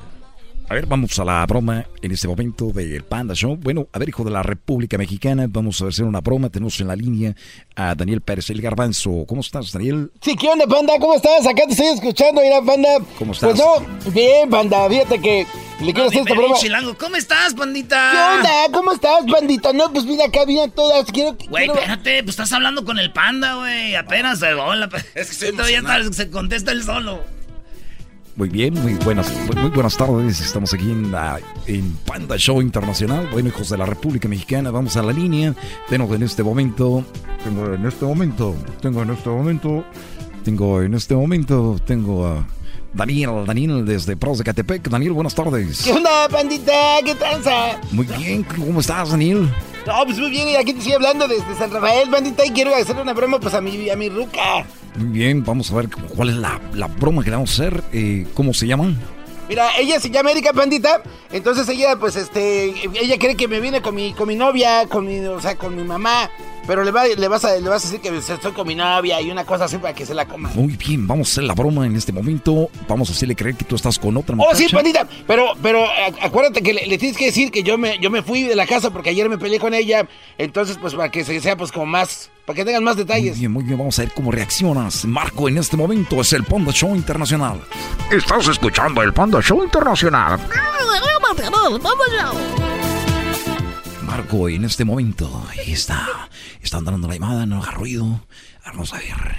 A 0.67 0.75
ver, 0.75 0.87
vamos 0.87 1.19
a 1.19 1.25
la 1.25 1.45
broma 1.45 1.85
en 2.01 2.11
este 2.11 2.27
momento 2.27 2.73
del 2.73 3.05
Panda 3.05 3.35
Show. 3.35 3.57
Bueno, 3.57 3.87
a 3.93 3.99
ver, 3.99 4.09
hijo 4.09 4.25
de 4.25 4.31
la 4.31 4.43
República 4.43 4.97
Mexicana, 4.97 5.45
vamos 5.47 5.83
a 5.83 5.89
hacer 5.89 6.07
una 6.07 6.23
broma. 6.23 6.49
Tenemos 6.49 6.81
en 6.81 6.89
la 6.89 6.97
línea 6.97 7.35
a 7.77 7.95
Daniel 7.95 8.23
Pérez, 8.23 8.49
el 8.49 8.63
garbanzo. 8.63 9.27
¿Cómo 9.29 9.43
estás, 9.43 9.73
Daniel? 9.73 10.11
Sí, 10.23 10.35
¿qué 10.37 10.49
onda, 10.49 10.67
Panda? 10.67 10.95
¿Cómo 10.99 11.15
estás? 11.15 11.47
Acá 11.47 11.65
te 11.67 11.73
estoy 11.73 11.89
escuchando, 11.89 12.41
mira, 12.41 12.63
Panda. 12.63 12.89
¿Cómo 13.19 13.33
estás? 13.33 13.51
Pues 13.51 13.61
no, 13.61 14.11
bien, 14.13 14.49
Panda, 14.49 14.89
fíjate 14.89 15.21
que 15.21 15.47
le 15.83 15.93
quiero 15.93 16.09
hacer 16.09 16.23
esta 16.23 16.35
broma. 16.35 16.57
Chilango. 16.57 16.97
¿Cómo 16.97 17.17
estás, 17.17 17.53
pandita? 17.53 18.11
¿Qué 18.13 18.39
onda? 18.39 18.51
¿Cómo 18.73 18.93
estás, 18.93 19.25
pandita? 19.31 19.73
No, 19.75 19.93
pues 19.93 20.07
mira, 20.07 20.25
acá 20.25 20.47
vienen 20.47 20.71
todas. 20.71 21.05
Quiero. 21.13 21.37
Güey, 21.51 21.67
espérate, 21.67 22.23
pues 22.23 22.31
estás 22.31 22.53
hablando 22.53 22.87
con 22.87 22.99
el 22.99 23.13
panda, 23.13 23.57
güey. 23.57 23.97
Apenas 23.97 24.39
se 24.39 24.55
hola. 24.55 24.89
Es 25.15 25.39
que 25.39 25.53
todavía 25.53 25.83
se 26.11 26.31
contesta 26.31 26.73
el 26.73 26.83
solo. 26.85 27.23
Muy 28.37 28.49
bien, 28.49 28.75
muy 28.75 28.95
buenas, 28.95 29.33
muy, 29.55 29.71
buenas 29.71 29.97
tardes. 29.97 30.41
Estamos 30.41 30.75
aquí 30.75 30.91
en, 30.91 31.13
la, 31.13 31.39
en 31.69 31.93
Panda 32.05 32.37
Show 32.37 32.61
Internacional. 32.61 33.29
Bueno, 33.31 33.51
hijos 33.51 33.69
de 33.69 33.79
la 33.79 33.87
República 33.87 34.27
Mexicana, 34.27 34.73
vamos 34.73 34.97
a 34.97 35.05
la 35.05 35.13
línea. 35.13 35.55
Tengo 35.89 36.13
en 36.13 36.25
este 36.25 36.43
momento, 36.43 37.05
tengo 37.45 37.73
en 37.73 37.87
este 37.87 38.05
momento, 38.05 38.57
tengo 38.81 39.03
en 39.03 39.11
este 39.11 39.31
momento, 39.31 39.85
tengo 40.45 40.83
en 40.83 40.95
este 40.95 41.15
momento, 41.15 41.77
tengo 41.87 42.27
a 42.27 42.45
Daniel, 42.95 43.45
Daniel 43.45 43.85
desde 43.85 44.17
Pros 44.17 44.39
de 44.39 44.45
Catepec. 44.45 44.89
Daniel, 44.89 45.13
buenas 45.13 45.35
tardes. 45.35 45.83
¿Qué 45.83 45.93
onda, 45.93 46.29
pandita? 46.29 46.73
¿Qué 47.05 47.15
tranza? 47.17 47.81
Muy 47.91 48.07
bien, 48.07 48.45
¿cómo 48.45 48.81
estás, 48.81 49.11
Daniel? 49.11 49.51
No, 49.85 50.05
pues 50.05 50.19
muy 50.19 50.31
bien, 50.31 50.49
y 50.49 50.57
aquí 50.57 50.73
te 50.73 50.79
estoy 50.79 50.95
hablando 50.95 51.27
desde 51.27 51.55
San 51.59 51.71
Rafael, 51.71 52.09
bandita, 52.09 52.47
y 52.47 52.51
quiero 52.51 52.75
hacer 52.75 52.97
una 52.97 53.13
broma 53.13 53.41
pues 53.41 53.53
a 53.53 53.61
mi, 53.61 53.91
a 53.91 53.97
mi 53.97 54.09
ruca. 54.09 54.65
Muy 54.97 55.09
bien, 55.09 55.45
vamos 55.45 55.71
a 55.73 55.75
ver 55.75 55.89
cuál 56.15 56.31
es 56.31 56.37
la, 56.37 56.61
la 56.73 56.87
broma 56.87 57.25
que 57.25 57.31
le 57.31 57.37
vamos 57.37 57.51
a 57.51 57.65
hacer. 57.65 57.83
Eh, 57.93 58.27
¿Cómo 58.33 58.55
se 58.55 58.67
llaman? 58.69 58.97
Mira, 59.49 59.77
ella 59.77 60.01
se 60.01 60.09
llama 60.09 60.31
Erika 60.31 60.53
Pandita, 60.55 61.03
entonces 61.33 61.69
ella, 61.69 61.97
pues, 61.99 62.17
este, 62.17 62.73
ella 62.95 63.19
cree 63.19 63.37
que 63.37 63.49
me 63.49 63.61
viene 63.61 63.83
con 63.83 63.95
mi, 63.95 64.15
con 64.15 64.29
mi 64.29 64.37
novia, 64.37 64.87
con 64.89 65.05
mi, 65.05 65.19
o 65.19 65.41
sea, 65.41 65.57
con 65.57 65.77
mi 65.77 65.83
mamá, 65.83 66.31
pero 66.67 66.85
le, 66.85 66.91
va, 66.91 67.07
le, 67.07 67.29
vas 67.29 67.45
a, 67.45 67.57
le 67.57 67.69
vas 67.69 67.85
a 67.85 67.91
decir 67.91 68.01
que 68.01 68.17
estoy 68.17 68.53
con 68.53 68.67
mi 68.67 68.75
novia 68.75 69.21
y 69.21 69.31
una 69.31 69.45
cosa 69.45 69.65
así 69.65 69.79
para 69.79 69.95
que 69.95 70.07
se 70.07 70.15
la 70.15 70.27
coma. 70.27 70.51
Muy 70.55 70.77
bien, 70.77 71.07
vamos 71.07 71.29
a 71.29 71.31
hacer 71.33 71.45
la 71.45 71.55
broma 71.55 71.87
en 71.87 71.97
este 71.97 72.13
momento, 72.13 72.71
vamos 72.89 73.09
a 73.09 73.13
hacerle 73.13 73.37
creer 73.37 73.57
que 73.57 73.65
tú 73.65 73.77
estás 73.77 73.99
con 73.99 74.17
otra 74.17 74.35
muchacha. 74.35 74.55
Oh, 74.55 74.57
sí, 74.57 74.69
Pandita, 74.69 75.07
pero, 75.27 75.53
pero 75.63 75.85
acuérdate 76.23 76.63
que 76.63 76.73
le, 76.73 76.99
tienes 76.99 77.17
que 77.17 77.27
decir 77.27 77.51
que 77.51 77.63
yo 77.63 77.79
me, 77.79 77.99
yo 77.99 78.11
me 78.11 78.23
fui 78.23 78.43
de 78.43 78.57
la 78.57 78.67
casa 78.67 78.91
porque 78.91 79.11
ayer 79.11 79.29
me 79.29 79.39
peleé 79.39 79.59
con 79.59 79.75
ella, 79.75 80.09
entonces, 80.39 80.79
pues, 80.81 80.95
para 80.95 81.11
que 81.11 81.25
sea, 81.25 81.57
pues, 81.57 81.73
como 81.73 81.87
más 81.87 82.31
para 82.45 82.57
que 82.57 82.65
tengan 82.65 82.85
más 82.85 82.97
detalles. 82.97 83.33
Muy 83.33 83.41
bien, 83.41 83.53
muy 83.53 83.65
bien, 83.65 83.79
vamos 83.79 83.99
a 83.99 84.03
ver 84.03 84.13
cómo 84.13 84.31
reaccionas. 84.31 85.07
Marco, 85.07 85.49
en 85.49 85.57
este 85.57 85.79
momento 85.79 86.21
es 86.21 86.33
el 86.35 86.45
Panda 86.45 86.73
Show 86.73 86.95
Internacional. 86.95 87.61
Estás 88.11 88.49
escuchando 88.49 89.01
el 89.03 89.15
Panda 89.15 89.41
Show 89.41 89.65
Internacional. 89.65 90.39
Marco, 94.07 94.49
en 94.49 94.65
este 94.65 94.85
momento, 94.85 95.47
ahí 95.51 95.73
está. 95.73 96.29
Están 96.61 96.85
dando 96.85 97.09
la 97.09 97.15
llamada, 97.15 97.47
no 97.47 97.63
haga 97.63 97.73
ruido. 97.73 98.27
Vamos 98.65 98.93
a 98.93 98.99
ver. 98.99 99.35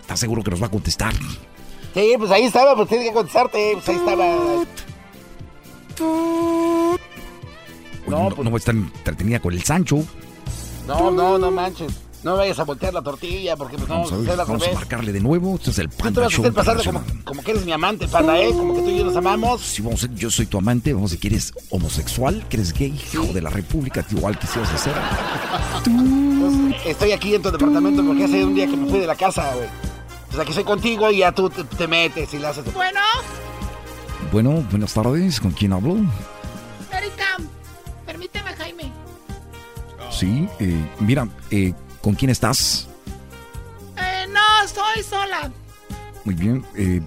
¿Estás 0.00 0.20
seguro 0.20 0.42
que 0.42 0.50
nos 0.50 0.62
va 0.62 0.66
a 0.66 0.70
contestar? 0.70 1.14
Sí, 1.94 2.14
pues 2.18 2.30
ahí 2.30 2.44
estaba, 2.44 2.76
pues 2.76 2.88
tienes 2.88 3.08
que 3.08 3.14
contestarte, 3.14 3.72
pues 3.74 3.88
ahí 3.88 3.96
estaba. 3.96 4.26
no, 8.06 8.28
pues... 8.28 8.38
no 8.38 8.50
voy 8.50 8.54
a 8.54 8.56
estar 8.56 8.74
entretenida 8.74 9.40
con 9.40 9.54
el 9.54 9.62
Sancho. 9.62 10.04
No, 10.86 11.10
no, 11.10 11.38
no 11.38 11.50
manches. 11.50 11.92
No 12.24 12.36
vayas 12.36 12.58
a 12.58 12.64
voltear 12.64 12.92
la 12.92 13.02
tortilla 13.02 13.56
porque 13.56 13.76
pues 13.76 13.88
vamos, 13.88 14.10
no, 14.10 14.18
a, 14.18 14.20
ver, 14.20 14.36
vamos 14.36 14.66
a 14.66 14.72
marcarle 14.72 15.12
de 15.12 15.20
nuevo. 15.20 15.54
Este 15.54 15.70
es 15.70 15.78
el 15.78 15.88
Panda. 15.88 16.26
Tú 16.28 16.42
vas 16.52 16.68
a 16.68 16.76
como, 16.76 17.02
como, 17.24 17.42
que 17.42 17.52
eres 17.52 17.64
mi 17.64 17.70
amante, 17.70 18.08
Panda, 18.08 18.40
¿eh? 18.40 18.50
Como 18.50 18.74
que 18.74 18.82
tú 18.82 18.90
y 18.90 18.98
yo 18.98 19.04
nos 19.04 19.16
amamos. 19.16 19.60
Sí, 19.60 19.82
vamos 19.82 20.02
a, 20.02 20.08
yo 20.14 20.28
soy 20.30 20.46
tu 20.46 20.58
amante. 20.58 20.92
Vamos 20.92 21.12
a 21.12 21.14
ver, 21.14 21.20
¿quieres 21.20 21.52
homosexual? 21.70 22.44
¿Quieres 22.48 22.72
gay? 22.72 23.00
Hijo 23.12 23.32
de 23.32 23.40
la 23.40 23.50
república, 23.50 24.04
igual 24.10 24.38
quisieras 24.38 24.72
hacer. 24.72 24.94
Pues, 26.38 26.86
estoy 26.86 27.12
aquí 27.12 27.34
en 27.34 27.42
tu 27.42 27.50
departamento 27.50 28.02
porque 28.04 28.24
hace 28.24 28.44
un 28.44 28.54
día 28.54 28.66
que 28.66 28.76
me 28.76 28.88
fui 28.88 29.00
de 29.00 29.06
la 29.06 29.16
casa, 29.16 29.52
güey. 29.54 29.68
O 30.30 30.34
sea, 30.34 30.44
que 30.44 30.52
soy 30.52 30.64
contigo 30.64 31.10
y 31.10 31.18
ya 31.18 31.32
tú 31.32 31.50
te, 31.50 31.86
metes 31.86 32.32
y 32.34 32.38
le 32.38 32.46
haces... 32.46 32.72
Bueno. 32.74 33.00
Bueno, 34.30 34.64
buenas 34.70 34.92
tardes. 34.92 35.40
¿Con 35.40 35.52
quién 35.52 35.72
hablo? 35.72 35.96
Erika, 36.92 37.36
permíteme, 38.04 38.50
Jaime. 38.56 38.92
Sí, 40.10 40.48
eh, 40.58 40.86
mira, 41.00 41.28
eh, 41.50 41.72
¿con 42.02 42.14
quién 42.14 42.30
estás? 42.30 42.88
Eh, 43.96 44.26
no, 44.28 44.64
estoy 44.64 45.02
sola. 45.02 45.50
Muy 46.24 46.34
bien. 46.34 46.64
Eh, 46.74 47.00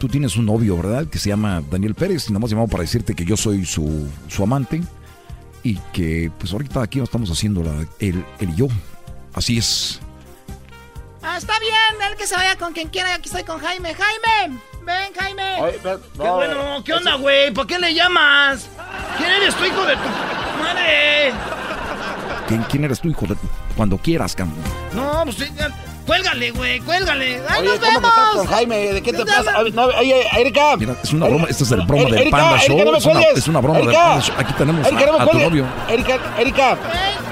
tú 0.00 0.08
tienes 0.08 0.36
un 0.36 0.46
novio, 0.46 0.76
¿verdad? 0.76 1.06
Que 1.06 1.18
se 1.18 1.28
llama 1.28 1.62
Daniel 1.70 1.94
Pérez. 1.94 2.28
Y 2.28 2.32
nada 2.32 2.40
más 2.40 2.50
llamado 2.50 2.68
para 2.68 2.82
decirte 2.82 3.14
que 3.14 3.24
yo 3.24 3.36
soy 3.36 3.64
su, 3.64 4.08
su 4.26 4.42
amante. 4.42 4.82
Y 5.62 5.76
que, 5.92 6.30
pues 6.38 6.52
ahorita 6.52 6.82
aquí 6.82 7.00
estamos 7.00 7.30
haciendo 7.30 7.62
la, 7.62 7.86
él, 8.00 8.24
él 8.40 8.50
y 8.50 8.54
yo. 8.56 8.68
Así 9.32 9.58
es. 9.58 10.00
Ah, 11.22 11.36
está 11.36 11.58
bien, 11.58 12.10
él 12.10 12.16
que 12.16 12.26
se 12.26 12.34
vaya 12.36 12.56
con 12.56 12.72
quien 12.72 12.88
quiera. 12.88 13.14
Aquí 13.14 13.28
estoy 13.28 13.44
con 13.44 13.60
Jaime. 13.60 13.94
Jaime, 13.94 14.58
ven, 14.82 15.12
Jaime. 15.14 15.78
qué 15.82 16.28
bueno, 16.30 16.82
¿qué 16.84 16.92
onda, 16.94 17.14
güey? 17.16 17.50
¿Por 17.52 17.66
qué 17.66 17.78
le 17.78 17.94
llamas? 17.94 18.68
¿Quién 19.16 19.30
eres 19.30 19.54
tu 19.54 19.64
hijo 19.64 19.84
de 19.84 19.94
tu 19.96 20.08
madre? 20.62 21.32
¿Quién, 22.46 22.62
quién 22.64 22.84
eres 22.84 23.00
tu 23.00 23.08
hijo 23.08 23.26
de 23.26 23.34
tu... 23.34 23.46
Cuando 23.76 23.98
quieras, 23.98 24.34
Cam. 24.34 24.52
No, 24.92 25.24
pues 25.24 25.36
Cuélgale, 26.08 26.50
güey, 26.52 26.80
cuélgale. 26.80 27.42
¡Ay, 27.48 27.60
Oye, 27.60 27.68
nos 27.68 27.78
¿cómo 27.80 28.00
vemos! 28.00 28.02
Que 28.02 28.18
estás 28.18 28.34
con 28.36 28.46
Jaime? 28.46 28.76
¿De 28.94 29.02
qué 29.02 29.12
te 29.12 29.26
pasa? 29.26 29.52
No, 29.74 29.84
oye, 29.84 30.26
Erika. 30.40 30.76
Mira, 30.78 30.94
es 31.04 31.12
una 31.12 31.26
broma. 31.28 31.46
Esto 31.50 31.64
es 31.64 31.70
el 31.72 31.82
broma 31.82 32.04
del 32.04 32.14
Erika, 32.14 32.36
Panda 32.38 32.58
Show. 32.58 32.64
Erika, 32.78 32.84
no 32.84 32.92
me 32.92 32.98
es, 32.98 33.04
una, 33.06 33.20
es 33.20 33.48
una 33.48 33.60
broma 33.60 33.78
Erika. 33.80 33.92
del 33.92 34.00
Panda 34.08 34.22
Show. 34.24 34.34
Aquí 34.38 34.52
tenemos 34.54 34.86
Erika, 34.86 35.06
no 35.06 35.12
me 35.12 35.18
a, 35.18 35.22
a 35.22 35.26
tu 35.28 35.38
novio. 35.38 35.66
Erika, 35.88 36.18
Erika. 36.38 36.78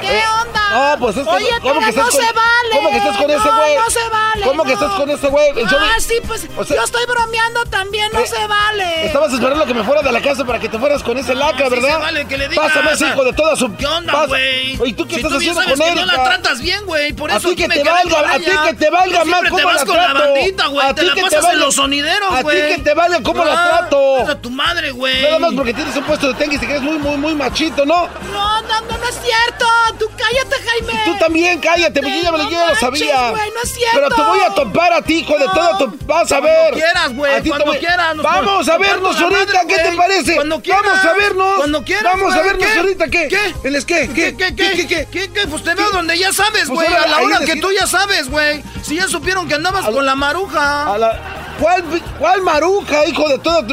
¿Qué 0.03 0.09
onda? 0.43 0.61
No, 0.93 0.99
pues 0.99 1.17
es 1.17 1.25
que. 1.25 1.31
Oye, 1.31 1.47
¿cómo 1.63 1.75
pero 1.75 1.81
que 1.81 1.89
estás 1.91 2.05
no 2.05 2.11
con, 2.11 2.21
se 2.21 2.33
vale. 2.33 2.71
¿Cómo 2.73 2.91
que 2.91 2.97
estás 2.99 3.17
con 3.17 3.31
ese 3.31 3.49
güey? 3.49 3.75
no 3.77 3.91
se 3.91 4.09
vale, 4.11 4.45
¿Cómo 4.45 4.65
que 4.65 4.73
estás 4.73 4.93
con 4.93 5.11
ese 5.11 5.29
güey? 5.29 5.55
Yo- 5.55 5.79
Ah, 5.81 5.95
sí, 6.01 6.15
pues 6.27 6.47
o 6.57 6.65
sea- 6.65 6.77
yo 6.77 6.83
estoy 6.85 7.07
bromeando 7.07 7.65
también, 7.67 8.11
no 8.13 8.19
Eh, 8.21 8.27
se 8.27 8.47
vale. 8.47 9.07
Estabas 9.07 9.33
esperando 9.33 9.65
que 9.65 9.73
me 9.73 9.85
fuera 9.85 10.03
de 10.03 10.13
la 10.13 10.21
casa 10.21 10.45
para 10.45 10.59
que 10.59 10.69
te 10.69 10.79
fueras 10.79 11.03
con 11.03 11.17
ese 11.17 11.35
lacra, 11.35 11.69
sí 11.69 11.75
¿verdad? 11.77 11.89
se 11.95 11.97
vale 11.99 12.27
que 12.27 12.37
le 12.37 12.49
digas. 12.49 12.67
Pásame 12.67 12.93
ese 12.93 13.07
hijo 13.09 13.25
de 13.25 13.33
toda 13.33 13.57
su. 13.57 13.75
¿Qué 13.77 13.87
onda, 13.87 14.27
güey? 14.27 14.77
Oye, 14.81 14.93
¿tú 14.93 15.07
qué 15.07 15.15
si 15.15 15.21
estás 15.21 15.31
tú 15.33 15.37
haciendo 15.39 15.63
sabes 15.63 15.79
con 15.79 15.87
que 15.87 15.93
Erika? 15.93 16.07
no 16.07 16.13
la 16.19 16.25
tratas 16.25 16.61
bien, 16.61 16.85
güey. 16.85 17.13
Por 17.15 17.31
A 17.31 17.37
eso 17.37 17.49
ti 17.49 17.55
aquí 17.55 17.63
que 17.63 17.69
me 17.69 17.75
te 17.77 17.85
valga, 17.85 18.33
a 18.33 18.39
ti. 18.39 18.45
Que 18.69 18.75
te 18.75 18.91
valga 18.91 19.23
siempre 19.23 19.51
cómo 19.51 19.59
te 19.59 19.65
vas 19.65 19.77
la 19.81 19.87
con 19.87 19.97
la 19.97 20.13
bandita, 20.13 20.67
güey. 20.69 20.87
A 20.87 20.95
Te 20.95 21.01
ti 21.03 21.07
la 21.09 21.15
que 21.15 21.23
te 21.23 21.37
en 21.37 21.43
valga- 21.43 21.59
los 21.59 21.75
sonideros, 21.75 22.33
a 22.33 22.37
ti 22.39 22.43
güey. 22.43 22.69
que 22.77 22.79
te 22.83 22.95
valga 22.95 23.23
cómo 23.23 23.45
la 23.45 23.53
Ah, 23.53 23.79
trato. 23.79 24.31
A 24.31 24.35
tu 24.41 24.51
madre, 24.51 24.91
güey. 24.91 25.23
Nada 25.23 25.39
más 25.39 25.53
porque 25.55 25.75
tienes 25.75 25.97
un 25.97 26.05
puesto 26.05 26.29
de 26.29 26.35
tenis 26.35 26.57
y 26.63 26.67
que 26.67 26.73
eres 26.73 26.83
muy, 26.83 26.99
muy, 26.99 27.17
muy 27.17 27.35
machito, 27.35 27.85
¿no? 27.87 28.09
No, 28.33 28.63
no, 28.63 28.81
no, 28.83 28.99
no 28.99 29.05
es 29.09 29.19
cierto. 29.23 29.67
Tú 29.99 30.07
cállate, 30.17 30.57
Jaime. 30.69 31.03
Tú 31.05 31.17
también 31.19 31.59
cállate, 31.61 32.01
porque 32.01 32.17
yo 32.19 32.23
ya 32.25 32.33
me 32.33 32.39
lo 32.39 32.45
no 32.45 32.51
yo 32.51 32.57
ya 32.57 32.61
lo 32.61 32.67
manches, 32.75 32.81
sabía. 33.09 33.31
güey, 33.31 33.51
no 33.51 33.63
es 33.63 33.73
cierto. 33.73 33.95
Pero 33.95 34.09
te 34.11 34.23
voy 34.23 34.39
a 34.41 34.55
topar 34.55 34.93
a 34.93 35.03
ti, 35.03 35.19
hijo 35.21 35.39
de 35.39 35.45
todo 35.47 35.79
tu. 35.79 35.97
Vas 36.07 36.31
a 36.33 36.39
Cuando 36.39 36.49
ver. 36.49 36.75
quieras, 36.75 37.15
güey, 37.15 37.33
A 37.33 37.37
ti 37.39 37.43
te 37.45 37.49
cuando 37.49 37.67
voy- 37.67 37.79
quieras, 37.79 38.17
Vamos 38.17 38.69
a 38.69 38.79
vernos 38.79 39.21
la 39.21 39.27
ahorita, 39.27 39.61
¿qué 39.69 39.77
te 39.77 39.83
güey. 39.85 39.97
parece? 39.97 40.35
Cuando 40.35 40.61
quieras. 40.63 40.83
Vamos 40.85 41.05
a 41.05 41.13
vernos. 41.15 41.57
Cuando 41.57 41.85
quieras, 41.85 42.13
Vamos 42.13 42.33
a 42.35 42.37
güey, 42.37 42.49
vernos 42.49 42.67
¿qué? 42.73 42.79
ahorita, 42.79 43.09
¿qué? 43.09 43.29
¿Qué? 43.29 43.55
¿En 43.69 43.75
es 43.77 43.85
qué? 43.85 44.11
¿Qué, 44.15 44.37
qué, 44.37 44.55
qué? 44.55 44.87
¿Qué, 44.87 45.07
qué, 45.11 45.31
qué? 45.33 45.47
Pues 45.49 45.63
te 45.65 45.75
veo 45.75 45.91
donde 45.91 46.19
ya 46.19 46.33
sabes, 46.33 46.65
Pues 46.67 46.89
güey. 46.89 46.95
a 46.95 47.07
la 47.07 47.21
hora 47.23 47.41
que 47.41 47.57
tú 47.57 47.71
ya 47.73 47.87
sabes, 47.87 48.29
güey. 48.29 48.56
Si 48.83 48.97
ya 48.97 49.09
supieron 49.09 49.47
que 49.49 49.55
andabas 49.55 49.85
con 49.87 50.05
la 50.05 50.15
maruja. 50.15 50.93
A 50.95 50.99
la- 50.99 51.21
¿Cuál, 51.61 51.83
¿Cuál 52.19 52.43
maruja, 52.43 53.07
hijo 53.07 53.29
de 53.29 53.39
todo? 53.39 53.65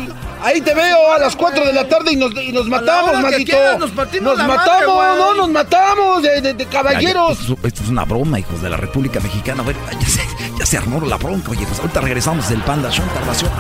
Ahí 0.42 0.60
te 0.62 0.74
veo 0.74 1.12
a 1.14 1.20
las 1.20 1.36
4 1.38 1.66
de 1.66 1.72
la 1.74 1.88
tarde 1.88 2.12
y 2.14 2.16
nos, 2.18 2.32
y 2.36 2.52
nos 2.52 2.68
matamos, 2.68 3.14
maldito. 3.22 3.52
quieras, 3.52 3.80
nos 3.80 4.38
la 4.38 4.44
matamos, 4.48 5.18
no, 5.18 5.34
nos 5.36 5.50
matamos 5.50 6.22
de, 6.22 6.42
de- 6.42 6.54
de 6.54 6.64
Ya, 6.66 6.70
ya, 6.70 6.70
caballeros. 6.70 7.40
esto, 7.40 7.54
es- 7.62 7.66
esto 7.66 7.84
es 7.84 7.90
una 7.90 8.04
broma, 8.06 8.40
hijos 8.40 8.62
de 8.62 8.70
la 8.70 8.76
República 8.78 9.20
Mexicana. 9.22 9.64
A 9.64 9.66
ver, 9.66 9.76
ya 10.02 10.08
se, 10.08 10.22
ya 10.60 10.66
se 10.66 10.78
armó 10.78 11.00
la 11.06 11.16
bronca. 11.18 11.52
Oye, 11.52 11.66
pues 11.66 11.80
ahorita 11.80 12.02
regresamos 12.02 12.50
del 12.50 12.62
Panda 12.62 12.90
Show 12.92 13.06
Internacional. 13.06 13.56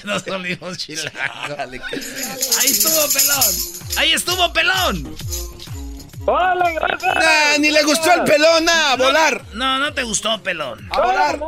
Nos 0.04 0.24
volvimos 0.24 0.78
chilangos. 0.78 1.12
Ahí 1.58 2.70
estuvo 2.70 3.08
pelón. 3.12 3.54
Ahí 3.98 4.12
estuvo 4.12 4.52
pelón. 4.52 5.16
¡Hola, 6.26 6.70
gracias! 6.72 7.58
Ni 7.60 7.70
le 7.70 7.82
gustó 7.82 8.12
el 8.12 8.24
pelón, 8.24 8.68
a 8.68 8.96
volar. 8.96 9.44
No, 9.54 9.78
no 9.78 9.92
te 9.92 10.02
gustó, 10.02 10.40
pelón. 10.42 10.86
A 10.90 11.00
volar. 11.00 11.40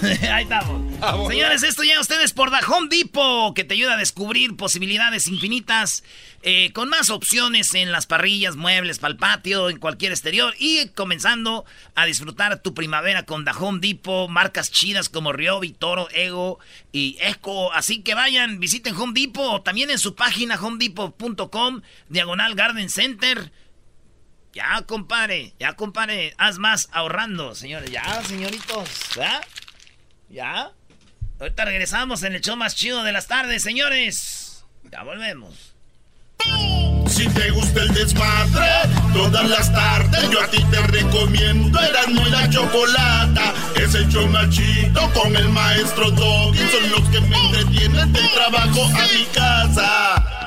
Ahí 0.32 0.42
estamos. 0.42 0.90
Señores, 1.28 1.62
esto 1.62 1.82
ya 1.82 2.00
ustedes 2.00 2.32
por 2.32 2.50
The 2.50 2.64
Home 2.66 2.88
Depot, 2.88 3.54
que 3.54 3.64
te 3.64 3.74
ayuda 3.74 3.94
a 3.94 3.96
descubrir 3.96 4.56
posibilidades 4.56 5.28
infinitas, 5.28 6.04
eh, 6.42 6.72
con 6.72 6.88
más 6.88 7.10
opciones 7.10 7.74
en 7.74 7.90
las 7.90 8.06
parrillas, 8.06 8.56
muebles, 8.56 8.98
para 8.98 9.12
el 9.12 9.18
patio, 9.18 9.70
en 9.70 9.78
cualquier 9.78 10.12
exterior, 10.12 10.54
y 10.58 10.88
comenzando 10.88 11.64
a 11.94 12.06
disfrutar 12.06 12.60
tu 12.60 12.74
primavera 12.74 13.24
con 13.24 13.44
The 13.44 13.52
Home 13.58 13.80
Depot, 13.80 14.28
marcas 14.28 14.70
chidas 14.70 15.08
como 15.08 15.32
Ryobi, 15.32 15.72
Toro, 15.72 16.08
Ego 16.12 16.58
y 16.92 17.16
Echo. 17.20 17.72
Así 17.72 18.02
que 18.02 18.14
vayan, 18.14 18.60
visiten 18.60 18.96
Home 18.96 19.18
Depot, 19.18 19.54
o 19.54 19.62
también 19.62 19.90
en 19.90 19.98
su 19.98 20.14
página 20.14 20.56
homedepot.com, 20.60 21.82
diagonal 22.08 22.54
Garden 22.54 22.90
Center. 22.90 23.50
Ya, 24.52 24.82
compadre, 24.86 25.54
ya, 25.60 25.74
compadre, 25.74 26.34
haz 26.36 26.58
más 26.58 26.88
ahorrando, 26.92 27.54
señores. 27.54 27.90
Ya, 27.90 28.22
señoritos, 28.24 28.88
¿ya? 29.14 29.40
¿Ya? 30.28 30.72
Ahorita 31.38 31.64
regresamos 31.64 32.22
en 32.24 32.34
el 32.34 32.40
show 32.40 32.56
más 32.56 32.74
chido 32.74 33.04
de 33.04 33.12
las 33.12 33.28
tardes, 33.28 33.62
señores. 33.62 34.64
Ya 34.90 35.02
volvemos. 35.04 35.74
Si 37.08 37.28
te 37.28 37.50
gusta 37.50 37.82
el 37.82 37.94
desmadre, 37.94 38.66
todas 39.12 39.48
las 39.48 39.72
tardes 39.72 40.30
yo 40.30 40.40
a 40.40 40.46
ti 40.48 40.64
te 40.70 40.80
recomiendo 40.86 41.78
Erasmo 41.80 42.26
y 42.26 42.30
la 42.30 42.48
Chocolata. 42.50 43.54
Es 43.76 43.94
el 43.94 44.08
show 44.08 44.26
más 44.28 44.48
chido 44.50 45.12
con 45.12 45.34
el 45.36 45.48
maestro 45.48 46.10
Doggy. 46.10 46.58
Son 46.58 46.90
los 46.90 47.08
que 47.10 47.20
me 47.20 47.36
entretienen 47.36 48.12
del 48.12 48.30
trabajo 48.32 48.84
a 48.84 49.02
mi 49.14 49.24
casa. 49.32 50.39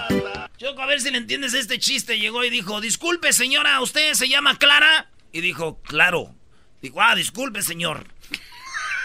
Choco, 0.64 0.82
a 0.82 0.86
ver 0.86 1.02
si 1.02 1.12
le 1.12 1.18
entiendes 1.18 1.54
este 1.54 1.78
chiste. 1.78 2.18
Llegó 2.18 2.42
y 2.46 2.50
dijo, 2.50 2.80
disculpe 2.80 3.34
señora, 3.34 3.82
¿usted 3.82 4.14
se 4.14 4.30
llama 4.30 4.58
Clara? 4.58 5.10
Y 5.34 5.42
dijo, 5.42 5.82
claro. 5.82 6.34
Dijo, 6.82 7.02
ah, 7.02 7.16
disculpe 7.16 7.62
señor. 7.62 8.08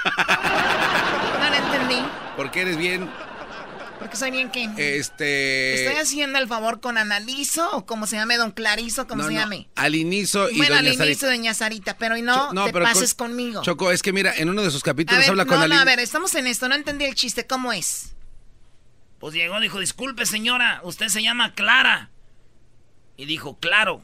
no 1.41 1.51
le 1.51 1.57
entendí. 1.57 2.09
Porque 2.37 2.61
eres 2.61 2.77
bien 2.77 3.11
porque 3.99 4.17
soy 4.17 4.31
bien 4.31 4.51
que. 4.51 4.65
Este. 4.97 5.75
Estoy 5.75 6.01
haciendo 6.01 6.39
el 6.39 6.47
favor 6.47 6.81
con 6.81 6.99
Analizo 6.99 7.69
o 7.73 7.85
como 7.85 8.07
se 8.07 8.17
llame 8.17 8.37
Don 8.37 8.53
Clarizo, 8.53 9.07
como 9.07 9.25
se 9.25 9.33
llame. 9.33 9.69
Al 9.75 9.95
inicio 9.95 10.49
y 10.51 10.59
Bueno, 10.59 10.77
al 10.77 10.87
inicio 10.87 11.29
Doña 11.29 11.53
Sarita, 11.55 11.97
pero 11.99 12.17
no, 12.19 12.65
te 12.65 12.73
pases 12.73 13.15
conmigo. 13.15 13.63
Choco, 13.63 13.91
es 13.91 14.03
que 14.03 14.13
mira, 14.13 14.33
en 14.37 14.49
uno 14.49 14.63
de 14.63 14.71
sus 14.71 14.83
capítulos 14.83 15.29
habla 15.29 15.47
con 15.47 15.59
No, 15.59 15.69
no, 15.69 15.81
a 15.81 15.85
ver, 15.85 15.99
estamos 15.99 16.35
en 16.37 16.47
esto, 16.47 16.69
no 16.69 16.75
entendí 16.75 17.05
el 17.05 17.15
chiste, 17.15 17.47
¿cómo 17.47 17.73
es? 17.73 18.13
Pues 19.19 19.35
llegó, 19.35 19.59
dijo, 19.61 19.81
disculpe 19.81 20.27
señora, 20.27 20.81
usted 20.85 21.09
se 21.09 21.23
llama 21.23 21.55
Clara. 21.55 22.11
Y 23.17 23.25
dijo, 23.25 23.59
claro. 23.59 24.03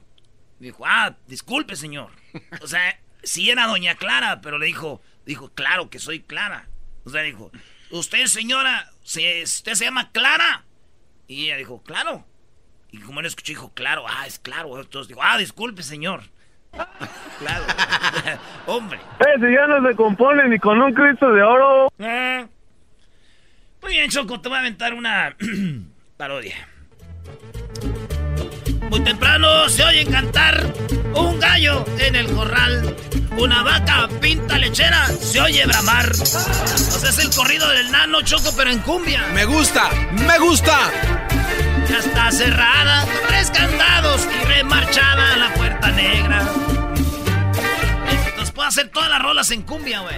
Dijo, 0.59 0.85
ah, 0.87 1.17
disculpe 1.29 1.77
señor. 1.77 2.11
O 2.61 2.67
sea, 2.67 2.99
sí 3.23 3.51
era 3.51 3.67
Doña 3.67 3.95
Clara, 3.95 4.41
pero 4.41 4.59
le 4.59 4.67
dijo, 4.67 5.01
dijo, 5.25 5.51
claro 5.55 5.89
que 5.91 5.99
soy 5.99 6.21
Clara. 6.21 6.69
O 7.05 7.11
sea, 7.11 7.23
dijo, 7.23 7.53
usted 7.91 8.27
señora, 8.27 8.91
¿usted 9.03 9.45
se 9.45 9.85
llama 9.85 10.11
Clara? 10.11 10.65
Y 11.29 11.47
ella 11.47 11.57
dijo, 11.57 11.83
claro. 11.83 12.27
Y 12.91 12.99
como 12.99 13.21
él 13.21 13.27
escuchó, 13.27 13.53
dijo, 13.53 13.73
claro, 13.75 14.05
ah, 14.09 14.27
es 14.27 14.39
claro. 14.39 14.81
Entonces 14.81 15.09
dijo, 15.09 15.21
ah, 15.23 15.39
disculpe, 15.39 15.83
señor. 15.83 16.23
claro. 17.39 17.65
Hombre. 18.67 19.01
Ese 19.37 19.53
ya 19.53 19.67
no 19.67 19.89
se 19.89 19.95
compone 19.97 20.49
ni 20.49 20.59
con 20.59 20.81
un 20.81 20.93
Cristo 20.93 21.33
de 21.33 21.43
oro. 21.43 21.93
Eh. 21.99 22.47
Muy 23.85 23.93
bien, 23.93 24.09
Choco, 24.09 24.41
te 24.41 24.49
voy 24.49 24.57
a 24.57 24.61
aventar 24.61 24.95
una 24.95 25.37
parodia. 26.17 26.57
Muy 28.89 29.01
temprano 29.01 29.69
se 29.69 29.85
oye 29.85 30.07
cantar 30.07 30.73
un 31.15 31.39
gallo 31.39 31.85
en 31.99 32.17
el 32.17 32.33
corral. 32.33 32.97
Una 33.37 33.63
vaca 33.63 34.09
pinta 34.23 34.57
lechera 34.57 35.07
se 35.09 35.39
oye 35.39 35.67
bramar. 35.67 36.11
O 36.13 36.25
sea, 36.25 37.11
es 37.11 37.19
el 37.19 37.29
corrido 37.35 37.69
del 37.69 37.91
nano 37.93 38.23
choco, 38.23 38.55
pero 38.57 38.71
en 38.71 38.79
cumbia. 38.79 39.27
Me 39.35 39.45
gusta, 39.45 39.91
me 40.13 40.39
gusta. 40.39 40.91
Ya 41.91 41.99
está 41.99 42.33
cerrada, 42.33 43.05
tres 43.29 43.51
candados 43.51 44.27
y 44.27 44.45
remarchada 44.47 45.37
la 45.37 45.53
puerta 45.53 45.91
negra. 45.91 46.43
Nos 48.39 48.51
puedo 48.51 48.67
hacer 48.67 48.89
todas 48.89 49.11
las 49.11 49.21
rolas 49.21 49.51
en 49.51 49.61
cumbia, 49.61 50.01
güey. 50.01 50.17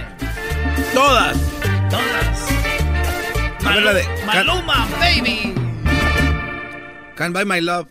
Todas. 0.93 1.35
Todas. 1.89 2.66
Maluma, 3.67 4.87
baby. 4.99 5.53
Can't 7.15 7.33
buy 7.33 7.43
my 7.43 7.59
love. 7.59 7.87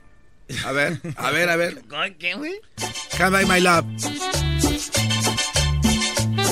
A 0.64 0.72
ver, 0.72 1.00
a 1.16 1.30
ver, 1.30 1.48
a 1.50 1.56
ver. 1.56 1.82
¿Qué, 2.18 2.34
güey? 2.34 2.60
Can't 3.18 3.32
buy 3.32 3.44
my 3.44 3.60
love. 3.60 3.84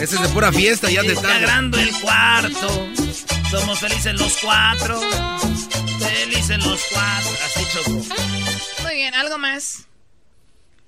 Ese 0.00 0.16
es 0.16 0.20
de 0.20 0.28
pura 0.28 0.52
fiesta, 0.52 0.90
ya 0.90 1.02
te 1.02 1.12
está. 1.12 1.38
grande 1.38 1.80
el 1.82 1.92
cuarto. 2.00 2.88
Somos 3.50 3.78
felices 3.78 4.14
los 4.14 4.36
cuatro. 4.42 5.00
Felices 5.98 6.58
los 6.66 6.80
cuatro. 6.92 7.30
Así 7.46 7.64
choco. 7.72 7.90
Muy 8.82 8.94
bien, 8.94 9.14
¿algo 9.14 9.38
más? 9.38 9.86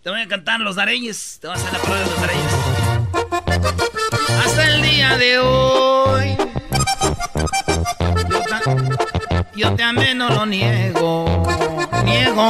Te 0.02 0.10
voy 0.10 0.20
a 0.20 0.28
cantar 0.28 0.60
los 0.60 0.76
dareñes. 0.76 1.38
Te 1.40 1.48
voy 1.48 1.56
a 1.56 1.60
hacer 1.60 1.72
la 1.72 1.78
prueba 1.78 2.00
de 2.00 2.10
los 2.10 2.20
dareñes. 2.20 2.52
Hasta 4.44 4.66
el 4.74 4.82
día 4.82 5.16
de 5.16 5.38
hoy. 5.38 6.35
Yo 9.56 9.74
te 9.74 9.82
amé, 9.82 10.14
no 10.14 10.28
lo 10.30 10.44
niego. 10.46 11.46
Niego. 12.04 12.42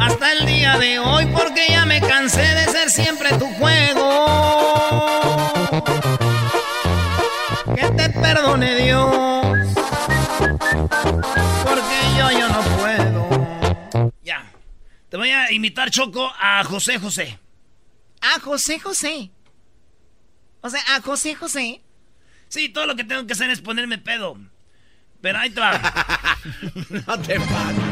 Hasta 0.00 0.32
el 0.32 0.46
día 0.46 0.78
de 0.78 0.98
hoy, 0.98 1.26
porque 1.26 1.66
ya 1.68 1.84
me 1.84 2.00
cansé 2.00 2.40
de 2.40 2.64
ser 2.66 2.90
siempre 2.90 3.28
tu 3.38 3.46
juego. 3.54 4.26
Que 7.74 7.90
te 7.90 8.10
perdone 8.10 8.74
Dios. 8.76 9.46
Porque 11.64 11.98
yo, 12.16 12.30
yo 12.30 12.48
no 12.48 12.60
puedo. 12.78 14.12
Ya. 14.22 14.50
Te 15.08 15.16
voy 15.16 15.30
a 15.30 15.52
invitar, 15.52 15.90
Choco, 15.90 16.30
a 16.40 16.64
José 16.64 16.98
José. 16.98 17.38
A 18.22 18.40
José 18.40 18.78
José. 18.78 19.30
O 20.62 20.70
sea, 20.70 20.80
a 20.96 21.00
José 21.00 21.34
José. 21.34 21.82
Sí, 22.50 22.68
todo 22.68 22.84
lo 22.86 22.96
que 22.96 23.04
tengo 23.04 23.26
que 23.26 23.32
hacer 23.32 23.48
es 23.48 23.62
ponerme 23.62 23.96
pedo. 23.96 24.36
Pero 25.22 25.38
ahí 25.38 25.50
te 25.50 25.60
va. 25.60 25.72
no 27.06 27.18
te 27.20 27.40
pases. 27.40 27.84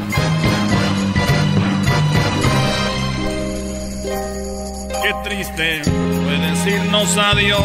Qué 5.03 5.15
triste 5.23 5.83
fue 5.85 6.39
decirnos 6.39 7.17
adiós 7.17 7.61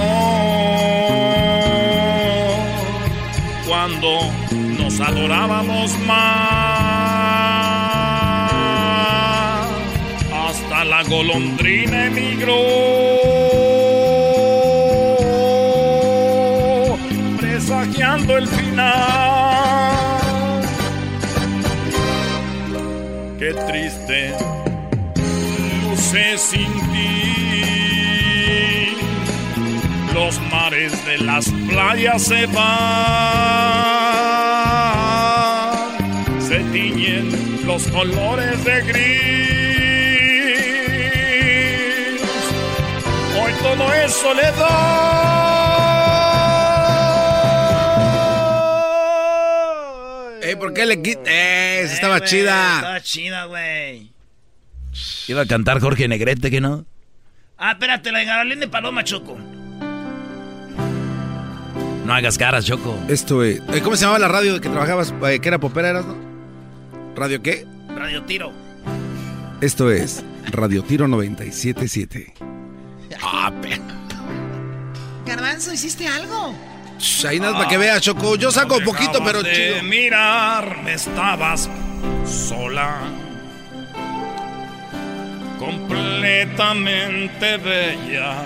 cuando 3.68 4.32
nos 4.78 5.00
adorábamos 5.00 5.98
más. 6.00 6.44
Hasta 10.32 10.86
la 10.86 11.04
golondrina 11.04 12.06
emigró, 12.06 12.62
el 18.32 18.48
final. 18.48 19.84
qué 23.44 23.52
triste 23.68 24.20
luce 25.84 26.38
sin 26.38 26.72
ti. 26.92 28.98
Los 30.14 30.40
mares 30.52 30.94
de 31.06 31.18
las 31.18 31.50
playas 31.68 32.22
se 32.24 32.46
van, 32.46 32.64
se 36.40 36.60
tiñen 36.72 37.66
los 37.66 37.86
colores 37.88 38.64
de 38.64 38.82
gris. 38.84 39.02
Hoy 43.38 43.52
todo 43.62 43.94
es 43.94 44.14
soledad. 44.14 45.53
¿Por 50.64 50.74
qué 50.74 50.86
le 50.86 51.02
quitas? 51.02 51.28
estaba 51.28 52.22
chida. 52.22 52.76
Estaba 52.78 53.02
chida, 53.02 53.46
güey. 53.46 54.14
Iba 55.28 55.42
a 55.42 55.46
cantar 55.46 55.82
Jorge 55.82 56.08
Negrete, 56.08 56.50
¿que 56.50 56.62
no? 56.62 56.86
Ah, 57.58 57.72
espérate, 57.74 58.14
la 58.14 58.20
de 58.20 58.26
Garalín 58.26 58.60
de 58.62 58.70
Paloma, 58.70 59.04
Choco. 59.04 59.38
No 62.06 62.14
hagas 62.14 62.38
caras, 62.38 62.66
Choco. 62.66 62.98
Esto 63.10 63.44
es. 63.44 63.62
Eh, 63.74 63.82
¿Cómo 63.84 63.98
se 63.98 64.04
llamaba 64.04 64.20
la 64.20 64.30
radio 64.30 64.62
que 64.62 64.70
trabajabas? 64.70 65.14
Eh, 65.28 65.40
¿Que 65.40 65.48
era 65.50 65.60
popera, 65.60 65.90
eras, 65.90 66.06
no? 66.06 66.16
¿Radio 67.16 67.42
qué? 67.42 67.66
Radio 67.96 68.24
Tiro. 68.24 68.54
Esto 69.60 69.92
es 69.92 70.24
Radio 70.52 70.84
Tiro 70.84 71.08
977. 71.08 72.34
Ah, 73.26 73.52
Garbanzo, 75.26 75.72
¿hiciste 75.72 76.08
algo? 76.08 76.54
Ahí 77.28 77.40
nada 77.40 77.54
para 77.54 77.70
que 77.70 77.78
veas, 77.78 78.02
Choco. 78.02 78.36
Yo 78.36 78.52
saco 78.52 78.78
un 78.78 78.84
poquito, 78.84 79.24
pero 79.24 79.42
de 79.42 79.54
chido. 79.54 79.84
mirar, 79.84 80.84
estabas 80.88 81.70
sola. 82.26 83.00
Completamente 85.60 87.58
bella 87.58 88.44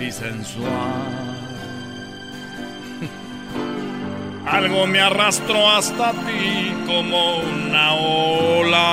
y 0.00 0.10
sensual. 0.10 1.30
Algo 4.46 4.86
me 4.86 5.00
arrastró 5.00 5.70
hasta 5.70 6.10
ti 6.12 6.74
como 6.86 7.38
una 7.38 7.94
ola. 7.94 8.90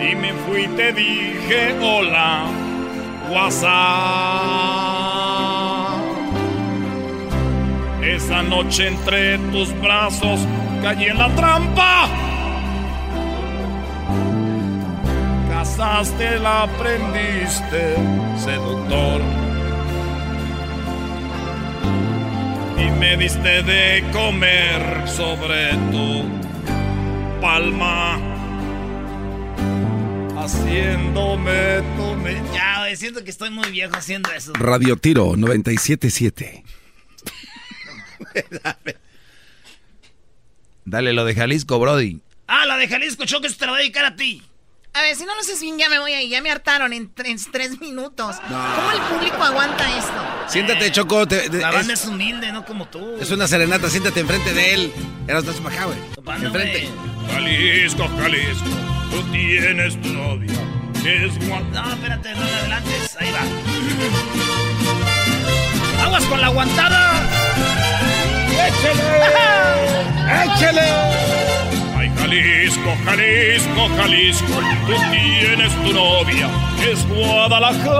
Y 0.00 0.14
me 0.14 0.32
fui 0.46 0.62
y 0.62 0.68
te 0.68 0.92
dije 0.92 1.76
hola, 1.82 2.44
WhatsApp. 3.30 5.01
Esa 8.32 8.42
noche 8.44 8.88
entre 8.88 9.36
tus 9.52 9.78
brazos 9.82 10.40
caí 10.80 11.04
en 11.04 11.18
la 11.18 11.28
trampa. 11.34 12.08
Casaste, 15.50 16.38
la 16.38 16.62
aprendiste, 16.62 17.96
seductor. 18.42 19.20
Y 22.78 22.90
me 22.98 23.18
diste 23.18 23.62
de 23.64 24.02
comer 24.14 25.06
sobre 25.06 25.74
tu 25.90 26.24
palma. 27.38 28.18
Haciéndome 30.38 31.82
tu... 31.98 32.54
Ya, 32.54 32.96
siento 32.96 33.22
que 33.22 33.30
estoy 33.30 33.50
muy 33.50 33.70
viejo 33.70 33.94
haciendo 33.94 34.32
eso. 34.32 34.54
Radio 34.54 34.96
Tiro 34.96 35.36
977. 35.36 36.81
Dale 40.84 41.12
lo 41.12 41.24
de 41.24 41.34
Jalisco, 41.34 41.78
Brody. 41.78 42.20
Ah, 42.46 42.66
la 42.66 42.76
de 42.76 42.88
Jalisco, 42.88 43.24
Choco, 43.24 43.48
se 43.48 43.56
te 43.56 43.66
la 43.66 43.72
voy 43.72 43.80
a 43.80 43.82
dedicar 43.82 44.04
a 44.04 44.16
ti. 44.16 44.42
A 44.94 45.00
ver, 45.00 45.16
si 45.16 45.24
no 45.24 45.34
lo 45.34 45.40
haces 45.40 45.58
bien, 45.60 45.78
ya 45.78 45.88
me 45.88 45.98
voy 45.98 46.12
ahí. 46.12 46.28
Ya 46.28 46.42
me 46.42 46.50
hartaron 46.50 46.92
en, 46.92 47.10
tres 47.14 47.80
minutos. 47.80 48.36
¿Cómo 48.46 48.92
el 48.92 49.00
público 49.14 49.42
aguanta 49.42 49.98
esto? 49.98 50.12
Siéntate, 50.48 50.92
Choco. 50.92 51.24
la 51.24 51.70
banda 51.70 51.94
es, 51.94 52.04
humilde, 52.04 52.52
no 52.52 52.66
como 52.66 52.86
tú. 52.88 53.16
Es 53.18 53.30
una 53.30 53.48
serenata, 53.48 53.88
siéntate 53.88 54.20
enfrente 54.20 54.52
de 54.52 54.74
él. 54.74 54.92
Eras 55.26 55.44
más 55.44 55.56
para 55.56 55.74
acá, 55.74 55.86
güey. 55.86 55.98
Enfrente. 56.44 56.90
Jalisco, 57.30 58.06
Jalisco, 58.18 58.68
tú 59.10 59.22
tienes 59.32 59.98
tu 60.02 60.08
novia. 60.10 60.52
Es 61.06 61.38
No, 61.48 61.92
espérate, 61.92 62.34
no 62.34 62.40
me 62.44 62.54
adelantes. 62.54 63.16
Ahí 63.18 63.32
va. 63.32 63.40
¡Aguas 66.04 66.24
con 66.26 66.40
la 66.40 66.46
aguantada! 66.48 67.41
¡Échale! 68.66 69.02
¡Échale! 70.44 71.22
Jalisco, 72.32 72.96
Jalisco, 73.04 73.88
Jalisco, 73.96 74.60
tú 74.86 74.94
tienes 75.10 75.72
tu 75.84 75.92
novia, 75.92 76.48
es 76.80 77.06
Guadalajara. 77.08 77.92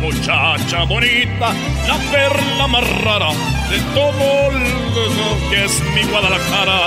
Muchacha 0.00 0.84
bonita, 0.84 1.52
la 1.86 1.98
perla 2.10 2.66
más 2.66 3.02
rara 3.02 3.30
de 3.70 3.78
todo 3.94 4.50
lo 4.52 5.50
que 5.50 5.64
es 5.66 5.82
mi 5.94 6.02
Guadalajara. 6.10 6.80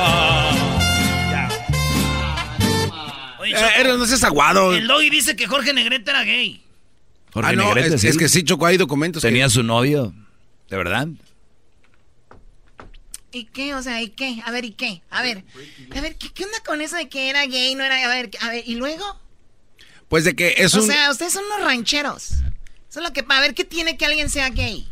Oye, 3.39 3.53
eh, 3.53 3.83
no 3.85 4.05
seas 4.05 4.23
aguado. 4.25 4.73
El 4.73 4.87
Doggy 4.87 5.09
dice 5.09 5.35
que 5.37 5.47
Jorge 5.47 5.73
Negrete 5.73 6.11
era 6.11 6.23
gay. 6.23 6.68
Jorge 7.33 7.51
ah, 7.51 7.55
no, 7.55 7.75
Negrete, 7.75 8.07
es, 8.07 8.17
que 8.17 8.27
sí, 8.27 8.43
Choco, 8.43 8.65
hay 8.65 8.77
documentos. 8.77 9.21
Tenía 9.21 9.49
su 9.49 9.63
novio. 9.63 10.13
¿De 10.69 10.77
verdad? 10.77 11.07
¿Y 13.31 13.45
qué? 13.45 13.75
O 13.75 13.83
sea, 13.83 14.01
¿y 14.01 14.09
qué? 14.09 14.41
A 14.45 14.51
ver, 14.51 14.65
¿y 14.65 14.71
qué? 14.71 15.01
A 15.09 15.21
ver, 15.21 15.43
a 15.95 16.01
ver, 16.01 16.15
¿qué, 16.15 16.43
onda 16.43 16.57
con 16.65 16.81
eso 16.81 16.95
de 16.95 17.09
que 17.09 17.29
era 17.29 17.45
gay, 17.45 17.75
no 17.75 17.83
era? 17.83 18.03
A 18.03 18.07
ver, 18.07 18.31
a 18.41 18.49
ver, 18.49 18.63
¿y 18.65 18.75
luego? 18.75 19.05
Pues 20.07 20.23
de 20.23 20.35
que 20.35 20.55
es 20.57 20.73
un... 20.73 20.81
O 20.81 20.83
sea, 20.83 21.11
ustedes 21.11 21.33
son 21.33 21.43
unos 21.45 21.61
rancheros. 21.61 22.31
Eso 22.89 22.99
es 22.99 23.03
lo 23.03 23.13
que... 23.13 23.23
A 23.27 23.39
ver, 23.39 23.53
¿qué 23.53 23.63
tiene 23.63 23.97
que 23.97 24.05
alguien 24.05 24.29
sea 24.29 24.49
gay? 24.49 24.89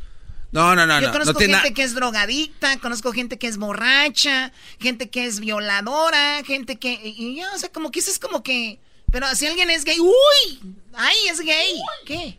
No, 0.51 0.76
no, 0.76 0.85
no. 0.85 1.01
Yo 1.01 1.11
conozco 1.11 1.39
gente 1.39 1.73
que 1.73 1.81
es 1.81 1.95
drogadicta, 1.95 2.77
conozco 2.77 3.11
gente 3.11 3.39
que 3.39 3.47
es 3.47 3.57
borracha, 3.57 4.53
gente 4.80 5.09
que 5.09 5.26
es 5.26 5.39
violadora, 5.39 6.43
gente 6.45 6.77
que... 6.77 6.99
Y 7.03 7.38
ya, 7.38 7.51
o 7.55 7.57
sea, 7.57 7.69
como 7.69 7.91
que 7.91 7.99
eso 7.99 8.11
es 8.11 8.19
como 8.19 8.43
que... 8.43 8.80
Pero 9.11 9.34
si 9.35 9.47
alguien 9.47 9.69
es 9.69 9.84
gay, 9.84 9.99
¡uy! 9.99 10.59
¡Ay, 10.93 11.15
es 11.29 11.39
gay! 11.39 11.79
¿Qué? 12.05 12.38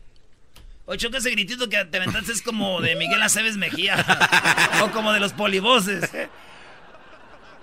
Oye, 0.87 1.11
que 1.11 1.17
ese 1.19 1.31
gritito 1.31 1.69
que 1.69 1.85
te 1.85 1.99
aventaste 1.99 2.33
es 2.33 2.43
como 2.43 2.81
de 2.81 2.97
Miguel 2.97 3.23
Aceves 3.23 3.57
Mejía. 3.57 4.05
o 4.83 4.91
como 4.91 5.13
de 5.13 5.21
los 5.21 5.33
polivoces. 5.35 6.11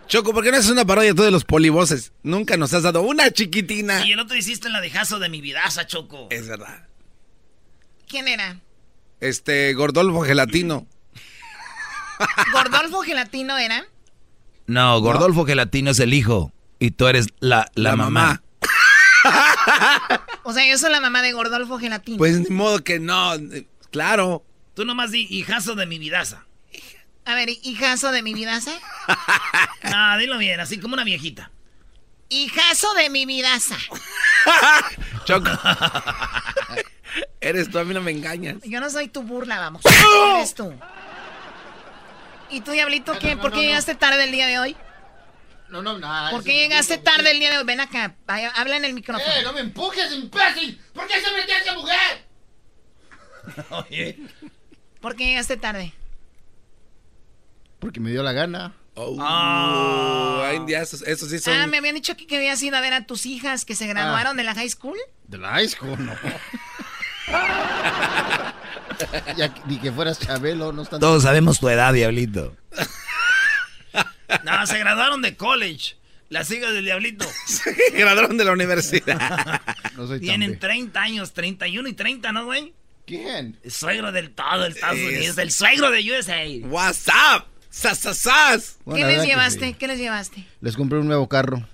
Choco, 0.07 0.33
¿por 0.33 0.43
qué 0.43 0.51
no 0.51 0.57
haces 0.57 0.69
una 0.69 0.85
parodia 0.85 1.13
tú 1.15 1.23
de 1.23 1.31
los 1.31 1.43
polivoces? 1.43 2.11
Nunca 2.21 2.57
nos 2.57 2.73
has 2.73 2.83
dado 2.83 3.01
una 3.01 3.31
chiquitina. 3.31 4.05
Y 4.05 4.11
el 4.11 4.19
otro 4.19 4.37
hiciste 4.37 4.67
en 4.67 4.73
la 4.73 4.81
dejazo 4.81 5.17
de 5.17 5.29
mi 5.29 5.41
vidaza, 5.41 5.87
Choco. 5.87 6.27
Es 6.29 6.47
verdad. 6.47 6.87
¿Quién 8.07 8.27
era? 8.27 8.59
Este, 9.19 9.73
Gordolfo 9.73 10.21
Gelatino. 10.21 10.85
¿Gordolfo 12.53 13.01
Gelatino 13.01 13.57
era? 13.57 13.85
No, 14.67 14.99
Gordolfo 15.01 15.45
Gelatino 15.45 15.91
es 15.91 15.99
el 15.99 16.13
hijo. 16.13 16.51
Y 16.77 16.91
tú 16.91 17.07
eres 17.07 17.27
la, 17.39 17.71
la, 17.73 17.95
mamá. 17.95 18.43
O 20.43 20.53
sea, 20.53 20.67
yo 20.67 20.77
soy 20.77 20.91
la 20.91 20.99
mamá 20.99 21.21
de 21.21 21.33
Gordolfo 21.33 21.79
Gelatino. 21.79 22.17
Pues 22.17 22.39
ni 22.39 22.49
modo 22.49 22.83
que 22.83 22.99
no, 22.99 23.33
claro. 23.91 24.43
Tú 24.73 24.85
nomás 24.85 25.11
di 25.11 25.27
hijazo 25.29 25.75
de 25.75 25.85
mi 25.85 25.99
vidaza. 25.99 26.45
A 27.25 27.33
ver, 27.33 27.49
hijazo 27.49 28.11
de 28.11 28.21
mi 28.21 28.33
vidaza. 28.33 28.71
no, 29.83 30.17
dilo 30.17 30.37
bien, 30.37 30.59
así 30.59 30.79
como 30.79 30.93
una 30.93 31.03
viejita. 31.03 31.51
Hijazo 32.29 32.93
de 32.93 33.09
mi 33.09 33.25
vidaza. 33.25 33.77
Choco. 35.25 35.49
Eres 37.39 37.69
tú, 37.69 37.79
a 37.79 37.83
mí 37.83 37.93
no 37.93 38.01
me 38.01 38.11
engañas. 38.11 38.57
Yo 38.63 38.79
no 38.79 38.89
soy 38.89 39.07
tu 39.07 39.23
burla, 39.23 39.59
vamos. 39.59 39.81
Eres 40.35 40.53
tú. 40.53 40.73
¿Y 42.49 42.61
tú, 42.61 42.71
Diablito, 42.71 43.17
qué? 43.19 43.37
¿Por 43.37 43.51
qué 43.51 43.61
llegaste 43.61 43.95
tarde 43.95 44.23
el 44.23 44.31
día 44.31 44.47
de 44.47 44.59
hoy? 44.59 44.75
No, 45.69 45.81
no, 45.81 45.97
nada. 45.97 46.31
¿Por 46.31 46.43
qué 46.43 46.53
llegaste 46.53 46.97
tarde 46.97 47.31
el 47.31 47.39
día 47.39 47.51
de 47.51 47.57
hoy? 47.57 47.63
Ven 47.65 47.79
acá, 47.79 48.15
habla 48.55 48.75
en 48.77 48.85
el 48.85 48.93
micrófono. 48.93 49.33
¡Eh, 49.33 49.41
no 49.43 49.53
me 49.53 49.61
empujes, 49.61 50.11
imbécil! 50.11 50.79
¿Por 50.93 51.07
qué 51.07 51.21
se 51.21 51.31
metió 51.31 51.55
esa 51.55 51.73
mujer? 51.75 52.25
Oye. 53.89 54.19
¿Por 55.01 55.15
qué 55.15 55.25
llegaste 55.25 55.57
tarde? 55.57 55.93
Porque 57.79 57.99
me 57.99 58.11
dio 58.11 58.21
la 58.23 58.31
gana. 58.31 58.73
Oh, 58.95 59.17
ah. 59.19 60.51
eso, 60.67 61.27
sí 61.27 61.39
son... 61.39 61.53
Ah, 61.53 61.67
me 61.67 61.77
habían 61.77 61.95
dicho 61.95 62.13
aquí 62.13 62.25
que 62.25 62.37
habías 62.37 62.63
ido 62.63 62.77
a 62.77 62.81
ver 62.81 62.93
a 62.93 63.05
tus 63.05 63.25
hijas 63.25 63.65
que 63.65 63.75
se 63.75 63.87
graduaron 63.87 64.33
ah. 64.33 64.37
de 64.37 64.43
la 64.43 64.55
high 64.55 64.69
school. 64.69 64.97
¿De 65.27 65.37
la 65.37 65.49
high 65.49 65.67
school? 65.67 66.05
No. 66.05 66.13
ya, 69.35 69.53
ni 69.65 69.79
que 69.79 69.91
fueras 69.91 70.17
Chabelo, 70.19 70.71
no 70.71 70.83
están... 70.83 71.01
Todos 71.01 71.23
sabemos 71.23 71.59
tu 71.59 71.67
edad, 71.67 71.91
diablito. 71.93 72.55
No, 74.43 74.65
se 74.67 74.79
graduaron 74.79 75.21
de 75.21 75.35
college. 75.35 75.95
Las 76.29 76.49
hijas 76.51 76.73
del 76.73 76.85
diablito. 76.85 77.25
Se 77.45 77.71
graduaron 77.91 78.35
de 78.35 78.45
la 78.45 78.51
universidad. 78.51 79.61
Tienen 80.19 80.57
30 80.57 80.99
años, 80.99 81.33
31 81.33 81.87
y 81.87 81.93
30, 81.93 82.31
¿no, 82.31 82.45
güey? 82.45 82.73
¿Quién? 83.05 83.59
El 83.63 83.71
suegro 83.71 84.11
del 84.11 84.31
todo, 84.31 84.65
el 84.65 84.73
Estados 84.73 84.97
Unidos, 84.97 85.37
el 85.37 85.51
suegro 85.51 85.91
de 85.91 86.11
USA. 86.11 86.43
What's 86.67 87.07
up? 87.07 87.45
¡Sas, 87.69 88.79
¿Qué 88.91 89.03
les 89.03 89.25
llevaste? 89.25 89.73
¿Qué 89.73 89.87
les 89.87 89.99
llevaste? 89.99 90.45
Les 90.61 90.75
compré 90.75 90.97
un 90.97 91.07
nuevo 91.07 91.27
carro. 91.27 91.67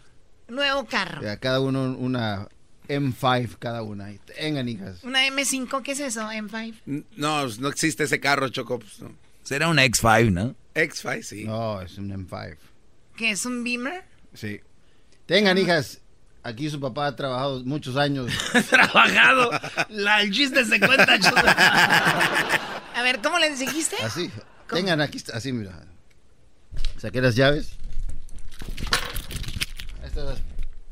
Nuevo 0.48 0.86
carro. 0.86 1.30
A 1.30 1.38
cada 1.38 1.62
uno 1.62 1.96
una 1.98 2.50
M5 2.90 3.58
cada 3.60 3.84
una. 3.84 4.12
Tengan 4.36 4.68
hijas. 4.68 5.04
¿Una 5.04 5.26
M5? 5.28 5.82
¿Qué 5.84 5.94
es 5.94 6.00
eso, 6.00 6.22
M5? 6.30 7.06
No, 7.16 7.48
no 7.48 7.68
existe 7.70 8.04
ese 8.04 8.20
carro, 8.20 8.50
Choco. 8.50 8.80
Pues, 8.80 8.98
Será 9.44 9.70
una 9.70 9.86
X5, 9.86 10.32
¿no? 10.32 10.56
X5, 10.74 11.24
sí. 11.24 11.44
No, 11.46 11.82
es 11.82 11.98
un 11.98 12.10
M5. 12.10 12.58
¿Qué 13.18 13.32
es 13.32 13.46
un 13.46 13.64
Beamer? 13.64 14.04
Sí. 14.34 14.62
Tengan 15.26 15.58
hijas. 15.58 16.02
Aquí 16.44 16.70
su 16.70 16.80
papá 16.80 17.08
ha 17.08 17.16
trabajado 17.16 17.64
muchos 17.64 17.98
años. 17.98 18.32
¿Trabajado? 18.70 19.52
La, 19.90 20.22
el 20.22 20.32
chiste 20.32 20.66
se 20.66 20.80
cuenta. 20.80 21.14
A 22.96 23.04
ver, 23.04 23.22
¿cómo 23.22 23.38
les 23.38 23.60
dijiste? 23.60 23.98
Así. 24.04 24.32
Tengan 24.68 25.02
aquí, 25.02 25.22
así, 25.34 25.52
mira. 25.52 25.86
Saqué 26.98 27.22
las 27.22 27.36
llaves. 27.36 27.74
Estas 30.04 30.40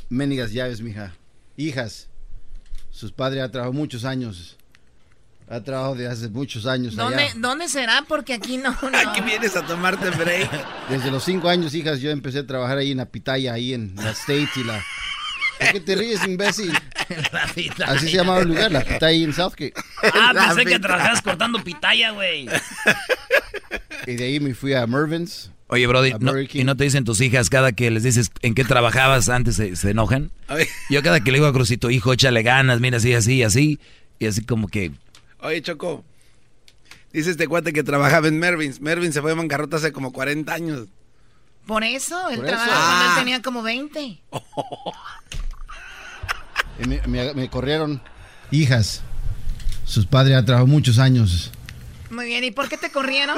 ménigas 0.09 0.51
llaves, 0.51 0.81
mija. 0.81 1.15
Hijas. 1.57 2.09
Sus 2.91 3.11
padres 3.11 3.43
han 3.43 3.51
trabajado 3.51 3.73
muchos 3.73 4.05
años 4.05 4.58
ha 5.49 5.61
trabajado 5.61 5.95
de 5.95 6.07
hace 6.07 6.29
muchos 6.29 6.65
años 6.67 6.95
¿Dónde, 6.95 7.23
allá. 7.23 7.33
¿Dónde 7.37 7.67
será? 7.67 8.05
Porque 8.07 8.33
aquí 8.33 8.57
no, 8.63 8.69
Aquí 8.69 9.21
vienes 9.21 9.55
a 9.55 9.65
tomarte 9.65 10.09
break. 10.11 10.49
Desde 10.89 11.11
los 11.11 11.23
cinco 11.23 11.49
años, 11.49 11.73
hijas, 11.73 11.99
yo 11.99 12.11
empecé 12.11 12.39
a 12.39 12.47
trabajar 12.47 12.77
ahí 12.77 12.91
en 12.91 12.97
la 12.97 13.07
pitaya, 13.07 13.53
ahí 13.53 13.73
en 13.73 13.95
la 13.95 14.11
States 14.11 14.55
y 14.57 14.63
la... 14.63 14.83
¿Por 15.59 15.73
qué 15.73 15.79
te 15.81 15.95
ríes, 15.95 16.25
imbécil? 16.25 16.71
Así 17.85 18.07
se 18.07 18.15
llamaba 18.15 18.39
el 18.39 18.47
lugar, 18.47 18.71
la 18.71 18.81
pitaya 18.81 19.07
ahí 19.07 19.23
en 19.25 19.33
Southgate. 19.33 19.73
Ah, 20.03 20.31
pensé 20.33 20.65
que 20.65 20.79
trabajabas 20.79 21.21
cortando 21.21 21.61
pitaya, 21.61 22.11
güey. 22.11 22.47
Y 24.07 24.15
de 24.15 24.23
ahí 24.23 24.39
me 24.39 24.53
fui 24.53 24.73
a 24.73 24.87
Mervin's. 24.87 25.51
Oye, 25.67 25.85
Brody, 25.85 26.13
¿y 26.53 26.63
no 26.63 26.77
te 26.77 26.85
dicen 26.85 27.03
tus 27.03 27.19
hijas 27.19 27.49
cada 27.49 27.73
que 27.73 27.91
les 27.91 28.03
dices 28.03 28.31
en 28.41 28.55
qué 28.55 28.63
trabajabas 28.63 29.27
antes 29.27 29.57
se, 29.57 29.75
se 29.75 29.91
enojan? 29.91 30.31
Yo 30.89 31.03
cada 31.03 31.19
que 31.19 31.31
le 31.31 31.39
digo 31.39 31.47
a 31.47 31.53
Crucito, 31.53 31.89
hijo, 31.89 32.13
échale 32.13 32.41
ganas, 32.41 32.79
mira, 32.79 32.97
así, 32.97 33.13
así, 33.13 33.43
así. 33.43 33.79
Y 34.17 34.27
así 34.27 34.45
como 34.45 34.69
que 34.69 34.93
Oye, 35.41 35.61
Choco. 35.61 36.03
Dice 37.11 37.31
este 37.31 37.47
cuate 37.47 37.73
que 37.73 37.83
trabajaba 37.83 38.27
en 38.27 38.37
Mervins. 38.39 38.81
Mervin 38.81 39.11
se 39.13 39.21
fue 39.21 39.31
de 39.31 39.37
bancarrota 39.37 39.77
hace 39.77 39.91
como 39.91 40.11
40 40.11 40.53
años. 40.53 40.87
Por 41.65 41.83
eso, 41.83 42.29
él 42.29 42.41
trabajaba 42.41 42.85
cuando 42.85 43.05
él 43.05 43.11
ah. 43.11 43.15
tenía 43.19 43.41
como 43.41 43.61
20. 43.61 44.21
me, 47.35 47.49
corrieron 47.49 48.01
hijas. 48.51 49.01
Sus 49.85 50.05
padres 50.05 50.37
han 50.37 50.45
trabajado 50.45 50.67
muchos 50.67 50.99
años. 50.99 51.51
Muy 52.09 52.25
bien, 52.25 52.43
¿y 52.43 52.51
por 52.51 52.69
qué 52.69 52.77
te 52.77 52.91
corrieron? 52.91 53.37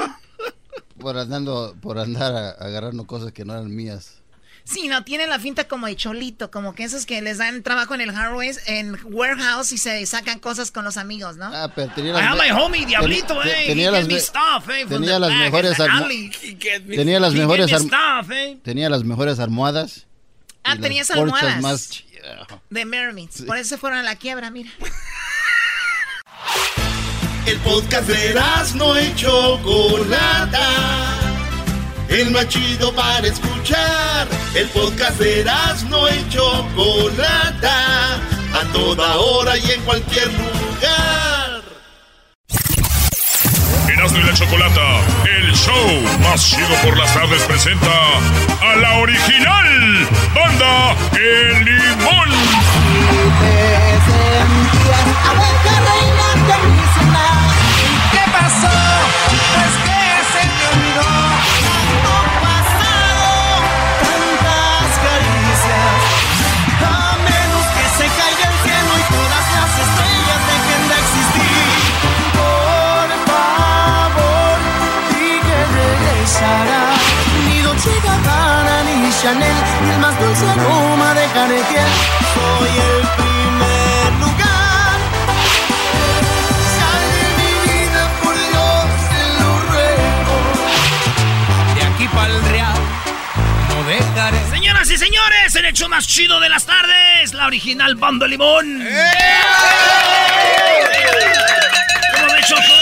Por, 0.98 1.18
andando, 1.18 1.74
por 1.80 1.98
andar 1.98 2.56
agarrando 2.58 3.06
cosas 3.06 3.32
que 3.32 3.44
no 3.44 3.54
eran 3.54 3.74
mías. 3.74 4.21
Sí, 4.64 4.88
no, 4.88 5.02
tiene 5.04 5.26
la 5.26 5.38
finta 5.38 5.64
como 5.64 5.86
de 5.86 5.96
cholito, 5.96 6.50
como 6.50 6.74
que 6.74 6.84
esos 6.84 7.04
que 7.04 7.20
les 7.20 7.38
dan 7.38 7.62
trabajo 7.62 7.94
en 7.94 8.00
el 8.00 8.12
hardware, 8.12 8.56
en 8.66 8.96
warehouse 9.04 9.72
y 9.72 9.78
se 9.78 10.04
sacan 10.06 10.38
cosas 10.38 10.70
con 10.70 10.84
los 10.84 10.96
amigos, 10.96 11.36
¿no? 11.36 11.46
Ah, 11.46 11.72
pero 11.74 11.92
tenía 11.92 12.12
las... 12.12 12.36
my 12.36 12.50
homie, 12.50 12.86
Diablito, 12.86 13.42
eh. 13.42 13.64
Tenía 13.66 13.90
las, 13.90 14.04
stuff, 14.04 14.68
eh, 14.70 14.86
tenía 14.88 15.18
las 15.18 15.32
mejores 15.32 15.76
Tenía 16.86 17.20
las 17.20 17.34
mejores 17.34 17.70
eh. 17.72 18.58
Tenía 18.62 18.88
las 18.88 19.04
mejores 19.04 19.40
almohadas. 19.40 20.06
Ah, 20.64 20.76
tenías 20.76 21.10
almohadas. 21.10 21.60
Más... 21.60 22.04
De 22.70 22.84
Mermaids. 22.84 23.42
Por 23.42 23.56
eso 23.56 23.70
se 23.70 23.78
fueron 23.78 23.98
a 23.98 24.02
la 24.04 24.14
quiebra, 24.16 24.50
mira. 24.50 24.70
El 27.46 27.58
podcast 27.58 28.06
de 28.06 28.40
no 28.76 29.00
y 29.00 29.14
Chocolata. 29.16 30.60
El 32.08 32.30
más 32.30 32.48
chido 32.48 32.92
para 32.94 33.26
escuchar. 33.26 34.28
El 34.54 34.68
podcast 34.68 35.18
de 35.18 35.44
no 35.88 36.08
y 36.08 36.28
Chocolata. 36.28 38.14
A 38.54 38.72
toda 38.72 39.16
hora 39.16 39.56
y 39.56 39.70
en 39.70 39.80
cualquier 39.82 40.26
lugar. 40.28 41.62
Erasmo 43.88 44.18
y 44.18 44.22
la 44.22 44.34
Chocolata, 44.34 45.00
el 45.24 45.52
show 45.54 46.02
más 46.20 46.48
chido 46.48 46.74
por 46.82 46.96
las 46.96 47.12
tardes 47.12 47.42
presenta 47.42 47.90
a 48.60 48.76
la 48.76 48.98
original 48.98 50.08
banda 50.34 50.96
El 51.14 51.64
Limón. 51.64 52.30
Chanel, 79.22 79.54
ni 79.84 79.90
el 79.90 79.98
más 80.00 80.18
dulce 80.18 80.44
aroma 80.48 81.14
de 81.14 81.24
Caretier. 81.28 81.86
Soy 82.34 82.70
el 82.70 83.06
primer 83.16 84.12
lugar. 84.18 84.98
Sal 86.76 87.04
de 87.14 87.26
mi 87.38 87.52
vida, 87.70 88.02
por 88.20 88.34
Dios, 88.34 88.84
te 89.12 89.22
lo 89.40 89.50
ruego. 89.70 90.36
De 91.76 91.82
aquí 91.84 92.06
para 92.08 92.32
el 92.34 92.42
real, 92.46 92.80
no 93.68 93.84
dejaré. 93.84 94.40
Señoras 94.50 94.90
y 94.90 94.98
señores, 94.98 95.54
el 95.54 95.66
hecho 95.66 95.88
más 95.88 96.08
chido 96.08 96.40
de 96.40 96.48
las 96.48 96.66
tardes, 96.66 97.32
la 97.32 97.46
original 97.46 97.94
Bando 97.94 98.26
Limón. 98.26 98.84
¿Cómo 102.12 102.32
ves, 102.32 102.48
Choco? 102.48 102.81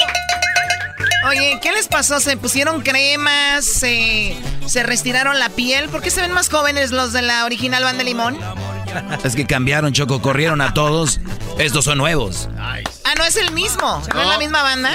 Oye, 1.31 1.61
¿qué 1.63 1.71
les 1.71 1.87
pasó? 1.87 2.19
¿Se 2.19 2.37
pusieron 2.37 2.83
cremas? 2.83 3.65
¿Se, 3.65 4.37
se 4.67 4.83
restiraron 4.83 5.39
la 5.39 5.49
piel? 5.49 5.89
¿Por 5.89 6.03
qué 6.03 6.11
se 6.11 6.21
ven 6.21 6.33
más 6.33 6.49
jóvenes 6.49 6.91
los 6.91 7.13
de 7.13 7.23
la 7.23 7.45
original 7.45 7.85
Banda 7.85 8.03
Limón? 8.03 8.37
Es 9.25 9.37
que 9.37 9.47
cambiaron, 9.47 9.93
Choco, 9.93 10.21
corrieron 10.21 10.61
a 10.61 10.75
todos. 10.75 11.21
Estos 11.61 11.85
son 11.85 11.99
nuevos. 11.99 12.49
Ah, 12.59 12.79
no 13.17 13.23
es 13.25 13.37
el 13.37 13.53
mismo. 13.53 14.03
¿No, 14.13 14.23
es 14.23 14.27
la 14.27 14.39
misma 14.39 14.65
banda? 14.65 14.91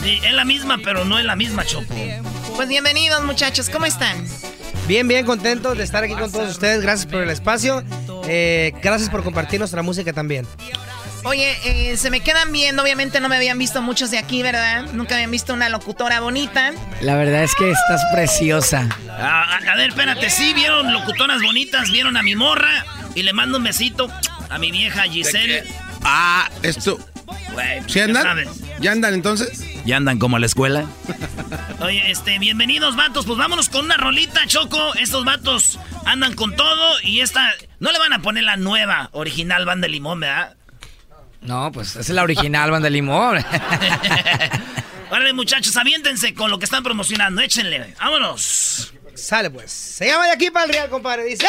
Sí, 0.00 0.20
es 0.24 0.32
la 0.32 0.44
misma, 0.44 0.76
pero 0.84 1.04
no 1.04 1.18
es 1.18 1.24
la 1.24 1.34
misma, 1.34 1.64
Choco. 1.64 1.92
Pues 2.54 2.68
bienvenidos, 2.68 3.24
muchachos. 3.24 3.68
¿Cómo 3.70 3.86
están? 3.86 4.24
Bien, 4.86 5.08
bien 5.08 5.26
contentos 5.26 5.76
de 5.76 5.82
estar 5.82 6.04
aquí 6.04 6.14
con 6.14 6.30
todos 6.30 6.48
ustedes. 6.52 6.80
Gracias 6.80 7.06
por 7.10 7.22
el 7.22 7.30
espacio. 7.30 7.82
Eh, 8.28 8.72
gracias 8.80 9.10
por 9.10 9.24
compartir 9.24 9.58
nuestra 9.58 9.82
música 9.82 10.12
también. 10.12 10.46
Oye, 11.28 11.58
eh, 11.92 11.98
se 11.98 12.08
me 12.08 12.20
quedan 12.20 12.52
viendo. 12.52 12.82
Obviamente 12.82 13.20
no 13.20 13.28
me 13.28 13.36
habían 13.36 13.58
visto 13.58 13.82
muchos 13.82 14.10
de 14.10 14.16
aquí, 14.16 14.42
¿verdad? 14.42 14.86
Nunca 14.94 15.14
habían 15.14 15.30
visto 15.30 15.52
una 15.52 15.68
locutora 15.68 16.20
bonita. 16.20 16.72
La 17.02 17.16
verdad 17.16 17.42
es 17.42 17.54
que 17.54 17.70
estás 17.70 18.00
preciosa. 18.14 18.88
Ah, 19.10 19.58
a, 19.62 19.72
a 19.72 19.76
ver, 19.76 19.90
espérate, 19.90 20.30
sí, 20.30 20.54
vieron 20.54 20.90
locutonas 20.90 21.42
bonitas, 21.42 21.90
vieron 21.90 22.16
a 22.16 22.22
mi 22.22 22.34
morra 22.34 22.86
y 23.14 23.24
le 23.24 23.34
mando 23.34 23.58
un 23.58 23.64
besito 23.64 24.10
a 24.48 24.56
mi 24.56 24.70
vieja 24.70 25.02
Giselle. 25.02 25.64
Ah, 26.02 26.48
esto. 26.62 26.98
Güey, 27.52 27.82
¿Sí 27.88 27.98
ya 27.98 28.04
andan? 28.04 28.22
sabes. 28.22 28.48
¿Ya 28.80 28.92
andan 28.92 29.12
entonces? 29.12 29.62
¿Ya 29.84 29.98
andan 29.98 30.18
como 30.18 30.36
a 30.36 30.40
la 30.40 30.46
escuela? 30.46 30.86
Oye, 31.80 32.10
este, 32.10 32.38
bienvenidos, 32.38 32.96
vatos. 32.96 33.26
Pues 33.26 33.36
vámonos 33.38 33.68
con 33.68 33.84
una 33.84 33.98
rolita, 33.98 34.46
Choco. 34.46 34.94
Estos 34.94 35.26
vatos 35.26 35.78
andan 36.06 36.32
con 36.34 36.56
todo 36.56 37.00
y 37.02 37.20
esta. 37.20 37.52
No 37.80 37.92
le 37.92 37.98
van 37.98 38.14
a 38.14 38.22
poner 38.22 38.44
la 38.44 38.56
nueva, 38.56 39.10
original 39.12 39.66
Banda 39.66 39.88
Limón, 39.88 40.20
¿verdad? 40.20 40.56
No, 41.40 41.70
pues 41.72 41.90
esa 41.90 42.00
es 42.00 42.08
la 42.10 42.22
original 42.22 42.70
banda 42.70 42.90
limón. 42.90 43.38
Órale, 45.10 45.32
muchachos, 45.32 45.76
aviéntense 45.76 46.34
con 46.34 46.50
lo 46.50 46.58
que 46.58 46.66
están 46.66 46.82
promocionando. 46.82 47.40
Échenle. 47.40 47.94
Vámonos. 47.98 48.92
Sale 49.14 49.50
pues. 49.50 49.72
Se 49.72 50.06
llama 50.06 50.26
de 50.26 50.32
aquí 50.32 50.50
para 50.50 50.66
el 50.66 50.72
real, 50.72 50.90
compadre. 50.90 51.24
Dice. 51.24 51.46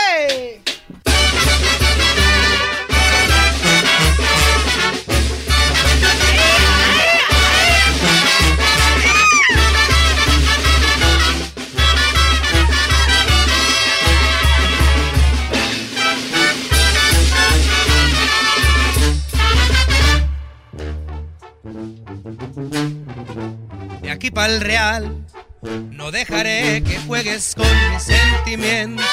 Real, 24.59 25.25
no 25.61 26.11
dejaré 26.11 26.83
que 26.83 26.99
juegues 26.99 27.55
con 27.55 27.67
mis 27.91 28.03
sentimientos. 28.03 29.05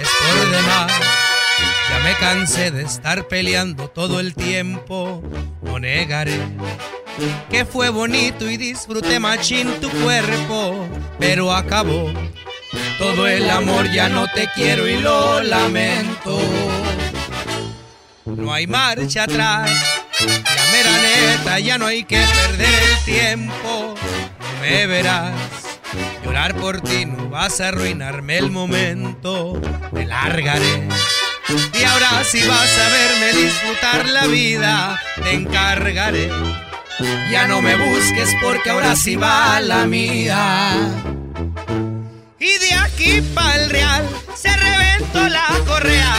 Es 0.00 0.08
por 0.08 0.50
demás. 0.50 0.92
Ya 1.90 1.98
me 2.04 2.14
cansé 2.18 2.70
de 2.70 2.82
estar 2.82 3.26
peleando 3.28 3.88
todo 3.88 4.20
el 4.20 4.34
tiempo. 4.34 5.22
No 5.62 5.78
negaré 5.78 6.38
que 7.50 7.64
fue 7.64 7.90
bonito 7.90 8.48
y 8.48 8.56
disfruté 8.56 9.18
machín 9.18 9.68
tu 9.80 9.90
cuerpo, 9.90 10.86
pero 11.18 11.52
acabó. 11.52 12.12
Todo 12.98 13.26
el 13.26 13.48
amor 13.50 13.90
ya 13.90 14.08
no 14.08 14.26
te 14.28 14.48
quiero 14.54 14.86
y 14.86 14.98
lo 14.98 15.42
lamento. 15.42 16.40
No 18.24 18.52
hay 18.52 18.66
marcha 18.66 19.24
atrás. 19.24 19.70
La 20.20 20.72
mera 20.72 20.98
neta, 21.02 21.58
ya 21.58 21.78
no 21.78 21.86
hay 21.86 22.04
que 22.04 22.18
perder 22.18 22.82
el 22.82 23.04
tiempo. 23.04 23.94
Me 24.60 24.86
verás. 24.86 25.32
Llorar 26.24 26.54
por 26.56 26.80
ti 26.80 27.06
no 27.06 27.28
vas 27.28 27.60
a 27.60 27.68
arruinarme 27.68 28.38
el 28.38 28.50
momento. 28.50 29.60
Me 29.92 30.06
largaré. 30.06 30.88
Y 31.72 31.84
ahora 31.84 32.22
si 32.24 32.46
vas 32.46 32.78
a 32.78 32.88
verme 32.88 33.42
disfrutar 33.42 34.08
la 34.08 34.26
vida, 34.26 35.00
te 35.22 35.34
encargaré. 35.34 36.30
Ya 37.30 37.48
no 37.48 37.62
me 37.62 37.76
busques 37.76 38.34
porque 38.42 38.70
ahora 38.70 38.94
sí 38.94 39.16
va 39.16 39.60
la 39.60 39.86
mía. 39.86 40.76
Y 42.38 42.58
de 42.58 42.74
aquí 42.74 43.20
para 43.34 43.62
el 43.62 43.70
real 43.70 44.08
se 44.34 44.54
reventó 44.54 45.28
la 45.28 45.46
correa. 45.66 46.14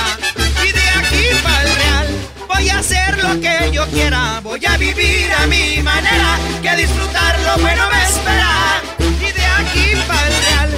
Voy 2.53 2.69
a 2.69 2.79
hacer 2.79 3.23
lo 3.23 3.39
que 3.39 3.71
yo 3.71 3.85
quiera. 3.87 4.39
Voy 4.41 4.65
a 4.65 4.77
vivir 4.77 5.31
a 5.33 5.47
mi 5.47 5.81
manera, 5.81 6.37
que 6.61 6.75
disfrutar 6.75 7.39
lo 7.39 7.57
bueno 7.61 7.83
me 7.89 8.03
espera. 8.03 8.81
Y 8.99 9.31
de 9.31 9.45
aquí 9.45 10.01
para 10.07 10.27
el 10.27 10.33
real 10.43 10.69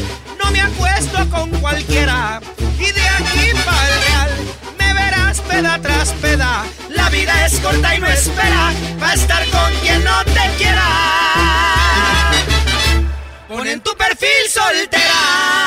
no 0.44 0.52
me 0.52 0.62
acuesto 0.62 1.30
con 1.30 1.50
cualquiera. 1.62 2.42
Y 2.80 2.92
de 2.92 3.08
aquí 3.08 3.52
para 3.66 3.88
el 3.88 4.02
real 4.06 4.32
me 4.78 4.94
verás 4.94 5.42
peda 5.42 5.80
tras 5.82 6.10
peda. 6.14 6.64
La 6.90 7.10
vida 7.10 7.46
es 7.46 7.60
corta 7.60 7.96
y 7.96 8.00
no 8.00 8.08
espera 8.08 8.72
para 9.00 9.14
estar 9.14 9.46
con 9.50 9.74
quien 9.82 10.04
no 10.04 10.24
te 10.26 10.46
quiera. 10.58 10.90
Pon 13.48 13.68
en 13.68 13.82
tu 13.82 13.92
perfil 13.96 14.50
soltera. 14.50 15.63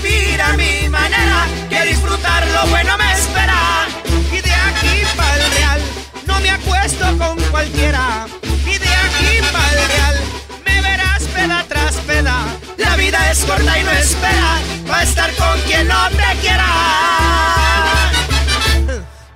Vivir 0.00 0.40
a 0.42 0.52
mi 0.54 0.88
manera, 0.88 1.46
que 1.68 1.82
disfrutar 1.86 2.46
lo 2.48 2.66
bueno 2.66 2.96
me 2.98 3.12
espera. 3.12 3.86
Y 4.32 4.40
de 4.40 4.54
aquí 4.54 5.02
para 5.16 5.34
el 5.36 5.50
real 5.52 5.80
no 6.26 6.40
me 6.40 6.50
acuesto 6.50 7.18
con 7.18 7.40
cualquiera. 7.50 8.26
Y 8.42 8.78
de 8.78 8.88
aquí 8.88 9.40
para 9.52 9.70
el 9.70 9.88
real 9.88 10.16
me 10.64 10.80
verás 10.82 11.22
peda 11.34 11.64
tras 11.68 11.94
peda. 12.06 12.46
La 12.76 12.96
vida 12.96 13.30
es 13.30 13.44
corta 13.44 13.78
y 13.78 13.84
no 13.84 13.92
espera 13.92 14.58
va 14.90 14.98
a 14.98 15.02
estar 15.02 15.34
con 15.34 15.60
quien 15.62 15.88
no 15.88 16.08
te 16.10 16.40
quiera. 16.40 16.66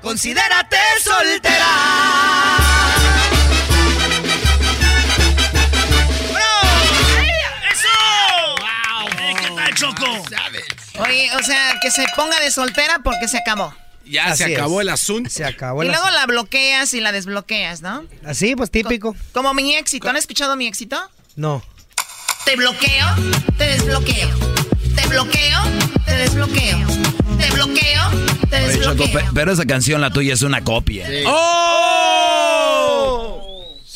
Considérate 0.02 0.78
soltera. 1.02 2.39
O 11.38 11.42
sea, 11.42 11.78
que 11.80 11.90
se 11.90 12.04
ponga 12.16 12.38
de 12.40 12.50
soltera 12.50 13.00
porque 13.04 13.28
se 13.28 13.38
acabó. 13.38 13.74
Ya 14.06 14.34
se 14.34 14.44
acabó 14.56 14.80
el 14.80 14.88
asunto. 14.88 15.30
Se 15.30 15.44
acabó 15.44 15.82
y 15.82 15.86
el 15.86 15.92
luego 15.92 16.06
asunto. 16.06 16.20
la 16.20 16.26
bloqueas 16.26 16.94
y 16.94 17.00
la 17.00 17.12
desbloqueas, 17.12 17.82
¿no? 17.82 18.04
Así, 18.24 18.56
pues 18.56 18.70
típico. 18.70 19.14
Como 19.32 19.52
mi 19.54 19.74
éxito. 19.76 20.08
¿Han 20.08 20.16
escuchado 20.16 20.56
mi 20.56 20.66
éxito? 20.66 20.98
No. 21.36 21.62
Te 22.44 22.56
bloqueo, 22.56 23.06
te 23.58 23.64
desbloqueo. 23.66 24.28
Te 24.96 25.06
bloqueo, 25.08 25.60
te 26.06 26.16
desbloqueo. 26.16 26.78
Te 27.38 27.50
bloqueo, 27.52 28.10
te 28.50 28.56
Oye, 28.56 28.78
Choco, 28.80 28.94
desbloqueo. 28.94 29.12
pe- 29.12 29.24
pero 29.34 29.52
esa 29.52 29.64
canción, 29.64 30.00
la 30.00 30.10
tuya, 30.10 30.34
es 30.34 30.42
una 30.42 30.62
copia. 30.64 31.06
¡Oh! 31.26 32.56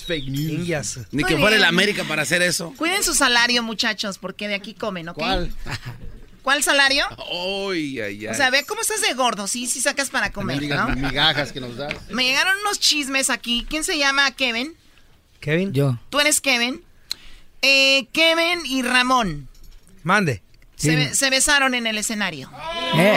fake 0.06 0.28
news. 0.28 0.98
Ni 1.12 1.22
Muy 1.22 1.32
que 1.32 1.38
fuera 1.38 1.56
el. 1.56 1.64
América 1.64 2.04
para 2.04 2.22
hacer 2.22 2.42
eso. 2.42 2.74
Cuiden 2.76 3.02
su 3.02 3.14
salario, 3.14 3.62
muchachos, 3.62 4.18
porque 4.18 4.48
de 4.48 4.54
aquí 4.54 4.74
comen, 4.74 5.08
¿ok? 5.08 5.16
¿Cuál? 5.16 5.50
¿Cuál 6.44 6.62
salario? 6.62 7.04
Ay, 7.32 7.98
ay, 8.00 8.18
ay. 8.20 8.26
O 8.26 8.34
sea, 8.34 8.50
ve 8.50 8.64
cómo 8.64 8.82
estás 8.82 9.00
de 9.00 9.14
gordo, 9.14 9.46
sí, 9.46 9.66
sí 9.66 9.80
sacas 9.80 10.10
para 10.10 10.30
comer, 10.30 10.62
¿no? 10.62 10.88
migajas 10.90 11.50
que 11.52 11.60
nos 11.60 11.76
das. 11.76 11.94
Me 12.10 12.22
llegaron 12.24 12.54
unos 12.60 12.78
chismes 12.78 13.30
aquí. 13.30 13.66
¿Quién 13.68 13.82
se 13.82 13.96
llama 13.98 14.30
Kevin? 14.32 14.74
Kevin. 15.40 15.72
Yo. 15.72 15.98
¿Tú 16.10 16.20
eres 16.20 16.40
Kevin? 16.42 16.84
Eh, 17.62 18.06
Kevin 18.12 18.60
y 18.66 18.82
Ramón 18.82 19.48
Mande. 20.02 20.42
se, 20.76 20.94
be- 20.96 21.14
se 21.14 21.30
besaron 21.30 21.74
en 21.74 21.86
el 21.86 21.96
escenario. 21.96 22.50
Eh. 22.94 23.16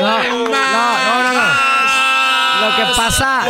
No, 0.00 0.22
no, 0.22 0.48
no, 0.48 1.22
no, 1.22 1.32
no. 1.32 2.68
Lo 2.70 2.76
que 2.76 2.96
pasa. 2.96 3.46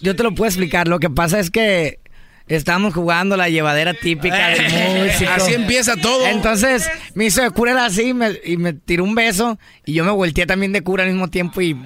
Yo 0.00 0.16
te 0.16 0.22
lo 0.24 0.34
puedo 0.34 0.48
explicar. 0.48 0.88
Lo 0.88 0.98
que 0.98 1.08
pasa 1.10 1.38
es 1.38 1.50
que 1.50 2.00
estábamos 2.48 2.94
jugando 2.94 3.36
la 3.36 3.48
llevadera 3.48 3.94
típica 3.94 4.48
del 4.48 4.62
músico. 5.06 5.30
Así 5.30 5.54
empieza 5.54 5.96
todo. 5.96 6.26
Entonces 6.26 6.88
me 7.14 7.26
hizo 7.26 7.42
de 7.42 7.50
cura 7.50 7.72
era 7.72 7.86
así 7.86 8.02
y 8.08 8.14
me, 8.14 8.38
y 8.44 8.56
me 8.56 8.72
tiró 8.72 9.04
un 9.04 9.14
beso. 9.14 9.58
Y 9.86 9.94
yo 9.94 10.04
me 10.04 10.10
volteé 10.10 10.46
también 10.46 10.72
de 10.72 10.82
cura 10.82 11.04
al 11.04 11.10
mismo 11.10 11.28
tiempo. 11.28 11.60
y 11.60 11.76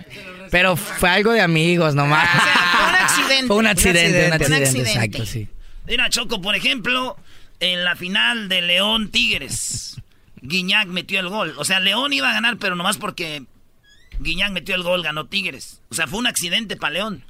Pero 0.50 0.76
fue 0.76 1.10
algo 1.10 1.32
de 1.32 1.40
amigos 1.40 1.94
nomás. 1.94 2.28
Fue 2.28 2.88
un 2.88 2.94
accidente. 3.04 3.46
Fue 3.46 3.56
un 3.56 3.66
accidente, 3.66 4.20
un 4.20 4.26
Un 4.26 4.32
accidente, 4.32 4.64
accidente. 4.64 4.90
exacto, 4.92 5.26
sí. 5.26 5.48
Mira, 5.86 6.10
Choco, 6.10 6.40
por 6.42 6.54
ejemplo, 6.54 7.16
en 7.60 7.84
la 7.84 7.96
final 7.96 8.48
de 8.48 8.60
León 8.62 9.10
Tigres, 9.10 10.00
Guiñac 10.42 10.86
metió 10.88 11.18
el 11.20 11.28
gol. 11.28 11.54
O 11.58 11.64
sea, 11.64 11.80
León 11.80 12.12
iba 12.12 12.28
a 12.30 12.32
ganar, 12.34 12.58
pero 12.58 12.76
nomás 12.76 12.98
porque 12.98 13.44
Guiñac 14.20 14.52
metió 14.52 14.74
el 14.74 14.82
gol, 14.82 15.02
ganó 15.02 15.26
Tigres. 15.26 15.80
O 15.90 15.94
sea, 15.94 16.06
fue 16.06 16.18
un 16.18 16.26
accidente 16.26 16.76
para 16.76 16.94
León. 16.94 17.24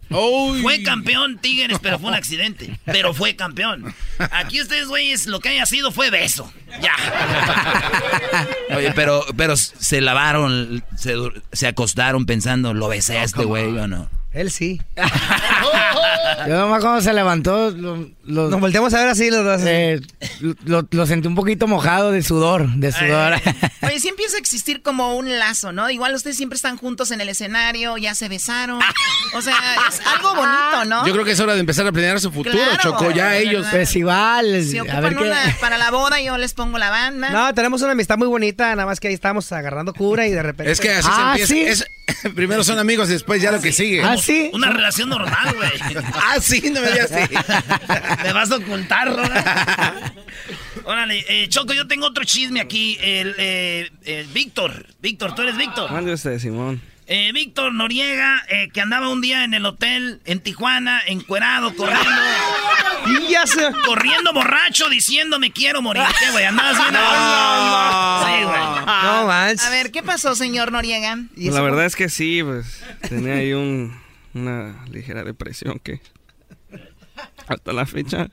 Fue 0.62 0.82
campeón 0.82 1.38
Tigres, 1.38 1.78
pero 1.82 1.98
fue 1.98 2.08
un 2.08 2.14
accidente. 2.14 2.78
Pero 2.84 3.14
fue 3.14 3.36
campeón. 3.36 3.94
Aquí 4.30 4.60
ustedes, 4.60 4.88
güeyes, 4.88 5.26
lo 5.26 5.40
que 5.40 5.50
haya 5.50 5.66
sido 5.66 5.92
fue 5.92 6.10
beso. 6.10 6.52
Ya. 6.80 8.46
Oye, 8.76 8.92
pero, 8.92 9.24
pero 9.36 9.56
se 9.56 10.00
lavaron, 10.00 10.82
se, 10.96 11.14
se 11.52 11.66
acostaron 11.66 12.26
pensando, 12.26 12.74
¿lo 12.74 12.88
besé 12.88 13.18
a 13.18 13.24
este 13.24 13.44
güey 13.44 13.76
o 13.76 13.86
no? 13.86 14.08
Él 14.32 14.50
sí. 14.50 14.80
Yo 16.46 16.56
nomás 16.56 16.80
cuando 16.82 17.00
se 17.00 17.12
levantó, 17.12 17.70
lo- 17.70 18.08
lo- 18.24 18.48
nos 18.50 18.60
volteamos 18.60 18.92
a 18.94 18.98
ver 19.00 19.08
así 19.08 19.30
los 19.30 19.44
dos. 19.44 19.60
eh, 19.64 20.00
lo, 20.64 20.86
lo 20.90 21.06
sentí 21.06 21.26
un 21.28 21.34
poquito 21.34 21.66
mojado 21.66 22.12
de 22.12 22.22
sudor, 22.22 22.68
de 22.76 22.92
sudor. 22.92 23.34
Oye, 23.82 23.98
sí 24.00 24.08
empieza 24.08 24.36
a 24.36 24.38
existir 24.40 24.82
como 24.82 25.16
un 25.16 25.38
lazo, 25.38 25.72
¿no? 25.72 25.90
Igual 25.90 26.14
ustedes 26.14 26.36
siempre 26.36 26.56
están 26.56 26.76
juntos 26.76 27.10
en 27.10 27.20
el 27.20 27.28
escenario, 27.28 27.96
ya 27.96 28.14
se 28.14 28.28
besaron. 28.28 28.78
O 29.34 29.42
sea, 29.42 29.56
es 29.88 30.00
algo 30.06 30.34
bonito, 30.34 30.84
¿no? 30.86 31.06
Yo 31.06 31.12
creo 31.12 31.24
que 31.24 31.32
es 31.32 31.40
hora 31.40 31.54
de 31.54 31.60
empezar 31.60 31.86
a 31.86 31.92
planear 31.92 32.20
su 32.20 32.30
futuro, 32.30 32.54
Claro, 32.56 32.78
Choco. 32.80 33.10
Ya 33.10 33.36
ellos. 33.36 33.66
Festivales. 33.68 34.68
A 34.78 34.84
qué. 35.08 35.16
una 35.16 35.56
para 35.60 35.78
la 35.78 35.90
boda, 35.90 36.20
yo 36.20 36.36
les 36.38 36.54
pongo 36.54 36.78
la 36.78 36.90
banda. 36.90 37.30
No, 37.30 37.52
tenemos 37.54 37.82
una 37.82 37.92
amistad 37.92 38.16
muy 38.18 38.28
bonita, 38.28 38.68
nada 38.76 38.86
más 38.86 39.00
que 39.00 39.08
ahí 39.08 39.14
estamos 39.14 39.50
agarrando 39.52 39.92
cura 39.94 40.26
y 40.26 40.30
de 40.30 40.42
repente. 40.42 40.70
Es 40.70 40.80
que 40.80 40.92
así 40.92 41.08
Ah, 41.10 41.34
se 41.36 41.42
empieza. 41.58 41.84
Es- 41.84 41.90
primero 42.34 42.64
son 42.64 42.78
amigos 42.78 43.08
y 43.10 43.12
después 43.12 43.42
ya 43.42 43.52
lo 43.52 43.60
que 43.60 43.70
sigue. 43.72 44.02
Ah, 44.02 44.16
sí. 44.18 44.50
Una 44.52 44.70
relación 44.70 45.08
normal, 45.08 45.54
güey. 45.54 45.70
ah, 46.14 46.36
sí, 46.40 46.62
no 46.70 46.80
me 46.80 46.90
digas 46.92 47.12
así. 47.12 47.34
Me 48.22 48.32
vas 48.32 48.50
a 48.50 48.56
ocultar, 48.56 49.14
¿verdad? 49.14 50.12
Órale, 50.84 51.24
eh, 51.28 51.48
Choco, 51.48 51.72
yo 51.72 51.86
tengo 51.86 52.06
otro 52.06 52.24
chisme 52.24 52.60
aquí. 52.60 52.96
El, 53.00 53.34
eh, 53.38 53.90
el 54.04 54.26
Víctor. 54.28 54.86
Víctor, 55.00 55.34
tú 55.34 55.42
eres 55.42 55.56
Víctor. 55.56 55.90
Mande 55.90 56.12
usted, 56.12 56.38
Simón. 56.38 56.80
Eh, 57.10 57.32
Víctor 57.32 57.72
Noriega, 57.72 58.44
eh, 58.50 58.68
que 58.70 58.82
andaba 58.82 59.08
un 59.08 59.22
día 59.22 59.42
en 59.42 59.54
el 59.54 59.64
hotel 59.64 60.20
en 60.26 60.40
Tijuana, 60.40 61.00
encuerado, 61.06 61.74
corriendo. 61.74 62.10
Y 63.06 63.32
ya 63.32 63.46
se... 63.46 63.70
Corriendo 63.86 64.34
borracho, 64.34 64.90
diciendo 64.90 65.38
me 65.38 65.50
quiero 65.50 65.80
morir. 65.80 66.02
¿Qué, 66.18 66.30
güey? 66.30 66.44
Andabas 66.44 66.76
bien. 66.76 66.92
Sí, 68.26 68.44
güey. 68.44 68.60
No 69.04 69.26
manches. 69.26 69.66
A 69.66 69.70
ver, 69.70 69.90
¿qué 69.90 70.02
pasó, 70.02 70.34
señor 70.34 70.72
Noriega? 70.72 71.16
Pues 71.34 71.54
la 71.54 71.62
verdad 71.62 71.86
es 71.86 71.96
que 71.96 72.10
sí, 72.10 72.42
pues 72.42 72.82
tenía 73.08 73.34
ahí 73.34 73.54
un, 73.54 73.98
una 74.34 74.84
ligera 74.90 75.24
depresión 75.24 75.78
que 75.78 76.00
hasta 77.46 77.72
la 77.72 77.86
fecha 77.86 78.28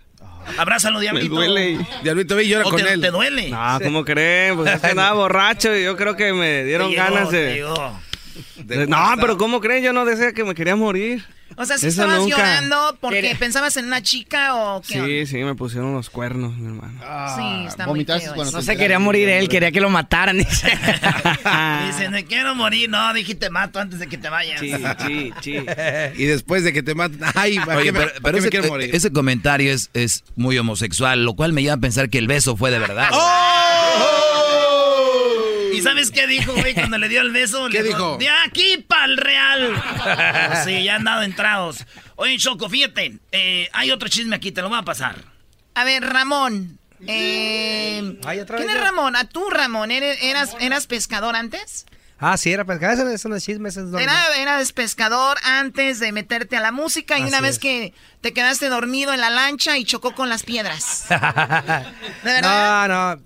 Abrázalo, 0.59 0.97
me 0.99 1.01
Diablito. 1.01 1.33
duele. 1.33 1.71
y- 1.71 1.79
Diablito, 2.03 2.39
y 2.39 2.47
llora 2.47 2.67
¿O 2.67 2.69
con 2.69 2.79
te, 2.79 2.93
él. 2.93 3.01
te 3.01 3.09
duele? 3.09 3.49
No, 3.49 3.79
¿cómo 3.83 4.05
creen? 4.05 4.55
Pues 4.55 4.71
es 4.75 4.79
que 4.81 4.87
andaba 4.87 5.13
borracho 5.13 5.75
y 5.75 5.83
yo 5.83 5.97
creo 5.97 6.15
que 6.15 6.33
me 6.33 6.63
dieron 6.63 6.91
Te 6.91 6.95
llegó, 6.97 7.03
ganas 7.15 7.29
te 7.31 7.35
de... 7.37 7.53
llegó. 7.55 7.99
de- 8.57 8.87
No, 8.87 9.13
pero 9.19 9.37
¿cómo 9.37 9.61
creen? 9.61 9.83
Yo 9.83 9.93
no 9.93 10.05
decía 10.05 10.33
que 10.33 10.43
me 10.43 10.55
quería 10.55 10.75
morir. 10.75 11.23
O 11.57 11.63
sea, 11.65 11.77
si 11.77 11.87
Eso 11.87 12.01
estabas 12.01 12.23
nunca. 12.23 12.37
llorando 12.37 12.97
porque 12.99 13.35
pensabas 13.39 13.77
en 13.77 13.85
una 13.85 14.01
chica 14.01 14.55
o 14.55 14.81
qué. 14.81 14.95
onda? 14.99 15.05
Sí, 15.07 15.25
sí, 15.27 15.37
me 15.37 15.53
pusieron 15.55 15.93
los 15.93 16.09
cuernos, 16.09 16.53
mi 16.57 16.65
hermano. 16.65 16.99
sí, 17.37 17.67
está 17.67 17.83
muy 17.85 17.91
¿Vomitaste 18.03 18.31
feo. 18.33 18.45
No 18.51 18.61
se 18.63 18.75
quería 18.75 18.97
morir 18.99 19.29
él, 19.29 19.47
quería 19.47 19.71
que 19.71 19.79
lo 19.79 19.89
mataran. 19.91 20.37
dice. 20.39 20.67
Dice, 21.87 22.09
me 22.09 22.25
quiero 22.25 22.55
morir. 22.55 22.89
No, 22.89 23.13
dije 23.13 23.35
te 23.35 23.49
mato 23.51 23.79
antes 23.79 23.99
de 23.99 24.07
que 24.07 24.17
te 24.17 24.27
vayas. 24.29 24.59
Sí, 24.59 24.73
sí, 25.05 25.31
sí. 25.41 25.55
Y 26.17 26.25
después 26.25 26.63
de 26.63 26.73
que 26.73 26.81
te 26.83 26.95
maten. 26.95 27.19
Ay, 27.35 27.57
¿para 27.59 27.77
Oye, 27.77 27.85
qué 27.91 27.93
pero, 27.93 28.11
pero 28.21 28.33
me 28.33 28.39
ese, 28.39 28.49
quiero 28.49 28.67
morir? 28.67 28.89
ese 28.93 29.11
comentario 29.11 29.71
es, 29.71 29.91
es 29.93 30.23
muy 30.35 30.57
homosexual, 30.57 31.23
lo 31.23 31.35
cual 31.35 31.53
me 31.53 31.61
lleva 31.61 31.75
a 31.75 31.79
pensar 31.79 32.09
que 32.09 32.17
el 32.17 32.27
beso 32.27 32.57
fue 32.57 32.71
de 32.71 32.79
verdad. 32.79 33.09
¿Y 35.75 35.81
sabes 35.81 36.11
qué 36.11 36.27
dijo, 36.27 36.53
güey, 36.53 36.73
cuando 36.73 36.97
le 36.97 37.07
dio 37.09 37.21
el 37.21 37.31
beso? 37.31 37.67
¿Qué 37.69 37.81
Le 37.81 37.89
dijo? 37.89 38.17
De 38.17 38.29
aquí 38.29 38.77
pa'l 38.87 39.17
real. 39.17 39.81
sí, 40.65 40.83
ya 40.83 40.95
han 40.95 41.03
dado 41.03 41.23
entrados. 41.23 41.85
Oye, 42.15 42.37
Choco, 42.37 42.69
fíjate. 42.69 43.17
eh, 43.31 43.69
hay 43.73 43.91
otro 43.91 44.07
chisme 44.09 44.35
aquí, 44.35 44.51
te 44.51 44.61
lo 44.61 44.69
voy 44.69 44.79
a 44.79 44.83
pasar. 44.83 45.15
A 45.73 45.83
ver, 45.83 46.03
Ramón. 46.03 46.79
Eh, 47.07 48.19
Ay, 48.25 48.39
otra 48.39 48.57
¿Quién 48.57 48.69
es 48.69 48.75
ya. 48.75 48.83
Ramón? 48.85 49.15
¿A 49.15 49.27
tú, 49.27 49.49
Ramón? 49.49 49.91
¿Eres, 49.91 50.17
eras, 50.23 50.55
¿Eras 50.59 50.87
pescador 50.87 51.35
antes? 51.35 51.85
Ah, 52.17 52.37
sí, 52.37 52.51
era 52.53 52.63
pescado. 52.63 52.93
Eso, 52.93 53.09
eso 53.09 53.27
no 53.29 53.35
es 53.35 53.43
chisme, 53.43 53.67
eso 53.67 53.81
es 53.81 53.87
normal. 53.87 54.03
Era, 54.03 54.37
eras 54.37 54.71
pescador 54.71 55.37
antes 55.43 55.99
de 55.99 56.13
meterte 56.13 56.55
a 56.55 56.61
la 56.61 56.71
música 56.71 57.19
y 57.19 57.23
Así 57.23 57.29
una 57.29 57.41
vez 57.41 57.55
es. 57.55 57.59
que 57.59 57.93
te 58.21 58.31
quedaste 58.31 58.69
dormido 58.69 59.13
en 59.13 59.19
la 59.19 59.29
lancha 59.29 59.77
y 59.77 59.83
chocó 59.83 60.15
con 60.15 60.29
las 60.29 60.43
piedras. 60.43 61.05
¿De 61.09 61.15
verdad? 62.23 62.87
No, 62.87 63.15
no. 63.17 63.21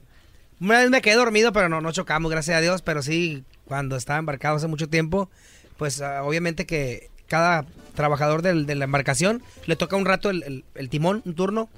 Una 0.60 0.80
vez 0.80 0.90
me 0.90 1.02
quedé 1.02 1.16
dormido, 1.16 1.54
pero 1.54 1.70
no, 1.70 1.82
no 1.82 1.92
chocamos, 1.92 2.30
gracias 2.32 2.58
a 2.58 2.62
Dios. 2.62 2.82
Pero 2.82 3.02
sí, 3.02 3.44
cuando 3.66 3.96
estaba 3.96 4.20
embarcado 4.20 4.58
hace 4.58 4.68
mucho 4.68 4.88
tiempo, 4.90 5.30
pues 5.78 6.02
ah, 6.02 6.24
obviamente 6.24 6.66
que 6.66 7.10
cada 7.28 7.66
trabajador 7.96 8.42
del- 8.42 8.66
de 8.66 8.76
la 8.76 8.86
embarcación 8.86 9.44
le 9.66 9.76
toca 9.76 9.96
un 9.96 10.06
rato 10.06 10.30
el, 10.30 10.44
el- 10.44 10.66
el 10.76 10.90
timón, 10.90 11.22
un 11.26 11.36
turno. 11.36 11.70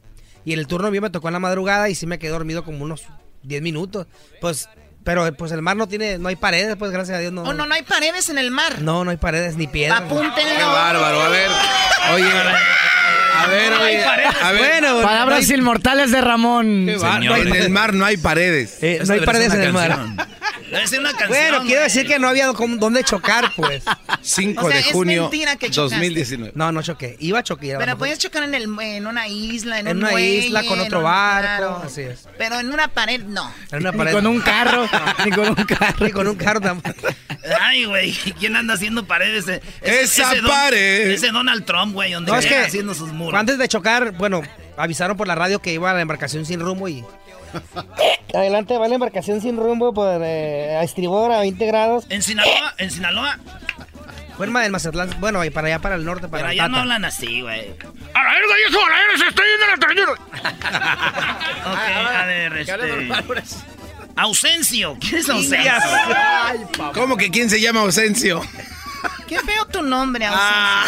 Y 0.45 0.53
el 0.53 0.65
turno 0.65 0.89
mío 0.89 1.01
me 1.01 1.09
tocó 1.11 1.27
en 1.29 1.33
la 1.33 1.39
madrugada 1.39 1.89
y 1.89 1.95
sí 1.95 2.07
me 2.07 2.17
quedé 2.17 2.31
dormido 2.31 2.63
como 2.63 2.83
unos 2.83 3.03
10 3.43 3.61
minutos. 3.61 4.07
Pues, 4.39 4.67
pero 5.03 5.31
pues 5.35 5.51
el 5.51 5.61
mar 5.61 5.77
no 5.77 5.87
tiene, 5.87 6.17
no 6.17 6.29
hay 6.29 6.35
paredes, 6.35 6.75
pues 6.77 6.91
gracias 6.91 7.17
a 7.17 7.21
Dios 7.21 7.31
no. 7.33 7.43
Oh, 7.43 7.53
no, 7.53 7.67
no 7.67 7.75
hay 7.75 7.83
paredes 7.83 8.29
en 8.29 8.39
el 8.39 8.49
mar. 8.49 8.81
No, 8.81 9.03
no 9.05 9.11
hay 9.11 9.17
paredes 9.17 9.55
ni 9.57 9.67
piedras. 9.67 10.01
Apúntenlo. 10.01 10.31
Qué 10.57 10.63
bárbaro. 10.63 11.21
A 11.21 11.29
ver. 11.29 11.49
Oye. 12.13 12.25
A 13.43 13.47
ver, 13.47 13.73
oye. 13.73 14.03
A 14.05 14.51
ver. 14.51 14.61
Bueno, 14.81 15.01
Palabras 15.01 15.47
no 15.47 15.53
hay- 15.53 15.59
inmortales 15.59 16.11
de 16.11 16.21
Ramón. 16.21 16.87
En 16.89 17.55
el 17.55 17.69
mar 17.69 17.93
no 17.93 18.05
hay 18.05 18.17
paredes. 18.17 18.77
Eh, 18.81 19.01
no 19.05 19.13
hay 19.13 19.21
paredes 19.21 19.53
en 19.53 19.61
el 19.61 19.73
mar. 19.73 19.97
Una 20.99 21.11
canción. 21.13 21.29
Bueno, 21.29 21.63
quiero 21.65 21.81
decir 21.83 22.07
que 22.07 22.17
no 22.19 22.27
había 22.27 22.47
dónde 22.47 23.03
chocar, 23.03 23.51
pues. 23.55 23.83
5 24.21 24.65
O 24.65 24.67
sea, 24.69 24.75
de 24.77 24.81
es 24.81 24.91
junio 24.91 25.23
mentira 25.23 25.55
que 25.55 25.69
chocaste. 25.69 25.95
2019. 25.95 26.53
No, 26.55 26.71
no 26.71 26.81
choqué. 26.81 27.17
Iba 27.19 27.39
a 27.39 27.43
chocar. 27.43 27.77
Pero 27.79 27.97
puedes 27.97 28.19
chocar 28.19 28.43
en, 28.43 28.53
el, 28.53 28.67
en 28.79 29.07
una 29.07 29.27
isla, 29.27 29.79
en, 29.79 29.87
en 29.87 29.97
un 29.97 30.03
una 30.03 30.11
muelle, 30.11 30.45
isla 30.45 30.63
con 30.63 30.79
otro 30.79 30.99
un- 30.99 31.03
barco. 31.05 31.81
Así 31.85 32.01
es. 32.01 32.27
Pero 32.37 32.59
en 32.59 32.71
una 32.71 32.87
pared, 32.87 33.21
no. 33.23 33.51
En 33.71 33.79
una 33.79 33.91
Ni 33.91 33.97
pared. 33.97 34.11
con 34.13 34.27
un 34.27 34.39
carro, 34.41 34.87
ni 35.25 35.31
con 35.31 35.47
un 35.49 35.55
carro. 35.65 36.05
Ni 36.05 36.11
con 36.11 36.27
un 36.27 36.35
carro 36.35 36.61
tampoco. 36.61 37.07
Ay, 37.59 37.85
güey, 37.85 38.11
¿quién 38.39 38.55
anda 38.55 38.75
haciendo 38.75 39.05
paredes? 39.05 39.47
Ese- 39.47 39.61
Esa 39.81 40.31
ese 40.31 40.41
Don- 40.41 40.51
pared. 40.51 41.09
Ese 41.11 41.31
Donald 41.31 41.65
Trump, 41.65 41.93
güey, 41.93 42.11
donde 42.13 42.31
No, 42.31 42.37
es 42.37 42.45
llega 42.45 42.61
que 42.61 42.67
haciendo 42.67 42.93
sus 42.93 43.11
muros. 43.11 43.39
antes 43.39 43.57
de 43.57 43.67
chocar, 43.67 44.11
bueno, 44.13 44.41
avisaron 44.77 45.17
por 45.17 45.27
la 45.27 45.35
radio 45.35 45.59
que 45.59 45.73
iba 45.73 45.89
a 45.91 45.93
la 45.93 46.01
embarcación 46.01 46.45
sin 46.45 46.59
rumbo 46.59 46.87
y... 46.87 47.03
Adelante 48.33 48.77
va 48.77 48.87
la 48.87 48.95
embarcación 48.95 49.41
sin 49.41 49.57
rumbo 49.57 49.93
por 49.93 50.21
eh, 50.23 50.77
a 50.77 50.83
estribor 50.83 51.31
a 51.31 51.39
20 51.39 51.65
grados. 51.65 52.05
En 52.09 52.21
Sinaloa, 52.21 52.73
en 52.77 52.91
Sinaloa, 52.91 53.37
Forma 54.37 54.61
del 54.63 54.71
Mazatlán, 54.71 55.09
bueno, 55.19 55.45
y 55.45 55.49
para 55.51 55.67
allá 55.67 55.79
para 55.79 55.95
el 55.95 56.03
norte, 56.03 56.27
para 56.27 56.41
pero 56.43 56.51
el 56.51 56.59
allá 56.59 56.67
no 56.67 56.79
hablan 56.79 57.05
así, 57.05 57.41
güey. 57.41 57.75
¡A 58.13 58.23
la 58.23 58.33
verga, 58.33 58.55
viejo! 58.55 58.85
¡A 58.85 58.89
la 58.89 58.97
verga! 58.97 59.17
¡Se 59.17 59.27
está 59.27 59.43
yendo 59.43 59.67
la 59.67 59.77
trañera! 59.77 60.11
Ok, 61.61 61.77
a 61.77 62.25
ver, 62.25 62.57
este... 62.57 62.73
Ausencio. 64.15 64.97
¿Quién 64.99 65.17
es 65.17 65.29
Ausencio? 65.29 65.71
¿Cómo 66.93 67.17
que 67.17 67.29
quién 67.29 67.51
se 67.51 67.61
llama 67.61 67.81
Ausencio? 67.81 68.41
Qué 69.27 69.39
feo 69.39 69.65
tu 69.65 69.81
nombre, 69.81 70.25
ah. 70.29 70.85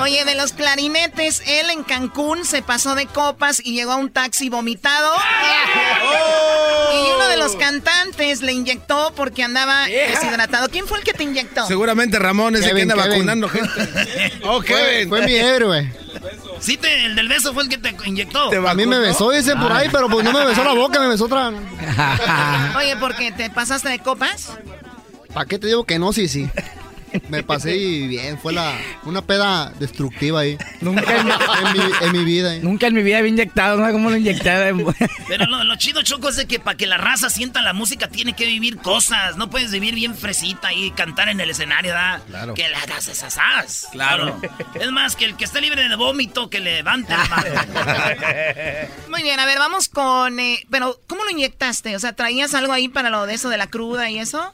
Oye, 0.00 0.24
de 0.24 0.34
los 0.34 0.52
clarinetes, 0.52 1.42
él 1.46 1.70
en 1.70 1.84
Cancún 1.84 2.44
se 2.44 2.62
pasó 2.62 2.94
de 2.94 3.06
copas 3.06 3.60
y 3.62 3.74
llegó 3.74 3.92
a 3.92 3.96
un 3.96 4.10
taxi 4.10 4.48
vomitado. 4.48 5.12
Oh. 5.14 6.92
Y 6.92 7.14
uno 7.14 7.28
de 7.28 7.36
los 7.36 7.56
cantantes 7.56 8.42
le 8.42 8.52
inyectó 8.52 9.12
porque 9.14 9.42
andaba 9.44 9.86
deshidratado. 9.86 10.68
¿Quién 10.68 10.86
fue 10.86 10.98
el 10.98 11.04
que 11.04 11.12
te 11.12 11.24
inyectó? 11.24 11.66
Seguramente 11.66 12.18
Ramón, 12.18 12.56
ese 12.56 12.74
que 12.74 12.82
anda 12.82 12.94
vacunando 12.94 13.48
gente. 13.48 13.70
oh, 14.42 14.62
Fue, 14.62 15.06
fue 15.08 15.22
mi 15.22 15.34
héroe. 15.34 15.92
Sí, 16.60 16.76
te, 16.76 17.04
el 17.04 17.14
del 17.14 17.28
beso 17.28 17.52
fue 17.52 17.64
el 17.64 17.68
que 17.68 17.78
te 17.78 17.94
inyectó. 18.06 18.50
a 18.66 18.74
mí 18.74 18.86
me 18.86 18.98
besó, 18.98 19.30
dice 19.30 19.54
por 19.56 19.70
ahí, 19.72 19.88
pero 19.92 20.08
pues 20.08 20.24
no 20.24 20.32
me 20.32 20.44
besó 20.46 20.64
la 20.64 20.72
boca, 20.72 20.98
me 20.98 21.08
besó 21.08 21.26
otra. 21.26 21.52
Oye, 22.76 22.96
¿por 22.96 23.14
qué? 23.16 23.32
¿Te 23.32 23.50
pasaste 23.50 23.88
de 23.88 23.98
copas? 23.98 24.50
¿Para 25.34 25.46
qué 25.46 25.58
te 25.58 25.66
digo 25.66 25.84
que 25.84 25.98
no? 25.98 26.12
Sí, 26.12 26.28
sí. 26.28 26.48
Me 27.28 27.42
pasé 27.42 27.76
y 27.76 28.06
bien, 28.08 28.38
fue 28.38 28.52
la, 28.52 28.76
una 29.04 29.22
peda 29.22 29.72
destructiva 29.78 30.40
ahí. 30.40 30.58
Nunca 30.80 31.16
en, 32.02 32.12
mi, 32.12 32.24
vida. 32.24 32.56
Nunca 32.62 32.86
en 32.88 32.94
mi 32.94 33.02
vida 33.02 33.18
había 33.18 33.30
inyectado, 33.30 33.78
no 33.78 33.86
sé 33.86 33.92
cómo 33.92 34.10
lo 34.10 34.16
inyecté. 34.16 34.44
Pero 35.28 35.46
lo, 35.46 35.76
chido, 35.76 36.02
Choco, 36.02 36.28
es 36.28 36.36
de 36.36 36.46
que 36.46 36.60
para 36.60 36.76
que 36.76 36.86
la 36.86 36.96
raza 36.96 37.30
sienta 37.30 37.62
la 37.62 37.72
música 37.72 38.08
tiene 38.08 38.34
que 38.34 38.46
vivir 38.46 38.78
cosas. 38.78 39.36
No 39.36 39.50
puedes 39.50 39.70
vivir 39.70 39.94
bien 39.94 40.14
fresita 40.14 40.72
y 40.72 40.90
cantar 40.92 41.28
en 41.28 41.40
el 41.40 41.50
escenario, 41.50 41.92
¿da? 41.92 42.20
Claro. 42.28 42.54
Que 42.54 42.68
la 42.68 42.84
das 42.86 43.08
esas 43.08 43.38
as. 43.38 43.88
Claro. 43.92 44.40
Es 44.74 44.90
más, 44.90 45.16
que 45.16 45.24
el 45.24 45.36
que 45.36 45.44
esté 45.44 45.60
libre 45.60 45.88
de 45.88 45.96
vómito, 45.96 46.50
que 46.50 46.60
levante 46.60 47.16
la 47.16 47.24
mano. 47.26 47.44
Muy 49.10 49.22
bien, 49.22 49.38
a 49.40 49.46
ver, 49.46 49.58
vamos 49.58 49.88
con... 49.88 50.38
Eh, 50.40 50.66
pero, 50.70 51.00
¿cómo 51.06 51.24
lo 51.24 51.30
inyectaste? 51.30 51.96
O 51.96 51.98
sea, 51.98 52.14
¿traías 52.14 52.54
algo 52.54 52.72
ahí 52.72 52.88
para 52.88 53.10
lo 53.10 53.26
de 53.26 53.34
eso 53.34 53.48
de 53.48 53.56
la 53.56 53.66
cruda 53.66 54.10
y 54.10 54.18
eso? 54.18 54.52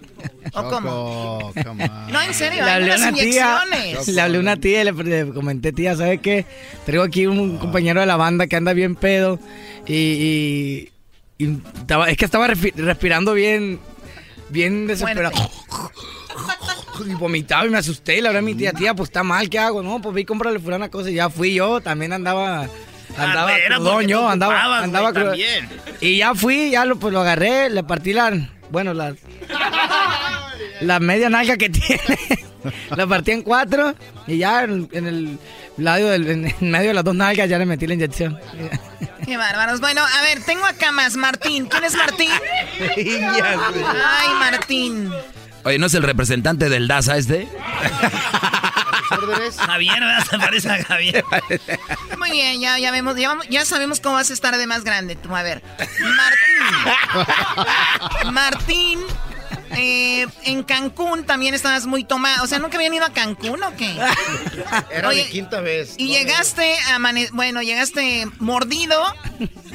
¿O 0.53 0.69
cómo? 0.69 1.53
No, 2.11 2.21
en 2.23 2.35
serio, 2.35 2.50
le 2.57 2.61
hablé, 2.61 2.97
una 2.97 3.13
tía, 3.13 3.61
le 4.07 4.21
hablé 4.21 4.37
a 4.37 4.41
una 4.41 4.57
tía 4.57 4.83
y 4.83 4.85
le, 4.85 5.33
comenté, 5.33 5.73
tía, 5.73 5.97
¿sabes 5.97 6.21
qué? 6.21 6.47
Traigo 6.85 7.05
aquí 7.05 7.27
un 7.27 7.59
compañero 7.59 8.01
de 8.01 8.07
la 8.07 8.17
banda 8.17 8.47
que 8.47 8.57
anda 8.57 8.73
bien 8.73 8.97
pedo 8.97 9.39
y, 9.87 10.91
es 11.39 12.17
que 12.17 12.25
estaba 12.25 12.49
respirando 12.49 13.33
bien, 13.33 13.81
bien 14.51 14.87
desesperado. 14.87 15.35
y 17.07 17.15
vomitaba 17.15 17.65
y 17.67 17.71
me 17.71 17.79
asusté. 17.79 18.19
Y 18.19 18.21
le 18.21 18.29
hablé 18.29 18.41
a 18.41 18.43
mi 18.43 18.55
tía, 18.55 18.73
tía, 18.73 18.95
pues 18.95 19.09
está 19.09 19.23
mal, 19.23 19.49
¿qué 19.49 19.59
hago? 19.59 19.83
No, 19.83 20.01
pues 20.03 20.15
vi 20.15 20.23
a 20.23 20.27
comprarle 20.27 20.59
una 20.59 20.91
cosa 20.91 21.11
y 21.11 21.15
ya 21.15 21.31
fui 21.31 21.55
yo, 21.55 21.81
también 21.81 22.13
andaba... 22.13 22.69
Andaba 23.17 23.51
ah, 23.51 24.31
andaba, 24.31 24.79
andaba 24.85 25.37
Y 26.01 26.19
ya 26.19 26.33
fui, 26.35 26.71
ya 26.71 26.85
lo, 26.85 26.97
pues 26.97 27.13
lo 27.13 27.21
agarré, 27.21 27.69
le 27.69 27.83
partí 27.83 28.13
la, 28.13 28.31
bueno, 28.71 28.95
la, 28.95 29.17
la 30.81 31.01
media 31.01 31.31
nalga 31.31 31.57
que 31.57 31.71
tiene. 31.71 32.19
la 32.95 33.07
partí 33.07 33.33
en 33.33 33.43
cuatro 33.43 33.95
y 34.27 34.39
ya 34.39 34.65
en, 34.65 34.89
el 34.93 35.39
lado 35.77 36.11
del, 36.11 36.29
en 36.29 36.71
medio 36.71 36.89
de 36.89 36.95
las 36.95 37.05
dos 37.05 37.15
nalgas 37.15 37.49
ya 37.49 37.59
le 37.59 37.67
metí 37.67 37.87
la 37.87 37.95
inyección. 37.95 38.39
Qué 39.25 39.37
bárbaros. 39.37 39.81
Bueno, 39.81 40.03
a 40.03 40.23
ver, 40.23 40.43
tengo 40.45 40.65
acá 40.65 40.93
más 40.93 41.17
Martín. 41.17 41.67
¿Quién 41.67 41.85
es 41.85 41.95
Martín? 41.95 42.31
Ay, 42.81 44.29
Martín. 44.39 45.11
Oye, 45.65 45.79
¿no 45.79 45.87
es 45.87 45.95
el 45.95 46.03
representante 46.03 46.69
del 46.69 46.89
DASA 46.89 47.17
este? 47.17 47.49
Javier, 49.59 50.03
Se 50.29 50.39
parece 50.39 50.71
a 50.71 50.85
Javier. 50.85 51.25
Muy 52.19 52.31
bien, 52.31 52.61
ya, 52.61 52.79
ya, 52.79 52.91
vemos, 52.91 53.17
ya, 53.49 53.65
sabemos 53.65 54.01
cómo 54.01 54.15
vas 54.15 54.31
a 54.31 54.33
estar 54.33 54.57
de 54.57 54.67
más 54.67 54.85
grande. 54.85 55.17
Tú, 55.17 55.35
a 55.35 55.43
ver. 55.43 55.63
Martín. 56.01 58.33
Martín 58.33 59.01
eh, 59.77 60.27
en 60.45 60.63
Cancún 60.63 61.25
también 61.25 61.55
estabas 61.55 61.87
muy 61.87 62.05
tomado. 62.05 62.45
O 62.45 62.47
sea, 62.47 62.59
¿nunca 62.59 62.77
habían 62.77 62.95
ido 62.95 63.05
a 63.05 63.13
Cancún 63.13 63.63
o 63.63 63.77
qué? 63.77 63.91
Era 64.91 65.11
mi 65.11 65.25
quinta 65.25 65.61
vez. 65.61 65.95
Y 65.99 66.09
llegaste 66.09 66.75
a 66.93 66.99
bueno, 67.33 67.63
llegaste 67.63 68.27
mordido, 68.39 69.01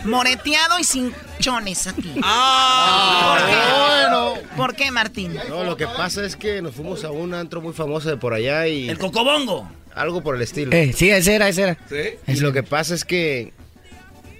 moreteado 0.04 0.80
y 0.80 0.84
sin 0.84 1.14
chones 1.40 1.88
aquí. 1.88 2.16
Ah, 2.24 3.38
¿Por 3.38 3.50
qué? 3.50 4.42
Bueno. 4.42 4.56
¿Por 4.56 4.76
qué, 4.76 4.92
Martín? 4.92 5.38
No, 5.50 5.64
lo 5.64 5.78
que 5.78 5.88
pasa 5.88 6.26
es 6.26 6.36
que 6.36 6.62
nos 6.62 6.76
fuimos 6.76 7.04
a 7.04 7.12
un 7.12 7.34
antro 7.34 7.62
muy 7.62 7.74
famoso 7.74 8.10
de 8.10 8.18
por 8.18 8.34
allá 8.34 8.68
y. 8.68 8.90
El 8.90 8.98
Cocobongo. 8.98 9.70
Algo 9.94 10.22
por 10.22 10.36
el 10.36 10.42
estilo. 10.42 10.74
Eh, 10.74 10.92
sí, 10.94 11.10
ese 11.10 11.36
era, 11.36 11.48
ese 11.48 11.62
era. 11.62 11.78
¿Sí? 11.90 12.18
Y 12.28 12.40
lo 12.42 12.52
que 12.52 12.64
pasa 12.64 12.94
es 12.94 13.06
que 13.06 13.54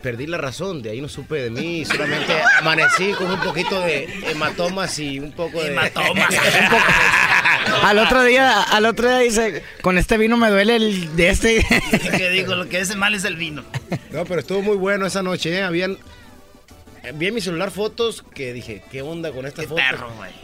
perdí 0.06 0.28
la 0.28 0.38
razón, 0.38 0.84
de 0.84 0.92
ahí 0.92 1.02
no 1.02 1.10
supe 1.10 1.42
de 1.42 1.50
mí, 1.50 1.84
solamente 1.84 2.32
amanecí 2.60 3.14
con 3.14 3.32
un 3.32 3.40
poquito 3.40 3.82
de 3.82 4.08
hematomas 4.30 5.00
y 5.00 5.18
un 5.20 5.32
poco 5.32 5.60
de... 5.60 5.70
Hematomas. 5.70 6.30
al 7.82 7.98
otro 7.98 8.24
día, 8.24 8.62
al 8.62 8.86
otro 8.86 9.10
día 9.10 9.18
dice, 9.18 9.64
con 9.82 9.98
este 9.98 10.20
vino 10.20 10.38
me 10.38 10.52
duele 10.52 10.76
el 10.76 11.16
de 11.16 11.30
este. 11.30 11.66
¿Qué 12.18 12.30
digo? 12.30 12.54
Lo 12.54 12.70
que 12.70 12.82
es 12.82 12.96
mal 12.96 13.16
es 13.16 13.24
el 13.24 13.36
vino. 13.36 13.64
No, 14.12 14.26
pero 14.26 14.42
estuvo 14.42 14.62
muy 14.62 14.78
bueno 14.78 15.08
esa 15.08 15.24
noche, 15.24 15.58
¿eh? 15.58 15.64
Habían 15.64 15.98
vi 17.16 17.26
en 17.26 17.34
mi 17.34 17.42
celular 17.42 17.72
fotos 17.72 18.24
que 18.36 18.54
dije, 18.54 18.84
¿qué 18.92 19.02
onda 19.02 19.32
con 19.32 19.48
esta 19.48 19.64
foto? 19.64 19.82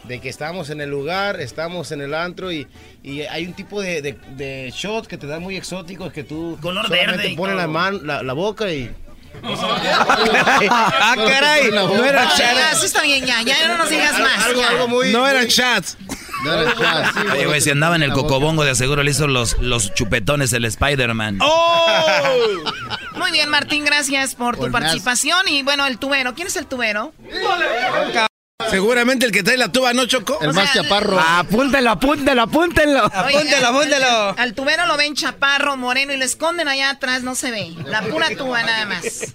de 0.05 0.19
que 0.21 0.29
estábamos 0.29 0.71
en 0.71 0.81
el 0.81 0.89
lugar, 0.89 1.39
estamos 1.39 1.91
en 1.91 2.01
el 2.01 2.15
antro 2.15 2.51
y, 2.51 2.65
y 3.03 3.21
hay 3.21 3.45
un 3.45 3.53
tipo 3.53 3.79
de, 3.79 4.01
de, 4.01 4.73
shot 4.75 5.05
que 5.05 5.17
te 5.17 5.27
dan 5.27 5.43
muy 5.43 5.55
exóticos 5.55 6.11
que 6.11 6.23
tú 6.23 6.57
Color 6.61 6.87
solamente 6.87 7.17
verde 7.17 7.35
pones 7.35 7.55
la, 7.55 7.67
mano, 7.67 7.99
la 8.23 8.33
boca 8.33 8.71
y 8.71 8.91
ah, 9.43 11.15
caray. 11.15 11.71
No 11.71 12.03
eran 12.03 12.27
chats. 12.37 12.79
Sí 12.79 12.85
está 12.85 13.01
bien, 13.01 13.25
ya. 13.25 13.41
Ya 13.41 13.67
no 13.67 13.77
nos 13.77 13.89
digas 13.89 14.19
más. 14.19 14.45
Algo, 14.45 14.87
muy, 14.87 15.11
no 15.11 15.27
eran 15.27 15.47
chats. 15.47 15.97
No 16.43 16.53
eran 16.53 16.77
chats. 16.77 17.17
Oye, 17.33 17.45
güey, 17.45 17.61
si 17.61 17.69
andaba 17.69 17.95
en 17.95 18.03
el 18.03 18.13
cocobongo, 18.13 18.63
de 18.63 18.71
aseguro 18.71 19.03
le 19.03 19.11
hizo 19.11 19.27
los, 19.27 19.57
los 19.59 19.93
chupetones 19.93 20.53
el 20.53 20.65
Spider-Man. 20.65 21.39
¡Oh! 21.41 21.87
Muy 23.15 23.31
bien, 23.31 23.49
Martín, 23.49 23.85
gracias 23.85 24.35
por 24.35 24.57
tu 24.57 24.71
participación. 24.71 25.47
Y 25.47 25.63
bueno, 25.63 25.85
el 25.85 25.97
tubero. 25.97 26.33
¿Quién 26.35 26.47
es 26.47 26.55
el 26.55 26.67
tubero? 26.67 27.13
Seguramente 28.69 29.25
el 29.25 29.31
que 29.31 29.43
trae 29.43 29.57
la 29.57 29.71
tuba, 29.71 29.93
¿no, 29.93 30.05
Choco? 30.05 30.39
El 30.41 30.53
más 30.53 30.73
chaparro. 30.73 31.19
apúntelo, 31.19 31.91
apúntelo, 31.91 32.41
apúntenlo. 32.43 33.05
apúntelo, 33.05 33.67
apúntelo. 33.67 34.35
Al 34.37 34.53
tubero 34.53 34.85
lo 34.85 34.97
ven 34.97 35.15
chaparro, 35.15 35.77
moreno 35.77 36.13
y 36.13 36.17
lo 36.17 36.25
esconden 36.25 36.67
allá 36.67 36.91
atrás, 36.91 37.23
no 37.23 37.35
se 37.35 37.51
ve. 37.51 37.73
La 37.85 38.01
pura 38.03 38.29
tuba 38.35 38.63
nada 38.63 38.85
más. 38.85 39.33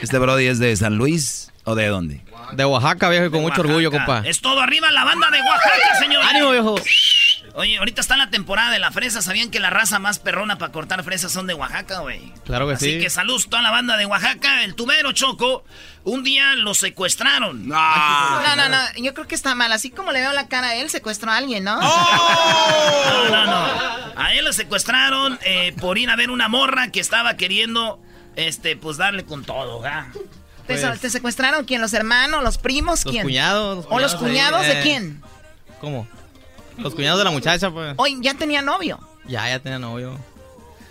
¿Este 0.00 0.18
Brody 0.18 0.46
es 0.46 0.58
de 0.58 0.76
San 0.76 0.96
Luis 0.96 1.50
o 1.64 1.74
de 1.74 1.86
dónde? 1.88 2.22
De 2.52 2.64
Oaxaca, 2.64 3.08
viejo, 3.08 3.26
y 3.26 3.30
con 3.30 3.42
mucho 3.42 3.60
orgullo, 3.60 3.90
compa. 3.90 4.22
Es 4.24 4.40
todo 4.40 4.60
arriba 4.60 4.90
la 4.90 5.04
banda 5.04 5.30
de 5.30 5.40
Oaxaca, 5.40 5.98
señor. 6.00 6.22
¡Ánimo, 6.24 6.50
viejo! 6.50 6.74
Oye, 7.54 7.76
ahorita 7.76 8.00
está 8.00 8.16
la 8.16 8.30
temporada 8.30 8.70
de 8.70 8.78
la 8.78 8.90
fresa. 8.90 9.20
¿Sabían 9.20 9.50
que 9.50 9.60
la 9.60 9.68
raza 9.68 9.98
más 9.98 10.18
perrona 10.18 10.56
para 10.56 10.72
cortar 10.72 11.04
fresas 11.04 11.32
son 11.32 11.46
de 11.46 11.52
Oaxaca, 11.52 12.00
güey? 12.00 12.32
Claro 12.44 12.66
que 12.66 12.76
sí. 12.76 12.90
Así 12.90 13.00
que 13.00 13.10
saludos 13.10 13.46
a 13.46 13.50
toda 13.50 13.62
la 13.62 13.70
banda 13.70 13.96
de 13.98 14.06
Oaxaca. 14.06 14.64
El 14.64 14.74
tubero 14.74 15.12
Choco, 15.12 15.64
un 16.04 16.24
día 16.24 16.54
lo 16.54 16.72
secuestraron. 16.72 17.68
No. 17.68 17.74
no, 17.76 18.56
no, 18.56 18.68
no. 18.70 18.78
Yo 18.96 19.12
creo 19.12 19.28
que 19.28 19.34
está 19.34 19.54
mal. 19.54 19.70
Así 19.72 19.90
como 19.90 20.12
le 20.12 20.20
veo 20.20 20.32
la 20.32 20.48
cara 20.48 20.68
a 20.68 20.76
él, 20.76 20.88
secuestró 20.88 21.30
a 21.30 21.36
alguien, 21.36 21.64
¿no? 21.64 21.78
¡Oh! 21.82 23.28
no, 23.30 23.30
no, 23.30 23.46
no. 23.46 24.12
A 24.16 24.34
él 24.34 24.44
lo 24.44 24.52
secuestraron 24.54 25.38
eh, 25.42 25.74
por 25.78 25.98
ir 25.98 26.08
a 26.08 26.16
ver 26.16 26.30
una 26.30 26.48
morra 26.48 26.90
que 26.90 27.00
estaba 27.00 27.36
queriendo, 27.36 28.00
este, 28.36 28.76
pues 28.76 28.96
darle 28.96 29.24
con 29.24 29.44
todo, 29.44 29.80
¿verdad? 29.80 30.06
¿Te, 30.66 30.78
pues 30.78 31.12
secuestraron 31.12 31.64
quién? 31.66 31.82
¿Los 31.82 31.92
hermanos? 31.92 32.42
¿Los 32.42 32.56
primos? 32.56 33.02
¿Quién? 33.02 33.16
Los 33.16 33.24
cuñados. 33.24 33.86
¿O 33.90 33.98
los 33.98 34.14
cuñados 34.14 34.66
de 34.66 34.80
quién? 34.80 35.22
¿Cómo? 35.80 36.06
Los 36.78 36.94
cuñados 36.94 37.18
de 37.18 37.24
la 37.24 37.30
muchacha, 37.30 37.70
pues. 37.70 37.94
Oye, 37.96 38.16
¿ya 38.20 38.34
tenía 38.34 38.62
novio? 38.62 38.98
Ya, 39.26 39.48
ya 39.48 39.58
tenía 39.58 39.78
novio. 39.78 40.18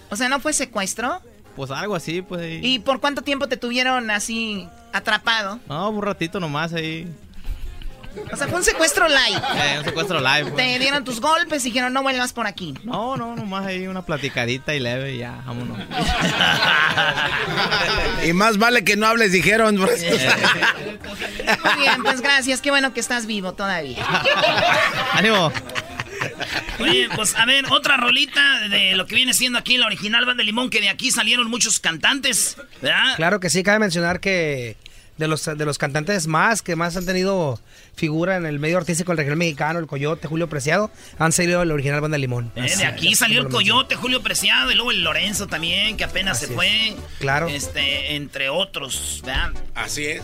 O 0.09 0.15
sea, 0.15 0.29
¿no 0.29 0.39
fue 0.39 0.53
secuestro? 0.53 1.21
Pues 1.55 1.71
algo 1.71 1.95
así, 1.95 2.21
pues. 2.21 2.59
¿Y 2.63 2.79
por 2.79 2.99
cuánto 2.99 3.21
tiempo 3.21 3.47
te 3.47 3.57
tuvieron 3.57 4.09
así 4.09 4.67
atrapado? 4.93 5.59
No, 5.67 5.89
un 5.89 6.01
ratito 6.01 6.39
nomás 6.39 6.73
ahí. 6.73 7.07
O 8.31 8.35
sea, 8.35 8.47
fue 8.47 8.59
un 8.59 8.63
secuestro 8.63 9.07
live. 9.07 9.41
Eh, 9.55 9.79
un 9.79 9.85
secuestro 9.85 10.19
live. 10.19 10.51
Pues. 10.51 10.55
Te 10.55 10.79
dieron 10.79 11.03
tus 11.03 11.21
golpes 11.21 11.63
y 11.65 11.69
dijeron, 11.69 11.93
no 11.93 12.03
vuelvas 12.03 12.33
por 12.33 12.47
aquí. 12.47 12.73
No, 12.83 13.15
no, 13.17 13.35
nomás 13.35 13.65
ahí 13.65 13.87
una 13.87 14.05
platicadita 14.05 14.73
y 14.73 14.79
leve 14.79 15.15
y 15.15 15.19
ya, 15.19 15.41
vámonos. 15.45 15.77
y 18.25 18.33
más 18.33 18.57
vale 18.57 18.83
que 18.83 18.95
no 18.97 19.07
hables, 19.07 19.31
dijeron. 19.31 19.77
Pues. 19.77 20.03
Muy 20.03 21.75
bien, 21.79 22.03
pues 22.03 22.21
gracias. 22.21 22.61
Qué 22.61 22.69
bueno 22.71 22.93
que 22.93 22.99
estás 22.99 23.25
vivo 23.25 23.53
todavía. 23.53 24.05
Ánimo. 25.13 25.51
Oye, 26.79 27.09
pues 27.15 27.35
a 27.35 27.45
ver, 27.45 27.65
otra 27.69 27.97
rolita 27.97 28.67
de 28.69 28.95
lo 28.95 29.05
que 29.05 29.15
viene 29.15 29.33
siendo 29.33 29.59
aquí 29.59 29.77
la 29.77 29.85
original 29.85 30.25
Banda 30.25 30.41
de 30.41 30.45
Limón, 30.45 30.69
que 30.69 30.81
de 30.81 30.89
aquí 30.89 31.11
salieron 31.11 31.49
muchos 31.49 31.79
cantantes, 31.79 32.57
¿verdad? 32.81 33.15
Claro 33.15 33.39
que 33.39 33.49
sí, 33.49 33.63
cabe 33.63 33.79
mencionar 33.79 34.19
que 34.19 34.77
de 35.17 35.27
los, 35.27 35.45
de 35.45 35.65
los 35.65 35.77
cantantes 35.77 36.27
más 36.27 36.61
que 36.61 36.75
más 36.75 36.97
han 36.97 37.05
tenido 37.05 37.59
figura 37.95 38.37
en 38.37 38.45
el 38.45 38.59
medio 38.59 38.77
artístico 38.77 39.11
del 39.11 39.17
regional 39.17 39.37
mexicano, 39.37 39.79
el 39.79 39.87
Coyote, 39.87 40.27
Julio 40.27 40.49
Preciado, 40.49 40.91
han 41.17 41.31
salido 41.31 41.63
la 41.63 41.73
original 41.73 42.01
banda 42.01 42.17
Limón. 42.17 42.51
Eh, 42.55 42.75
de 42.75 42.85
aquí 42.85 43.15
salió 43.15 43.41
el 43.41 43.49
Coyote, 43.49 43.95
Julio 43.95 44.21
Preciado, 44.21 44.71
y 44.71 44.75
luego 44.75 44.91
el 44.91 45.03
Lorenzo 45.03 45.47
también, 45.47 45.97
que 45.97 46.03
apenas 46.03 46.39
se 46.39 46.47
fue. 46.47 46.95
Claro. 47.19 47.47
Este, 47.47 48.15
entre 48.15 48.49
otros, 48.49 49.21
¿verdad? 49.25 49.51
Así 49.75 50.05
es. 50.05 50.23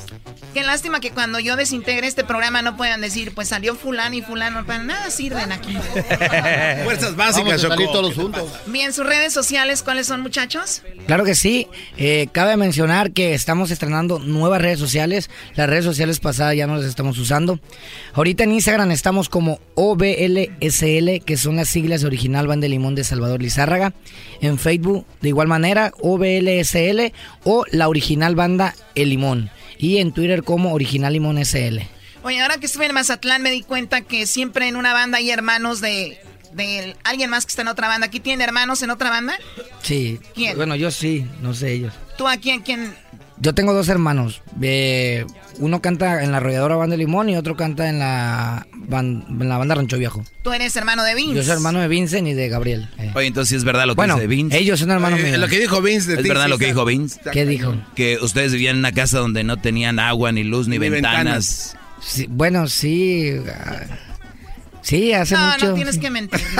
Qué 0.54 0.64
lástima 0.64 1.00
que 1.00 1.12
cuando 1.12 1.40
yo 1.40 1.56
desintegre 1.56 2.08
este 2.08 2.24
programa 2.24 2.62
no 2.62 2.78
puedan 2.78 3.02
decir, 3.02 3.34
pues 3.34 3.50
salió 3.50 3.76
fulano 3.76 4.16
y 4.16 4.22
fulano. 4.22 4.66
Para 4.66 4.84
nada 4.84 5.12
sirven 5.12 5.52
aquí. 5.52 5.74
Fuerzas 6.84 7.16
básicas, 7.16 7.64
Vamos 7.68 7.92
todos 7.92 8.16
juntos. 8.16 8.52
Bien, 8.66 8.94
sus 8.94 9.06
redes 9.06 9.34
sociales, 9.34 9.84
¿cuáles 9.84 10.08
son, 10.08 10.22
muchachos? 10.22 10.82
Claro 11.06 11.24
que 11.24 11.36
sí. 11.36 11.68
Eh, 11.98 12.28
cabe 12.32 12.58
mencionar 12.58 13.12
que 13.12 13.34
estamos 13.34 13.72
estrenando 13.72 14.20
nuevas 14.20 14.62
redes 14.62 14.80
sociales. 14.80 15.30
Las 15.56 15.70
redes 15.70 15.86
sociales 15.86 16.20
pasadas 16.20 16.56
ya 16.56 16.68
no 16.68 16.78
las 16.78 16.86
estamos 16.86 17.18
usando. 17.18 17.57
Ahorita 18.14 18.44
en 18.44 18.54
Instagram 18.54 18.92
estamos 18.92 19.30
como 19.30 19.60
OBLSL, 19.76 21.24
que 21.26 21.38
son 21.38 21.58
las 21.58 21.70
siglas 21.70 22.02
de 22.02 22.08
Original 22.08 22.48
Banda 22.48 22.66
de 22.66 22.70
Limón 22.70 22.96
de 22.96 23.04
Salvador 23.04 23.42
Lizárraga. 23.42 23.94
En 24.42 24.58
Facebook, 24.58 25.06
de 25.22 25.30
igual 25.30 25.48
manera, 25.48 25.92
OBLSL 26.00 27.14
o 27.44 27.66
la 27.72 27.88
Original 27.90 28.36
Banda 28.36 28.76
El 28.96 29.10
Limón. 29.10 29.50
Y 29.78 29.98
en 29.98 30.12
Twitter 30.12 30.44
como 30.44 30.74
Original 30.74 31.14
Limón 31.14 31.44
SL. 31.44 31.80
Oye, 32.24 32.42
ahora 32.42 32.58
que 32.58 32.66
estuve 32.66 32.88
en 32.88 32.94
Mazatlán 32.94 33.42
me 33.42 33.52
di 33.52 33.62
cuenta 33.62 34.02
que 34.02 34.26
siempre 34.26 34.68
en 34.68 34.76
una 34.76 34.94
banda 34.94 35.20
hay 35.20 35.30
hermanos 35.30 35.80
de, 35.80 36.20
de 36.54 36.96
alguien 37.04 37.30
más 37.30 37.46
que 37.46 37.52
está 37.52 37.62
en 37.62 37.68
otra 37.70 37.88
banda. 37.88 38.08
¿Aquí 38.08 38.20
tiene 38.20 38.44
hermanos 38.44 38.82
en 38.82 38.90
otra 38.90 39.10
banda? 39.10 39.38
Sí. 39.84 40.20
¿Quién? 40.34 40.58
Bueno, 40.58 40.76
yo 40.76 40.92
sí, 40.92 41.26
no 41.42 41.54
sé 41.54 41.74
ellos. 41.74 41.94
¿Tú 42.18 42.28
a 42.28 42.38
quién? 42.38 42.62
quién? 42.62 42.94
Yo 43.40 43.54
tengo 43.54 43.74
dos 43.74 43.88
hermanos. 43.90 44.42
Eh, 44.62 45.26
uno 45.60 45.80
canta 45.82 46.24
en 46.24 46.32
la 46.32 46.38
arrolladora 46.38 46.76
Banda 46.76 46.94
de 46.94 46.98
Limón 46.98 47.30
y 47.30 47.36
otro 47.38 47.56
canta 47.56 47.88
en 47.90 48.00
la, 48.00 48.66
ban- 48.74 49.26
en 49.30 49.48
la 49.50 49.58
banda 49.60 49.76
Rancho 49.76 49.98
Viejo. 49.98 50.24
Tú 50.42 50.54
eres 50.54 50.76
hermano 50.76 51.04
de 51.04 51.14
Vince. 51.14 51.36
Yo 51.36 51.44
soy 51.44 51.54
hermano 51.54 51.80
de 51.80 51.88
Vincent 51.88 52.28
y 52.28 52.34
de 52.34 52.50
Gabriel. 52.50 52.90
eh. 52.98 53.12
Oye, 53.14 53.28
entonces 53.28 53.50
sí 53.50 53.56
es 53.56 53.64
verdad 53.64 53.86
lo 53.86 53.94
que 53.94 53.98
Bueno, 53.98 54.16
dice 54.16 54.28
Vince. 54.28 54.58
ellos 54.58 54.80
son 54.80 54.90
hermanos 54.92 55.20
míos. 55.22 55.38
Lo 55.38 55.48
que 55.48 55.60
dijo 55.60 55.82
Vince 55.82 56.12
de 56.12 56.18
¿Es 56.18 56.24
ti, 56.24 56.30
verdad 56.30 56.46
sí 56.46 56.50
lo 56.50 56.58
que 56.58 56.66
dijo 56.68 56.84
Vince? 56.86 57.20
¿Qué 57.32 57.46
dijo? 57.46 57.76
Que 57.96 58.18
ustedes 58.22 58.54
vivían 58.54 58.76
en 58.76 58.80
una 58.80 58.92
casa 58.92 59.20
donde 59.20 59.44
no 59.44 59.58
tenían 59.58 60.00
agua, 60.00 60.32
ni 60.32 60.44
luz, 60.44 60.68
ni, 60.68 60.80
Ni 60.80 60.90
ventanas. 60.90 61.76
Sí, 62.02 62.26
bueno, 62.30 62.68
sí. 62.68 63.36
ah, 63.54 63.82
Sí, 64.82 65.12
hace 65.14 65.36
no, 65.36 65.52
mucho. 65.52 65.68
no 65.68 65.74
tienes 65.76 65.98
que 66.00 66.10
mentir. 66.10 66.40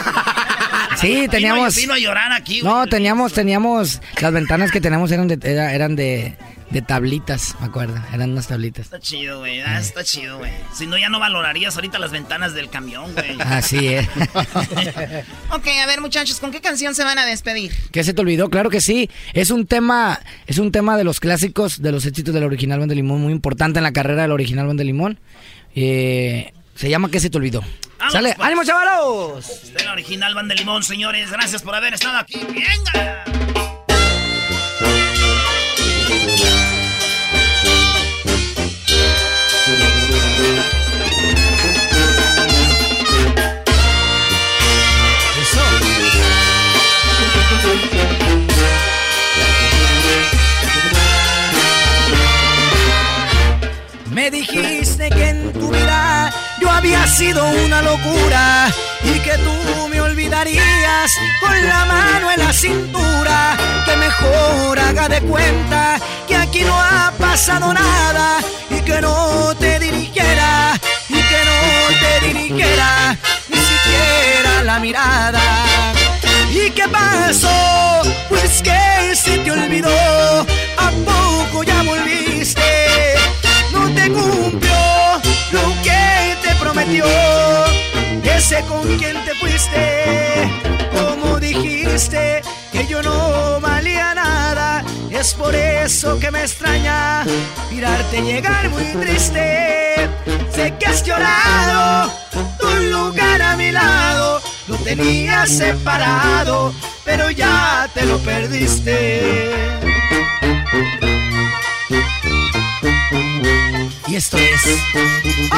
Sí, 1.00 1.28
teníamos. 1.30 1.76
Vino, 1.76 1.84
vino 1.86 1.94
a 1.94 2.00
llorar 2.00 2.32
aquí. 2.32 2.62
No, 2.64 2.88
teníamos, 2.88 3.32
teníamos. 3.32 4.02
Las 4.20 4.34
ventanas 4.34 4.72
que 4.72 4.82
teníamos 4.82 5.12
eran 5.12 5.28
de, 5.28 5.38
era- 5.44 5.72
eran 5.74 5.96
de, 5.96 6.36
de 6.70 6.82
tablitas, 6.82 7.56
me 7.60 7.68
acuerdo. 7.68 7.96
Eran 8.14 8.32
unas 8.32 8.48
tablitas. 8.48 8.86
Está 8.86 9.00
chido, 9.00 9.40
güey. 9.40 9.62
ah, 9.62 9.80
está 9.80 10.04
chido, 10.04 10.38
güey. 10.38 10.52
Si 10.74 10.86
no, 10.86 10.98
ya 10.98 11.10
no 11.10 11.20
valorarías 11.20 11.76
ahorita 11.76 11.98
las 11.98 12.12
ventanas 12.12 12.54
del 12.54 12.70
camión, 12.70 13.14
güey. 13.14 13.38
Así 13.40 13.88
es. 13.88 14.08
ok, 15.52 15.68
a 15.82 15.86
ver, 15.88 16.02
muchachos, 16.02 16.40
¿con 16.40 16.52
qué 16.52 16.60
canción 16.62 16.94
se 16.94 17.04
van 17.04 17.18
a 17.20 17.26
despedir? 17.26 17.72
¿Qué 17.92 18.04
se 18.04 18.14
te 18.14 18.22
olvidó? 18.22 18.50
Claro 18.50 18.70
que 18.70 18.82
sí. 18.82 19.10
Es 19.34 19.50
un 19.52 19.66
tema, 19.66 20.20
es 20.46 20.58
un 20.58 20.72
tema 20.72 20.98
de 20.98 21.04
los 21.04 21.20
clásicos, 21.20 21.82
de 21.82 21.92
los 21.92 22.06
éxitos 22.06 22.34
del 22.34 22.44
original 22.44 22.80
Banda 22.80 22.92
de 22.92 22.98
Limón, 22.98 23.22
muy 23.22 23.32
importante 23.32 23.80
en 23.80 23.84
la 23.84 23.94
carrera 23.94 24.24
del 24.24 24.32
original 24.32 24.76
de 24.76 24.84
Limón. 24.84 25.20
Eh, 25.76 26.54
se 26.76 26.90
llama 26.90 27.10
¿Qué 27.10 27.20
se 27.20 27.30
te 27.30 27.38
olvidó? 27.38 27.62
Vamos, 27.98 28.14
¡Sale! 28.14 28.34
pues. 28.36 28.46
¡Ánimo, 28.46 28.64
chavalos! 28.64 29.50
Este 29.50 29.78
es 29.78 29.84
el 29.84 29.90
original 29.90 30.36
Van 30.36 30.48
de 30.48 30.56
Limón, 30.56 30.84
señores. 30.84 31.32
Gracias 31.32 31.62
por 31.62 31.74
haber 31.76 31.94
estado 31.94 32.18
aquí. 32.18 32.40
¡Venga! 32.54 33.24
Me 54.18 54.32
dijiste 54.32 54.77
había 56.78 57.08
sido 57.08 57.44
una 57.66 57.82
locura 57.82 58.68
y 59.04 59.20
que 59.20 59.36
tú 59.40 59.88
me 59.90 60.00
olvidarías 60.00 61.12
con 61.40 61.68
la 61.68 61.86
mano 61.86 62.32
en 62.32 62.40
la 62.40 62.54
cintura. 62.54 63.58
Que 63.86 63.96
mejor 63.98 64.80
haga 64.80 65.10
de 65.10 65.22
cuenta 65.22 66.00
que 66.28 66.36
aquí 66.36 66.62
no 66.62 66.76
ha 66.76 67.12
pasado 67.18 67.74
nada 67.74 68.38
y 68.70 68.80
que 68.82 69.02
no 69.02 69.56
te 69.56 69.80
dirigiera 69.80 70.80
y 71.10 71.20
que 71.30 71.40
no 71.50 71.60
te 72.02 72.28
dirigiera 72.28 73.18
ni 73.50 73.58
siquiera 73.58 74.64
la 74.64 74.80
mirada. 74.80 75.42
¿Y 76.52 76.70
qué 76.72 76.88
pasó? 76.90 78.04
Pues 78.30 78.62
que 78.62 79.16
se 79.16 79.40
te 79.40 79.52
olvidó, 79.52 79.98
¿a 80.78 80.92
poco 81.06 81.64
ya 81.64 81.82
volviste? 81.82 83.16
No 83.72 83.90
te 83.96 84.12
que 84.60 84.67
prometió, 86.88 87.06
ese 88.36 88.62
con 88.64 88.98
quien 88.98 89.24
te 89.26 89.34
fuiste, 89.36 90.50
como 90.98 91.40
dijiste 91.40 92.42
que 92.72 92.88
yo 92.88 93.02
no 93.02 93.60
valía 93.60 94.14
nada, 94.14 94.84
es 95.12 95.34
por 95.34 95.56
eso 95.56 96.20
que 96.20 96.32
me 96.32 96.42
extraña 96.42 97.26
mirarte 97.72 98.22
llegar 98.22 98.70
muy 98.70 98.86
triste. 99.02 100.10
Sé 100.54 100.74
que 100.80 100.86
has 100.86 101.04
llorado, 101.04 102.12
tu 102.60 102.68
lugar 102.92 103.42
a 103.42 103.56
mi 103.56 103.72
lado 103.72 104.42
lo 104.68 104.76
tenías 104.78 105.50
separado, 105.50 106.74
pero 107.06 107.30
ya 107.32 107.90
te 107.94 108.06
lo 108.06 108.18
perdiste. 108.20 109.52
Y 114.08 114.16
esto 114.16 114.38
es 114.38 114.62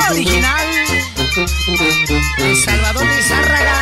original 0.10 0.65
Salvador 1.30 3.07
de 3.07 3.22
Zárraga. 3.22 3.77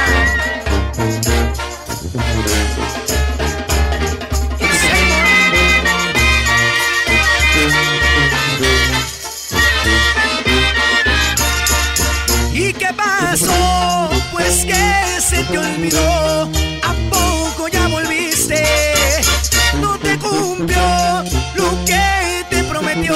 ¿Y 12.53 12.73
qué 12.73 12.87
pasó? 12.93 14.09
Pues 14.33 14.65
que 14.65 15.21
se 15.21 15.43
te 15.43 15.57
olvidó. 15.57 16.49
¿A 16.83 16.93
poco 17.09 17.69
ya 17.69 17.87
volviste? 17.87 18.61
No 19.79 19.97
te 19.99 20.19
cumplió 20.19 21.23
lo 21.55 21.85
que 21.85 22.45
te 22.49 22.63
prometió. 22.65 23.15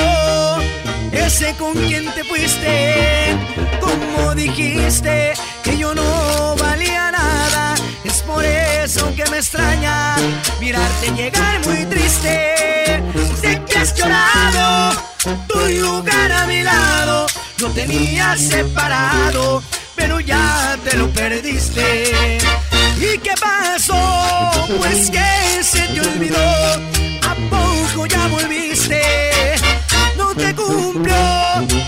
Ese 1.11 1.53
con 1.55 1.73
quien 1.73 2.05
te 2.13 2.23
fuiste. 2.23 3.70
Dijiste 4.35 5.33
que 5.63 5.77
yo 5.77 5.93
no 5.93 6.55
valía 6.55 7.11
nada. 7.11 7.75
Es 8.03 8.21
por 8.23 8.43
eso 8.43 9.13
que 9.15 9.25
me 9.29 9.37
extraña 9.37 10.15
mirarte 10.59 11.11
llegar 11.11 11.65
muy 11.65 11.85
triste. 11.85 13.03
Sé 13.39 13.61
que 13.67 13.77
has 13.77 13.93
llorado, 13.95 14.95
tu 15.47 15.59
lugar 15.59 16.31
a 16.31 16.47
mi 16.47 16.63
lado 16.63 17.27
lo 17.61 17.69
tenías 17.69 18.41
separado, 18.41 19.61
pero 19.95 20.19
ya 20.19 20.77
te 20.83 20.97
lo 20.97 21.07
perdiste. 21.11 22.47
¿Y 22.97 23.17
qué 23.19 23.33
pasó? 23.39 24.67
Pues 24.79 25.11
que 25.11 25.63
se 25.63 25.81
te 25.87 26.01
olvidó, 26.01 26.39
¿a 27.29 27.35
poco 27.49 28.07
ya 28.07 28.27
volviste? 28.27 29.01
No 30.17 30.33
te 30.33 30.55
cumplió 30.55 31.15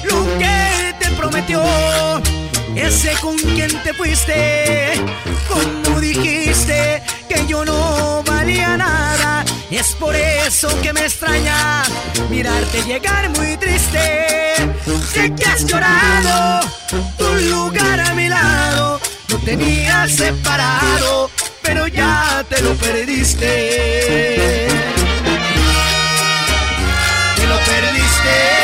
lo 0.04 0.38
que 0.38 0.93
Ese 2.76 3.14
con 3.22 3.36
quien 3.38 3.72
te 3.82 3.92
fuiste, 3.94 4.94
como 5.48 6.00
dijiste 6.00 7.02
que 7.28 7.48
yo 7.48 7.66
no 7.66 8.22
valía 8.24 8.78
nada. 8.78 9.44
Es 9.72 9.96
por 9.96 10.16
eso 10.16 10.70
que 10.82 10.94
me 10.94 11.02
extraña 11.02 11.84
mirarte 12.30 12.84
llegar 12.84 13.30
muy 13.32 13.58
triste. 13.58 14.54
Sé 15.12 15.34
que 15.34 15.46
has 15.46 15.66
llorado, 15.66 16.68
tu 17.18 17.36
lugar 17.50 18.00
a 18.00 18.14
mi 18.14 18.30
lado 18.30 19.00
lo 19.30 19.38
tenías 19.40 20.12
separado, 20.12 21.32
pero 21.64 21.88
ya 21.88 22.46
te 22.48 22.62
lo 22.62 22.76
perdiste. 22.76 24.68
Te 27.36 27.48
lo 27.48 27.58
perdiste. 27.58 28.64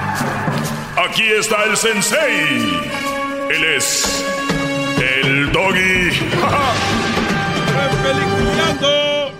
Aquí 1.11 1.23
está 1.23 1.65
el 1.65 1.75
sensei. 1.75 2.79
Él 3.49 3.63
es 3.75 4.25
el 5.25 5.51
doggy. 5.51 6.09
¡Peliculeando! 8.01 9.33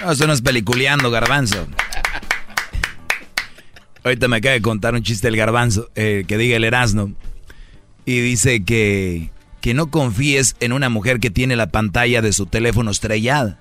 No, 0.00 0.12
eso 0.12 0.26
no 0.26 0.32
es 0.32 0.40
peliculeando, 0.40 1.10
garbanzo. 1.10 1.66
Ahorita 4.02 4.28
me 4.28 4.38
acaba 4.38 4.54
de 4.54 4.62
contar 4.62 4.94
un 4.94 5.02
chiste 5.02 5.28
el 5.28 5.36
garbanzo, 5.36 5.90
eh, 5.94 6.24
que 6.26 6.38
diga 6.38 6.56
el 6.56 6.64
Erasmo. 6.64 7.12
Y 8.06 8.20
dice 8.20 8.64
que, 8.64 9.30
que 9.60 9.74
no 9.74 9.90
confíes 9.90 10.56
en 10.60 10.72
una 10.72 10.88
mujer 10.88 11.20
que 11.20 11.28
tiene 11.28 11.54
la 11.54 11.66
pantalla 11.66 12.22
de 12.22 12.32
su 12.32 12.46
teléfono 12.46 12.90
estrellada. 12.92 13.60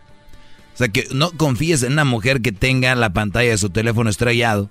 O 0.76 0.78
sea, 0.78 0.88
que 0.88 1.10
no 1.12 1.32
confíes 1.32 1.84
en 1.84 1.92
una 1.92 2.06
mujer 2.06 2.42
que 2.42 2.54
tenga 2.54 2.96
la 2.96 3.12
pantalla 3.12 3.50
de 3.50 3.58
su 3.58 3.70
teléfono 3.70 4.10
estrellado. 4.10 4.70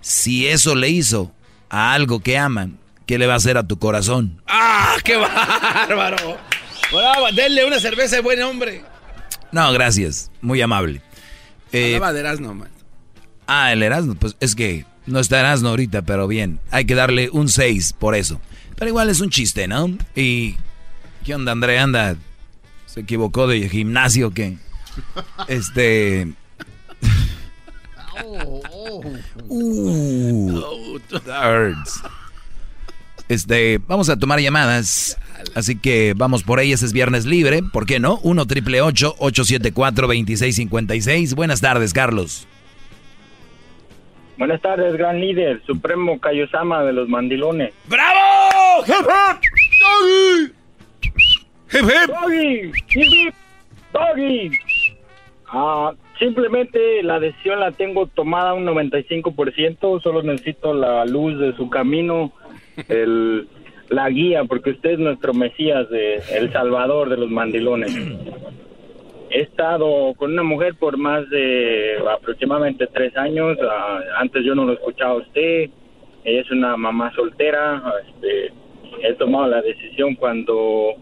Si 0.00 0.46
eso 0.46 0.74
le 0.74 0.88
hizo 0.88 1.32
a 1.68 1.92
algo 1.92 2.20
que 2.20 2.38
aman, 2.38 2.78
¿qué 3.06 3.18
le 3.18 3.26
va 3.26 3.34
a 3.34 3.36
hacer 3.36 3.56
a 3.56 3.66
tu 3.66 3.78
corazón? 3.78 4.42
¡Ah, 4.46 4.96
qué 5.04 5.16
bárbaro! 5.16 6.38
Bravo, 6.92 7.26
denle 7.34 7.64
una 7.64 7.78
cerveza 7.78 8.16
de 8.16 8.22
buen 8.22 8.42
hombre. 8.42 8.82
No, 9.52 9.72
gracias. 9.72 10.30
Muy 10.40 10.60
amable. 10.60 11.02
Eh, 11.72 11.94
Hablaba 11.94 12.12
de 12.12 12.20
Erasmo, 12.20 12.54
man. 12.54 12.68
Ah, 13.46 13.72
el 13.72 13.82
Erasmo. 13.82 14.14
Pues 14.14 14.36
es 14.40 14.54
que 14.54 14.84
no 15.06 15.20
está 15.20 15.40
Erasmo 15.40 15.68
ahorita, 15.68 16.02
pero 16.02 16.26
bien. 16.26 16.60
Hay 16.70 16.84
que 16.84 16.94
darle 16.94 17.30
un 17.30 17.48
6 17.48 17.94
por 17.98 18.14
eso. 18.14 18.40
Pero 18.76 18.88
igual 18.88 19.10
es 19.10 19.20
un 19.20 19.30
chiste, 19.30 19.68
¿no? 19.68 19.96
Y... 20.16 20.56
¿Qué 21.24 21.34
onda, 21.34 21.52
Andrea? 21.52 21.82
Anda... 21.82 22.16
¿Se 22.86 23.00
equivocó 23.00 23.46
de 23.46 23.68
gimnasio 23.68 24.32
qué? 24.32 24.56
Este... 25.48 26.32
Uh, 29.48 30.98
Este, 33.28 33.78
vamos 33.86 34.08
a 34.08 34.18
tomar 34.18 34.40
llamadas. 34.40 35.18
Así 35.54 35.78
que 35.78 36.14
vamos 36.16 36.42
por 36.42 36.60
ellas, 36.60 36.82
es 36.82 36.92
viernes 36.92 37.26
libre. 37.26 37.62
¿Por 37.72 37.86
qué 37.86 37.98
no? 38.00 38.18
1 38.22 38.46
triple 38.46 38.82
874 38.82 40.06
2656. 40.06 41.34
Buenas 41.34 41.60
tardes, 41.60 41.92
Carlos. 41.92 42.46
Buenas 44.40 44.62
tardes, 44.62 44.96
gran 44.96 45.20
líder, 45.20 45.62
supremo 45.66 46.18
Kayosama 46.18 46.82
de 46.84 46.94
los 46.94 47.10
mandilones. 47.10 47.74
¡Bravo! 47.86 48.84
¡Hip 48.86 48.94
hip! 49.04 49.42
¡Doggy! 49.82 50.52
¡Hip 51.72 51.84
hip! 51.84 52.08
¡Doggy! 52.08 52.72
¡Hip 52.94 53.06
hip! 53.12 53.34
¡Doggy! 53.92 54.50
Ah, 55.52 55.92
simplemente 56.20 57.02
la 57.02 57.18
decisión 57.18 57.58
la 57.58 57.72
tengo 57.72 58.06
tomada 58.06 58.54
un 58.54 58.66
95%, 58.66 60.00
solo 60.00 60.22
necesito 60.22 60.72
la 60.72 61.04
luz 61.06 61.36
de 61.40 61.56
su 61.56 61.68
camino, 61.68 62.32
el, 62.88 63.48
la 63.88 64.08
guía, 64.10 64.44
porque 64.44 64.70
usted 64.70 64.90
es 64.90 64.98
nuestro 65.00 65.34
Mesías, 65.34 65.88
de, 65.90 66.22
el 66.36 66.52
Salvador 66.52 67.08
de 67.08 67.16
los 67.16 67.30
mandilones. 67.30 67.96
He 69.30 69.40
estado 69.42 70.14
con 70.14 70.32
una 70.32 70.42
mujer 70.42 70.74
por 70.74 70.96
más 70.96 71.28
de 71.30 71.96
aproximadamente 72.16 72.86
tres 72.88 73.16
años. 73.16 73.56
Ah, 73.62 74.00
antes 74.18 74.44
yo 74.44 74.54
no 74.54 74.64
lo 74.64 74.72
escuchaba 74.72 75.12
a 75.12 75.18
usted. 75.18 75.70
Ella 76.24 76.40
es 76.40 76.50
una 76.50 76.76
mamá 76.76 77.12
soltera. 77.14 77.80
Este, 78.08 78.52
he 79.02 79.14
tomado 79.14 79.46
la 79.46 79.62
decisión 79.62 80.16
cuando 80.16 80.94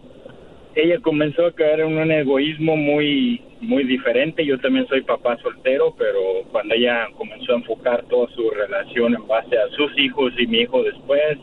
ella 0.83 0.99
comenzó 0.99 1.45
a 1.45 1.51
caer 1.53 1.81
en 1.81 1.97
un 1.97 2.11
egoísmo 2.11 2.75
muy 2.75 3.41
muy 3.61 3.83
diferente. 3.83 4.45
Yo 4.45 4.57
también 4.59 4.87
soy 4.87 5.01
papá 5.01 5.37
soltero, 5.37 5.93
pero 5.97 6.19
cuando 6.51 6.75
ella 6.75 7.07
comenzó 7.17 7.53
a 7.53 7.57
enfocar 7.57 8.03
toda 8.05 8.29
su 8.33 8.49
relación 8.51 9.15
en 9.15 9.27
base 9.27 9.57
a 9.57 9.69
sus 9.75 9.97
hijos 9.97 10.33
y 10.37 10.47
mi 10.47 10.59
hijo 10.59 10.83
después, 10.83 11.37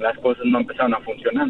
las 0.00 0.16
cosas 0.18 0.44
no 0.44 0.60
empezaron 0.60 0.94
a 0.94 1.00
funcionar. 1.00 1.48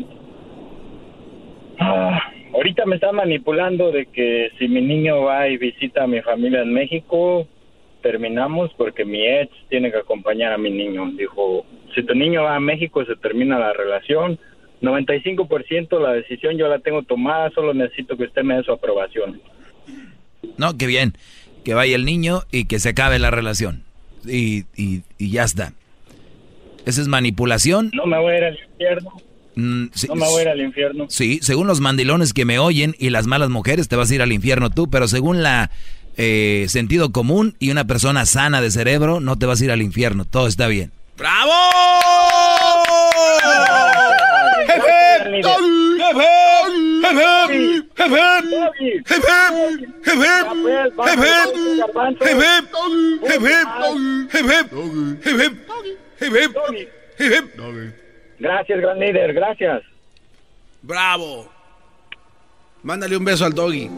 Ah, 1.78 2.18
ahorita 2.54 2.86
me 2.86 2.96
está 2.96 3.12
manipulando 3.12 3.92
de 3.92 4.06
que 4.06 4.50
si 4.58 4.68
mi 4.68 4.80
niño 4.80 5.22
va 5.22 5.48
y 5.48 5.58
visita 5.58 6.04
a 6.04 6.06
mi 6.06 6.20
familia 6.22 6.62
en 6.62 6.72
México, 6.72 7.46
terminamos 8.02 8.72
porque 8.74 9.04
mi 9.04 9.26
ex 9.26 9.50
tiene 9.68 9.90
que 9.90 9.98
acompañar 9.98 10.52
a 10.52 10.58
mi 10.58 10.70
niño. 10.70 11.10
Dijo, 11.12 11.66
si 11.94 12.02
tu 12.02 12.14
niño 12.14 12.44
va 12.44 12.56
a 12.56 12.60
México 12.60 13.04
se 13.04 13.16
termina 13.16 13.58
la 13.58 13.72
relación. 13.72 14.38
95% 14.82 16.01
la 16.01 16.12
decisión 16.12 16.57
yo 16.57 16.69
la 16.69 16.78
tengo 16.78 17.03
tomada, 17.03 17.51
solo 17.51 17.74
necesito 17.74 18.16
que 18.16 18.24
usted 18.24 18.43
me 18.43 18.57
dé 18.57 18.62
su 18.62 18.73
aprobación. 18.73 19.40
No, 20.57 20.77
qué 20.77 20.86
bien. 20.86 21.15
Que 21.65 21.74
vaya 21.74 21.97
el 21.97 22.05
niño 22.05 22.43
y 22.53 22.66
que 22.66 22.78
se 22.78 22.90
acabe 22.90 23.19
la 23.19 23.31
relación. 23.31 23.82
Y, 24.24 24.65
y, 24.77 25.03
y 25.19 25.31
ya 25.31 25.44
está. 25.44 25.73
¿Esa 26.85 27.01
es 27.01 27.09
manipulación? 27.09 27.90
No 27.94 28.07
me 28.07 28.19
voy 28.19 28.35
a 28.35 28.39
ir 28.39 28.44
al 28.44 28.59
infierno. 28.59 29.12
Mm, 29.57 29.86
sí, 29.93 30.07
no 30.07 30.15
me 30.15 30.27
voy 30.27 30.40
a 30.40 30.43
ir 30.43 30.48
al 30.51 30.61
infierno. 30.61 31.07
Sí, 31.09 31.40
según 31.43 31.66
los 31.66 31.81
mandilones 31.81 32.32
que 32.32 32.44
me 32.44 32.59
oyen 32.59 32.94
y 32.98 33.11
las 33.11 33.27
malas 33.27 33.48
mujeres, 33.48 33.89
te 33.89 33.97
vas 33.97 34.11
a 34.11 34.15
ir 34.15 34.23
al 34.23 34.32
infierno 34.32 34.70
tú, 34.70 34.89
pero 34.89 35.09
según 35.09 35.43
la 35.43 35.70
eh, 36.16 36.66
sentido 36.69 37.11
común 37.11 37.57
y 37.59 37.70
una 37.70 37.86
persona 37.86 38.24
sana 38.27 38.61
de 38.61 38.70
cerebro, 38.70 39.20
no 39.20 39.36
te 39.36 39.47
vas 39.47 39.61
a 39.61 39.65
ir 39.65 39.70
al 39.73 39.82
infierno. 39.82 40.24
Todo 40.24 40.47
está 40.47 40.69
bien. 40.69 40.93
¡Bravo! 41.16 42.05
Gracias, 58.38 58.80
gran 58.80 58.98
líder, 58.98 59.32
gracias. 59.32 59.82
Bravo. 60.82 61.48
Mándale 62.82 63.16
un 63.16 63.24
beso 63.24 63.44
al 63.44 63.52
doggy. 63.52 63.90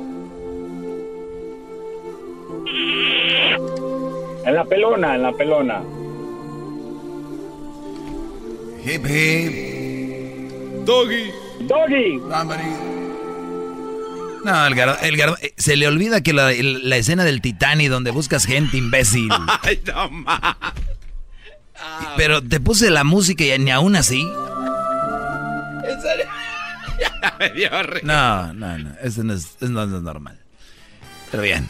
En 4.47 4.55
la 4.55 4.65
pelona, 4.65 5.15
en 5.15 5.23
la 5.23 5.33
pelona. 5.33 5.83
Hip 8.85 9.07
hip. 9.07 9.78
Doggy. 10.89 11.31
Doggy. 11.69 12.19
No, 14.43 14.67
el 14.67 14.75
gar, 14.75 14.99
el 15.03 15.17
gar, 15.19 15.37
se 15.59 15.77
le 15.77 15.87
olvida 15.87 16.23
que 16.23 16.33
la, 16.33 16.51
la, 16.51 16.97
escena 16.97 17.25
del 17.25 17.43
Titanic 17.43 17.91
donde 17.91 18.11
buscas 18.11 18.47
gente 18.47 18.79
imbécil. 18.79 19.29
Ay, 19.63 19.83
no 19.87 20.11
más. 20.11 20.57
Pero 22.17 22.43
te 22.43 22.59
puse 22.59 22.89
la 22.89 23.05
música 23.05 23.45
y 23.45 23.59
ni 23.59 23.71
aún 23.71 23.97
así. 23.97 24.23
¿En 24.23 26.01
serio? 26.01 26.25
ya 26.99 27.37
me 27.39 27.51
dio 27.51 27.83
risa. 27.83 28.07
No, 28.07 28.55
no, 28.55 28.79
no. 28.79 28.95
Eso 29.03 29.23
no 29.25 29.35
es, 29.35 29.57
eso 29.61 29.69
no 29.69 29.83
es 29.83 29.91
normal. 29.91 30.39
Pero 31.31 31.43
bien. 31.43 31.69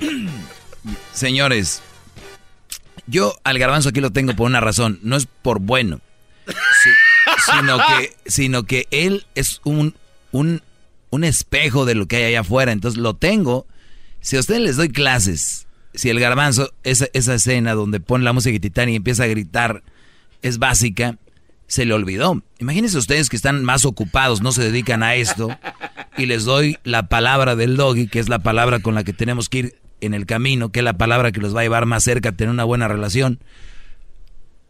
Señores, 1.12 1.80
yo 3.06 3.36
al 3.44 3.60
garbanzo 3.60 3.90
aquí 3.90 4.00
lo 4.00 4.10
tengo 4.10 4.34
por 4.34 4.46
una 4.46 4.58
razón. 4.58 4.98
No 5.04 5.14
es 5.14 5.26
por 5.26 5.60
bueno. 5.60 6.00
Sino, 7.44 7.78
que, 7.78 8.16
sino 8.26 8.64
que 8.64 8.86
él 8.90 9.26
es 9.34 9.60
un, 9.64 9.94
un, 10.32 10.62
un 11.10 11.24
espejo 11.24 11.84
de 11.84 11.94
lo 11.94 12.06
que 12.06 12.16
hay 12.16 12.24
allá 12.24 12.40
afuera. 12.40 12.72
Entonces 12.72 13.00
lo 13.00 13.14
tengo. 13.14 13.66
Si 14.20 14.36
a 14.36 14.40
ustedes 14.40 14.60
les 14.60 14.76
doy 14.76 14.90
clases 14.90 15.66
si 15.94 16.08
el 16.08 16.20
garbanzo, 16.20 16.72
esa, 16.84 17.06
esa 17.12 17.34
escena 17.34 17.74
donde 17.74 18.00
pone 18.00 18.24
la 18.24 18.32
música 18.32 18.58
titán 18.60 18.88
y 18.88 18.96
empieza 18.96 19.24
a 19.24 19.28
gritar, 19.28 19.82
es 20.42 20.58
básica, 20.58 21.16
se 21.66 21.84
le 21.84 21.94
olvidó. 21.94 22.42
Imagínense 22.58 22.98
ustedes 22.98 23.28
que 23.28 23.36
están 23.36 23.64
más 23.64 23.84
ocupados, 23.84 24.40
no 24.42 24.52
se 24.52 24.62
dedican 24.62 25.02
a 25.02 25.14
esto, 25.16 25.56
y 26.16 26.26
les 26.26 26.44
doy 26.44 26.78
la 26.84 27.08
palabra 27.08 27.56
del 27.56 27.76
doggy, 27.76 28.08
que 28.08 28.20
es 28.20 28.28
la 28.28 28.40
palabra 28.40 28.80
con 28.80 28.94
la 28.94 29.04
que 29.04 29.12
tenemos 29.12 29.48
que 29.48 29.58
ir 29.58 29.80
en 30.00 30.14
el 30.14 30.26
camino, 30.26 30.70
que 30.70 30.80
es 30.80 30.84
la 30.84 30.96
palabra 30.96 31.32
que 31.32 31.40
los 31.40 31.54
va 31.54 31.60
a 31.60 31.64
llevar 31.64 31.86
más 31.86 32.04
cerca 32.04 32.30
a 32.30 32.32
tener 32.32 32.50
una 32.50 32.64
buena 32.64 32.88
relación. 32.88 33.40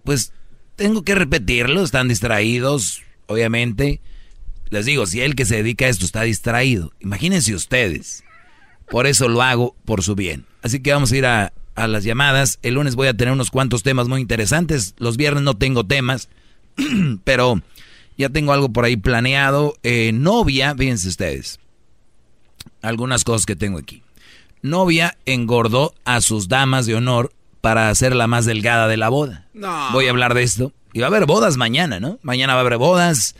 Pues 0.04 0.32
tengo 0.80 1.02
que 1.02 1.14
repetirlo, 1.14 1.84
están 1.84 2.08
distraídos, 2.08 3.02
obviamente. 3.26 4.00
Les 4.70 4.86
digo, 4.86 5.04
si 5.04 5.20
el 5.20 5.34
que 5.34 5.44
se 5.44 5.56
dedica 5.56 5.84
a 5.84 5.88
esto 5.88 6.06
está 6.06 6.22
distraído, 6.22 6.94
imagínense 7.00 7.54
ustedes. 7.54 8.24
Por 8.88 9.06
eso 9.06 9.28
lo 9.28 9.42
hago 9.42 9.76
por 9.84 10.02
su 10.02 10.14
bien. 10.14 10.46
Así 10.62 10.80
que 10.80 10.94
vamos 10.94 11.12
a 11.12 11.16
ir 11.18 11.26
a, 11.26 11.52
a, 11.74 11.86
las 11.86 12.04
llamadas. 12.04 12.58
El 12.62 12.74
lunes 12.74 12.94
voy 12.94 13.08
a 13.08 13.14
tener 13.14 13.34
unos 13.34 13.50
cuantos 13.50 13.82
temas 13.82 14.08
muy 14.08 14.22
interesantes. 14.22 14.94
Los 14.96 15.18
viernes 15.18 15.42
no 15.42 15.54
tengo 15.54 15.84
temas, 15.84 16.30
pero 17.24 17.60
ya 18.16 18.30
tengo 18.30 18.54
algo 18.54 18.70
por 18.70 18.86
ahí 18.86 18.96
planeado. 18.96 19.74
Eh, 19.82 20.12
novia, 20.14 20.74
fíjense 20.74 21.08
ustedes. 21.08 21.60
Algunas 22.80 23.24
cosas 23.24 23.44
que 23.44 23.54
tengo 23.54 23.76
aquí. 23.76 24.02
Novia 24.62 25.18
engordó 25.26 25.94
a 26.06 26.22
sus 26.22 26.48
damas 26.48 26.86
de 26.86 26.94
honor 26.94 27.34
para 27.60 27.90
hacerla 27.90 28.26
más 28.26 28.46
delgada 28.46 28.88
de 28.88 28.96
la 28.96 29.08
boda. 29.08 29.46
No. 29.54 29.90
Voy 29.92 30.06
a 30.06 30.10
hablar 30.10 30.34
de 30.34 30.42
esto. 30.42 30.72
Y 30.92 31.00
va 31.00 31.06
a 31.06 31.08
haber 31.08 31.26
bodas 31.26 31.56
mañana, 31.56 32.00
¿no? 32.00 32.18
Mañana 32.22 32.54
va 32.54 32.60
a 32.60 32.62
haber 32.62 32.78
bodas. 32.78 33.34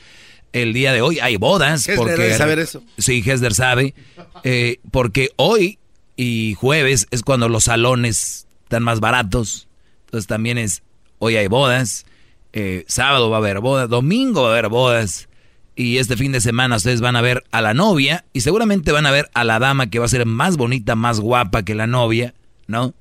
El 0.52 0.72
día 0.72 0.92
de 0.92 1.02
hoy 1.02 1.20
hay 1.20 1.36
bodas. 1.36 1.82
Hesder 1.82 1.96
porque, 1.96 2.22
debe 2.22 2.36
saber 2.36 2.58
eso. 2.58 2.82
Sí, 2.98 3.22
Hesder 3.24 3.54
sabe. 3.54 3.94
Eh, 4.44 4.78
porque 4.90 5.30
hoy 5.36 5.78
y 6.16 6.54
jueves 6.54 7.06
es 7.10 7.22
cuando 7.22 7.48
los 7.48 7.64
salones 7.64 8.46
están 8.64 8.82
más 8.82 9.00
baratos. 9.00 9.68
Entonces 10.04 10.26
también 10.26 10.58
es, 10.58 10.82
hoy 11.18 11.36
hay 11.36 11.46
bodas, 11.46 12.04
eh, 12.52 12.84
sábado 12.88 13.30
va 13.30 13.36
a 13.36 13.40
haber 13.40 13.60
bodas, 13.60 13.88
domingo 13.88 14.42
va 14.42 14.48
a 14.48 14.52
haber 14.52 14.68
bodas. 14.68 15.28
Y 15.76 15.96
este 15.98 16.16
fin 16.16 16.32
de 16.32 16.40
semana 16.40 16.76
ustedes 16.76 17.00
van 17.00 17.16
a 17.16 17.22
ver 17.22 17.44
a 17.52 17.62
la 17.62 17.72
novia 17.72 18.24
y 18.32 18.42
seguramente 18.42 18.92
van 18.92 19.06
a 19.06 19.10
ver 19.10 19.30
a 19.32 19.44
la 19.44 19.58
dama 19.58 19.88
que 19.88 19.98
va 19.98 20.04
a 20.04 20.08
ser 20.08 20.26
más 20.26 20.56
bonita, 20.56 20.94
más 20.94 21.20
guapa 21.20 21.62
que 21.62 21.74
la 21.74 21.86
novia, 21.86 22.34
¿no? 22.66 22.92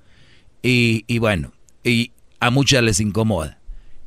Y, 0.61 1.05
y 1.07 1.19
bueno, 1.19 1.53
y 1.83 2.11
a 2.39 2.49
muchas 2.49 2.83
les 2.83 2.99
incomoda. 2.99 3.59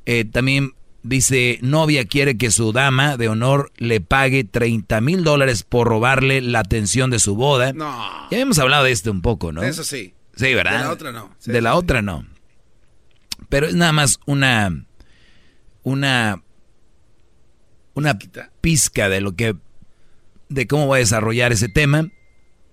Eh, 0.07 0.25
también 0.25 0.73
dice, 1.03 1.59
novia 1.63 2.05
quiere 2.05 2.37
que 2.37 2.51
su 2.51 2.73
dama 2.73 3.17
de 3.17 3.29
honor 3.29 3.73
le 3.77 4.01
pague 4.01 4.45
30 4.45 5.01
mil 5.01 5.25
dólares 5.25 5.63
por 5.63 5.89
robarle 5.89 6.41
la 6.41 6.61
atención 6.61 7.11
de 7.11 7.19
su 7.19 7.35
boda. 7.35 7.73
No. 7.73 8.29
Ya 8.31 8.39
hemos 8.39 8.59
hablado 8.59 8.85
de 8.85 8.93
esto 8.93 9.11
un 9.11 9.23
poco, 9.23 9.53
¿no? 9.53 9.63
Eso 9.63 9.85
sí. 9.85 10.15
Sí, 10.35 10.55
¿verdad? 10.55 10.79
De 10.79 10.85
la 10.85 10.91
otra 10.91 11.13
no. 11.13 11.37
de 11.45 11.61
la 11.61 11.75
otra 11.75 12.03
no. 12.03 12.27
Pero 13.49 13.67
es 13.67 13.75
nada 13.75 13.93
más 13.93 14.19
una, 14.25 14.87
una, 15.83 16.43
una 17.95 18.19
pizca 18.61 19.09
de 19.09 19.21
lo 19.21 19.37
que, 19.37 19.57
de 20.49 20.67
cómo 20.67 20.87
voy 20.87 20.97
a 20.97 21.01
desarrollar 21.01 21.53
ese 21.53 21.69
tema. 21.69 22.09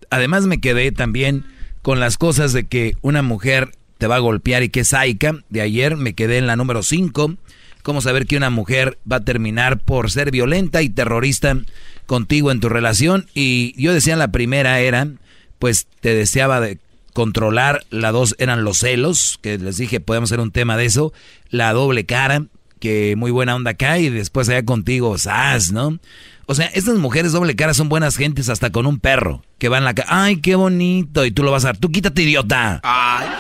Además 0.10 0.45
me 0.45 0.61
quedé 0.61 0.91
también 0.91 1.45
con 1.81 1.99
las 1.99 2.18
cosas 2.18 2.53
de 2.53 2.65
que 2.65 2.95
una 3.01 3.22
mujer 3.22 3.72
te 3.97 4.07
va 4.07 4.15
a 4.15 4.19
golpear 4.19 4.64
y 4.64 4.69
que 4.69 4.81
es. 4.81 5.43
De 5.49 5.61
ayer 5.61 5.97
me 5.97 6.14
quedé 6.14 6.38
en 6.38 6.47
la 6.47 6.56
número 6.56 6.84
5. 6.84 7.35
Cómo 7.84 8.01
saber 8.01 8.26
que 8.26 8.38
una 8.38 8.49
mujer 8.49 8.97
va 9.10 9.18
a 9.18 9.26
terminar 9.26 9.80
por 9.80 10.11
ser 10.11 10.31
violenta 10.31 10.81
y 10.81 10.89
terrorista 10.89 11.57
contigo 12.06 12.51
en 12.51 12.60
tu 12.60 12.69
relación. 12.69 13.27
Y 13.34 13.73
yo 13.81 13.93
decía 13.93 14.15
la 14.15 14.31
primera 14.31 14.80
era, 14.80 15.07
pues 15.60 15.88
te 15.99 16.14
deseaba 16.14 16.61
de 16.61 16.80
controlar. 17.14 17.85
La 17.89 18.11
dos 18.11 18.35
eran 18.38 18.64
los 18.64 18.80
celos, 18.80 19.39
que 19.41 19.57
les 19.57 19.77
dije 19.77 19.99
podemos 19.99 20.31
hacer 20.31 20.39
un 20.39 20.51
tema 20.51 20.77
de 20.77 20.85
eso. 20.85 21.14
La 21.49 21.73
doble 21.73 22.06
cara, 22.06 22.45
que 22.80 23.15
muy 23.18 23.31
buena 23.31 23.56
onda 23.56 23.72
acá 23.72 23.99
y 23.99 24.10
después 24.10 24.47
allá 24.49 24.64
contigo, 24.64 25.18
sas, 25.18 25.72
¿no? 25.72 25.99
O 26.49 26.55
sea, 26.55 26.65
estas 26.73 26.95
mujeres 26.95 27.31
doble 27.31 27.55
cara 27.55 27.76
son 27.76 27.89
buenas 27.89 28.17
gentes 28.17 28.49
hasta 28.49 28.71
con 28.71 28.88
un 28.88 28.99
perro 28.99 29.43
que 29.59 29.69
va 29.69 29.77
en 29.77 29.84
la 29.84 29.93
cara. 29.93 30.23
¡Ay, 30.23 30.38
qué 30.38 30.55
bonito! 30.55 31.23
Y 31.23 31.30
tú 31.30 31.43
lo 31.43 31.51
vas 31.51 31.63
a 31.63 31.67
dar. 31.67 31.77
Tú 31.77 31.91
quítate, 31.91 32.23
idiota. 32.23 32.81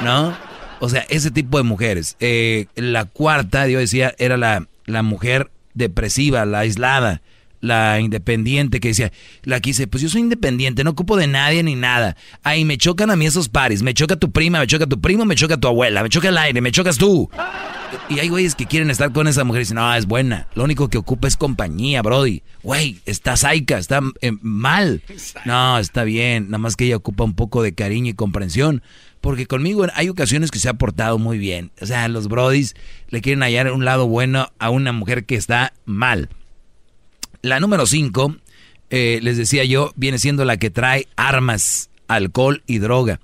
¿No? 0.03 0.37
O 0.79 0.89
sea, 0.89 1.07
ese 1.09 1.31
tipo 1.31 1.57
de 1.57 1.63
mujeres. 1.63 2.17
Eh, 2.19 2.67
la 2.75 3.05
cuarta, 3.05 3.67
yo 3.67 3.79
decía, 3.79 4.13
era 4.19 4.37
la, 4.37 4.67
la 4.85 5.01
mujer 5.01 5.49
depresiva, 5.73 6.45
la 6.45 6.59
aislada 6.59 7.23
la 7.61 7.99
independiente 7.99 8.79
que 8.79 8.89
decía, 8.89 9.11
la 9.43 9.59
quise, 9.59 9.87
pues 9.87 10.01
yo 10.01 10.09
soy 10.09 10.21
independiente, 10.21 10.83
no 10.83 10.91
ocupo 10.91 11.17
de 11.17 11.27
nadie 11.27 11.63
ni 11.63 11.75
nada. 11.75 12.15
Ay, 12.43 12.65
me 12.65 12.77
chocan 12.77 13.11
a 13.11 13.15
mí 13.15 13.25
esos 13.25 13.49
pares, 13.49 13.81
me 13.81 13.93
choca 13.93 14.15
tu 14.15 14.31
prima, 14.31 14.59
me 14.59 14.67
choca 14.67 14.87
tu 14.87 14.99
primo, 14.99 15.25
me 15.25 15.35
choca 15.35 15.57
tu 15.57 15.67
abuela, 15.67 16.03
me 16.03 16.09
choca 16.09 16.29
el 16.29 16.37
aire, 16.37 16.61
me 16.61 16.71
chocas 16.71 16.97
tú. 16.97 17.29
Y 18.09 18.19
hay 18.19 18.29
güeyes 18.29 18.55
que 18.55 18.65
quieren 18.65 18.89
estar 18.89 19.11
con 19.11 19.27
esa 19.27 19.43
mujer 19.43 19.61
y 19.61 19.63
dicen, 19.63 19.75
no, 19.75 19.93
es 19.93 20.05
buena, 20.05 20.47
lo 20.55 20.63
único 20.63 20.89
que 20.89 20.97
ocupa 20.97 21.27
es 21.27 21.37
compañía, 21.37 22.01
Brody. 22.01 22.43
Güey, 22.63 22.99
está 23.05 23.35
saica, 23.37 23.77
está 23.77 24.01
eh, 24.21 24.31
mal. 24.41 25.01
No, 25.45 25.79
está 25.79 26.03
bien, 26.03 26.45
nada 26.45 26.57
más 26.59 26.75
que 26.75 26.85
ella 26.85 26.97
ocupa 26.97 27.23
un 27.23 27.33
poco 27.33 27.63
de 27.63 27.73
cariño 27.73 28.11
y 28.11 28.13
comprensión. 28.13 28.81
Porque 29.21 29.47
conmigo 29.47 29.85
hay 29.95 30.07
ocasiones 30.07 30.49
que 30.49 30.59
se 30.59 30.69
ha 30.69 30.75
portado 30.75 31.17
muy 31.17 31.37
bien. 31.37 31.71
O 31.81 31.85
sea, 31.85 32.07
los 32.07 32.27
Brodis 32.27 32.75
le 33.09 33.21
quieren 33.21 33.43
hallar 33.43 33.71
un 33.71 33.83
lado 33.83 34.07
bueno 34.07 34.49
a 34.59 34.69
una 34.69 34.93
mujer 34.93 35.25
que 35.25 35.35
está 35.35 35.73
mal. 35.85 36.29
La 37.41 37.59
número 37.59 37.85
5, 37.85 38.35
eh, 38.89 39.19
les 39.21 39.37
decía 39.37 39.63
yo, 39.63 39.93
viene 39.95 40.19
siendo 40.19 40.45
la 40.45 40.57
que 40.57 40.69
trae 40.69 41.07
armas, 41.15 41.89
alcohol 42.07 42.63
y 42.67 42.79
droga. 42.79 43.19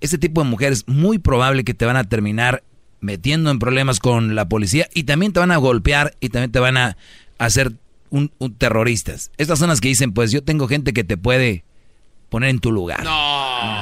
Este 0.00 0.18
tipo 0.18 0.42
de 0.42 0.48
mujeres 0.48 0.84
muy 0.86 1.18
probable 1.18 1.64
que 1.64 1.74
te 1.74 1.86
van 1.86 1.96
a 1.96 2.04
terminar 2.04 2.62
metiendo 3.00 3.50
en 3.50 3.58
problemas 3.58 3.98
con 3.98 4.34
la 4.34 4.48
policía 4.48 4.88
y 4.94 5.04
también 5.04 5.32
te 5.32 5.40
van 5.40 5.52
a 5.52 5.56
golpear 5.56 6.16
y 6.20 6.28
también 6.28 6.52
te 6.52 6.60
van 6.60 6.76
a 6.76 6.96
hacer 7.38 7.72
un, 8.10 8.30
terroristas. 8.58 9.30
Estas 9.36 9.58
son 9.58 9.68
las 9.68 9.80
que 9.80 9.88
dicen, 9.88 10.12
pues 10.12 10.32
yo 10.32 10.42
tengo 10.42 10.68
gente 10.68 10.92
que 10.92 11.04
te 11.04 11.16
puede 11.16 11.64
poner 12.28 12.50
en 12.50 12.58
tu 12.58 12.72
lugar. 12.72 13.04
No. 13.04 13.75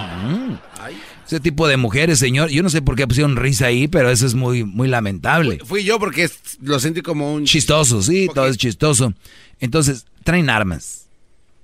Ese 1.26 1.40
tipo 1.40 1.66
de 1.66 1.76
mujeres, 1.76 2.18
señor, 2.18 2.50
yo 2.50 2.62
no 2.62 2.68
sé 2.68 2.82
por 2.82 2.96
qué 2.96 3.06
pusieron 3.06 3.36
risa 3.36 3.66
ahí, 3.66 3.88
pero 3.88 4.10
eso 4.10 4.26
es 4.26 4.34
muy, 4.34 4.64
muy 4.64 4.88
lamentable. 4.88 5.58
Fui, 5.64 5.82
yo 5.82 5.98
porque 5.98 6.28
lo 6.60 6.78
sentí 6.78 7.00
como 7.00 7.32
un... 7.32 7.44
Chistoso, 7.44 8.02
sí, 8.02 8.28
todo 8.34 8.46
es 8.46 8.58
chistoso. 8.58 9.14
Entonces, 9.58 10.06
traen 10.22 10.50
armas. 10.50 11.04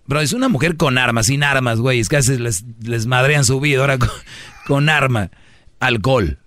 Bro, 0.07 0.23
es 0.23 0.33
una 0.33 0.49
mujer 0.49 0.77
con 0.77 0.99
armas, 0.99 1.27
sin 1.27 1.45
armas, 1.45 1.79
güey. 1.79 2.01
Es 2.01 2.09
que 2.09 2.17
a 2.17 2.21
les, 2.21 2.65
les 2.83 3.07
madrean 3.07 3.45
su 3.45 3.61
vida 3.61 3.81
ahora 3.81 3.99
con, 4.67 4.89
arma, 4.89 5.31
alcohol 5.79 6.39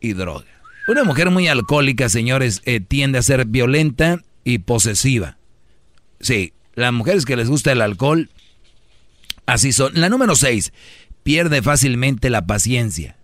y 0.00 0.12
droga. 0.12 0.46
Una 0.86 1.04
mujer 1.04 1.30
muy 1.30 1.48
alcohólica, 1.48 2.08
señores, 2.08 2.62
eh, 2.64 2.80
tiende 2.80 3.18
a 3.18 3.22
ser 3.22 3.44
violenta 3.44 4.22
y 4.44 4.60
posesiva. 4.60 5.36
Sí, 6.20 6.54
las 6.74 6.92
mujeres 6.92 7.26
que 7.26 7.36
les 7.36 7.50
gusta 7.50 7.72
el 7.72 7.82
alcohol, 7.82 8.30
así 9.44 9.72
son. 9.72 9.92
La 9.94 10.08
número 10.08 10.34
6, 10.34 10.72
pierde 11.28 11.60
fácilmente 11.60 12.30
la 12.30 12.46
paciencia. 12.46 13.18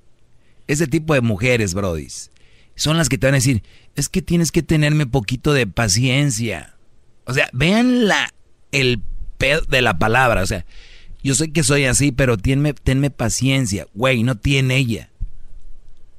Ese 0.66 0.86
tipo 0.86 1.14
de 1.14 1.22
mujeres, 1.22 1.72
brodis, 1.72 2.30
son 2.74 2.98
las 2.98 3.08
que 3.08 3.16
te 3.16 3.26
van 3.26 3.32
a 3.32 3.38
decir, 3.38 3.62
es 3.94 4.10
que 4.10 4.20
tienes 4.20 4.52
que 4.52 4.62
tenerme 4.62 5.06
poquito 5.06 5.54
de 5.54 5.66
paciencia. 5.66 6.76
O 7.24 7.32
sea, 7.32 7.48
vean 7.54 8.06
la, 8.06 8.28
el 8.72 9.00
pedo 9.38 9.62
de 9.62 9.80
la 9.80 9.98
palabra. 9.98 10.42
O 10.42 10.46
sea, 10.46 10.66
yo 11.22 11.34
sé 11.34 11.50
que 11.50 11.62
soy 11.62 11.86
así, 11.86 12.12
pero 12.12 12.36
tenme, 12.36 12.74
tenme 12.74 13.08
paciencia. 13.08 13.86
Güey, 13.94 14.22
no 14.22 14.36
tiene 14.36 14.76
ella. 14.76 15.08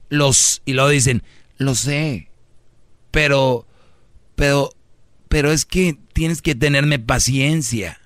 Los, 0.10 0.64
y 0.66 0.74
luego 0.74 0.90
dicen, 0.90 1.22
lo 1.57 1.76
sé, 1.76 2.32
pero, 3.12 3.68
pero, 4.34 4.72
pero 5.30 5.52
es 5.52 5.66
que 5.66 5.99
tienes 6.14 6.41
que 6.41 6.56
tenerme 6.56 6.98
paciencia. 6.98 7.99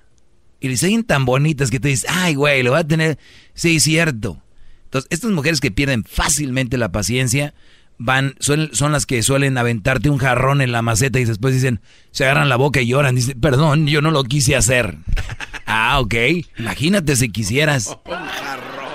Y 0.59 0.67
les 0.67 0.81
siguen 0.81 1.05
tan 1.05 1.23
bonitas 1.23 1.71
que 1.71 1.79
te 1.79 1.87
dices, 1.87 2.09
ay, 2.09 2.35
güey, 2.35 2.61
lo 2.61 2.71
va 2.71 2.79
a 2.79 2.87
tener. 2.87 3.17
Sí, 3.59 3.81
cierto. 3.81 4.41
Entonces, 4.85 5.09
estas 5.11 5.31
mujeres 5.31 5.59
que 5.59 5.69
pierden 5.69 6.05
fácilmente 6.05 6.77
la 6.77 6.93
paciencia 6.93 7.53
van, 7.97 8.35
son, 8.39 8.69
son 8.71 8.93
las 8.93 9.05
que 9.05 9.21
suelen 9.21 9.57
aventarte 9.57 10.09
un 10.09 10.17
jarrón 10.17 10.61
en 10.61 10.71
la 10.71 10.81
maceta 10.81 11.19
y 11.19 11.25
después 11.25 11.53
dicen, 11.53 11.81
se 12.11 12.23
agarran 12.23 12.47
la 12.47 12.55
boca 12.55 12.79
y 12.79 12.87
lloran. 12.87 13.15
Dicen, 13.15 13.37
perdón, 13.41 13.85
yo 13.87 14.01
no 14.01 14.11
lo 14.11 14.23
quise 14.23 14.55
hacer. 14.55 14.95
ah, 15.65 15.99
ok. 15.99 16.15
Imagínate 16.57 17.17
si 17.17 17.27
quisieras. 17.27 17.87
Un 18.05 18.15
jarrón. 18.15 18.93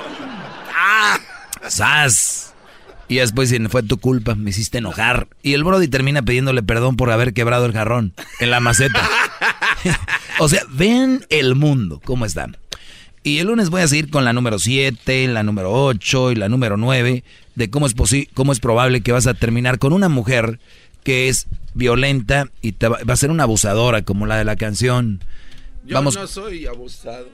¡Ah! 0.74 1.20
¡Sas! 1.68 2.54
Y 3.06 3.16
después 3.16 3.50
dicen, 3.50 3.68
fue 3.68 3.82
tu 3.82 3.98
culpa, 3.98 4.34
me 4.34 4.48
hiciste 4.48 4.78
enojar. 4.78 5.28
Y 5.42 5.52
el 5.52 5.62
Brody 5.62 5.88
termina 5.88 6.22
pidiéndole 6.22 6.62
perdón 6.62 6.96
por 6.96 7.10
haber 7.10 7.34
quebrado 7.34 7.66
el 7.66 7.74
jarrón 7.74 8.14
en 8.40 8.50
la 8.50 8.60
maceta. 8.60 9.06
o 10.38 10.48
sea, 10.48 10.62
ven 10.70 11.26
el 11.28 11.54
mundo, 11.54 12.00
cómo 12.02 12.24
está. 12.24 12.48
Y 13.26 13.38
el 13.38 13.46
lunes 13.46 13.70
voy 13.70 13.80
a 13.80 13.88
seguir 13.88 14.10
con 14.10 14.26
la 14.26 14.34
número 14.34 14.58
7, 14.58 15.28
la 15.28 15.42
número 15.42 15.72
8 15.72 16.32
y 16.32 16.34
la 16.34 16.50
número 16.50 16.76
9 16.76 17.24
de 17.54 17.70
cómo 17.70 17.86
es, 17.86 17.94
cómo 18.34 18.52
es 18.52 18.60
probable 18.60 19.00
que 19.00 19.12
vas 19.12 19.26
a 19.26 19.32
terminar 19.32 19.78
con 19.78 19.94
una 19.94 20.10
mujer 20.10 20.60
que 21.04 21.30
es 21.30 21.46
violenta 21.72 22.50
y 22.60 22.72
va, 22.72 22.98
a 23.08 23.16
ser 23.16 23.30
una 23.30 23.44
abusadora 23.44 24.02
como 24.02 24.26
la 24.26 24.36
de 24.36 24.44
la 24.44 24.56
canción. 24.56 25.24
Yo 25.86 25.94
Vamos. 25.94 26.16
no 26.16 26.26
soy 26.26 26.66
abusado. 26.66 27.28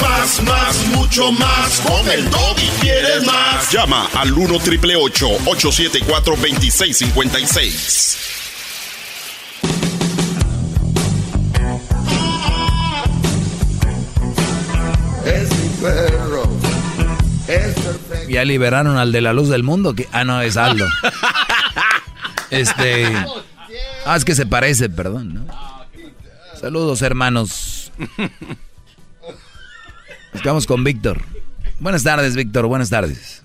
Más, 0.00 0.42
más, 0.42 0.88
mucho 0.88 1.30
más. 1.30 1.80
Con 1.82 2.10
el 2.10 2.24
y 2.24 2.80
quieres 2.80 3.24
más. 3.24 3.70
Llama 3.70 4.08
al 4.14 4.32
1 4.32 4.58
triple 4.58 4.96
874 4.96 6.34
2656. 6.34 8.41
Ya 18.28 18.44
liberaron 18.44 18.96
al 18.96 19.12
de 19.12 19.20
la 19.20 19.32
luz 19.32 19.48
del 19.48 19.62
mundo. 19.62 19.94
Que, 19.94 20.06
ah, 20.12 20.24
no, 20.24 20.40
es 20.40 20.56
Aldo. 20.56 20.86
este. 22.50 23.06
Ah, 24.04 24.16
es 24.16 24.24
que 24.24 24.34
se 24.34 24.46
parece, 24.46 24.88
perdón. 24.88 25.48
Saludos, 26.54 27.02
hermanos. 27.02 27.92
Estamos 30.32 30.66
con 30.66 30.84
Víctor. 30.84 31.20
Buenas 31.80 32.04
tardes, 32.04 32.36
Víctor. 32.36 32.66
Buenas 32.66 32.90
tardes. 32.90 33.42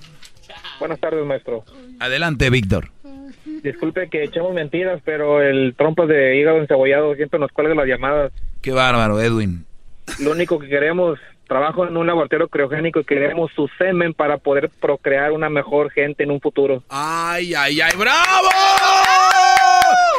Buenas 0.80 1.00
tardes, 1.00 1.26
maestro. 1.26 1.66
Adelante, 2.00 2.50
Víctor. 2.50 2.92
Disculpe 3.64 4.10
que 4.10 4.24
echemos 4.24 4.54
mentiras, 4.54 5.02
pero 5.04 5.42
el 5.42 5.74
trompo 5.76 6.06
de 6.06 6.38
hígado 6.38 6.60
encebollado 6.60 7.16
siempre 7.16 7.40
nos 7.40 7.52
cuelga 7.52 7.74
las 7.74 7.88
llamadas. 7.88 8.32
Qué 8.62 8.72
bárbaro, 8.72 9.20
Edwin. 9.20 9.66
Lo 10.20 10.32
único 10.32 10.60
que 10.60 10.68
queremos 10.68 11.20
trabajo 11.48 11.88
en 11.88 11.96
un 11.98 12.06
laboratorio 12.06 12.48
criogénico 12.48 13.00
y 13.00 13.06
queremos 13.06 13.52
su 13.56 13.70
semen 13.78 14.14
para 14.14 14.38
poder 14.38 14.70
procrear 14.70 15.32
una 15.32 15.50
mejor 15.50 15.92
gente 15.92 16.24
en 16.24 16.32
un 16.32 16.42
futuro. 16.42 16.84
¡Ay, 16.90 17.54
ay, 17.56 17.82
ay! 17.82 17.92
¡Bravo! 17.98 18.50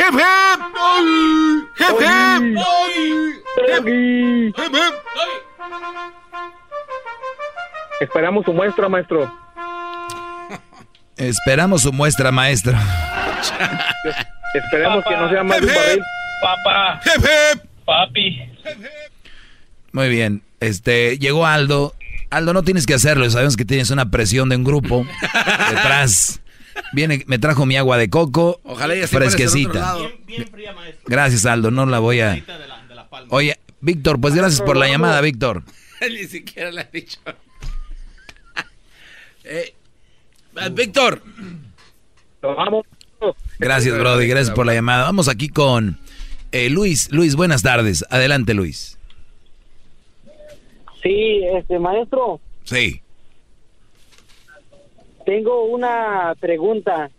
¡Hip, 0.01 0.15
hip! 0.15 0.61
¡Hip, 3.69 3.89
hip! 3.89 4.55
Esperamos 8.01 8.45
su 8.45 8.53
muestra, 8.53 8.89
maestro. 8.89 9.31
Esperamos 11.17 11.83
su 11.83 11.93
muestra, 11.93 12.31
maestro. 12.31 12.73
Esperemos 14.55 15.05
que 15.05 15.17
no 15.17 15.29
sea 15.29 15.43
más 15.43 15.61
de 15.61 15.67
un 15.67 15.75
barril. 15.75 16.03
Papá. 16.41 17.01
Papi. 17.85 18.53
Muy 19.93 20.09
bien. 20.09 20.43
Este, 20.61 21.19
llegó 21.19 21.47
Aldo. 21.47 21.95
Aldo, 22.31 22.53
no 22.53 22.63
tienes 22.63 22.87
que 22.87 22.95
hacerlo. 22.95 23.29
Sabemos 23.31 23.57
que 23.57 23.65
tienes 23.65 23.91
una 23.91 24.11
presión 24.11 24.49
de 24.49 24.57
un 24.57 24.65
grupo 24.65 25.07
detrás. 25.71 26.41
Viene, 26.93 27.25
me 27.27 27.39
trajo 27.39 27.67
mi 27.67 27.77
agua 27.77 27.97
de 27.97 28.11
coco. 28.11 28.61
Ojalá 28.65 28.95
ya 28.95 29.09
fresquecita. 29.09 29.97
Gracias, 31.07 31.47
Aldo. 31.47 31.71
No 31.71 31.87
la 31.87 31.99
voy 31.99 32.21
a. 32.21 32.43
Oye, 33.31 33.59
Víctor, 33.81 34.21
pues 34.21 34.35
gracias 34.35 34.61
por 34.61 34.77
la 34.77 34.89
llamada, 34.89 35.21
Víctor. 35.21 35.63
Ni 36.01 36.27
siquiera 36.27 36.71
le 36.71 36.81
ha 36.83 36.89
dicho. 36.93 37.19
Eh, 39.51 39.73
Víctor. 40.73 41.23
Vamos. 42.43 42.85
Gracias, 43.59 43.99
Brody. 43.99 44.27
Gracias 44.27 44.55
por 44.55 44.67
la 44.67 44.75
llamada. 44.75 45.05
Vamos 45.05 45.29
aquí 45.29 45.49
con 45.49 45.99
eh, 46.53 46.69
Luis. 46.69 47.11
Luis, 47.13 47.35
buenas 47.35 47.63
tardes. 47.63 48.05
Adelante, 48.11 48.53
Luis. 48.53 48.98
Sí, 51.03 51.43
este 51.45 51.79
maestro, 51.79 52.41
Sí. 52.65 53.01
tengo 55.25 55.65
una 55.65 56.35
pregunta. 56.41 57.11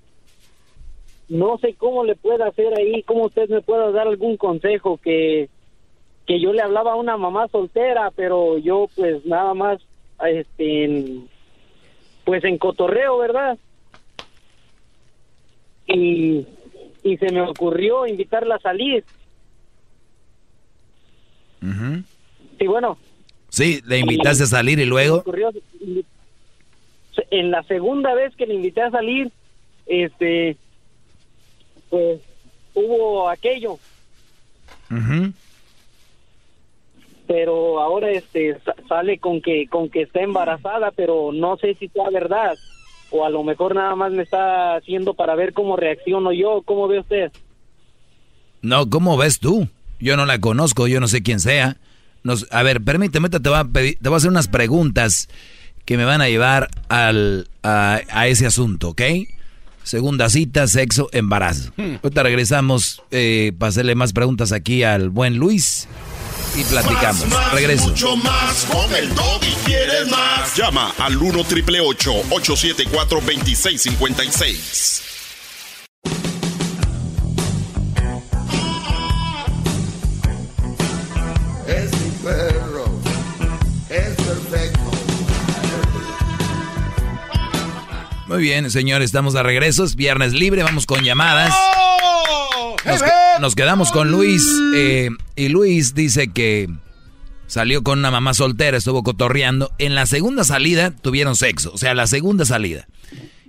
No 1.27 1.57
sé 1.59 1.75
cómo 1.75 2.03
le 2.03 2.15
puedo 2.15 2.43
hacer 2.43 2.73
ahí, 2.77 3.03
cómo 3.03 3.25
usted 3.25 3.47
me 3.49 3.61
puede 3.61 3.91
dar 3.91 4.07
algún 4.07 4.37
consejo 4.37 4.97
que 4.97 5.49
que 6.25 6.39
yo 6.39 6.53
le 6.53 6.61
hablaba 6.61 6.91
a 6.91 6.95
una 6.95 7.17
mamá 7.17 7.47
soltera, 7.47 8.11
pero 8.15 8.59
yo 8.59 8.87
pues 8.95 9.25
nada 9.25 9.55
más 9.55 9.79
este 10.23 10.83
en- 10.85 11.27
pues 12.23 12.43
en 12.43 12.59
cotorreo, 12.59 13.17
¿verdad? 13.17 13.57
Y 15.87 16.45
y 17.03 17.17
se 17.17 17.31
me 17.31 17.41
ocurrió 17.41 18.05
invitarla 18.05 18.55
a 18.55 18.59
salir. 18.59 19.03
Ujú. 21.63 22.03
Sí, 22.59 22.67
bueno, 22.67 22.97
Sí, 23.59 23.81
le 23.85 23.99
invitaste 23.99 24.43
a 24.43 24.47
salir 24.47 24.79
y 24.79 24.85
luego. 24.85 25.23
en 27.31 27.51
la 27.51 27.61
segunda 27.63 28.13
vez 28.15 28.33
que 28.35 28.45
le 28.47 28.53
invité 28.55 28.81
a 28.81 28.89
salir 28.91 29.29
este 29.85 30.55
pues 31.89 32.21
hubo 32.73 33.29
aquello 33.29 33.73
Ujú. 34.89 35.33
pero 37.27 37.79
ahora 37.81 38.11
este 38.11 38.57
sa- 38.63 38.75
sale 38.87 39.19
con 39.19 39.41
que 39.41 39.67
con 39.67 39.89
que 39.89 40.03
está 40.03 40.21
embarazada 40.21 40.91
pero 40.91 41.31
no 41.33 41.57
sé 41.57 41.75
si 41.75 41.89
sea 41.89 42.09
verdad 42.09 42.55
o 43.11 43.25
a 43.25 43.29
lo 43.29 43.43
mejor 43.43 43.75
nada 43.75 43.95
más 43.95 44.11
me 44.13 44.23
está 44.23 44.75
haciendo 44.75 45.13
para 45.13 45.35
ver 45.35 45.51
cómo 45.53 45.75
reacciono 45.75 46.31
yo 46.31 46.61
cómo 46.63 46.87
ve 46.87 46.99
usted 46.99 47.31
No, 48.61 48.89
¿cómo 48.89 49.17
ves 49.17 49.39
tú? 49.39 49.67
Yo 49.99 50.15
no 50.15 50.25
la 50.25 50.39
conozco, 50.39 50.87
yo 50.87 50.99
no 51.01 51.07
sé 51.09 51.21
quién 51.21 51.39
sea. 51.41 51.75
Nos, 52.23 52.47
a 52.51 52.63
ver, 52.63 52.81
permíteme, 52.81 53.29
te 53.29 53.37
voy 53.37 53.57
a, 53.57 53.63
pedir, 53.65 53.97
te 54.01 54.09
voy 54.09 54.15
a 54.15 54.17
hacer 54.17 54.29
unas 54.29 54.47
preguntas 54.47 55.29
que 55.85 55.97
me 55.97 56.05
van 56.05 56.21
a 56.21 56.29
llevar 56.29 56.69
al, 56.89 57.49
a, 57.63 58.01
a 58.09 58.27
ese 58.27 58.45
asunto, 58.45 58.89
¿ok? 58.89 59.01
Segunda 59.83 60.29
cita, 60.29 60.67
sexo, 60.67 61.09
embarazo. 61.13 61.71
Ahorita 62.03 62.21
regresamos 62.21 63.01
eh, 63.09 63.53
para 63.57 63.69
hacerle 63.69 63.95
más 63.95 64.13
preguntas 64.13 64.51
aquí 64.51 64.83
al 64.83 65.09
buen 65.09 65.37
Luis 65.37 65.87
y 66.55 66.63
platicamos. 66.65 67.21
Más, 67.27 67.31
más, 67.31 67.53
Regreso. 67.53 67.87
Mucho 67.87 68.15
más 68.17 68.65
con 68.65 68.95
el 68.95 69.13
doggy. 69.15 69.51
¿Quieres 69.65 70.07
más? 70.11 70.55
Llama 70.55 70.93
al 70.99 71.17
1 71.17 71.43
triple 71.45 71.79
874 71.81 73.19
2656. 73.19 75.08
Muy 88.29 88.43
bien, 88.43 88.69
señores, 88.69 89.05
estamos 89.05 89.33
de 89.33 89.41
regreso. 89.43 89.83
Es 89.83 89.95
viernes 89.95 90.33
libre, 90.33 90.61
vamos 90.63 90.85
con 90.85 91.03
llamadas. 91.03 91.53
Nos, 92.85 93.01
que- 93.03 93.09
nos 93.41 93.55
quedamos 93.55 93.91
con 93.91 94.11
Luis. 94.11 94.47
eh, 94.75 95.09
y 95.35 95.49
Luis 95.49 95.95
dice 95.95 96.31
que 96.31 96.67
salió 97.47 97.81
con 97.81 97.99
una 97.99 98.11
mamá 98.11 98.33
soltera, 98.35 98.77
estuvo 98.77 99.01
cotorreando. 99.03 99.71
En 99.79 99.95
la 99.95 100.05
segunda 100.05 100.43
salida 100.43 100.91
tuvieron 100.95 101.35
sexo, 101.35 101.71
o 101.73 101.77
sea, 101.77 101.93
la 101.95 102.05
segunda 102.07 102.45
salida. 102.45 102.87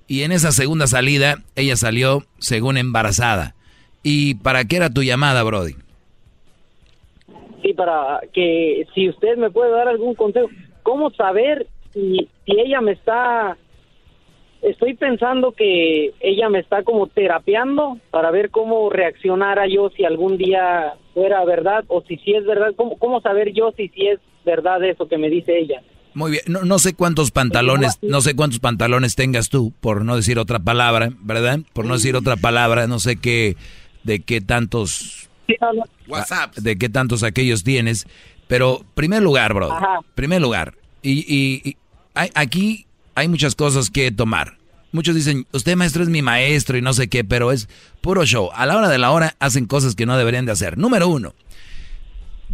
Y 0.09 0.23
en 0.23 0.32
esa 0.32 0.51
segunda 0.51 0.86
salida, 0.86 1.36
ella 1.57 1.77
salió 1.77 2.24
según 2.39 2.77
embarazada. 2.78 3.55
¿Y 4.02 4.36
para 4.36 4.65
qué 4.65 4.77
era 4.77 4.90
tu 4.90 5.02
llamada, 5.02 5.43
Brody? 5.43 5.74
sí 7.62 7.74
para 7.74 8.20
que 8.32 8.86
si 8.94 9.11
usted 9.11 9.36
me 9.36 9.51
puede 9.51 9.70
dar 9.70 9.86
algún 9.86 10.15
consejo 10.15 10.48
cómo 10.82 11.11
saber 11.11 11.66
si, 11.93 12.27
si 12.47 12.52
ella 12.59 12.81
me 12.81 12.93
está 12.93 13.59
estoy 14.62 14.95
pensando 14.95 15.53
que 15.53 16.12
ella 16.20 16.49
me 16.49 16.59
está 16.61 16.82
como 16.82 17.07
terapeando 17.07 17.99
para 18.11 18.31
ver 18.31 18.51
cómo 18.51 18.91
reaccionara 18.91 19.66
yo 19.66 19.91
si 19.97 20.05
algún 20.05 20.37
día 20.37 20.95
fuera 21.15 21.45
verdad 21.45 21.85
o 21.89 22.03
si 22.03 22.16
sí 22.19 22.35
es 22.35 22.45
verdad 22.45 22.73
cómo, 22.77 22.97
cómo 22.99 23.20
saber 23.20 23.53
yo 23.53 23.73
si 23.77 23.89
sí 23.89 24.07
es 24.07 24.19
verdad 24.45 24.82
eso 24.85 25.09
que 25.09 25.19
me 25.19 25.28
dice 25.31 25.59
ella 25.59 25.82
Muy 26.15 26.31
bien, 26.32 26.43
no, 26.49 26.62
no 26.65 26.78
sé 26.78 26.95
cuántos 26.95 27.31
pantalones, 27.31 27.99
no 28.03 28.20
sé 28.20 28.35
cuántos 28.37 28.59
pantalones 28.61 29.15
tengas 29.16 29.49
tú, 29.49 29.73
por 29.81 30.05
no 30.05 30.16
decir 30.16 30.39
otra 30.39 30.59
palabra, 30.59 31.11
¿verdad? 31.20 31.61
Por 31.73 31.87
no 31.87 31.95
decir 31.95 32.15
otra 32.16 32.37
palabra, 32.37 32.87
no 32.87 32.99
sé 32.99 33.16
qué, 33.16 33.57
de 34.05 34.20
qué 34.20 34.41
tantos 34.41 35.28
WhatsApp. 36.09 36.55
de 36.57 36.77
qué 36.77 36.89
tantos 36.89 37.23
aquellos 37.23 37.65
tienes. 37.65 38.07
Pero, 38.47 38.81
primer 38.95 39.23
lugar, 39.23 39.55
bro. 39.55 39.69
Primer 40.15 40.41
lugar. 40.43 40.74
Y, 41.03 41.20
y- 41.20 41.69
y 41.69 41.77
hay- 42.15 42.31
aquí 42.35 42.87
hay 43.15 43.28
muchas 43.28 43.55
cosas 43.55 43.91
que 43.91 44.11
tomar. 44.11 44.59
Muchos 44.93 45.15
dicen, 45.15 45.47
usted 45.53 45.77
maestro 45.77 46.03
es 46.03 46.09
mi 46.09 46.20
maestro 46.20 46.77
y 46.77 46.82
no 46.82 46.93
sé 46.93 47.09
qué, 47.09 47.23
pero 47.23 47.53
es 47.53 47.69
puro 48.01 48.24
show. 48.24 48.51
A 48.55 48.66
la 48.66 48.77
hora 48.77 48.89
de 48.89 48.99
la 48.99 49.12
hora 49.12 49.37
hacen 49.39 49.66
cosas 49.66 49.95
que 49.95 50.07
no 50.07 50.16
deberían 50.16 50.47
de 50.47 50.53
hacer. 50.53 50.78
Número 50.78 51.09
uno, 51.09 51.35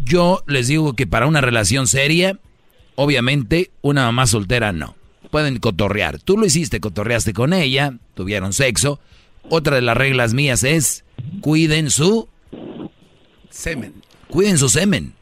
yo 0.05 0.43
les 0.47 0.69
digo 0.69 0.95
que 0.95 1.07
para 1.07 1.27
una 1.27 1.41
relación 1.41 1.87
seria, 1.87 2.39
obviamente 2.95 3.71
una 3.81 4.05
mamá 4.05 4.27
soltera 4.27 4.73
no. 4.73 4.97
Pueden 5.31 5.59
cotorrear. 5.59 6.21
Tú 6.21 6.37
lo 6.37 6.47
hiciste, 6.47 6.81
cotorreaste 6.81 7.33
con 7.33 7.53
ella, 7.53 7.95
tuvieron 8.15 8.53
sexo. 8.53 9.01
Otra 9.49 9.77
de 9.77 9.83
las 9.83 9.97
reglas 9.97 10.35
mías 10.35 10.63
es, 10.63 11.05
cuiden 11.41 11.91
su 11.91 12.29
Semen. 13.57 13.95
Cuiden 14.29 14.59
su 14.59 14.69
semen. 14.69 15.15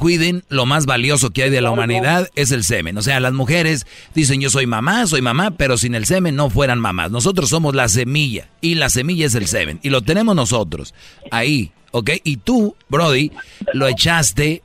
Cuiden 0.00 0.44
lo 0.48 0.64
más 0.64 0.86
valioso 0.86 1.28
que 1.28 1.42
hay 1.42 1.50
de 1.50 1.60
la 1.60 1.70
humanidad, 1.70 2.30
es 2.34 2.52
el 2.52 2.64
semen. 2.64 2.96
O 2.96 3.02
sea, 3.02 3.20
las 3.20 3.34
mujeres 3.34 3.86
dicen 4.14 4.40
yo 4.40 4.48
soy 4.48 4.66
mamá, 4.66 5.06
soy 5.06 5.20
mamá, 5.20 5.50
pero 5.50 5.76
sin 5.76 5.94
el 5.94 6.06
semen 6.06 6.36
no 6.36 6.48
fueran 6.48 6.80
mamás. 6.80 7.10
Nosotros 7.10 7.50
somos 7.50 7.74
la 7.74 7.86
semilla 7.86 8.48
y 8.62 8.76
la 8.76 8.88
semilla 8.88 9.26
es 9.26 9.34
el 9.34 9.46
semen 9.46 9.78
y 9.82 9.90
lo 9.90 10.00
tenemos 10.00 10.34
nosotros. 10.34 10.94
Ahí, 11.30 11.72
¿ok? 11.90 12.12
Y 12.24 12.38
tú, 12.38 12.76
Brody, 12.88 13.30
lo 13.74 13.88
echaste 13.88 14.62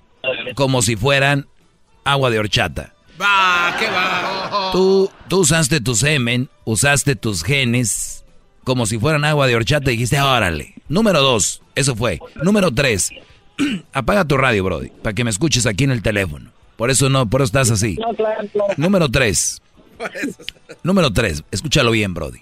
como 0.55 0.81
si 0.81 0.95
fueran 0.95 1.47
agua 2.05 2.29
de 2.29 2.39
horchata. 2.39 2.93
Va, 3.21 3.75
¿qué 3.77 3.87
va? 3.87 4.69
Tú, 4.71 5.11
tú 5.27 5.39
usaste 5.39 5.81
tu 5.81 5.95
semen, 5.95 6.47
usaste 6.63 7.17
tus 7.17 7.43
genes 7.43 8.23
como 8.63 8.85
si 8.85 8.97
fueran 8.97 9.25
agua 9.25 9.47
de 9.47 9.55
horchata 9.57 9.91
y 9.91 9.95
dijiste, 9.95 10.21
órale. 10.21 10.75
Número 10.87 11.21
dos, 11.21 11.61
eso 11.75 11.93
fue. 11.93 12.19
Número 12.41 12.71
tres, 12.71 13.11
apaga 13.93 14.25
tu 14.25 14.37
radio, 14.37 14.63
Brody, 14.63 14.89
para 15.01 15.13
que 15.13 15.23
me 15.23 15.29
escuches 15.29 15.65
aquí 15.65 15.83
en 15.83 15.91
el 15.91 16.01
teléfono. 16.01 16.51
Por 16.77 16.89
eso 16.89 17.09
no, 17.09 17.29
por 17.29 17.41
eso 17.41 17.45
estás 17.45 17.71
así. 17.71 17.95
no 17.95 18.13
claro, 18.13 18.47
claro. 18.51 18.73
Número 18.77 19.09
tres, 19.09 19.61
número 20.83 21.11
tres, 21.13 21.43
escúchalo 21.51 21.91
bien, 21.91 22.13
Brody. 22.13 22.41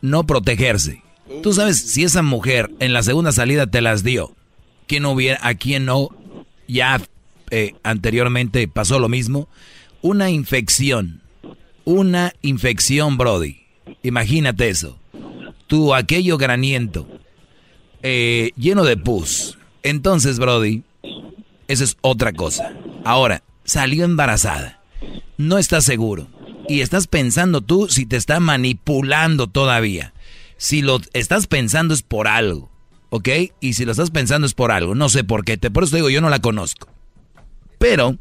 No 0.00 0.24
protegerse. 0.24 1.02
Tú 1.42 1.52
sabes 1.52 1.78
si 1.80 2.04
esa 2.04 2.22
mujer 2.22 2.70
en 2.80 2.92
la 2.92 3.02
segunda 3.02 3.32
salida 3.32 3.66
te 3.66 3.80
las 3.80 4.02
dio, 4.02 4.34
¿quién 4.86 5.04
no 5.04 5.12
hubiera, 5.12 5.38
a 5.46 5.54
quién 5.54 5.84
no 5.84 6.08
ya 6.66 7.00
eh, 7.50 7.74
anteriormente 7.82 8.66
pasó 8.68 8.98
lo 8.98 9.08
mismo? 9.08 9.48
Una 10.02 10.30
infección, 10.30 11.22
una 11.84 12.32
infección, 12.42 13.16
Brody. 13.16 13.62
Imagínate 14.02 14.68
eso. 14.68 14.98
Tu 15.68 15.94
aquello 15.94 16.36
graniento, 16.36 17.06
eh, 18.02 18.50
lleno 18.56 18.84
de 18.84 18.96
pus. 18.96 19.56
Entonces, 19.82 20.38
Brody, 20.38 20.82
eso 21.68 21.84
es 21.84 21.96
otra 22.00 22.32
cosa. 22.32 22.72
Ahora, 23.04 23.42
salió 23.64 24.04
embarazada. 24.04 24.80
No 25.36 25.58
estás 25.58 25.84
seguro. 25.84 26.28
Y 26.68 26.80
estás 26.80 27.06
pensando 27.06 27.60
tú 27.60 27.88
si 27.88 28.06
te 28.06 28.16
está 28.16 28.40
manipulando 28.40 29.48
todavía. 29.48 30.12
Si 30.56 30.82
lo 30.82 31.00
estás 31.12 31.46
pensando 31.46 31.94
es 31.94 32.02
por 32.02 32.28
algo. 32.28 32.70
¿Ok? 33.10 33.28
Y 33.60 33.74
si 33.74 33.84
lo 33.84 33.92
estás 33.92 34.10
pensando 34.10 34.46
es 34.46 34.54
por 34.54 34.70
algo. 34.70 34.94
No 34.94 35.08
sé 35.08 35.24
por 35.24 35.44
qué. 35.44 35.56
Te, 35.56 35.70
por 35.70 35.84
eso 35.84 35.96
digo, 35.96 36.08
yo 36.08 36.20
no 36.20 36.30
la 36.30 36.40
conozco. 36.40 36.88
Pero, 37.78 38.16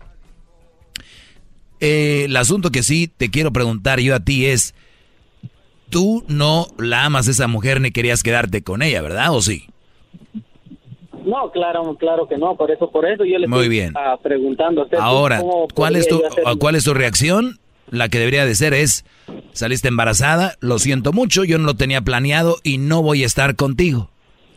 eh, 1.79 2.23
el 2.25 2.35
asunto 2.35 2.71
que 2.71 2.83
sí 2.83 3.11
te 3.15 3.29
quiero 3.29 3.53
preguntar 3.53 3.99
yo 3.99 4.15
a 4.15 4.19
ti 4.19 4.47
es, 4.47 4.73
tú 5.89 6.25
no 6.27 6.67
la 6.79 7.05
amas 7.05 7.27
a 7.27 7.31
esa 7.31 7.47
mujer 7.47 7.79
ni 7.79 7.91
querías 7.91 8.23
quedarte 8.23 8.63
con 8.63 8.81
ella, 8.81 9.01
¿verdad? 9.01 9.33
¿O 9.33 9.41
sí? 9.41 9.67
No, 11.25 11.51
claro, 11.51 11.95
claro 11.99 12.27
que 12.27 12.37
no. 12.37 12.55
Por 12.55 12.71
eso, 12.71 12.89
por 12.91 13.05
eso 13.05 13.23
yo 13.25 13.37
le 13.37 13.47
Muy 13.47 13.59
estoy 13.59 13.69
bien. 13.69 13.93
ah, 13.95 14.17
preguntando 14.21 14.81
a 14.81 14.83
usted. 14.85 14.97
Ahora, 14.99 15.39
¿cómo 15.39 15.67
¿cuál 15.73 15.95
es, 15.95 16.07
tu, 16.07 16.17
hacer- 16.25 16.43
¿cuál 16.59 16.75
es 16.75 16.83
tu 16.83 16.93
reacción? 16.93 17.59
La 17.89 18.07
que 18.07 18.19
debería 18.19 18.45
de 18.45 18.55
ser 18.55 18.73
es, 18.73 19.03
saliste 19.51 19.89
embarazada, 19.89 20.55
lo 20.61 20.79
siento 20.79 21.11
mucho, 21.11 21.43
yo 21.43 21.57
no 21.57 21.65
lo 21.65 21.73
tenía 21.75 22.01
planeado 22.01 22.57
y 22.63 22.77
no 22.77 23.01
voy 23.01 23.23
a 23.23 23.25
estar 23.25 23.55
contigo. 23.55 24.09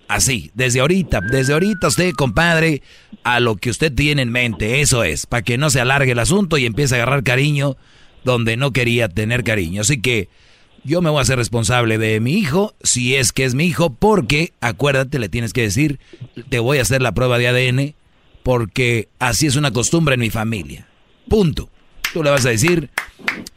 Así, 0.07 0.51
desde 0.55 0.81
ahorita, 0.81 1.21
desde 1.33 1.55
ahorita 1.55 1.89
usted, 1.89 2.13
compadre, 2.13 2.83
a 3.25 3.41
lo 3.41 3.57
que 3.57 3.71
usted 3.71 3.93
tiene 3.93 4.23
en 4.23 4.31
mente, 4.31 4.81
eso 4.83 5.03
es, 5.03 5.27
para 5.27 5.43
que 5.43 5.59
no 5.59 5.71
se 5.71 5.81
alargue 5.81 6.13
el 6.13 6.19
asunto 6.19 6.59
y 6.59 6.67
empiece 6.67 6.95
a 6.95 6.99
agarrar 6.99 7.25
cariño 7.25 7.77
donde 8.23 8.57
no 8.57 8.71
quería 8.71 9.09
tener 9.09 9.43
cariño. 9.43 9.81
Así 9.81 10.01
que 10.01 10.29
yo 10.85 11.01
me 11.03 11.11
voy 11.11 11.19
a 11.19 11.23
hacer 11.23 11.39
responsable 11.39 11.99
de 11.99 12.21
mi 12.21 12.33
hijo, 12.35 12.75
si 12.83 13.17
es 13.17 13.33
que 13.33 13.45
es 13.45 13.55
mi 13.55 13.65
hijo, 13.65 13.91
porque 13.91 14.53
acuérdate, 14.61 15.19
le 15.19 15.29
tienes 15.29 15.53
que 15.53 15.63
decir, 15.63 15.99
te 16.51 16.59
voy 16.59 16.79
a 16.79 16.83
hacer 16.83 17.03
la 17.03 17.13
prueba 17.13 17.39
de 17.39 17.49
ADN, 17.49 17.95
porque 18.43 19.09
así 19.19 19.47
es 19.47 19.57
una 19.57 19.73
costumbre 19.73 20.15
en 20.15 20.21
mi 20.21 20.31
familia. 20.31 20.87
Punto. 21.29 21.69
Tú 22.13 22.23
le 22.23 22.31
vas 22.31 22.45
a 22.47 22.51
decir, 22.51 22.91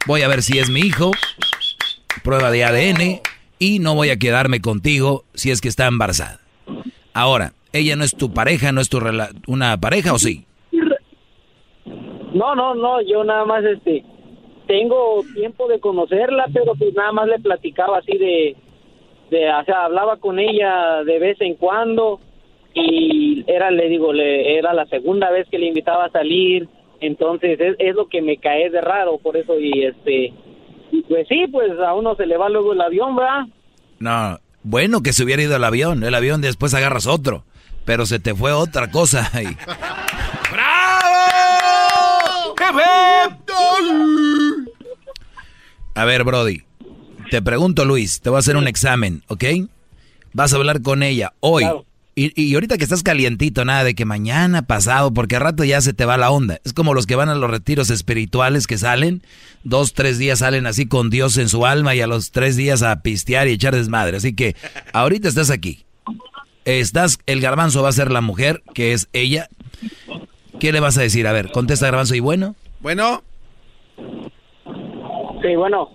voy 0.06 0.22
a 0.22 0.28
ver 0.28 0.42
si 0.42 0.58
es 0.58 0.70
mi 0.70 0.80
hijo, 0.80 1.10
prueba 2.24 2.50
de 2.50 2.64
ADN, 2.64 3.20
y 3.58 3.78
no 3.78 3.94
voy 3.94 4.10
a 4.10 4.18
quedarme 4.18 4.60
contigo 4.60 5.24
si 5.34 5.50
es 5.50 5.60
que 5.60 5.68
está 5.68 5.86
embarazada. 5.86 6.40
Ahora, 7.12 7.52
ella 7.72 7.96
no 7.96 8.04
es 8.04 8.16
tu 8.16 8.32
pareja, 8.32 8.72
no 8.72 8.80
es 8.80 8.88
tu 8.88 8.98
rela- 9.00 9.30
una 9.46 9.78
pareja 9.78 10.12
o 10.12 10.18
sí? 10.18 10.46
No, 12.32 12.54
no, 12.54 12.74
no, 12.74 13.00
yo 13.02 13.24
nada 13.24 13.44
más 13.44 13.64
este 13.64 14.04
tengo 14.68 15.24
tiempo 15.34 15.66
de 15.66 15.80
conocerla, 15.80 16.46
pero 16.52 16.74
pues 16.76 16.94
nada 16.94 17.10
más 17.10 17.26
le 17.26 17.40
platicaba 17.40 17.98
así 17.98 18.16
de 18.16 18.56
de 19.30 19.50
o 19.50 19.64
sea, 19.64 19.84
hablaba 19.84 20.18
con 20.18 20.38
ella 20.38 21.02
de 21.04 21.18
vez 21.18 21.40
en 21.40 21.54
cuando 21.54 22.20
y 22.74 23.44
era 23.46 23.70
le 23.70 23.88
digo, 23.88 24.12
le 24.12 24.56
era 24.58 24.72
la 24.72 24.86
segunda 24.86 25.30
vez 25.30 25.48
que 25.50 25.58
le 25.58 25.66
invitaba 25.66 26.04
a 26.04 26.10
salir, 26.10 26.68
entonces 27.00 27.58
es, 27.58 27.76
es 27.78 27.94
lo 27.96 28.08
que 28.08 28.22
me 28.22 28.36
cae 28.36 28.70
de 28.70 28.80
raro, 28.80 29.18
por 29.18 29.36
eso 29.36 29.58
y 29.58 29.84
este 29.84 30.32
y 30.92 31.02
pues 31.02 31.26
sí, 31.28 31.46
pues 31.50 31.72
a 31.80 31.94
uno 31.94 32.14
se 32.14 32.26
le 32.26 32.36
va 32.36 32.48
luego 32.48 32.72
el 32.72 32.80
avión, 32.80 33.16
¿verdad? 33.16 33.46
No, 33.98 34.38
bueno 34.62 35.02
que 35.02 35.12
se 35.12 35.24
hubiera 35.24 35.42
ido 35.42 35.56
el 35.56 35.64
avión, 35.64 36.04
el 36.04 36.14
avión 36.14 36.40
después 36.40 36.74
agarras 36.74 37.06
otro, 37.06 37.44
pero 37.84 38.06
se 38.06 38.18
te 38.20 38.34
fue 38.34 38.52
otra 38.52 38.90
cosa 38.90 39.28
ahí. 39.34 39.46
A 45.98 46.04
ver, 46.04 46.22
Brody, 46.22 46.62
te 47.28 47.42
pregunto, 47.42 47.84
Luis, 47.84 48.20
te 48.20 48.30
voy 48.30 48.36
a 48.36 48.38
hacer 48.38 48.56
un 48.56 48.68
examen, 48.68 49.24
¿ok? 49.26 49.44
Vas 50.32 50.52
a 50.52 50.56
hablar 50.56 50.80
con 50.80 51.02
ella 51.02 51.32
hoy. 51.40 51.64
Y, 52.14 52.40
y 52.40 52.54
ahorita 52.54 52.78
que 52.78 52.84
estás 52.84 53.02
calientito, 53.02 53.64
nada 53.64 53.82
de 53.82 53.96
que 53.96 54.04
mañana, 54.04 54.62
pasado, 54.62 55.12
porque 55.12 55.34
a 55.34 55.40
rato 55.40 55.64
ya 55.64 55.80
se 55.80 55.94
te 55.94 56.04
va 56.04 56.16
la 56.16 56.30
onda. 56.30 56.60
Es 56.64 56.72
como 56.72 56.94
los 56.94 57.04
que 57.06 57.16
van 57.16 57.28
a 57.30 57.34
los 57.34 57.50
retiros 57.50 57.90
espirituales 57.90 58.68
que 58.68 58.78
salen, 58.78 59.24
dos, 59.64 59.92
tres 59.92 60.18
días 60.18 60.38
salen 60.38 60.68
así 60.68 60.86
con 60.86 61.10
Dios 61.10 61.36
en 61.36 61.48
su 61.48 61.66
alma 61.66 61.96
y 61.96 62.00
a 62.00 62.06
los 62.06 62.30
tres 62.30 62.54
días 62.54 62.84
a 62.84 63.02
pistear 63.02 63.48
y 63.48 63.54
echar 63.54 63.74
desmadre. 63.74 64.18
Así 64.18 64.34
que 64.34 64.54
ahorita 64.92 65.26
estás 65.26 65.50
aquí. 65.50 65.84
Estás, 66.64 67.18
el 67.26 67.40
garbanzo 67.40 67.82
va 67.82 67.88
a 67.88 67.92
ser 67.92 68.12
la 68.12 68.20
mujer, 68.20 68.62
que 68.72 68.92
es 68.92 69.08
ella. 69.12 69.48
¿Qué 70.60 70.70
le 70.70 70.78
vas 70.78 70.96
a 70.96 71.02
decir? 71.02 71.26
A 71.26 71.32
ver, 71.32 71.50
contesta 71.50 71.86
garbanzo 71.86 72.14
y 72.14 72.20
bueno. 72.20 72.54
Bueno. 72.78 73.24
Sí, 75.42 75.56
bueno. 75.56 75.88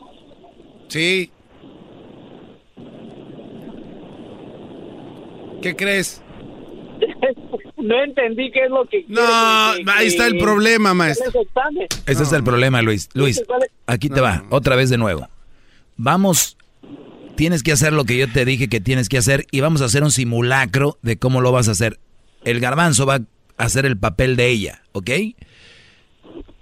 Sí. 0.87 1.31
¿Qué 5.61 5.75
crees? 5.75 6.21
no 7.77 8.03
entendí 8.03 8.51
qué 8.51 8.65
es 8.65 8.69
lo 8.69 8.85
que 8.85 9.05
No, 9.07 9.21
ahí 9.21 10.07
está 10.07 10.27
el 10.27 10.37
problema, 10.37 10.93
maestro. 10.93 11.41
Ese 12.05 12.23
es 12.23 12.31
el 12.31 12.43
problema, 12.43 12.81
Luis. 12.81 13.09
Luis, 13.13 13.43
aquí 13.87 14.09
te 14.09 14.21
va, 14.21 14.43
otra 14.49 14.75
vez 14.75 14.89
de 14.89 14.97
nuevo. 14.97 15.27
Vamos, 15.95 16.57
tienes 17.35 17.63
que 17.63 17.71
hacer 17.71 17.93
lo 17.93 18.05
que 18.05 18.17
yo 18.17 18.31
te 18.31 18.45
dije 18.45 18.67
que 18.67 18.81
tienes 18.81 19.09
que 19.09 19.17
hacer 19.17 19.45
y 19.51 19.61
vamos 19.61 19.81
a 19.81 19.85
hacer 19.85 20.03
un 20.03 20.11
simulacro 20.11 20.97
de 21.01 21.17
cómo 21.17 21.41
lo 21.41 21.51
vas 21.51 21.67
a 21.67 21.71
hacer. 21.71 21.99
El 22.43 22.59
garbanzo 22.59 23.05
va 23.05 23.15
a 23.15 23.21
hacer 23.57 23.85
el 23.85 23.97
papel 23.97 24.35
de 24.35 24.49
ella, 24.49 24.83
¿ok? 24.91 25.09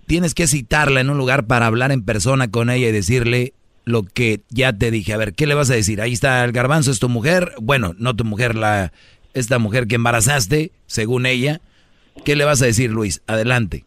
Tienes 0.08 0.34
que 0.34 0.48
citarla 0.48 1.00
en 1.00 1.10
un 1.10 1.18
lugar 1.18 1.48
para 1.48 1.68
hablar 1.68 1.92
en 1.92 2.04
persona 2.04 2.50
con 2.50 2.70
ella 2.70 2.90
y 2.90 2.92
decirle 2.92 3.54
lo 3.86 4.04
que 4.04 4.42
ya 4.50 4.74
te 4.74 4.92
dije. 4.92 5.14
A 5.14 5.18
ver, 5.18 5.34
¿qué 5.34 5.48
le 5.48 5.54
vas 5.54 5.70
a 5.70 5.76
decir? 5.76 6.02
Ahí 6.02 6.14
está 6.14 6.44
el 6.44 6.52
garbanzo, 6.52 6.92
es 6.92 7.00
tu 7.00 7.10
mujer. 7.10 7.54
Bueno, 7.62 7.94
no 7.98 8.16
tu 8.16 8.26
mujer, 8.26 8.56
la 8.56 8.92
esta 9.34 9.60
mujer 9.60 9.88
que 9.88 9.96
embarazaste, 9.96 10.72
según 10.88 11.26
ella. 11.26 11.62
¿Qué 12.26 12.36
le 12.36 12.44
vas 12.44 12.62
a 12.62 12.66
decir, 12.66 12.92
Luis? 12.92 13.22
Adelante. 13.28 13.86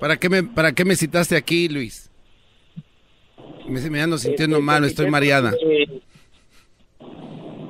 ¿Para 0.00 0.16
qué 0.18 0.28
me, 0.28 0.42
para 0.42 0.72
qué 0.72 0.84
me 0.84 0.96
citaste 0.96 1.36
aquí, 1.36 1.68
Luis? 1.68 2.10
Me, 3.66 3.80
me 3.90 4.00
ando 4.00 4.18
sintiendo 4.18 4.60
mal, 4.60 4.84
estoy 4.84 5.10
mareada. 5.10 5.54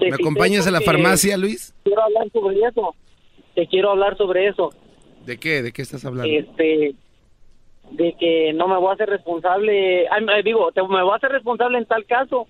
¿Me 0.00 0.14
acompañas 0.14 0.66
a 0.66 0.70
la 0.70 0.80
farmacia, 0.80 1.36
Luis? 1.36 1.74
Quiero 1.84 2.02
hablar 2.02 2.30
sobre 2.32 2.56
eso. 2.56 2.94
Te 3.56 3.66
quiero 3.66 3.90
hablar 3.90 4.16
sobre 4.16 4.46
eso. 4.46 4.70
¿De 5.24 5.38
qué? 5.38 5.62
¿De 5.62 5.72
qué 5.72 5.82
estás 5.82 6.04
hablando? 6.04 6.32
Este, 6.32 6.94
de 7.90 8.14
que 8.20 8.52
no 8.52 8.68
me 8.68 8.76
voy 8.78 8.90
a 8.90 8.94
hacer 8.94 9.08
responsable, 9.08 10.06
ay, 10.08 10.42
digo, 10.44 10.70
te- 10.72 10.82
me 10.82 11.02
voy 11.02 11.12
a 11.12 11.16
hacer 11.16 11.30
responsable 11.32 11.78
en 11.78 11.86
tal 11.86 12.04
caso 12.06 12.46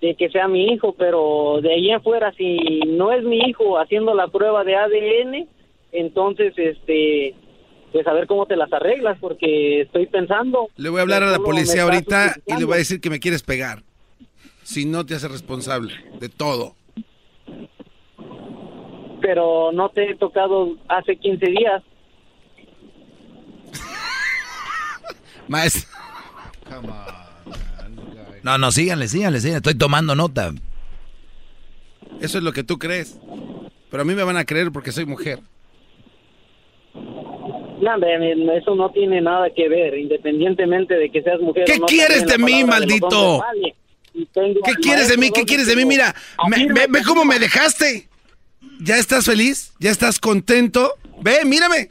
de 0.00 0.14
que 0.14 0.28
sea 0.30 0.46
mi 0.48 0.66
hijo, 0.72 0.94
pero 0.96 1.58
de 1.62 1.74
ahí 1.74 1.90
en 1.90 2.02
fuera, 2.02 2.32
si 2.32 2.80
no 2.86 3.10
es 3.12 3.24
mi 3.24 3.38
hijo 3.38 3.78
haciendo 3.78 4.14
la 4.14 4.28
prueba 4.28 4.62
de 4.64 4.76
ADN, 4.76 5.48
entonces, 5.92 6.54
este, 6.56 7.34
pues 7.92 8.06
a 8.06 8.12
ver 8.12 8.26
cómo 8.26 8.46
te 8.46 8.56
las 8.56 8.72
arreglas, 8.72 9.18
porque 9.20 9.82
estoy 9.82 10.06
pensando. 10.06 10.68
Le 10.76 10.88
voy 10.88 11.00
a 11.00 11.02
hablar 11.02 11.22
a 11.24 11.30
la 11.32 11.38
policía 11.38 11.82
ahorita 11.82 12.36
y 12.46 12.56
le 12.58 12.64
voy 12.64 12.74
a 12.74 12.78
decir 12.78 13.00
que 13.00 13.10
me 13.10 13.18
quieres 13.20 13.42
pegar. 13.42 13.82
Si 14.62 14.84
no 14.84 15.04
te 15.04 15.14
haces 15.14 15.30
responsable 15.30 15.94
de 16.20 16.28
todo. 16.28 16.74
Pero 19.20 19.72
no 19.72 19.88
te 19.90 20.10
he 20.10 20.14
tocado 20.16 20.76
hace 20.88 21.16
15 21.16 21.46
días. 21.46 21.82
Maestro. 25.48 25.88
No, 28.42 28.56
no, 28.58 28.70
síganle, 28.70 29.08
síganle, 29.08 29.40
síganle. 29.40 29.58
Estoy 29.58 29.74
tomando 29.74 30.14
nota. 30.14 30.52
Eso 32.20 32.38
es 32.38 32.44
lo 32.44 32.52
que 32.52 32.64
tú 32.64 32.78
crees. 32.78 33.18
Pero 33.90 34.02
a 34.02 34.06
mí 34.06 34.14
me 34.14 34.22
van 34.22 34.36
a 34.36 34.44
creer 34.44 34.70
porque 34.72 34.92
soy 34.92 35.04
mujer. 35.04 35.40
No, 36.94 37.94
hombre, 37.94 38.58
eso 38.58 38.74
no 38.74 38.90
tiene 38.90 39.20
nada 39.22 39.48
que 39.54 39.68
ver, 39.68 39.96
independientemente 39.96 40.94
de 40.94 41.10
que 41.10 41.22
seas 41.22 41.40
mujer. 41.40 41.64
¿Qué 41.64 41.74
o 41.74 41.78
no, 41.78 41.86
quieres 41.86 42.26
de 42.26 42.36
mí, 42.38 42.58
de 42.58 42.64
maldito? 42.66 43.42
¿Qué 44.12 44.74
quieres 44.82 45.08
de 45.08 45.16
mí? 45.16 45.30
¿Qué 45.30 45.44
quieres 45.44 45.66
de 45.66 45.76
mí? 45.76 45.84
Mira, 45.86 46.14
me- 46.48 46.66
ve, 46.88 47.02
cómo 47.06 47.24
me 47.24 47.38
dejaste. 47.38 48.09
¿Ya 48.80 48.96
estás 48.98 49.26
feliz? 49.26 49.72
¿Ya 49.78 49.90
estás 49.90 50.18
contento? 50.18 50.94
Ve, 51.22 51.44
mírame. 51.44 51.90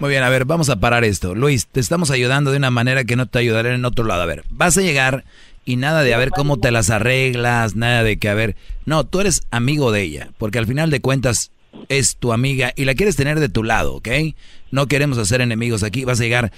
Muy 0.00 0.10
bien, 0.10 0.22
a 0.22 0.28
ver, 0.28 0.44
vamos 0.44 0.68
a 0.68 0.78
parar 0.78 1.04
esto. 1.04 1.34
Luis, 1.34 1.66
te 1.66 1.80
estamos 1.80 2.10
ayudando 2.10 2.50
de 2.50 2.56
una 2.56 2.70
manera 2.70 3.04
que 3.04 3.16
no 3.16 3.26
te 3.26 3.38
ayudaré 3.38 3.74
en 3.74 3.84
otro 3.84 4.04
lado. 4.04 4.22
A 4.22 4.26
ver, 4.26 4.44
vas 4.48 4.78
a 4.78 4.82
llegar 4.82 5.24
y 5.64 5.76
nada 5.76 6.02
de 6.02 6.14
a 6.14 6.18
ver 6.18 6.30
cómo 6.30 6.58
te 6.58 6.70
las 6.70 6.90
arreglas, 6.90 7.74
nada 7.74 8.02
de 8.02 8.18
que 8.18 8.28
a 8.28 8.34
ver. 8.34 8.56
No, 8.86 9.04
tú 9.04 9.20
eres 9.20 9.42
amigo 9.50 9.90
de 9.92 10.02
ella, 10.02 10.30
porque 10.38 10.58
al 10.58 10.66
final 10.66 10.90
de 10.90 11.00
cuentas 11.00 11.50
es 11.88 12.16
tu 12.16 12.32
amiga 12.32 12.72
y 12.76 12.84
la 12.84 12.94
quieres 12.94 13.16
tener 13.16 13.40
de 13.40 13.48
tu 13.48 13.64
lado, 13.64 13.94
¿ok? 13.94 14.08
No 14.70 14.86
queremos 14.86 15.18
hacer 15.18 15.40
enemigos 15.40 15.82
aquí. 15.82 16.04
Vas 16.04 16.20
a 16.20 16.24
llegar, 16.24 16.52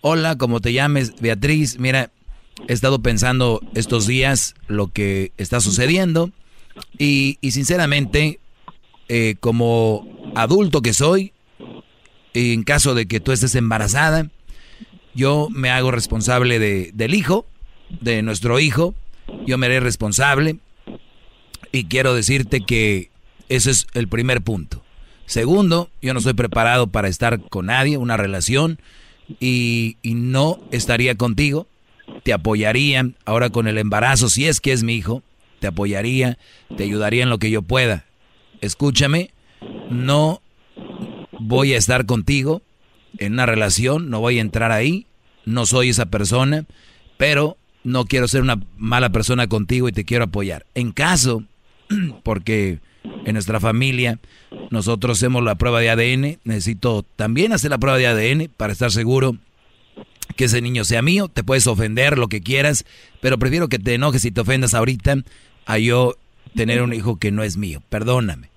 hola, 0.00 0.38
como 0.38 0.60
te 0.60 0.72
llames, 0.72 1.20
Beatriz, 1.20 1.78
mira, 1.78 2.10
he 2.68 2.72
estado 2.72 3.02
pensando 3.02 3.60
estos 3.74 4.06
días 4.06 4.54
lo 4.68 4.92
que 4.92 5.32
está 5.36 5.60
sucediendo 5.60 6.30
y, 6.98 7.38
sinceramente, 7.50 8.40
eh, 9.08 9.36
como 9.40 10.32
adulto 10.34 10.82
que 10.82 10.92
soy, 10.92 11.32
en 12.32 12.64
caso 12.64 12.94
de 12.94 13.06
que 13.06 13.20
tú 13.20 13.32
estés 13.32 13.54
embarazada, 13.54 14.30
yo 15.14 15.48
me 15.50 15.70
hago 15.70 15.90
responsable 15.90 16.58
de, 16.58 16.90
del 16.94 17.14
hijo, 17.14 17.46
de 18.00 18.22
nuestro 18.22 18.58
hijo, 18.58 18.94
yo 19.46 19.58
me 19.58 19.66
haré 19.66 19.80
responsable 19.80 20.58
y 21.70 21.84
quiero 21.84 22.14
decirte 22.14 22.60
que 22.60 23.10
ese 23.48 23.70
es 23.70 23.86
el 23.94 24.08
primer 24.08 24.42
punto. 24.42 24.82
Segundo, 25.26 25.90
yo 26.02 26.12
no 26.12 26.18
estoy 26.18 26.34
preparado 26.34 26.88
para 26.88 27.08
estar 27.08 27.40
con 27.48 27.66
nadie, 27.66 27.96
una 27.96 28.16
relación, 28.16 28.78
y, 29.40 29.96
y 30.02 30.14
no 30.14 30.58
estaría 30.70 31.14
contigo, 31.14 31.66
te 32.24 32.32
apoyaría 32.32 33.10
ahora 33.24 33.50
con 33.50 33.66
el 33.66 33.78
embarazo, 33.78 34.28
si 34.28 34.46
es 34.46 34.60
que 34.60 34.72
es 34.72 34.82
mi 34.82 34.94
hijo, 34.94 35.22
te 35.64 35.68
apoyaría, 35.68 36.36
te 36.76 36.82
ayudaría 36.82 37.22
en 37.22 37.30
lo 37.30 37.38
que 37.38 37.50
yo 37.50 37.62
pueda. 37.62 38.04
Escúchame, 38.60 39.30
no 39.88 40.42
voy 41.40 41.72
a 41.72 41.78
estar 41.78 42.04
contigo 42.04 42.60
en 43.16 43.32
una 43.32 43.46
relación, 43.46 44.10
no 44.10 44.20
voy 44.20 44.36
a 44.36 44.42
entrar 44.42 44.72
ahí 44.72 45.06
no 45.46 45.64
soy 45.64 45.90
esa 45.90 46.06
persona, 46.06 46.66
pero 47.16 47.56
no 47.82 48.04
quiero 48.04 48.28
ser 48.28 48.42
una 48.42 48.60
mala 48.76 49.10
persona 49.10 49.46
contigo 49.46 49.88
y 49.88 49.92
te 49.92 50.04
quiero 50.04 50.24
apoyar. 50.24 50.66
En 50.74 50.92
caso, 50.92 51.44
porque 52.22 52.80
en 53.24 53.32
nuestra 53.32 53.58
familia 53.58 54.18
nosotros 54.70 55.18
hacemos 55.18 55.42
la 55.42 55.56
prueba 55.56 55.80
de 55.80 55.90
ADN, 55.90 56.38
necesito 56.44 57.04
también 57.16 57.52
hacer 57.52 57.70
la 57.70 57.78
prueba 57.78 57.98
de 57.98 58.06
ADN 58.06 58.50
para 58.54 58.72
estar 58.72 58.90
seguro 58.90 59.36
que 60.36 60.46
ese 60.46 60.62
niño 60.62 60.84
sea 60.84 61.02
mío, 61.02 61.28
te 61.28 61.44
puedes 61.44 61.66
ofender, 61.66 62.18
lo 62.18 62.28
que 62.28 62.40
quieras, 62.40 62.84
pero 63.20 63.38
prefiero 63.38 63.68
que 63.68 63.78
te 63.78 63.94
enojes 63.94 64.24
y 64.24 64.32
te 64.32 64.40
ofendas 64.40 64.74
ahorita 64.74 65.18
a 65.66 65.78
yo 65.78 66.16
tener 66.54 66.82
un 66.82 66.92
hijo 66.92 67.18
que 67.18 67.30
no 67.30 67.42
es 67.42 67.56
mío, 67.56 67.82
perdóname. 67.88 68.50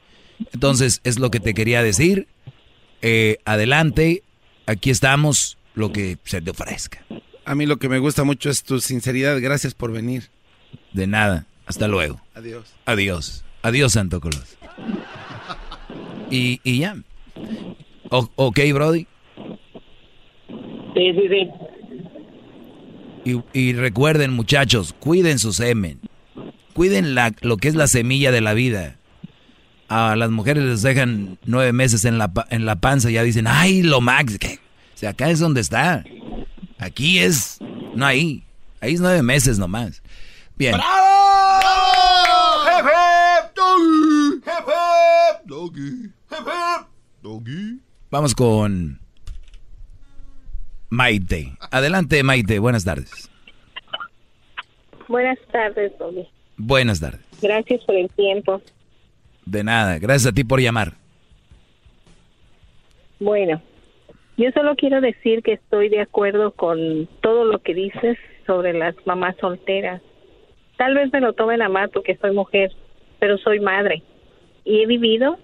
Entonces, 0.54 1.02
es 1.04 1.20
lo 1.20 1.32
que 1.32 1.40
te 1.40 1.54
quería 1.54 1.82
decir. 1.82 2.28
Eh, 3.02 3.38
adelante, 3.46 4.24
aquí 4.66 4.90
estamos, 4.90 5.58
lo 5.74 5.92
que 5.92 6.18
se 6.24 6.42
te 6.42 6.52
ofrezca. 6.52 7.04
A 7.46 7.56
mí 7.56 7.66
lo 7.66 7.78
que 7.78 7.90
me 7.90 8.00
gusta 8.00 8.24
mucho 8.24 8.50
es 8.50 8.64
tu 8.64 8.80
sinceridad, 8.80 9.40
gracias 9.42 9.74
por 9.74 9.92
venir. 9.92 10.30
De 10.94 11.08
nada, 11.08 11.46
hasta 11.66 11.88
luego. 11.88 12.22
Adiós. 12.34 12.74
Adiós. 12.86 13.44
Adiós, 13.62 13.94
Santo 13.94 14.20
Claus. 14.20 14.58
Y, 16.30 16.60
y 16.64 16.80
ya. 16.80 16.98
ok, 18.10 18.60
Brody. 18.74 19.08
Sí, 20.94 21.14
sí, 21.14 21.28
sí. 21.30 21.50
Y, 23.26 23.60
y, 23.60 23.74
recuerden, 23.74 24.34
muchachos, 24.34 24.94
cuiden 25.00 25.38
su 25.38 25.54
semen. 25.54 26.00
Cuiden 26.78 27.16
la, 27.16 27.34
lo 27.42 27.58
que 27.58 27.70
es 27.70 27.74
la 27.74 27.88
semilla 27.88 28.32
de 28.32 28.40
la 28.40 28.54
vida. 28.54 28.98
A 29.90 30.16
las 30.16 30.30
mujeres 30.30 30.64
les 30.64 30.84
dejan 30.84 31.40
nueve 31.44 31.74
meses 31.74 32.06
en 32.06 32.20
la, 32.20 32.32
en 32.52 32.68
la 32.68 32.76
panza 32.76 33.10
y 33.10 33.14
ya 33.14 33.24
dicen, 33.24 33.48
ay, 33.48 33.82
lo 33.82 34.00
max. 34.00 34.38
¿qué? 34.38 34.60
O 34.94 34.98
sea, 34.98 35.10
acá 35.10 35.32
es 35.32 35.40
donde 35.40 35.60
está. 35.60 36.04
Aquí 36.78 37.18
es, 37.18 37.58
no 37.96 38.06
ahí. 38.06 38.44
Ahí 38.80 38.94
es 38.94 39.02
nueve 39.02 39.24
meses 39.24 39.58
nomás. 39.58 40.04
Bien. 40.56 40.74
¡Bravo! 40.74 40.94
¡Jefe! 42.66 42.90
¡Doggy! 43.56 44.42
¡Jefe! 44.46 45.42
¡Doggy! 45.46 46.12
¡Jefe! 46.30 46.86
¡Doggy! 47.24 47.82
Vamos 48.12 48.36
con 48.36 49.00
Maite. 50.90 51.58
Adelante, 51.72 52.22
Maite. 52.22 52.60
Buenas 52.60 52.84
tardes. 52.84 53.32
Buenas 55.08 55.40
tardes, 55.52 55.92
Doggy. 55.98 56.30
Buenas 56.58 57.00
tardes. 57.00 57.22
Gracias 57.42 57.84
por 57.86 57.96
el 57.96 58.10
tiempo. 58.10 58.62
De 59.46 59.64
nada. 59.64 60.00
Gracias 60.00 60.32
a 60.32 60.36
ti 60.36 60.44
por 60.44 60.60
llamar. 60.60 60.94
Bueno, 63.20 63.62
yo 64.38 64.52
solo 64.52 64.76
quiero 64.76 65.02
decir 65.02 65.42
que 65.42 65.54
estoy 65.54 65.90
de 65.90 66.02
acuerdo 66.02 66.52
con 66.52 67.08
todo 67.22 67.46
lo 67.46 67.60
que 67.60 67.74
dices 67.74 68.18
sobre 68.46 68.74
las 68.74 68.96
mamás 69.06 69.36
solteras. 69.40 70.02
Tal 70.78 70.94
vez 70.94 71.12
me 71.12 71.22
lo 71.22 71.34
tomen 71.34 71.62
a 71.62 71.70
mal 71.70 71.90
porque 71.90 72.18
soy 72.18 72.32
mujer, 72.32 72.72
pero 73.20 73.38
soy 73.38 73.60
madre 73.60 74.04
y 74.68 74.82
he 74.82 74.86
vivido 74.86 75.38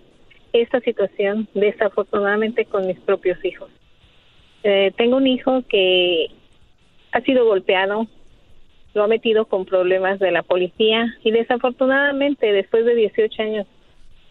esta 0.51 0.81
situación 0.81 1.47
desafortunadamente 1.53 2.65
con 2.65 2.85
mis 2.85 2.99
propios 2.99 3.43
hijos. 3.45 3.71
Eh, 4.63 4.91
tengo 4.97 5.17
un 5.17 5.27
hijo 5.27 5.63
que 5.67 6.27
ha 7.13 7.21
sido 7.21 7.45
golpeado, 7.45 8.07
lo 8.93 9.03
ha 9.03 9.07
metido 9.07 9.45
con 9.45 9.65
problemas 9.65 10.19
de 10.19 10.31
la 10.31 10.43
policía 10.43 11.15
y 11.23 11.31
desafortunadamente 11.31 12.51
después 12.51 12.85
de 12.85 12.95
18 12.95 13.41
años 13.41 13.67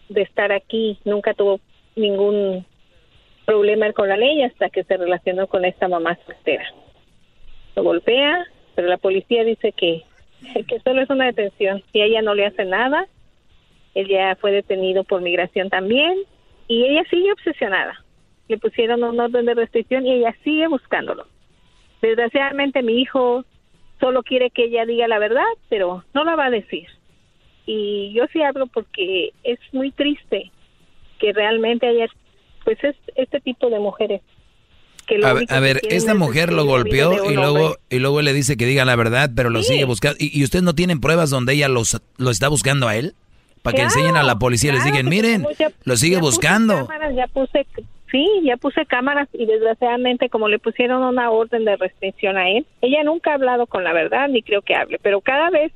de 0.09 0.21
estar 0.21 0.51
aquí 0.51 0.99
nunca 1.03 1.33
tuvo 1.33 1.59
ningún 1.95 2.65
problema 3.45 3.91
con 3.91 4.07
la 4.07 4.17
ley 4.17 4.41
hasta 4.43 4.69
que 4.69 4.83
se 4.83 4.97
relacionó 4.97 5.47
con 5.47 5.65
esta 5.65 5.87
mamá 5.87 6.17
soltera. 6.25 6.65
Lo 7.75 7.83
golpea, 7.83 8.45
pero 8.75 8.87
la 8.87 8.97
policía 8.97 9.43
dice 9.43 9.73
que, 9.73 10.03
solo 10.83 11.01
es 11.01 11.09
una 11.09 11.25
detención 11.25 11.83
y 11.91 12.01
ella 12.01 12.21
no 12.21 12.33
le 12.33 12.45
hace 12.45 12.65
nada. 12.65 13.07
Él 13.95 14.07
ya 14.07 14.35
fue 14.39 14.51
detenido 14.51 15.03
por 15.03 15.21
migración 15.21 15.69
también 15.69 16.17
y 16.67 16.85
ella 16.85 17.03
sigue 17.09 17.31
obsesionada. 17.31 18.03
Le 18.47 18.57
pusieron 18.57 19.03
un 19.03 19.19
orden 19.19 19.45
de 19.45 19.53
restricción 19.53 20.05
y 20.05 20.13
ella 20.13 20.35
sigue 20.43 20.67
buscándolo. 20.67 21.27
Desgraciadamente 22.01 22.81
mi 22.81 22.99
hijo 23.01 23.45
solo 24.03 24.21
quiere 24.21 24.49
que 24.49 24.65
ella 24.65 24.85
diga 24.85 25.07
la 25.07 25.17
verdad, 25.17 25.45
pero 25.69 26.03
no 26.13 26.25
la 26.25 26.35
va 26.35 26.47
a 26.47 26.49
decir. 26.49 26.87
Y 27.65 28.11
yo 28.13 28.25
sí 28.33 28.41
hablo 28.41 28.67
porque 28.67 29.31
es 29.43 29.59
muy 29.71 29.91
triste 29.91 30.51
que 31.19 31.31
realmente 31.31 31.87
haya 31.87 32.07
pues 32.65 32.77
es 32.83 32.95
este 33.15 33.39
tipo 33.39 33.69
de 33.69 33.79
mujeres. 33.79 34.21
Que 35.07 35.19
a, 35.23 35.55
a 35.55 35.59
ver, 35.61 35.79
esta 35.89 36.15
mujer 36.15 36.51
lo 36.51 36.65
golpeó 36.65 37.29
y 37.29 37.35
luego 37.35 37.77
y 37.89 37.99
luego 37.99 38.21
le 38.21 38.33
dice 38.33 38.57
que 38.57 38.65
diga 38.65 38.83
la 38.83 38.97
verdad, 38.97 39.31
pero 39.33 39.49
lo 39.49 39.63
sigue 39.63 39.85
buscando. 39.85 40.17
¿Y, 40.19 40.37
¿Y, 40.37 40.43
ustedes 40.43 40.63
no 40.63 40.75
tienen 40.75 40.99
pruebas 40.99 41.29
donde 41.29 41.53
ella 41.53 41.69
los, 41.69 42.01
lo 42.17 42.29
está 42.29 42.49
buscando 42.49 42.89
a 42.89 42.95
él? 42.97 43.15
Para 43.61 43.77
que 43.77 43.83
enseñen 43.83 44.17
a 44.17 44.23
la 44.23 44.37
policía 44.37 44.71
y 44.71 44.75
les 44.75 44.83
digan, 44.83 45.07
miren, 45.07 45.47
ya, 45.57 45.71
lo 45.85 45.95
sigue 45.95 46.15
ya 46.15 46.21
buscando. 46.21 46.87
Cámaras, 46.87 47.15
ya 47.15 47.27
puse, 47.27 47.65
sí, 48.13 48.25
ya 48.43 48.55
puse 48.57 48.85
cámaras 48.85 49.27
y 49.33 49.45
desgraciadamente 49.45 50.29
como 50.29 50.47
le 50.47 50.59
pusieron 50.59 51.03
una 51.03 51.31
orden 51.31 51.65
de 51.65 51.75
restricción 51.75 52.37
a 52.37 52.49
él, 52.49 52.65
ella 52.81 53.03
nunca 53.03 53.31
ha 53.31 53.33
hablado 53.33 53.65
con 53.65 53.83
la 53.83 53.91
verdad 53.91 54.29
ni 54.29 54.43
creo 54.43 54.61
que 54.61 54.75
hable, 54.75 54.99
pero 55.01 55.19
cada 55.19 55.49
vez 55.49 55.73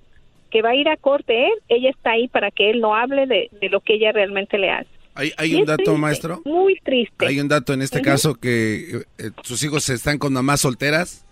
que 0.51 0.61
va 0.61 0.69
a 0.69 0.75
ir 0.75 0.87
a 0.87 0.95
corte 0.95 1.47
él, 1.47 1.53
ella 1.67 1.89
está 1.89 2.11
ahí 2.11 2.27
para 2.27 2.51
que 2.51 2.69
él 2.69 2.79
no 2.79 2.95
hable 2.95 3.25
de, 3.25 3.49
de 3.59 3.69
lo 3.69 3.81
que 3.81 3.95
ella 3.95 4.11
realmente 4.13 4.57
le 4.57 4.69
hace. 4.69 4.87
Hay, 5.15 5.31
hay 5.37 5.55
un 5.55 5.65
dato, 5.65 5.77
triste, 5.83 5.99
maestro. 5.99 6.41
Muy 6.45 6.79
triste. 6.83 7.25
Hay 7.25 7.39
un 7.39 7.47
dato 7.47 7.73
en 7.73 7.81
este 7.81 7.97
uh 7.97 8.01
-huh. 8.01 8.05
caso 8.05 8.35
que 8.35 9.01
eh, 9.17 9.31
sus 9.41 9.63
hijos 9.63 9.89
están 9.89 10.19
con 10.19 10.31
mamás 10.31 10.61
solteras. 10.61 11.25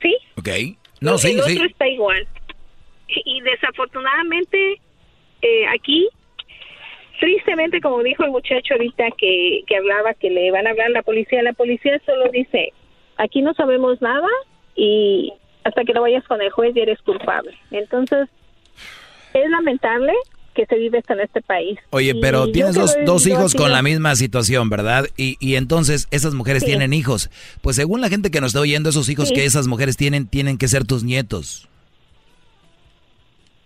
Sí. 0.00 0.16
Ok. 0.38 0.48
No, 1.02 1.12
el 1.12 1.18
sí, 1.18 1.36
otro 1.36 1.44
sí. 1.44 1.60
está 1.70 1.86
igual. 1.86 2.26
Y, 3.06 3.36
y 3.36 3.40
desafortunadamente 3.42 4.80
eh, 5.42 5.66
aquí, 5.68 6.08
tristemente, 7.22 7.80
como 7.80 8.02
dijo 8.02 8.24
el 8.24 8.32
muchacho 8.32 8.74
ahorita 8.74 9.04
que, 9.16 9.60
que 9.68 9.76
hablaba 9.76 10.12
que 10.14 10.28
le 10.28 10.50
van 10.50 10.66
a 10.66 10.70
hablar 10.70 10.88
a 10.88 10.90
la 10.90 11.02
policía, 11.02 11.40
la 11.44 11.52
policía 11.52 12.00
solo 12.04 12.28
dice, 12.32 12.72
aquí 13.16 13.42
no 13.42 13.54
sabemos 13.54 14.02
nada 14.02 14.26
y 14.74 15.32
hasta 15.62 15.84
que 15.84 15.92
no 15.92 16.00
vayas 16.00 16.24
con 16.24 16.42
el 16.42 16.50
juez 16.50 16.74
ya 16.74 16.82
eres 16.82 17.00
culpable. 17.02 17.56
Entonces, 17.70 18.28
es 19.34 19.48
lamentable 19.50 20.12
que 20.54 20.66
se 20.66 20.74
vive 20.76 21.00
en 21.08 21.20
este 21.20 21.40
país. 21.42 21.78
Oye, 21.90 22.16
pero 22.16 22.48
Y 22.48 22.52
tienes 22.52 22.74
dos, 22.74 22.96
dos 23.06 23.24
hijos 23.28 23.54
con 23.54 23.70
la 23.70 23.82
misma 23.82 24.16
situación, 24.16 24.68
¿verdad? 24.68 25.06
Y, 25.16 25.36
y 25.38 25.54
entonces 25.54 26.08
esas 26.10 26.34
mujeres 26.34 26.64
Sí. 26.64 26.70
tienen 26.70 26.92
hijos. 26.92 27.30
Pues 27.62 27.76
según 27.76 28.00
la 28.00 28.08
gente 28.08 28.32
que 28.32 28.40
nos 28.40 28.48
está 28.48 28.60
oyendo, 28.62 28.88
esos 28.90 29.08
hijos 29.08 29.28
Sí. 29.28 29.34
que 29.34 29.44
esas 29.44 29.68
mujeres 29.68 29.96
tienen, 29.96 30.26
tienen 30.26 30.58
que 30.58 30.66
ser 30.66 30.84
tus 30.84 31.04
nietos. 31.04 31.68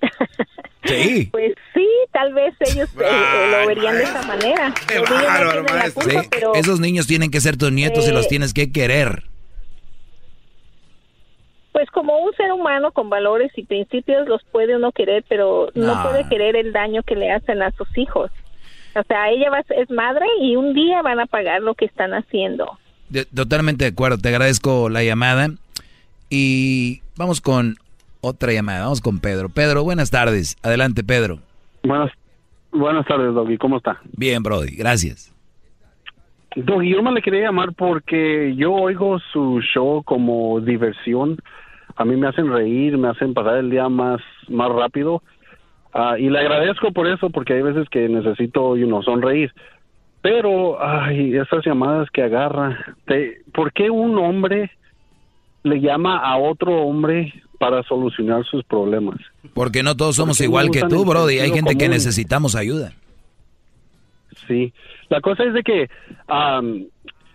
Sí. 0.87 1.29
Pues 1.33 1.55
sí, 1.75 1.87
tal 2.13 2.33
vez 2.35 2.55
ellos 2.61 2.89
eh, 3.01 3.05
eh, 3.05 3.61
lo 3.61 3.67
verían 3.67 3.95
de 3.97 4.03
esa 4.05 4.23
manera. 4.23 4.75
Los 4.95 5.11
niños 5.11 5.55
no 5.55 5.93
culpa, 5.95 6.23
Sí, 6.23 6.29
pero 6.31 6.55
Esos 6.55 6.81
niños 6.81 7.07
tienen 7.07 7.31
que 7.31 7.41
ser 7.41 7.57
tus 7.57 7.73
nietos 7.73 8.07
y 8.07 8.11
Eh, 8.11 8.13
los 8.13 8.29
tienes 8.29 8.53
que 8.55 8.71
querer. 8.73 9.25
pues 11.73 11.91
como 11.91 12.17
un 12.21 12.33
ser 12.37 12.53
humano 12.53 12.91
con 12.93 13.11
valores 13.11 13.53
y 13.57 13.63
principios 13.65 14.27
los 14.27 14.43
puede 14.51 14.77
uno 14.77 14.93
querer, 14.93 15.25
pero 15.29 15.69
no, 15.75 15.95
No. 15.95 16.03
puede 16.09 16.27
querer 16.29 16.57
el 16.57 16.73
daño 16.73 17.03
que 17.03 17.17
le 17.17 17.31
hacen 17.31 17.61
a 17.63 17.71
sus 17.73 17.87
hijos. 17.99 18.31
O 18.95 19.03
sea, 19.03 19.29
ella 19.31 19.51
va, 19.51 19.59
a 19.59 19.63
ser- 19.65 19.81
es 19.81 19.91
madre 19.91 20.25
y 20.41 20.57
un 20.57 20.73
día 20.73 21.03
van 21.03 21.21
a 21.21 21.27
pagar 21.27 21.61
lo 21.61 21.75
que 21.75 21.85
están 21.85 22.15
haciendo. 22.15 22.79
De- 23.11 23.27
totalmente 23.27 23.85
de 23.85 23.91
acuerdo, 23.91 24.17
te 24.17 24.31
agradezco 24.31 24.89
la 24.89 25.03
llamada. 25.05 25.49
Y 26.31 27.03
vamos 27.17 27.43
con 27.43 27.77
otra 28.27 28.53
llamada, 28.53 28.81
vamos 28.85 29.01
con 29.01 29.21
Pedro. 29.21 29.49
Pedro, 29.49 29.83
buenas 29.85 30.11
tardes. 30.11 30.57
Adelante, 30.63 31.03
Pedro. 31.05 31.39
Buenas, 31.83 32.11
buenas 32.73 33.07
tardes, 33.07 33.35
Doggy. 33.35 33.59
¿Cómo 33.59 33.77
está? 33.79 34.01
Bien, 34.17 34.43
Brody, 34.43 34.75
gracias. 34.77 35.33
Doggy, 36.55 36.91
yo 36.95 37.03
me 37.03 37.13
le 37.13 37.21
quería 37.23 37.43
llamar 37.45 37.75
porque 37.75 38.55
yo 38.57 38.73
oigo 38.73 39.19
su 39.33 39.61
show 39.61 40.03
como 40.05 40.61
diversión. 40.61 41.37
A 41.97 42.05
mí 42.05 42.17
me 42.17 42.29
hacen 42.29 42.51
reír, 42.51 42.97
me 42.97 43.09
hacen 43.09 43.35
pasar 43.35 43.59
el 43.59 43.71
día 43.71 43.89
más, 43.89 44.21
más 44.49 44.71
rápido. 44.71 45.23
Ah, 45.93 46.19
y 46.19 46.29
le 46.29 46.39
agradezco 46.41 46.93
por 46.93 47.07
eso, 47.07 47.31
porque 47.31 47.55
hay 47.55 47.63
veces 47.63 47.89
que 47.91 48.09
necesito, 48.09 48.77
you 48.77 48.87
know, 48.87 49.03
sonreír. 49.03 49.53
Pero, 50.23 50.83
ay, 50.83 51.37
esas 51.37 51.65
llamadas 51.65 52.11
que 52.11 52.23
agarra. 52.23 52.97
Te- 53.07 53.43
¿Por 53.55 53.73
qué 53.73 53.91
un 53.91 54.19
hombre 54.19 54.71
le 55.63 55.81
llama 55.81 56.19
a 56.19 56.37
otro 56.39 56.73
hombre 56.83 57.33
para 57.59 57.83
solucionar 57.85 58.45
sus 58.45 58.65
problemas? 58.65 59.17
Porque 59.55 59.83
no 59.83 59.97
todos 59.97 60.17
somos 60.17 60.37
Porque 60.39 60.45
igual 60.45 60.71
que 60.71 60.83
tú, 60.83 61.05
Brody. 61.05 61.39
Hay 61.39 61.51
gente 61.51 61.77
que 61.77 61.89
necesitamos 61.89 62.55
ayuda. 62.55 62.93
Sí, 64.47 64.73
la 65.09 65.21
cosa 65.21 65.45
es 65.45 65.55
de 65.55 65.63
que, 65.63 65.89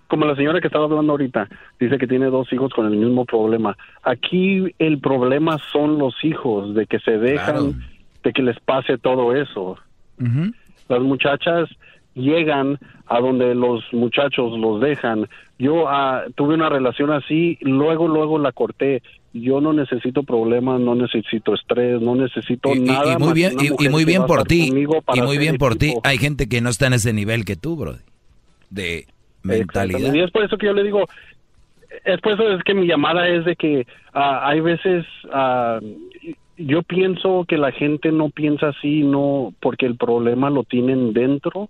como 0.08 0.26
la 0.26 0.36
señora 0.36 0.62
que 0.62 0.68
estaba 0.68 0.86
hablando 0.86 1.14
ahorita, 1.14 1.48
dice 1.80 1.98
que 1.98 2.08
tiene 2.08 2.28
dos 2.28 2.52
hijos 2.54 2.72
con 2.74 2.86
el 2.86 2.98
mismo 2.98 3.26
problema. 3.26 3.76
Aquí 4.04 4.74
el 4.80 5.00
problema 5.00 5.58
son 5.72 5.98
los 5.98 6.14
hijos, 6.24 6.74
de 6.76 6.86
que 6.86 7.00
se 7.00 7.18
dejan, 7.18 7.56
Claro. 7.56 7.74
de 8.24 8.34
que 8.34 8.42
les 8.44 8.60
pase 8.60 8.98
todo 8.98 9.36
eso. 9.36 9.78
Las 10.88 11.02
muchachas 11.02 11.70
llegan 12.14 12.78
a 13.08 13.20
donde 13.20 13.56
los 13.56 13.84
muchachos 13.94 14.58
los 14.60 14.80
dejan. 14.82 15.28
Yo 15.58 15.88
ah, 15.90 16.24
tuve 16.36 16.54
una 16.54 16.70
relación 16.70 17.12
así, 17.12 17.58
luego, 17.62 18.08
luego 18.08 18.38
la 18.38 18.52
corté. 18.52 19.02
Yo 19.34 19.62
no 19.62 19.72
necesito 19.72 20.24
problemas, 20.24 20.82
no 20.82 20.94
necesito 20.96 21.54
estrés, 21.54 22.02
no 22.02 22.16
necesito 22.16 22.76
Y, 22.76 22.80
y- 22.80 22.82
nada. 22.82 23.14
y 23.14 23.18
muy 23.18 23.34
bien, 23.34 23.54
una 23.54 23.64
y- 23.64 23.86
y, 23.86 23.90
muy 23.90 24.06
bien 24.06 24.26
por 24.26 24.44
ti. 24.44 24.68
Y 25.14 25.22
muy 25.22 25.38
bien 25.38 25.58
por 25.58 25.76
ti. 25.78 25.94
Hay 26.04 26.18
gente 26.18 26.50
que 26.50 26.60
no 26.62 26.70
está 26.70 26.88
en 26.88 26.94
ese 26.94 27.14
nivel 27.14 27.46
que 27.46 27.56
tú, 27.56 27.76
bro. 27.78 27.96
De 28.70 29.06
mentalidad. 29.44 30.14
Y 30.14 30.20
es 30.20 30.32
por 30.32 30.44
eso 30.44 30.58
que 30.58 30.66
yo 30.68 30.74
le 30.74 30.84
digo, 30.84 31.08
es 32.06 32.20
por 32.22 32.34
eso 32.34 32.50
es 32.52 32.64
que 32.64 32.74
mi 32.74 32.88
llamada 32.88 33.28
es 33.28 33.46
de 33.46 33.56
que 33.56 33.88
ah, 34.14 34.48
hay 34.48 34.60
veces 34.60 35.06
ah, 35.32 35.80
yo 36.58 36.84
pienso 36.84 37.46
que 37.48 37.58
la 37.58 37.72
gente 37.72 38.12
no 38.12 38.30
piensa 38.30 38.70
así, 38.70 39.02
no 39.04 39.54
porque 39.62 39.86
el 39.86 39.96
problema 39.96 40.50
lo 40.50 40.64
tienen 40.64 41.14
dentro 41.14 41.70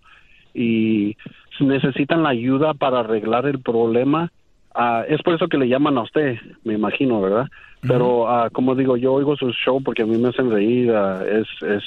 y 0.54 1.16
necesitan 1.60 2.24
la 2.24 2.30
ayuda 2.30 2.74
para 2.74 3.00
arreglar 3.02 3.46
el 3.46 3.60
problema. 3.60 4.32
Ah, 4.74 5.04
es 5.08 5.22
por 5.22 5.36
eso 5.36 5.48
que 5.48 5.58
le 5.58 5.68
llaman 5.68 5.98
a 5.98 6.04
usted, 6.04 6.38
me 6.64 6.74
imagino, 6.74 7.22
¿verdad? 7.22 7.48
Pero 7.82 8.30
ah, 8.30 8.50
como 8.52 8.76
digo, 8.76 8.96
yo 8.96 9.14
oigo 9.14 9.36
su 9.36 9.52
show 9.52 9.82
porque 9.84 10.04
a 10.04 10.06
mí 10.06 10.18
me 10.18 10.30
hacen 10.30 10.52
reír. 10.52 10.92
ah, 10.92 11.24
es 11.28 11.48
es 11.68 11.84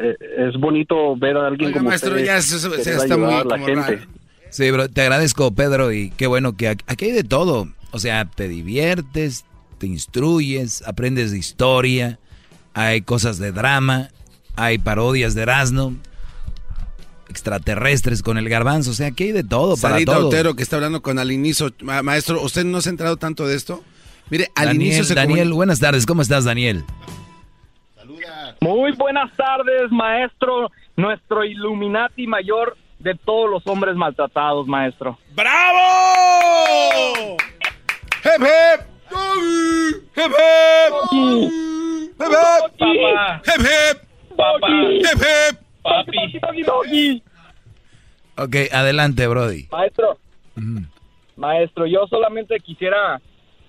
eh, 0.00 0.16
es 0.38 0.56
bonito 0.58 1.14
ver 1.16 1.36
a 1.36 1.46
alguien 1.48 1.68
Oiga, 1.68 1.78
como 1.80 1.90
maestro, 1.90 2.14
usted 2.14 2.24
ya 2.24 2.36
está 2.38 3.16
muy 3.16 3.26
ayudar 3.26 3.40
a 3.42 3.44
la 3.44 3.54
como 3.54 3.66
gente. 3.66 3.96
raro. 3.96 4.06
Sí, 4.48 4.70
bro, 4.70 4.88
te 4.88 5.02
agradezco, 5.02 5.54
Pedro, 5.54 5.92
y 5.92 6.10
qué 6.10 6.26
bueno 6.26 6.56
que 6.56 6.68
aquí 6.68 6.84
aquí 6.88 7.04
hay 7.06 7.12
de 7.12 7.24
todo. 7.24 7.68
O 7.90 7.98
sea, 7.98 8.24
te 8.24 8.48
diviertes, 8.48 9.44
te 9.78 9.86
instruyes, 9.86 10.82
aprendes 10.86 11.30
de 11.30 11.38
historia, 11.38 12.18
hay 12.74 13.02
cosas 13.02 13.38
de 13.38 13.52
drama, 13.52 14.08
hay 14.56 14.78
parodias 14.78 15.34
de 15.34 15.42
Erasmo, 15.42 15.94
extraterrestres 17.32 18.22
con 18.22 18.38
el 18.38 18.48
garbanzo, 18.48 18.92
o 18.92 18.94
sea, 18.94 19.08
aquí 19.08 19.24
hay 19.24 19.32
de 19.32 19.42
todo 19.42 19.76
para 19.76 19.94
Sarita 19.94 20.12
todo. 20.14 20.28
Otero 20.28 20.54
que 20.54 20.62
está 20.62 20.76
hablando 20.76 21.02
con 21.02 21.18
al 21.18 21.32
inicio. 21.32 21.70
Ma- 21.80 22.02
maestro, 22.02 22.40
¿usted 22.40 22.64
no 22.64 22.80
se 22.80 22.88
ha 22.88 22.92
enterado 22.92 23.16
tanto 23.16 23.46
de 23.46 23.56
esto? 23.56 23.82
Mire, 24.30 24.50
al 24.54 24.66
Daniel, 24.66 24.82
inicio 24.86 25.04
se 25.04 25.14
Daniel, 25.14 25.52
buenas 25.52 25.80
tardes, 25.80 26.06
¿cómo 26.06 26.22
estás, 26.22 26.44
Daniel? 26.44 26.84
Muy 28.60 28.92
buenas 28.92 29.34
tardes, 29.36 29.90
maestro, 29.90 30.70
nuestro 30.96 31.44
Illuminati 31.44 32.26
mayor 32.28 32.76
de 33.00 33.14
todos 33.24 33.50
los 33.50 33.66
hombres 33.66 33.96
maltratados, 33.96 34.68
maestro. 34.68 35.18
¡Bravo! 35.34 35.78
¡Hep, 38.22 38.40
hep! 38.42 38.86
¡Hep, 40.14 40.32
hep! 40.32 40.92
¡Hep, 41.10 42.30
hep! 42.30 42.32
Papá. 42.78 43.42
¡Hep, 43.44 43.60
hep! 43.60 43.98
Papá. 44.36 44.68
¡Hep, 44.68 45.22
hep! 45.22 45.61
Papi. 45.82 47.22
Ok, 48.36 48.56
adelante, 48.72 49.26
Brody. 49.26 49.66
Maestro, 49.70 50.18
maestro, 51.36 51.86
yo 51.86 52.06
solamente 52.06 52.58
quisiera 52.60 53.20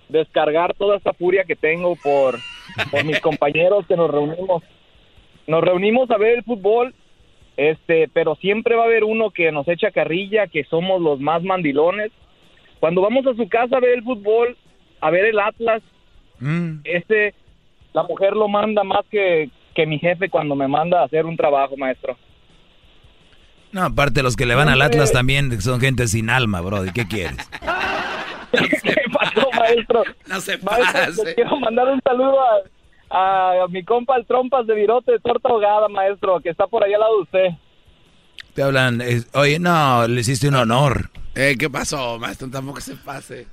descargar 0.10 0.74
toda 0.76 0.98
esta 0.98 1.14
furia 1.14 1.44
que 1.44 1.56
tengo 1.56 1.96
por, 1.98 2.40
por 2.92 3.04
mis 3.04 3.20
compañeros 3.22 3.86
que 3.88 3.98
nos 3.98 4.10
reunimos. 4.10 4.64
Nos 5.48 5.62
reunimos 5.62 6.10
a 6.12 6.18
ver 6.18 6.38
el 6.38 6.44
fútbol, 6.44 6.94
este, 7.58 8.08
pero 8.14 8.36
siempre 8.36 8.76
va 8.76 8.84
a 8.84 8.86
haber 8.86 9.04
uno 9.04 9.32
que 9.32 9.52
nos 9.52 9.68
echa 9.68 9.92
carrilla, 9.92 10.48
que 10.48 10.64
somos 10.66 11.02
los 11.02 11.20
más 11.20 11.44
mandilones. 11.44 12.12
Cuando 12.80 13.02
vamos 13.02 13.26
a 13.28 13.34
su 13.36 13.50
casa 13.50 13.78
a 13.78 13.82
ver 13.82 13.98
el 13.98 14.04
fútbol, 14.04 14.58
a 15.02 15.10
ver 15.10 15.26
el 15.26 15.40
Atlas, 15.40 15.82
este, 16.84 17.34
la 17.94 18.04
mujer 18.04 18.34
lo 18.34 18.48
manda 18.48 18.84
más 18.84 19.06
que, 19.10 19.50
que 19.74 19.86
mi 19.86 20.00
jefe 20.00 20.30
cuando 20.30 20.56
me 20.56 20.68
manda 20.68 21.02
a 21.02 21.06
hacer 21.06 21.26
un 21.26 21.38
trabajo, 21.38 21.76
maestro. 21.78 22.18
No, 23.72 23.84
aparte 23.84 24.22
los 24.22 24.36
que 24.36 24.46
le 24.46 24.54
van 24.54 24.70
al 24.70 24.82
Atlas 24.82 25.12
también 25.12 25.60
son 25.62 25.82
gente 25.82 26.08
sin 26.08 26.30
alma, 26.30 26.62
Brody, 26.62 26.92
¿qué 26.92 27.08
quieres? 27.08 27.50
¿Qué 28.52 28.96
pasó, 29.12 29.50
maestro? 29.58 30.04
No 30.28 30.40
se 30.40 30.60
Maestro, 30.60 31.24
le 31.24 31.34
quiero 31.34 31.58
mandar 31.60 31.88
un 31.88 32.00
saludo 32.04 32.38
a, 33.10 33.64
a 33.64 33.68
mi 33.70 33.84
compa 33.84 34.16
el 34.16 34.28
Trompas 34.28 34.68
de 34.68 34.76
Virote 34.76 35.20
Torta 35.20 35.50
Ahogada, 35.50 35.90
maestro, 35.90 36.40
que 36.40 36.50
está 36.50 36.68
por 36.68 36.84
allá 36.84 36.96
al 36.96 37.02
lado 37.02 37.16
de 37.16 37.22
usted. 37.24 37.48
Te 38.54 38.62
hablan, 38.62 39.02
eh, 39.02 39.24
oye, 39.34 39.58
no, 39.58 40.08
le 40.08 40.22
hiciste 40.22 40.48
un 40.48 40.56
honor. 40.56 41.10
Eh, 41.34 41.56
¿Qué 41.58 41.68
pasó, 41.70 42.20
maestro? 42.20 42.50
Tampoco 42.52 42.80
se 42.80 42.96
pase. 42.96 43.48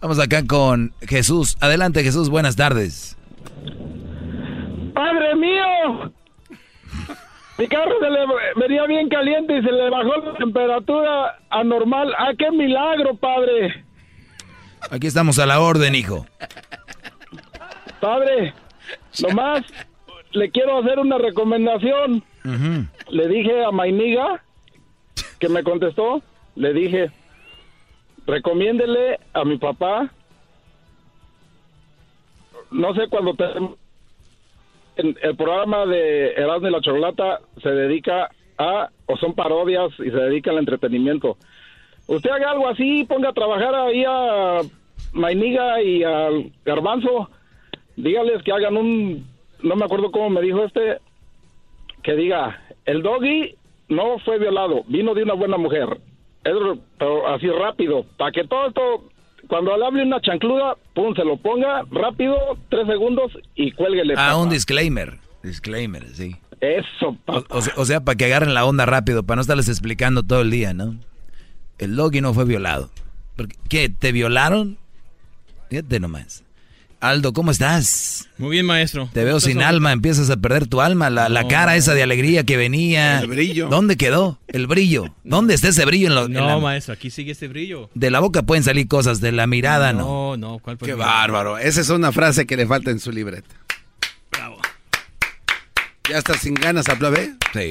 Vamos 0.00 0.18
acá 0.18 0.44
con 0.44 0.92
Jesús. 1.02 1.56
Adelante, 1.60 2.02
Jesús, 2.02 2.30
buenas 2.30 2.56
tardes. 2.56 3.16
¡Padre 5.00 5.34
mío! 5.34 6.12
Mi 7.56 7.66
carro 7.68 7.92
se 8.00 8.10
le 8.10 8.20
venía 8.56 8.84
bien 8.84 9.08
caliente 9.08 9.56
y 9.56 9.62
se 9.62 9.72
le 9.72 9.88
bajó 9.88 10.14
la 10.18 10.34
temperatura 10.34 11.38
anormal. 11.48 12.12
¡Ah, 12.18 12.32
qué 12.36 12.50
milagro, 12.50 13.14
padre! 13.14 13.82
Aquí 14.90 15.06
estamos 15.06 15.38
a 15.38 15.46
la 15.46 15.58
orden, 15.60 15.94
hijo. 15.94 16.26
Padre, 17.98 18.52
nomás 19.22 19.64
le 20.32 20.50
quiero 20.50 20.80
hacer 20.80 20.98
una 20.98 21.16
recomendación. 21.16 22.22
Le 23.08 23.28
dije 23.28 23.64
a 23.64 23.70
Mainiga, 23.70 24.44
que 25.38 25.48
me 25.48 25.62
contestó, 25.62 26.22
le 26.56 26.74
dije, 26.74 27.10
recomiéndele 28.26 29.18
a 29.32 29.46
mi 29.46 29.56
papá, 29.56 30.10
no 32.70 32.94
sé, 32.94 33.08
cuando 33.08 33.32
te... 33.32 33.46
el 34.96 35.36
programa 35.36 35.86
de 35.86 36.32
Erasmo 36.32 36.68
y 36.68 36.72
la 36.72 36.80
Chocolata 36.80 37.40
se 37.62 37.70
dedica 37.70 38.30
a, 38.58 38.90
o 39.06 39.16
son 39.16 39.34
parodias 39.34 39.90
y 39.98 40.10
se 40.10 40.16
dedica 40.16 40.50
al 40.50 40.58
entretenimiento. 40.58 41.36
Usted 42.06 42.30
haga 42.30 42.50
algo 42.50 42.68
así, 42.68 43.04
ponga 43.04 43.30
a 43.30 43.32
trabajar 43.32 43.74
ahí 43.74 44.04
a 44.06 44.60
Mainiga 45.12 45.82
y 45.82 46.02
al 46.02 46.52
Garbanzo, 46.64 47.30
dígales 47.96 48.42
que 48.42 48.52
hagan 48.52 48.76
un, 48.76 49.26
no 49.62 49.76
me 49.76 49.84
acuerdo 49.84 50.10
cómo 50.10 50.30
me 50.30 50.42
dijo 50.42 50.64
este, 50.64 50.98
que 52.02 52.14
diga, 52.14 52.62
el 52.84 53.02
doggy 53.02 53.54
no 53.88 54.18
fue 54.20 54.38
violado, 54.38 54.82
vino 54.88 55.14
de 55.14 55.22
una 55.22 55.34
buena 55.34 55.56
mujer. 55.56 56.00
Pero 56.42 56.78
así 57.28 57.48
rápido, 57.48 58.04
para 58.16 58.32
que 58.32 58.44
todo 58.44 58.68
esto, 58.68 59.04
cuando 59.50 59.76
le 59.76 59.84
hable 59.84 60.02
una 60.04 60.20
chancluda, 60.22 60.76
pum, 60.94 61.14
se 61.14 61.24
lo 61.24 61.36
ponga 61.36 61.82
rápido, 61.90 62.34
tres 62.70 62.86
segundos 62.86 63.32
y 63.54 63.72
cuélguele. 63.72 64.14
Ah, 64.14 64.30
papá. 64.30 64.36
un 64.36 64.48
disclaimer. 64.48 65.18
Disclaimer, 65.42 66.06
sí. 66.14 66.36
Eso, 66.60 67.16
O, 67.26 67.42
o 67.50 67.60
sea- 67.62 67.74
o 67.76 67.84
sea, 67.84 68.00
para 68.02 68.16
que 68.16 68.26
agarren 68.26 68.54
la 68.54 68.64
onda 68.64 68.86
rápido, 68.86 69.22
para 69.24 69.36
no 69.36 69.40
estarles 69.42 69.68
explicando 69.68 70.22
todo 70.22 70.40
el 70.42 70.50
día, 70.50 70.72
¿no? 70.72 70.94
El 71.78 71.96
Logi 71.96 72.20
no 72.20 72.32
fue 72.32 72.44
violado. 72.44 72.90
¿Qué? 73.68 73.88
¿Te 73.88 74.12
violaron? 74.12 74.76
Fíjate 75.70 75.98
nomás. 76.00 76.44
Aldo, 77.00 77.32
¿cómo 77.32 77.50
estás? 77.50 78.28
Muy 78.36 78.50
bien, 78.50 78.66
maestro. 78.66 79.08
Te 79.14 79.24
veo 79.24 79.40
sin 79.40 79.62
alma, 79.62 79.90
empiezas 79.92 80.28
a 80.28 80.36
perder 80.36 80.66
tu 80.66 80.82
alma, 80.82 81.08
la, 81.08 81.30
la 81.30 81.42
No. 81.44 81.48
cara 81.48 81.74
esa 81.76 81.94
de 81.94 82.02
alegría 82.02 82.44
que 82.44 82.58
venía. 82.58 83.20
El 83.20 83.26
brillo. 83.28 83.68
¿Dónde 83.68 83.96
quedó? 83.96 84.38
El 84.48 84.66
brillo. 84.66 85.06
¿Dónde 85.24 85.54
está 85.54 85.68
ese 85.68 85.86
brillo 85.86 86.08
en, 86.08 86.14
lo- 86.14 86.26
en 86.26 86.32
No, 86.34 86.46
la- 86.46 86.58
maestro, 86.58 86.92
aquí 86.92 87.10
sigue 87.10 87.32
ese 87.32 87.48
brillo. 87.48 87.88
De 87.94 88.10
la 88.10 88.20
boca 88.20 88.42
pueden 88.42 88.64
salir 88.64 88.86
cosas, 88.86 89.22
de 89.22 89.32
la 89.32 89.46
mirada 89.46 89.94
no. 89.94 90.36
No, 90.36 90.36
no, 90.36 90.58
¿cuál 90.58 90.76
Qué 90.76 90.92
bárbaro. 90.92 91.56
Esa 91.56 91.80
es 91.80 91.88
una 91.88 92.12
frase 92.12 92.46
que 92.46 92.56
le 92.58 92.66
falta 92.66 92.90
en 92.90 93.00
su 93.00 93.12
libreta. 93.12 93.48
Bravo. 94.30 94.58
¿Ya 96.10 96.18
está 96.18 96.34
sin 96.34 96.52
ganas, 96.52 96.86
aplaude? 96.90 97.32
Sí. 97.54 97.70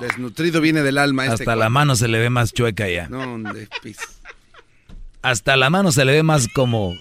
Desnutrido 0.00 0.60
viene 0.60 0.82
del 0.82 0.98
alma 0.98 1.24
este 1.24 1.42
Hasta 1.42 1.56
la 1.56 1.68
mano 1.68 1.96
se 1.96 2.06
le 2.06 2.20
ve 2.20 2.30
más 2.30 2.52
chueca 2.52 2.88
ya. 2.88 3.08
No, 3.08 3.36
de 3.52 3.68
pis. 3.82 3.96
Hasta 5.22 5.56
la 5.56 5.68
mano 5.68 5.90
se 5.90 6.04
le 6.04 6.12
ve 6.12 6.22
más 6.22 6.46
como... 6.54 6.94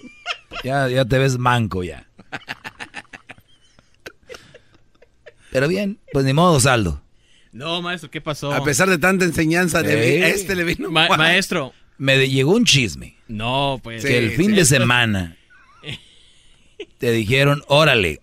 Ya, 0.64 0.88
ya 0.88 1.06
te 1.06 1.18
ves 1.18 1.38
manco 1.38 1.84
ya. 1.84 2.06
Pero 5.52 5.68
bien, 5.68 5.98
pues 6.14 6.26
ni 6.26 6.34
modo, 6.34 6.60
Saldo. 6.60 7.02
No, 7.52 7.82
maestro, 7.82 8.11
¿qué 8.11 8.22
pasó? 8.22 8.53
A 8.53 8.64
pesar 8.64 8.90
de 8.90 8.98
tanta 8.98 9.26
enseñanza, 9.26 9.82
de 9.82 10.19
Eh. 10.19 10.24
a 10.26 10.28
este 10.30 10.56
le 10.56 10.64
vino. 10.64 10.91
Ma- 10.91 11.07
guau. 11.07 11.18
maestro. 11.18 11.74
Me 11.98 12.28
llegó 12.30 12.52
un 12.53 12.65
chisme. 12.65 13.15
No, 13.28 13.80
pues. 13.82 14.03
que 14.06 14.18
el 14.18 14.32
fin 14.32 14.53
de 14.53 14.65
semana 14.65 15.36
te 16.99 17.11
dijeron, 17.11 17.64
órale, 17.68 18.22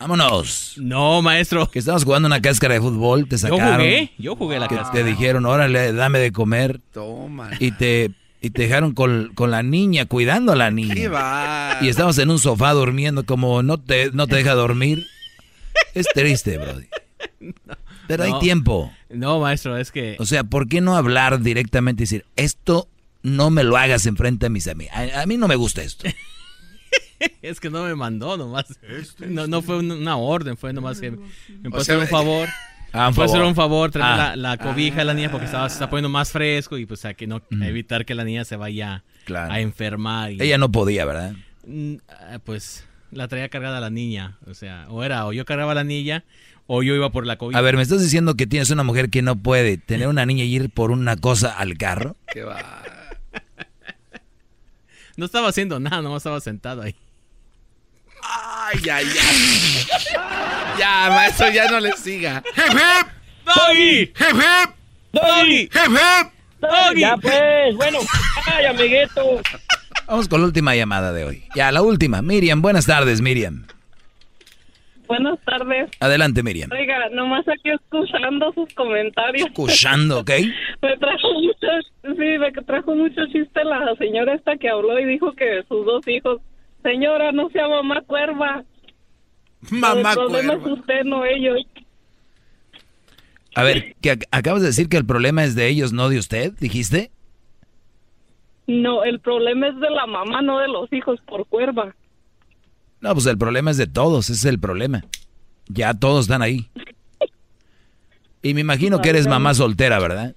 vámonos. 0.00 0.74
No, 0.78 1.22
maestro. 1.22 1.70
Que 1.70 1.78
estabas 1.78 2.02
jugando 2.04 2.26
una 2.26 2.40
cáscara 2.42 2.74
de 2.74 2.80
fútbol, 2.80 3.28
te 3.28 3.36
Yo 3.36 3.38
sacaron. 3.38 3.76
jugué, 3.76 4.10
yo 4.18 4.34
jugué 4.34 4.58
la 4.58 4.66
que 4.66 4.74
cáscara. 4.76 5.04
Te 5.04 5.08
dijeron, 5.08 5.46
órale, 5.46 5.92
dame 5.92 6.18
de 6.18 6.32
comer. 6.32 6.80
Toma. 6.92 7.50
Y 7.60 7.70
te, 7.72 8.10
y 8.42 8.50
te 8.50 8.62
dejaron 8.62 8.92
con, 8.92 9.32
con 9.34 9.50
la 9.50 9.62
niña, 9.62 10.04
cuidando 10.06 10.52
a 10.52 10.56
la 10.56 10.70
niña. 10.70 10.94
Qué 10.94 11.08
va. 11.08 11.78
Y 11.80 11.88
estabas 11.88 12.18
en 12.18 12.28
un 12.30 12.38
sofá 12.38 12.72
durmiendo 12.72 13.24
como 13.24 13.62
no 13.62 13.78
te, 13.78 14.10
no 14.12 14.26
te 14.26 14.36
deja 14.36 14.52
dormir. 14.54 15.06
Es 15.94 16.06
triste, 16.12 16.58
Brody. 16.58 16.86
Pero 18.08 18.24
hay 18.24 18.38
tiempo. 18.40 18.92
No, 19.08 19.40
maestro, 19.40 19.76
es 19.76 19.90
que. 19.92 20.16
O 20.18 20.26
sea, 20.26 20.44
¿por 20.44 20.68
qué 20.68 20.80
no 20.80 20.96
hablar 20.96 21.40
directamente 21.40 22.02
y 22.02 22.04
decir, 22.04 22.24
esto 22.36 22.88
no 23.22 23.50
me 23.50 23.62
lo 23.62 23.76
hagas 23.76 24.06
enfrente 24.06 24.46
a 24.46 24.48
mis 24.48 24.66
amigos? 24.68 24.94
A, 24.94 25.22
a 25.22 25.26
mí 25.26 25.36
no 25.36 25.48
me 25.48 25.56
gusta 25.56 25.82
esto. 25.82 26.08
Es 27.40 27.60
que 27.60 27.70
no 27.70 27.84
me 27.84 27.94
mandó 27.94 28.36
nomás. 28.36 28.64
No, 29.20 29.46
no 29.46 29.62
fue 29.62 29.78
un- 29.78 29.92
una 29.92 30.16
orden, 30.16 30.56
fue 30.56 30.72
nomás 30.72 31.00
que 31.00 31.12
me 31.12 31.68
O 31.68 31.70
pasó 31.70 31.84
sea, 31.84 31.98
un 31.98 32.08
favor. 32.08 32.48
Ah, 32.92 33.08
un 33.08 33.14
puede 33.14 33.28
ser 33.30 33.42
un 33.42 33.54
favor 33.54 33.90
traer 33.90 34.20
Ah. 34.20 34.36
la, 34.36 34.50
la 34.50 34.56
cobija 34.58 35.00
a 35.00 35.04
la 35.04 35.14
niña 35.14 35.30
porque 35.30 35.46
estaba, 35.46 35.68
se 35.68 35.74
está 35.74 35.88
poniendo 35.90 36.08
más 36.08 36.30
fresco 36.30 36.76
y 36.78 36.86
pues 36.86 37.04
a 37.04 37.14
que 37.14 37.26
no 37.26 37.40
evitar 37.62 38.04
que 38.04 38.14
la 38.14 38.24
niña 38.24 38.44
se 38.44 38.56
vaya 38.56 39.02
Claro. 39.24 39.52
a 39.52 39.60
enfermar. 39.60 40.32
y- 40.32 40.42
Ella 40.42 40.58
no 40.58 40.70
podía, 40.70 41.04
¿verdad? 41.04 41.32
Mm, 41.66 41.94
ah, 42.08 42.38
pues 42.44 42.86
la 43.10 43.28
traía 43.28 43.48
cargada 43.48 43.80
la 43.80 43.90
niña, 43.90 44.38
o 44.46 44.54
sea, 44.54 44.86
o 44.88 45.02
era 45.04 45.26
o 45.26 45.32
yo 45.32 45.44
cargaba 45.44 45.72
a 45.72 45.74
la 45.74 45.84
niña 45.84 46.24
o 46.66 46.82
yo 46.82 46.94
iba 46.94 47.10
por 47.10 47.26
la 47.26 47.36
cobija. 47.36 47.58
A 47.58 47.62
ver, 47.62 47.76
¿me 47.76 47.82
estás 47.82 48.00
diciendo 48.02 48.34
que 48.34 48.46
tienes 48.46 48.70
una 48.70 48.82
mujer 48.82 49.10
que 49.10 49.20
no 49.22 49.36
puede 49.36 49.76
tener 49.78 50.08
una 50.08 50.24
niña 50.26 50.44
y 50.44 50.54
ir 50.54 50.70
por 50.70 50.90
una 50.90 51.16
cosa 51.16 51.56
al 51.56 51.76
carro? 51.78 52.16
Qué 52.32 52.42
va. 52.42 52.82
No 55.16 55.26
estaba 55.26 55.48
haciendo 55.48 55.78
nada, 55.78 56.00
nomás 56.00 56.18
estaba 56.22 56.40
sentado 56.40 56.82
ahí. 56.82 56.94
Ay, 58.22 58.78
ay, 58.90 59.06
ay. 59.06 59.86
Ya, 60.78 61.10
maestro, 61.10 61.50
ya 61.50 61.68
no 61.68 61.80
le 61.80 61.92
siga. 61.92 62.42
¡Doggy! 63.44 64.12
¡Doggy! 65.12 65.68
¡Doggy! 66.60 67.00
Ya 67.00 67.16
pues, 67.16 67.76
bueno, 67.76 67.98
ay, 68.46 68.66
amiguito. 68.66 69.40
Vamos 70.06 70.28
con 70.28 70.40
la 70.40 70.46
última 70.46 70.74
llamada 70.76 71.12
de 71.12 71.24
hoy. 71.24 71.44
Ya, 71.54 71.72
la 71.72 71.82
última. 71.82 72.22
Miriam, 72.22 72.62
buenas 72.62 72.86
tardes, 72.86 73.20
Miriam. 73.20 73.66
Buenas 75.06 75.38
tardes. 75.44 75.90
Adelante, 76.00 76.42
Miriam. 76.42 76.70
Oiga, 76.72 77.08
nomás 77.10 77.46
aquí 77.48 77.70
escuchando 77.70 78.52
sus 78.54 78.72
comentarios. 78.74 79.46
Escuchando, 79.46 80.20
¿ok? 80.20 80.30
me 80.82 80.96
trajo 80.96 81.34
mucho, 81.34 81.66
sí, 82.02 82.38
me 82.38 82.52
trajo 82.64 82.94
mucho 82.94 83.26
chiste 83.26 83.64
la 83.64 83.94
señora 83.98 84.34
esta 84.34 84.56
que 84.56 84.70
habló 84.70 84.98
y 84.98 85.04
dijo 85.04 85.32
que 85.32 85.64
sus 85.68 85.84
dos 85.84 86.06
hijos, 86.08 86.40
señora, 86.82 87.32
no 87.32 87.48
sea 87.50 87.68
mamá 87.68 88.02
cuerva. 88.06 88.64
Mamá 89.70 90.12
El 90.12 90.18
problema 90.18 90.54
cuerva. 90.54 90.72
es 90.74 90.78
usted, 90.80 91.04
no 91.04 91.24
ellos. 91.24 91.58
A 93.54 93.62
ver, 93.62 93.94
que 94.00 94.12
ac- 94.12 94.26
acabas 94.30 94.62
de 94.62 94.68
decir 94.68 94.88
que 94.88 94.96
el 94.96 95.04
problema 95.04 95.44
es 95.44 95.54
de 95.54 95.68
ellos, 95.68 95.92
no 95.92 96.08
de 96.08 96.18
usted, 96.18 96.52
dijiste. 96.58 97.10
No, 98.66 99.04
el 99.04 99.20
problema 99.20 99.68
es 99.68 99.78
de 99.78 99.90
la 99.90 100.06
mamá, 100.06 100.40
no 100.40 100.58
de 100.60 100.68
los 100.68 100.90
hijos 100.92 101.20
por 101.26 101.46
cuerva. 101.46 101.94
No, 103.00 103.12
pues 103.14 103.26
el 103.26 103.36
problema 103.36 103.70
es 103.70 103.76
de 103.76 103.86
todos, 103.86 104.30
ese 104.30 104.32
es 104.38 104.44
el 104.44 104.58
problema. 104.60 105.04
Ya 105.68 105.92
todos 105.94 106.26
están 106.26 106.40
ahí. 106.42 106.68
Y 108.42 108.54
me 108.54 108.60
imagino 108.60 109.00
que 109.02 109.10
eres 109.10 109.26
mamá 109.26 109.54
soltera, 109.54 109.98
¿verdad? 109.98 110.34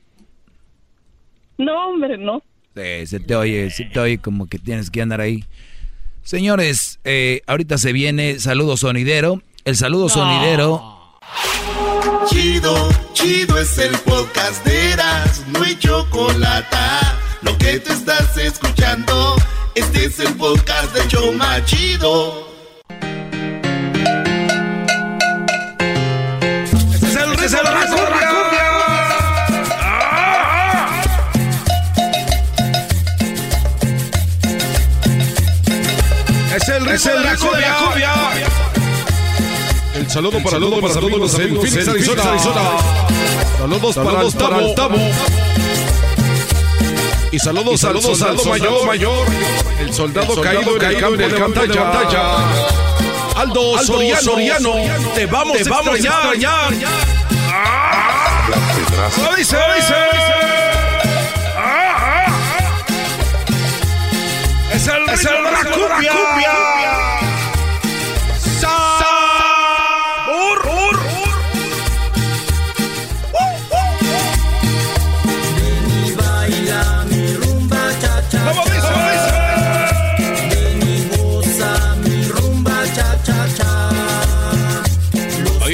No, 1.58 1.90
hombre, 1.90 2.18
no. 2.18 2.42
Sí, 2.76 3.06
se 3.08 3.20
te 3.20 3.36
oye, 3.36 3.70
se 3.70 3.86
te 3.86 4.00
oye 4.00 4.18
como 4.18 4.48
que 4.48 4.60
tienes 4.60 4.92
que 4.92 5.02
andar 5.02 5.22
ahí. 5.22 5.44
Señores, 6.26 6.98
eh, 7.04 7.44
ahorita 7.46 7.78
se 7.78 7.94
viene 7.94 8.40
saludo 8.40 8.78
sonidero. 8.78 9.44
El 9.64 9.78
saludo 9.78 10.10
sonidero. 10.10 11.20
Chido, 12.28 12.90
chido 13.14 13.60
es 13.60 13.78
el 13.78 13.96
podcast 14.00 14.66
de 14.66 14.94
Eras, 14.94 15.44
no 15.50 15.62
hay 15.62 15.78
chocolate. 15.78 16.78
Lo 17.44 17.56
que 17.60 17.80
te 17.80 17.94
estás 17.94 18.36
escuchando, 18.40 19.36
este 19.76 20.06
es 20.06 20.20
el 20.20 20.34
podcast 20.34 20.96
de 20.96 21.08
Choma 21.10 21.64
Chido. 21.64 22.48
Este 26.92 27.06
es 27.06 27.16
el 27.18 27.38
ritmo 27.38 27.58
de 27.58 27.64
la 27.64 27.72
Es 36.96 37.06
el 37.08 37.30
ritmo 37.30 37.52
de 37.52 37.66
la. 37.66 38.32
El 39.96 40.10
saludo 40.10 40.42
para 40.42 40.58
todos 40.58 41.20
los 41.20 41.36
amigos 41.36 41.76
en 41.76 41.90
Arizona. 41.90 42.24
Saludos 43.58 43.96
para 43.98 44.22
el 44.22 44.76
Tabo. 44.76 44.98
Y 47.34 47.40
saludos, 47.40 47.84
al 47.84 48.02
soldado 48.02 48.86
mayor, 48.86 49.28
el 49.78 49.94
soldado 49.94 50.42
caído 50.42 50.78
en 50.82 51.22
el 51.22 51.36
campo 51.36 51.60
de 51.60 51.68
batalla. 51.68 52.38
Aldo, 53.36 53.78
Soriano, 53.84 54.76
te 55.16 55.26
vamos, 55.26 55.58
te 55.58 55.70
vamos 55.70 55.88
a 55.88 55.98
extrañar. 55.98 56.72
Lo 59.22 59.36
dice, 59.36 59.58
Es 64.76 64.88
el 64.88 65.06
la 65.06 65.64
cumbia. 65.72 66.12
Sabor. 66.12 67.15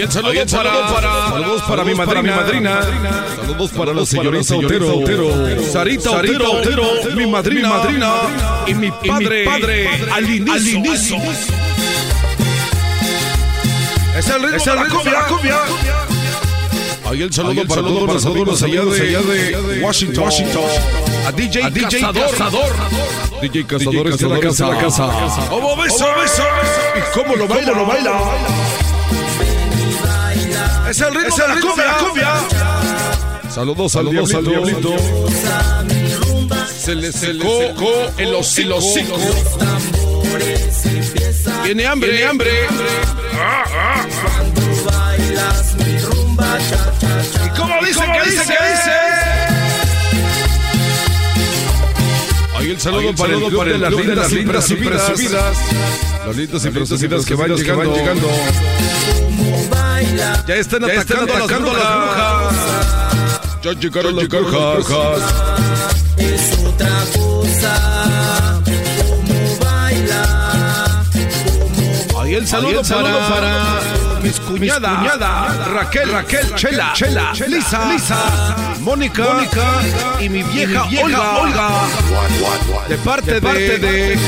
Ahí 0.01 0.37
el 0.39 0.49
saludo, 0.49 0.63
para, 0.93 1.29
saludos 1.29 1.61
para 1.67 1.83
mi 1.83 1.93
madrina, 1.93 2.35
madrina. 2.37 2.81
Saludos 3.35 3.69
para 3.69 3.93
la 3.93 4.03
señorita 4.03 4.55
Otero, 4.55 5.61
Sarita 5.71 6.09
Otero, 6.09 6.85
mi 7.15 7.27
madrina, 7.27 7.69
madrina 7.69 8.13
y 8.65 8.73
mi 8.73 8.89
padre, 8.89 9.47
al 10.11 10.27
inicio. 10.27 11.17
Es 14.17 14.27
el 14.27 14.41
ritmo 14.41 15.03
de 15.03 15.11
la 15.11 15.27
cumbia. 15.27 15.59
Ahí 17.05 17.21
el 17.21 17.31
saludo 17.31 17.67
para 17.67 17.81
todos 17.81 18.07
los 18.07 18.25
amigos 18.25 18.61
allá 18.63 18.83
de 18.83 19.81
Washington. 19.83 20.31
A 21.27 21.31
DJ 21.31 21.61
Cazador. 21.73 22.73
DJ 23.39 23.65
Cazador 23.67 24.07
está 24.07 24.25
en 24.25 24.31
la 24.31 24.77
casa. 24.79 25.47
¿Cómo 25.47 25.75
ves? 25.75 25.93
¿Y 25.93 27.19
cómo 27.19 27.35
lo 27.35 27.47
baila? 27.47 27.71
lo 27.73 27.85
baila? 27.85 28.90
Es 30.91 30.99
el 30.99 31.15
ritmo, 31.15 31.37
de 31.37 31.47
la 31.47 31.97
cumbia. 31.99 32.33
Saludos, 33.49 33.93
saludos 33.93 34.33
al 34.33 34.43
diablito. 34.43 34.93
Se 36.67 36.95
le 36.95 37.13
secó 37.13 37.61
el 38.17 38.35
hocico. 38.35 38.77
Tiene 41.63 41.87
hambre, 41.87 42.09
tiene 42.09 42.25
hambre. 42.25 42.51
¿Y 47.45 47.49
cómo 47.57 47.73
dice? 47.85 48.01
¿Qué 48.01 48.29
dice? 48.29 48.43
¿Qué 48.47 48.69
dice? 48.71 48.91
Ahí 52.57 52.69
el 52.69 52.81
saludo 52.81 53.15
para 53.15 53.33
el 53.33 53.71
de 53.71 53.77
las 53.77 53.93
lindas 53.93 54.29
y 54.33 54.75
presumidas. 54.75 55.57
Las 56.27 56.35
lindas 56.35 56.65
y 56.65 56.69
presumidas 56.69 57.25
que 57.25 57.35
van 57.35 57.93
llegando. 57.93 58.27
Ya 60.47 60.55
están 60.55 60.83
atacando, 60.83 61.33
atacando 61.33 61.73
las 61.73 61.97
brujas. 61.97 62.55
Ya 63.61 63.71
llegaron 63.73 64.15
las 64.15 64.27
brujas. 64.27 65.23
Es 66.17 66.57
otra 66.65 66.89
cosa. 67.15 68.61
Como 68.97 69.57
baila. 69.59 71.03
Ahí 72.19 72.35
el 72.35 72.47
saludo, 72.47 72.81
para, 72.83 73.29
para 73.29 73.81
mis 74.21 74.39
cuñada, 74.39 75.65
Raquel, 75.73 76.11
Raquel, 76.11 76.55
Chela, 76.55 76.93
Chela, 76.93 77.33
Lisa, 77.47 77.91
Lisa, 77.91 78.75
Mónica, 78.79 79.23
Mónica 79.33 79.81
y 80.19 80.29
mi 80.29 80.43
vieja, 80.43 80.83
Olga, 81.03 81.37
Olga, 81.37 81.69
de 82.87 82.97
parte, 82.97 83.33
de, 83.33 83.41
parte 83.41 83.77
de, 83.79 84.19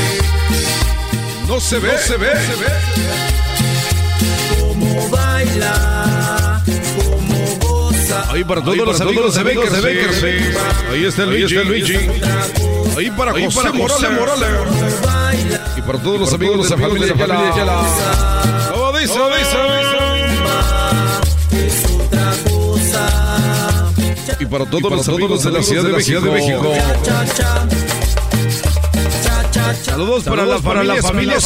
no 1.46 1.60
se 1.60 1.78
ve, 1.78 1.92
no 1.92 1.98
se 1.98 2.16
ve, 2.16 2.32
Como 2.32 3.73
baila. 5.10 6.62
Como 6.96 7.58
goza. 7.60 8.32
Ahí 8.32 8.44
para 8.44 8.62
todos 8.62 8.76
los 8.78 9.00
amigos 9.00 9.34
de 9.36 9.42
Bakersfield. 9.80 10.56
Ahí 10.92 11.04
está 11.04 11.24
Luigi, 11.24 11.54
Luigi. 11.54 11.98
Ahí 12.96 13.10
para 13.10 13.32
José 13.32 13.70
Morales. 13.72 14.48
Y 15.76 15.82
para 15.82 15.98
todos 15.98 16.20
los 16.20 16.32
amigos 16.32 16.68
de 16.68 16.76
la 16.76 16.82
familia 16.82 17.14
Yala. 17.56 17.82
¿Cómo 18.72 18.98
dice? 18.98 19.14
¿Cómo 19.18 19.34
Es 21.52 21.84
otra 21.90 22.32
cosa. 22.48 23.92
Y 24.38 24.46
para 24.46 24.64
todos 24.66 24.90
los 24.90 25.08
amigos 25.08 25.42
de 25.42 25.50
la 25.50 25.62
Ciudad 25.62 25.82
de 26.22 26.30
México. 26.30 26.72
Cha 27.02 27.24
cha. 27.26 27.66
Cha 29.22 29.50
cha 29.50 29.82
cha. 29.82 29.92
Saludos 29.92 30.24
para 30.24 30.44
la 30.46 30.58
para 30.58 30.84
la 30.84 31.02
familia. 31.02 31.38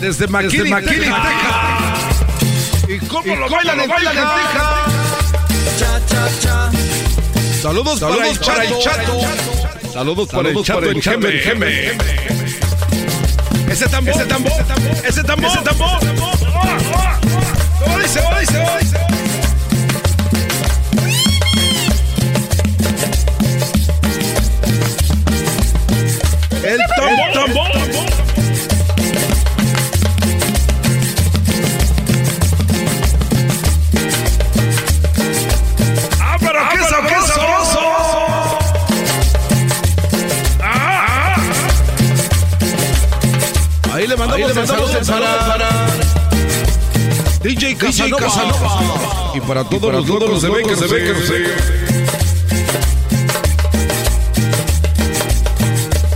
Desde 0.00 0.26
McKinney, 0.28 0.72
Texas. 0.72 1.14
¿Y 2.88 2.98
cómo 3.06 3.36
lo 3.36 3.48
bailan 3.50 3.80
en 3.80 3.90
Texas? 3.90 4.24
Cha 5.78 6.00
cha 6.06 6.28
cha. 6.40 6.70
Saludos 7.60 8.00
para 8.00 8.64
el 8.64 8.78
chato. 8.78 9.20
Saludos 9.92 10.28
para 10.28 10.48
el 10.48 10.62
chato 10.62 10.90
en 10.90 11.02
Geme, 11.02 11.32
Geme. 11.32 11.92
Ese 13.70 13.86
tambor, 13.88 14.14
ese 14.14 14.24
tambor, 14.24 14.52
ese 15.06 15.22
tambor, 15.22 15.50
ese 15.50 15.60
tambor. 15.62 15.98
¿Cómo 17.84 17.98
dice? 17.98 18.20
¿Cómo 18.22 18.40
dice? 18.40 18.58
¿Cómo 18.58 18.78
dice? 18.78 18.96
El 26.64 26.78
tambor. 26.96 27.66
¡Ah, 27.66 27.69
DJ 47.42 47.74
Casanova. 47.76 49.32
Y 49.34 49.40
para 49.40 49.64
todos 49.64 49.80
para 49.80 49.96
los 49.96 50.06
todos 50.06 50.20
locos 50.20 50.42
de 50.42 50.48
los 50.48 50.60
locos 50.60 50.80
de 50.80 50.86
Baker, 50.88 51.14
Baker, 51.14 51.56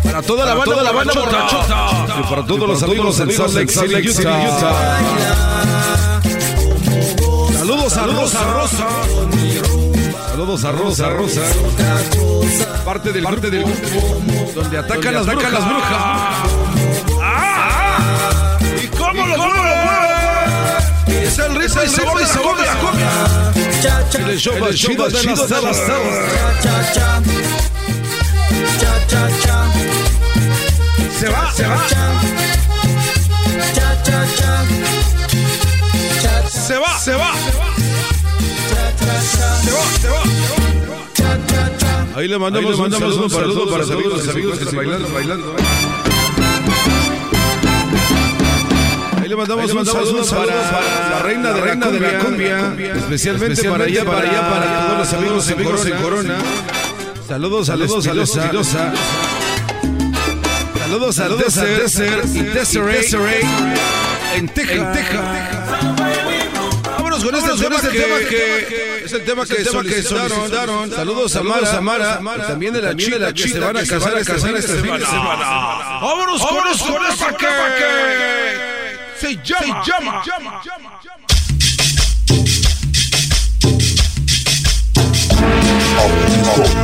Para 0.03 0.23
toda 0.23 0.45
la 0.45 0.55
banda, 0.55 0.65
toda 0.67 0.83
la 0.83 0.93
banda 0.93 1.15
borrachota. 1.15 2.07
Y 2.21 2.23
para 2.25 2.45
todos 2.47 2.61
Y 2.61 2.69
los 2.69 2.81
para 2.81 2.93
amigos 2.93 3.21
en 3.21 3.27
los 3.29 3.37
Salt 3.37 3.55
Lake 3.55 3.57
amigos 3.57 3.57
en 3.57 3.69
City, 3.69 3.75
Salt 3.75 3.91
Lake 3.93 4.13
City, 4.13 4.29
Utah. 4.29 5.01
Saludos 7.59 7.97
a 7.97 8.07
Rosa 8.07 8.45
Rosa. 8.53 8.89
Saludos 10.31 10.65
a 10.65 10.73
Rosa 10.73 11.09
Rosa. 11.09 11.43
Parte 12.85 13.13
del 13.13 13.23
parte 13.23 13.51
del 13.51 13.65
grupo 13.65 13.89
donde 14.55 14.77
atacan, 14.77 15.15
las, 15.15 15.27
atacan 15.27 15.55
las 15.55 15.65
brujas. 15.67 17.04
Es 21.35 21.41
el 21.41 21.57
ritmo 21.57 21.83
y 21.83 21.89
sabor 21.89 22.23
y 22.23 22.27
sabor 22.27 22.57
de 22.57 22.65
la 22.65 22.75
cumbia. 22.79 23.11
Y 24.25 24.31
el 24.31 24.39
show 24.39 24.57
más 24.61 24.77
chido 24.77 25.09
de 25.09 25.25
las 25.25 25.49
tardes. 25.49 25.77
Se 31.19 31.29
va, 31.29 31.53
se 31.53 31.67
va. 31.67 31.89
Se 36.49 36.79
va, 36.79 36.99
se 37.01 37.15
va. 37.15 37.35
Se 39.59 39.73
va, 39.73 39.81
se 40.01 40.09
va. 40.09 40.35
Ahí 42.15 42.29
le 42.29 42.39
mandamos, 42.39 42.71
Ahí 42.71 42.77
le 42.77 42.81
mandamos 42.81 43.17
un 43.17 43.29
saludo 43.29 43.67
para 43.67 43.83
para 43.83 43.85
todos 43.87 43.93
todos 43.93 44.19
los 44.19 44.27
los 44.27 44.29
amigos 44.29 44.59
que 44.59 44.65
están 44.67 44.77
bailando, 44.77 45.13
bailando. 45.13 45.57
Ahí 49.25 49.31
le 49.31 49.37
mandamos, 49.37 49.63
Ahí 49.63 49.69
le 49.75 49.81
un 49.81 49.87
saludo 49.87 50.19
un 50.19 50.25
saludo 50.27 50.47
para, 50.53 50.71
para 50.71 51.11
la 51.11 51.19
reina 51.21 51.53
de, 51.55 51.61
reina 51.63 51.87
la, 51.87 51.93
de 51.93 51.99
la 52.01 52.19
cumbia, 52.19 52.59
cumbia, 52.61 52.93
especialmente, 52.93 53.71
para 53.71 53.85
allá, 53.85 54.05
para 54.05 54.19
allá, 54.19 54.51
para 54.51 54.87
todos 54.87 54.99
los 54.99 55.13
amigos, 55.15 55.51
amigos 55.51 55.87
en 55.87 55.93
en 55.95 56.03
Corona. 56.03 56.35
Saludos, 57.27 57.67
saludos 57.69 58.07
a 58.07 58.13
los 58.13 58.31
Saludos 58.31 58.69
Saludos 60.79 61.19
al 61.19 61.39
Desert 61.39 62.27
y 62.35 62.43
Desiree 62.43 63.41
en 64.35 64.49
Texas. 64.49 64.77
En 64.77 64.93
Texas. 64.93 65.25
Vámonos 66.85 67.25
con 67.25 67.35
este 67.35 67.49
con 67.49 67.61
tema 67.61 67.77
este 67.77 67.89
que, 67.89 67.99
tema 67.99 68.17
que- 68.29 69.03
es 69.07 69.13
el 69.15 69.25
tema 69.25 69.47
que 69.47 69.55
el 69.55 69.65
tema 69.65 69.83
que 69.83 69.89
solicitaron. 70.03 70.29
solicitaron. 70.31 70.91
Saludos 70.91 71.25
a 71.25 71.39
Saludos 71.39 71.63
Mara, 71.81 72.15
a 72.15 72.21
Mara, 72.21 72.45
y 72.45 72.47
también 72.47 72.75
de 72.75 72.83
la 72.83 72.89
también 72.89 73.11
de 73.13 73.19
la 73.21 73.33
que 73.33 73.49
se 73.49 73.59
van 73.59 73.77
a 73.79 73.81
que 73.81 73.89
casar 73.89 74.15
a 74.17 74.21
este 74.21 74.33
casar 74.35 74.53
de 74.53 74.59
este 74.59 74.75
fin 74.75 74.93
de 74.99 75.07
semana. 75.07 75.99
Vámonos 76.03 76.43
con 76.47 76.69
este 76.69 76.85
con 76.93 77.07
este 79.31 79.45
se 79.45 79.67
llama, 79.67 79.85
se 79.85 80.31
llama, 80.31 81.01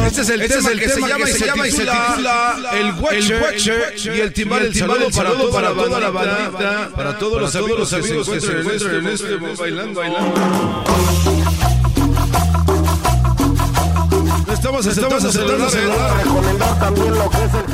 Este 0.07 0.21
es 0.23 0.29
el 0.31 0.41
Este 0.43 0.57
tema, 0.57 0.69
es 0.69 0.73
el 0.73 0.81
que, 0.81 0.87
tema 0.89 1.07
se 1.07 1.13
llama 1.13 1.25
que 1.25 1.31
y 1.31 1.35
se 1.35 1.47
llama 1.47 1.69
y 1.69 1.71
se 1.71 1.79
titula 1.79 2.53
titula 2.57 2.71
El 2.73 2.93
Watcher. 2.95 3.95
Y 4.17 4.21
el 4.21 4.33
timbal, 4.33 4.67
el 4.67 4.75
saludo 4.75 5.51
para 5.51 5.75
toda 5.75 6.01
la 6.01 6.11
bandita, 6.11 6.91
para 6.95 7.19
todos 7.19 7.41
los 7.41 7.55
amigos 7.55 8.29
que 8.29 8.41
se 8.41 8.59
encuentran 8.59 8.95
en 8.97 9.07
este 9.09 9.37
bailando, 9.37 10.01
bailando. 10.01 11.40
Estamos 14.71 14.87
estamos. 14.87 15.25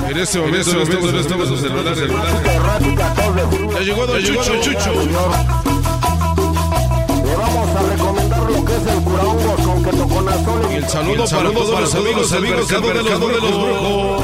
En 0.09 0.17
este 0.17 0.39
En 0.49 0.55
este 0.55 0.75
momento 0.75 1.13
no 1.13 1.21
estamos 1.21 1.49
en 1.49 1.59
celular. 1.59 1.95
Ya 3.73 3.81
llegó 3.81 4.07
Don 4.07 4.23
Chucho, 4.23 4.61
Chucho. 4.63 4.93
Y 10.71 10.75
el 10.75 10.89
saludo, 10.89 11.25
para 11.29 11.51
todos 11.51 11.81
los 11.81 11.95
amigos 11.95 12.31
del 12.31 12.43
mercado 12.43 12.89
de 12.89 12.95
los 12.95 13.21
brujos. 13.21 14.23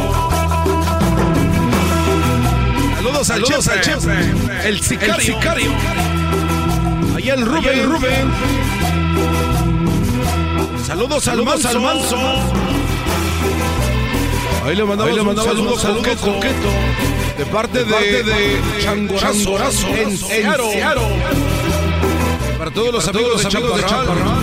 Saludos 3.24 3.68
al 3.68 3.80
Chefe, 3.80 4.68
el 4.68 4.80
sicario. 4.80 5.36
Allá 7.16 7.34
el 7.34 7.46
Rubén, 7.46 7.78
el 7.78 7.86
Rubén. 7.86 8.32
Saludos 10.86 11.28
al 11.28 11.42
Manso. 11.42 11.68
Al 11.68 11.80
manso. 11.80 12.61
Ahí 14.64 14.76
le 14.76 14.84
mandamos, 14.84 15.10
Ahí 15.10 15.16
le 15.16 15.22
un 15.22 15.36
saludo 15.36 15.74
un 15.74 15.80
saludo 15.80 16.02
de 16.02 17.46
parte 17.46 17.84
de, 17.84 17.92
parte 17.92 18.22
de 18.22 18.60
Changorazo, 18.80 19.34
Changorazo 19.34 19.88
en, 19.88 19.94
en 19.94 20.08
en 20.10 20.18
Seattle. 20.18 20.72
Seattle. 20.72 21.02
Para 22.58 22.70
todos 22.70 22.92
los 22.92 23.04
Para 23.04 23.18
amigos 23.18 23.42
todos 23.42 23.52
de 23.52 23.58
amigos 23.58 23.76
de 23.76 23.86
Chaparral. 23.86 24.42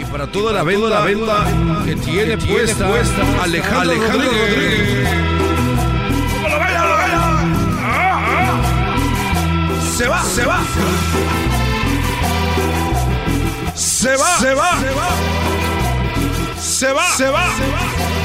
Y 0.00 0.04
para 0.06 0.26
toda 0.28 0.52
la 0.52 0.62
venda, 0.62 0.88
la 0.88 1.00
venda 1.02 1.44
que 1.84 1.96
tiene 1.96 2.38
puesta, 2.38 2.86
Alejandro, 3.42 3.80
Alejandro 3.82 4.30
Rodríguez. 4.30 4.56
Rodríguez. 4.56 5.08
¿Cómo 6.32 6.48
lo 6.48 6.58
baila, 6.58 6.84
lo 6.86 6.96
baila? 6.96 7.20
Ah, 7.82 8.24
ah. 8.26 8.60
Se 9.96 10.08
va, 10.08 10.22
se 10.24 10.46
va. 10.46 10.60
Se 13.74 14.16
va, 14.16 14.38
se 14.38 14.54
va. 14.54 14.78
Se 16.58 16.92
va, 16.92 17.16
se 17.16 17.30
va. 17.30 18.15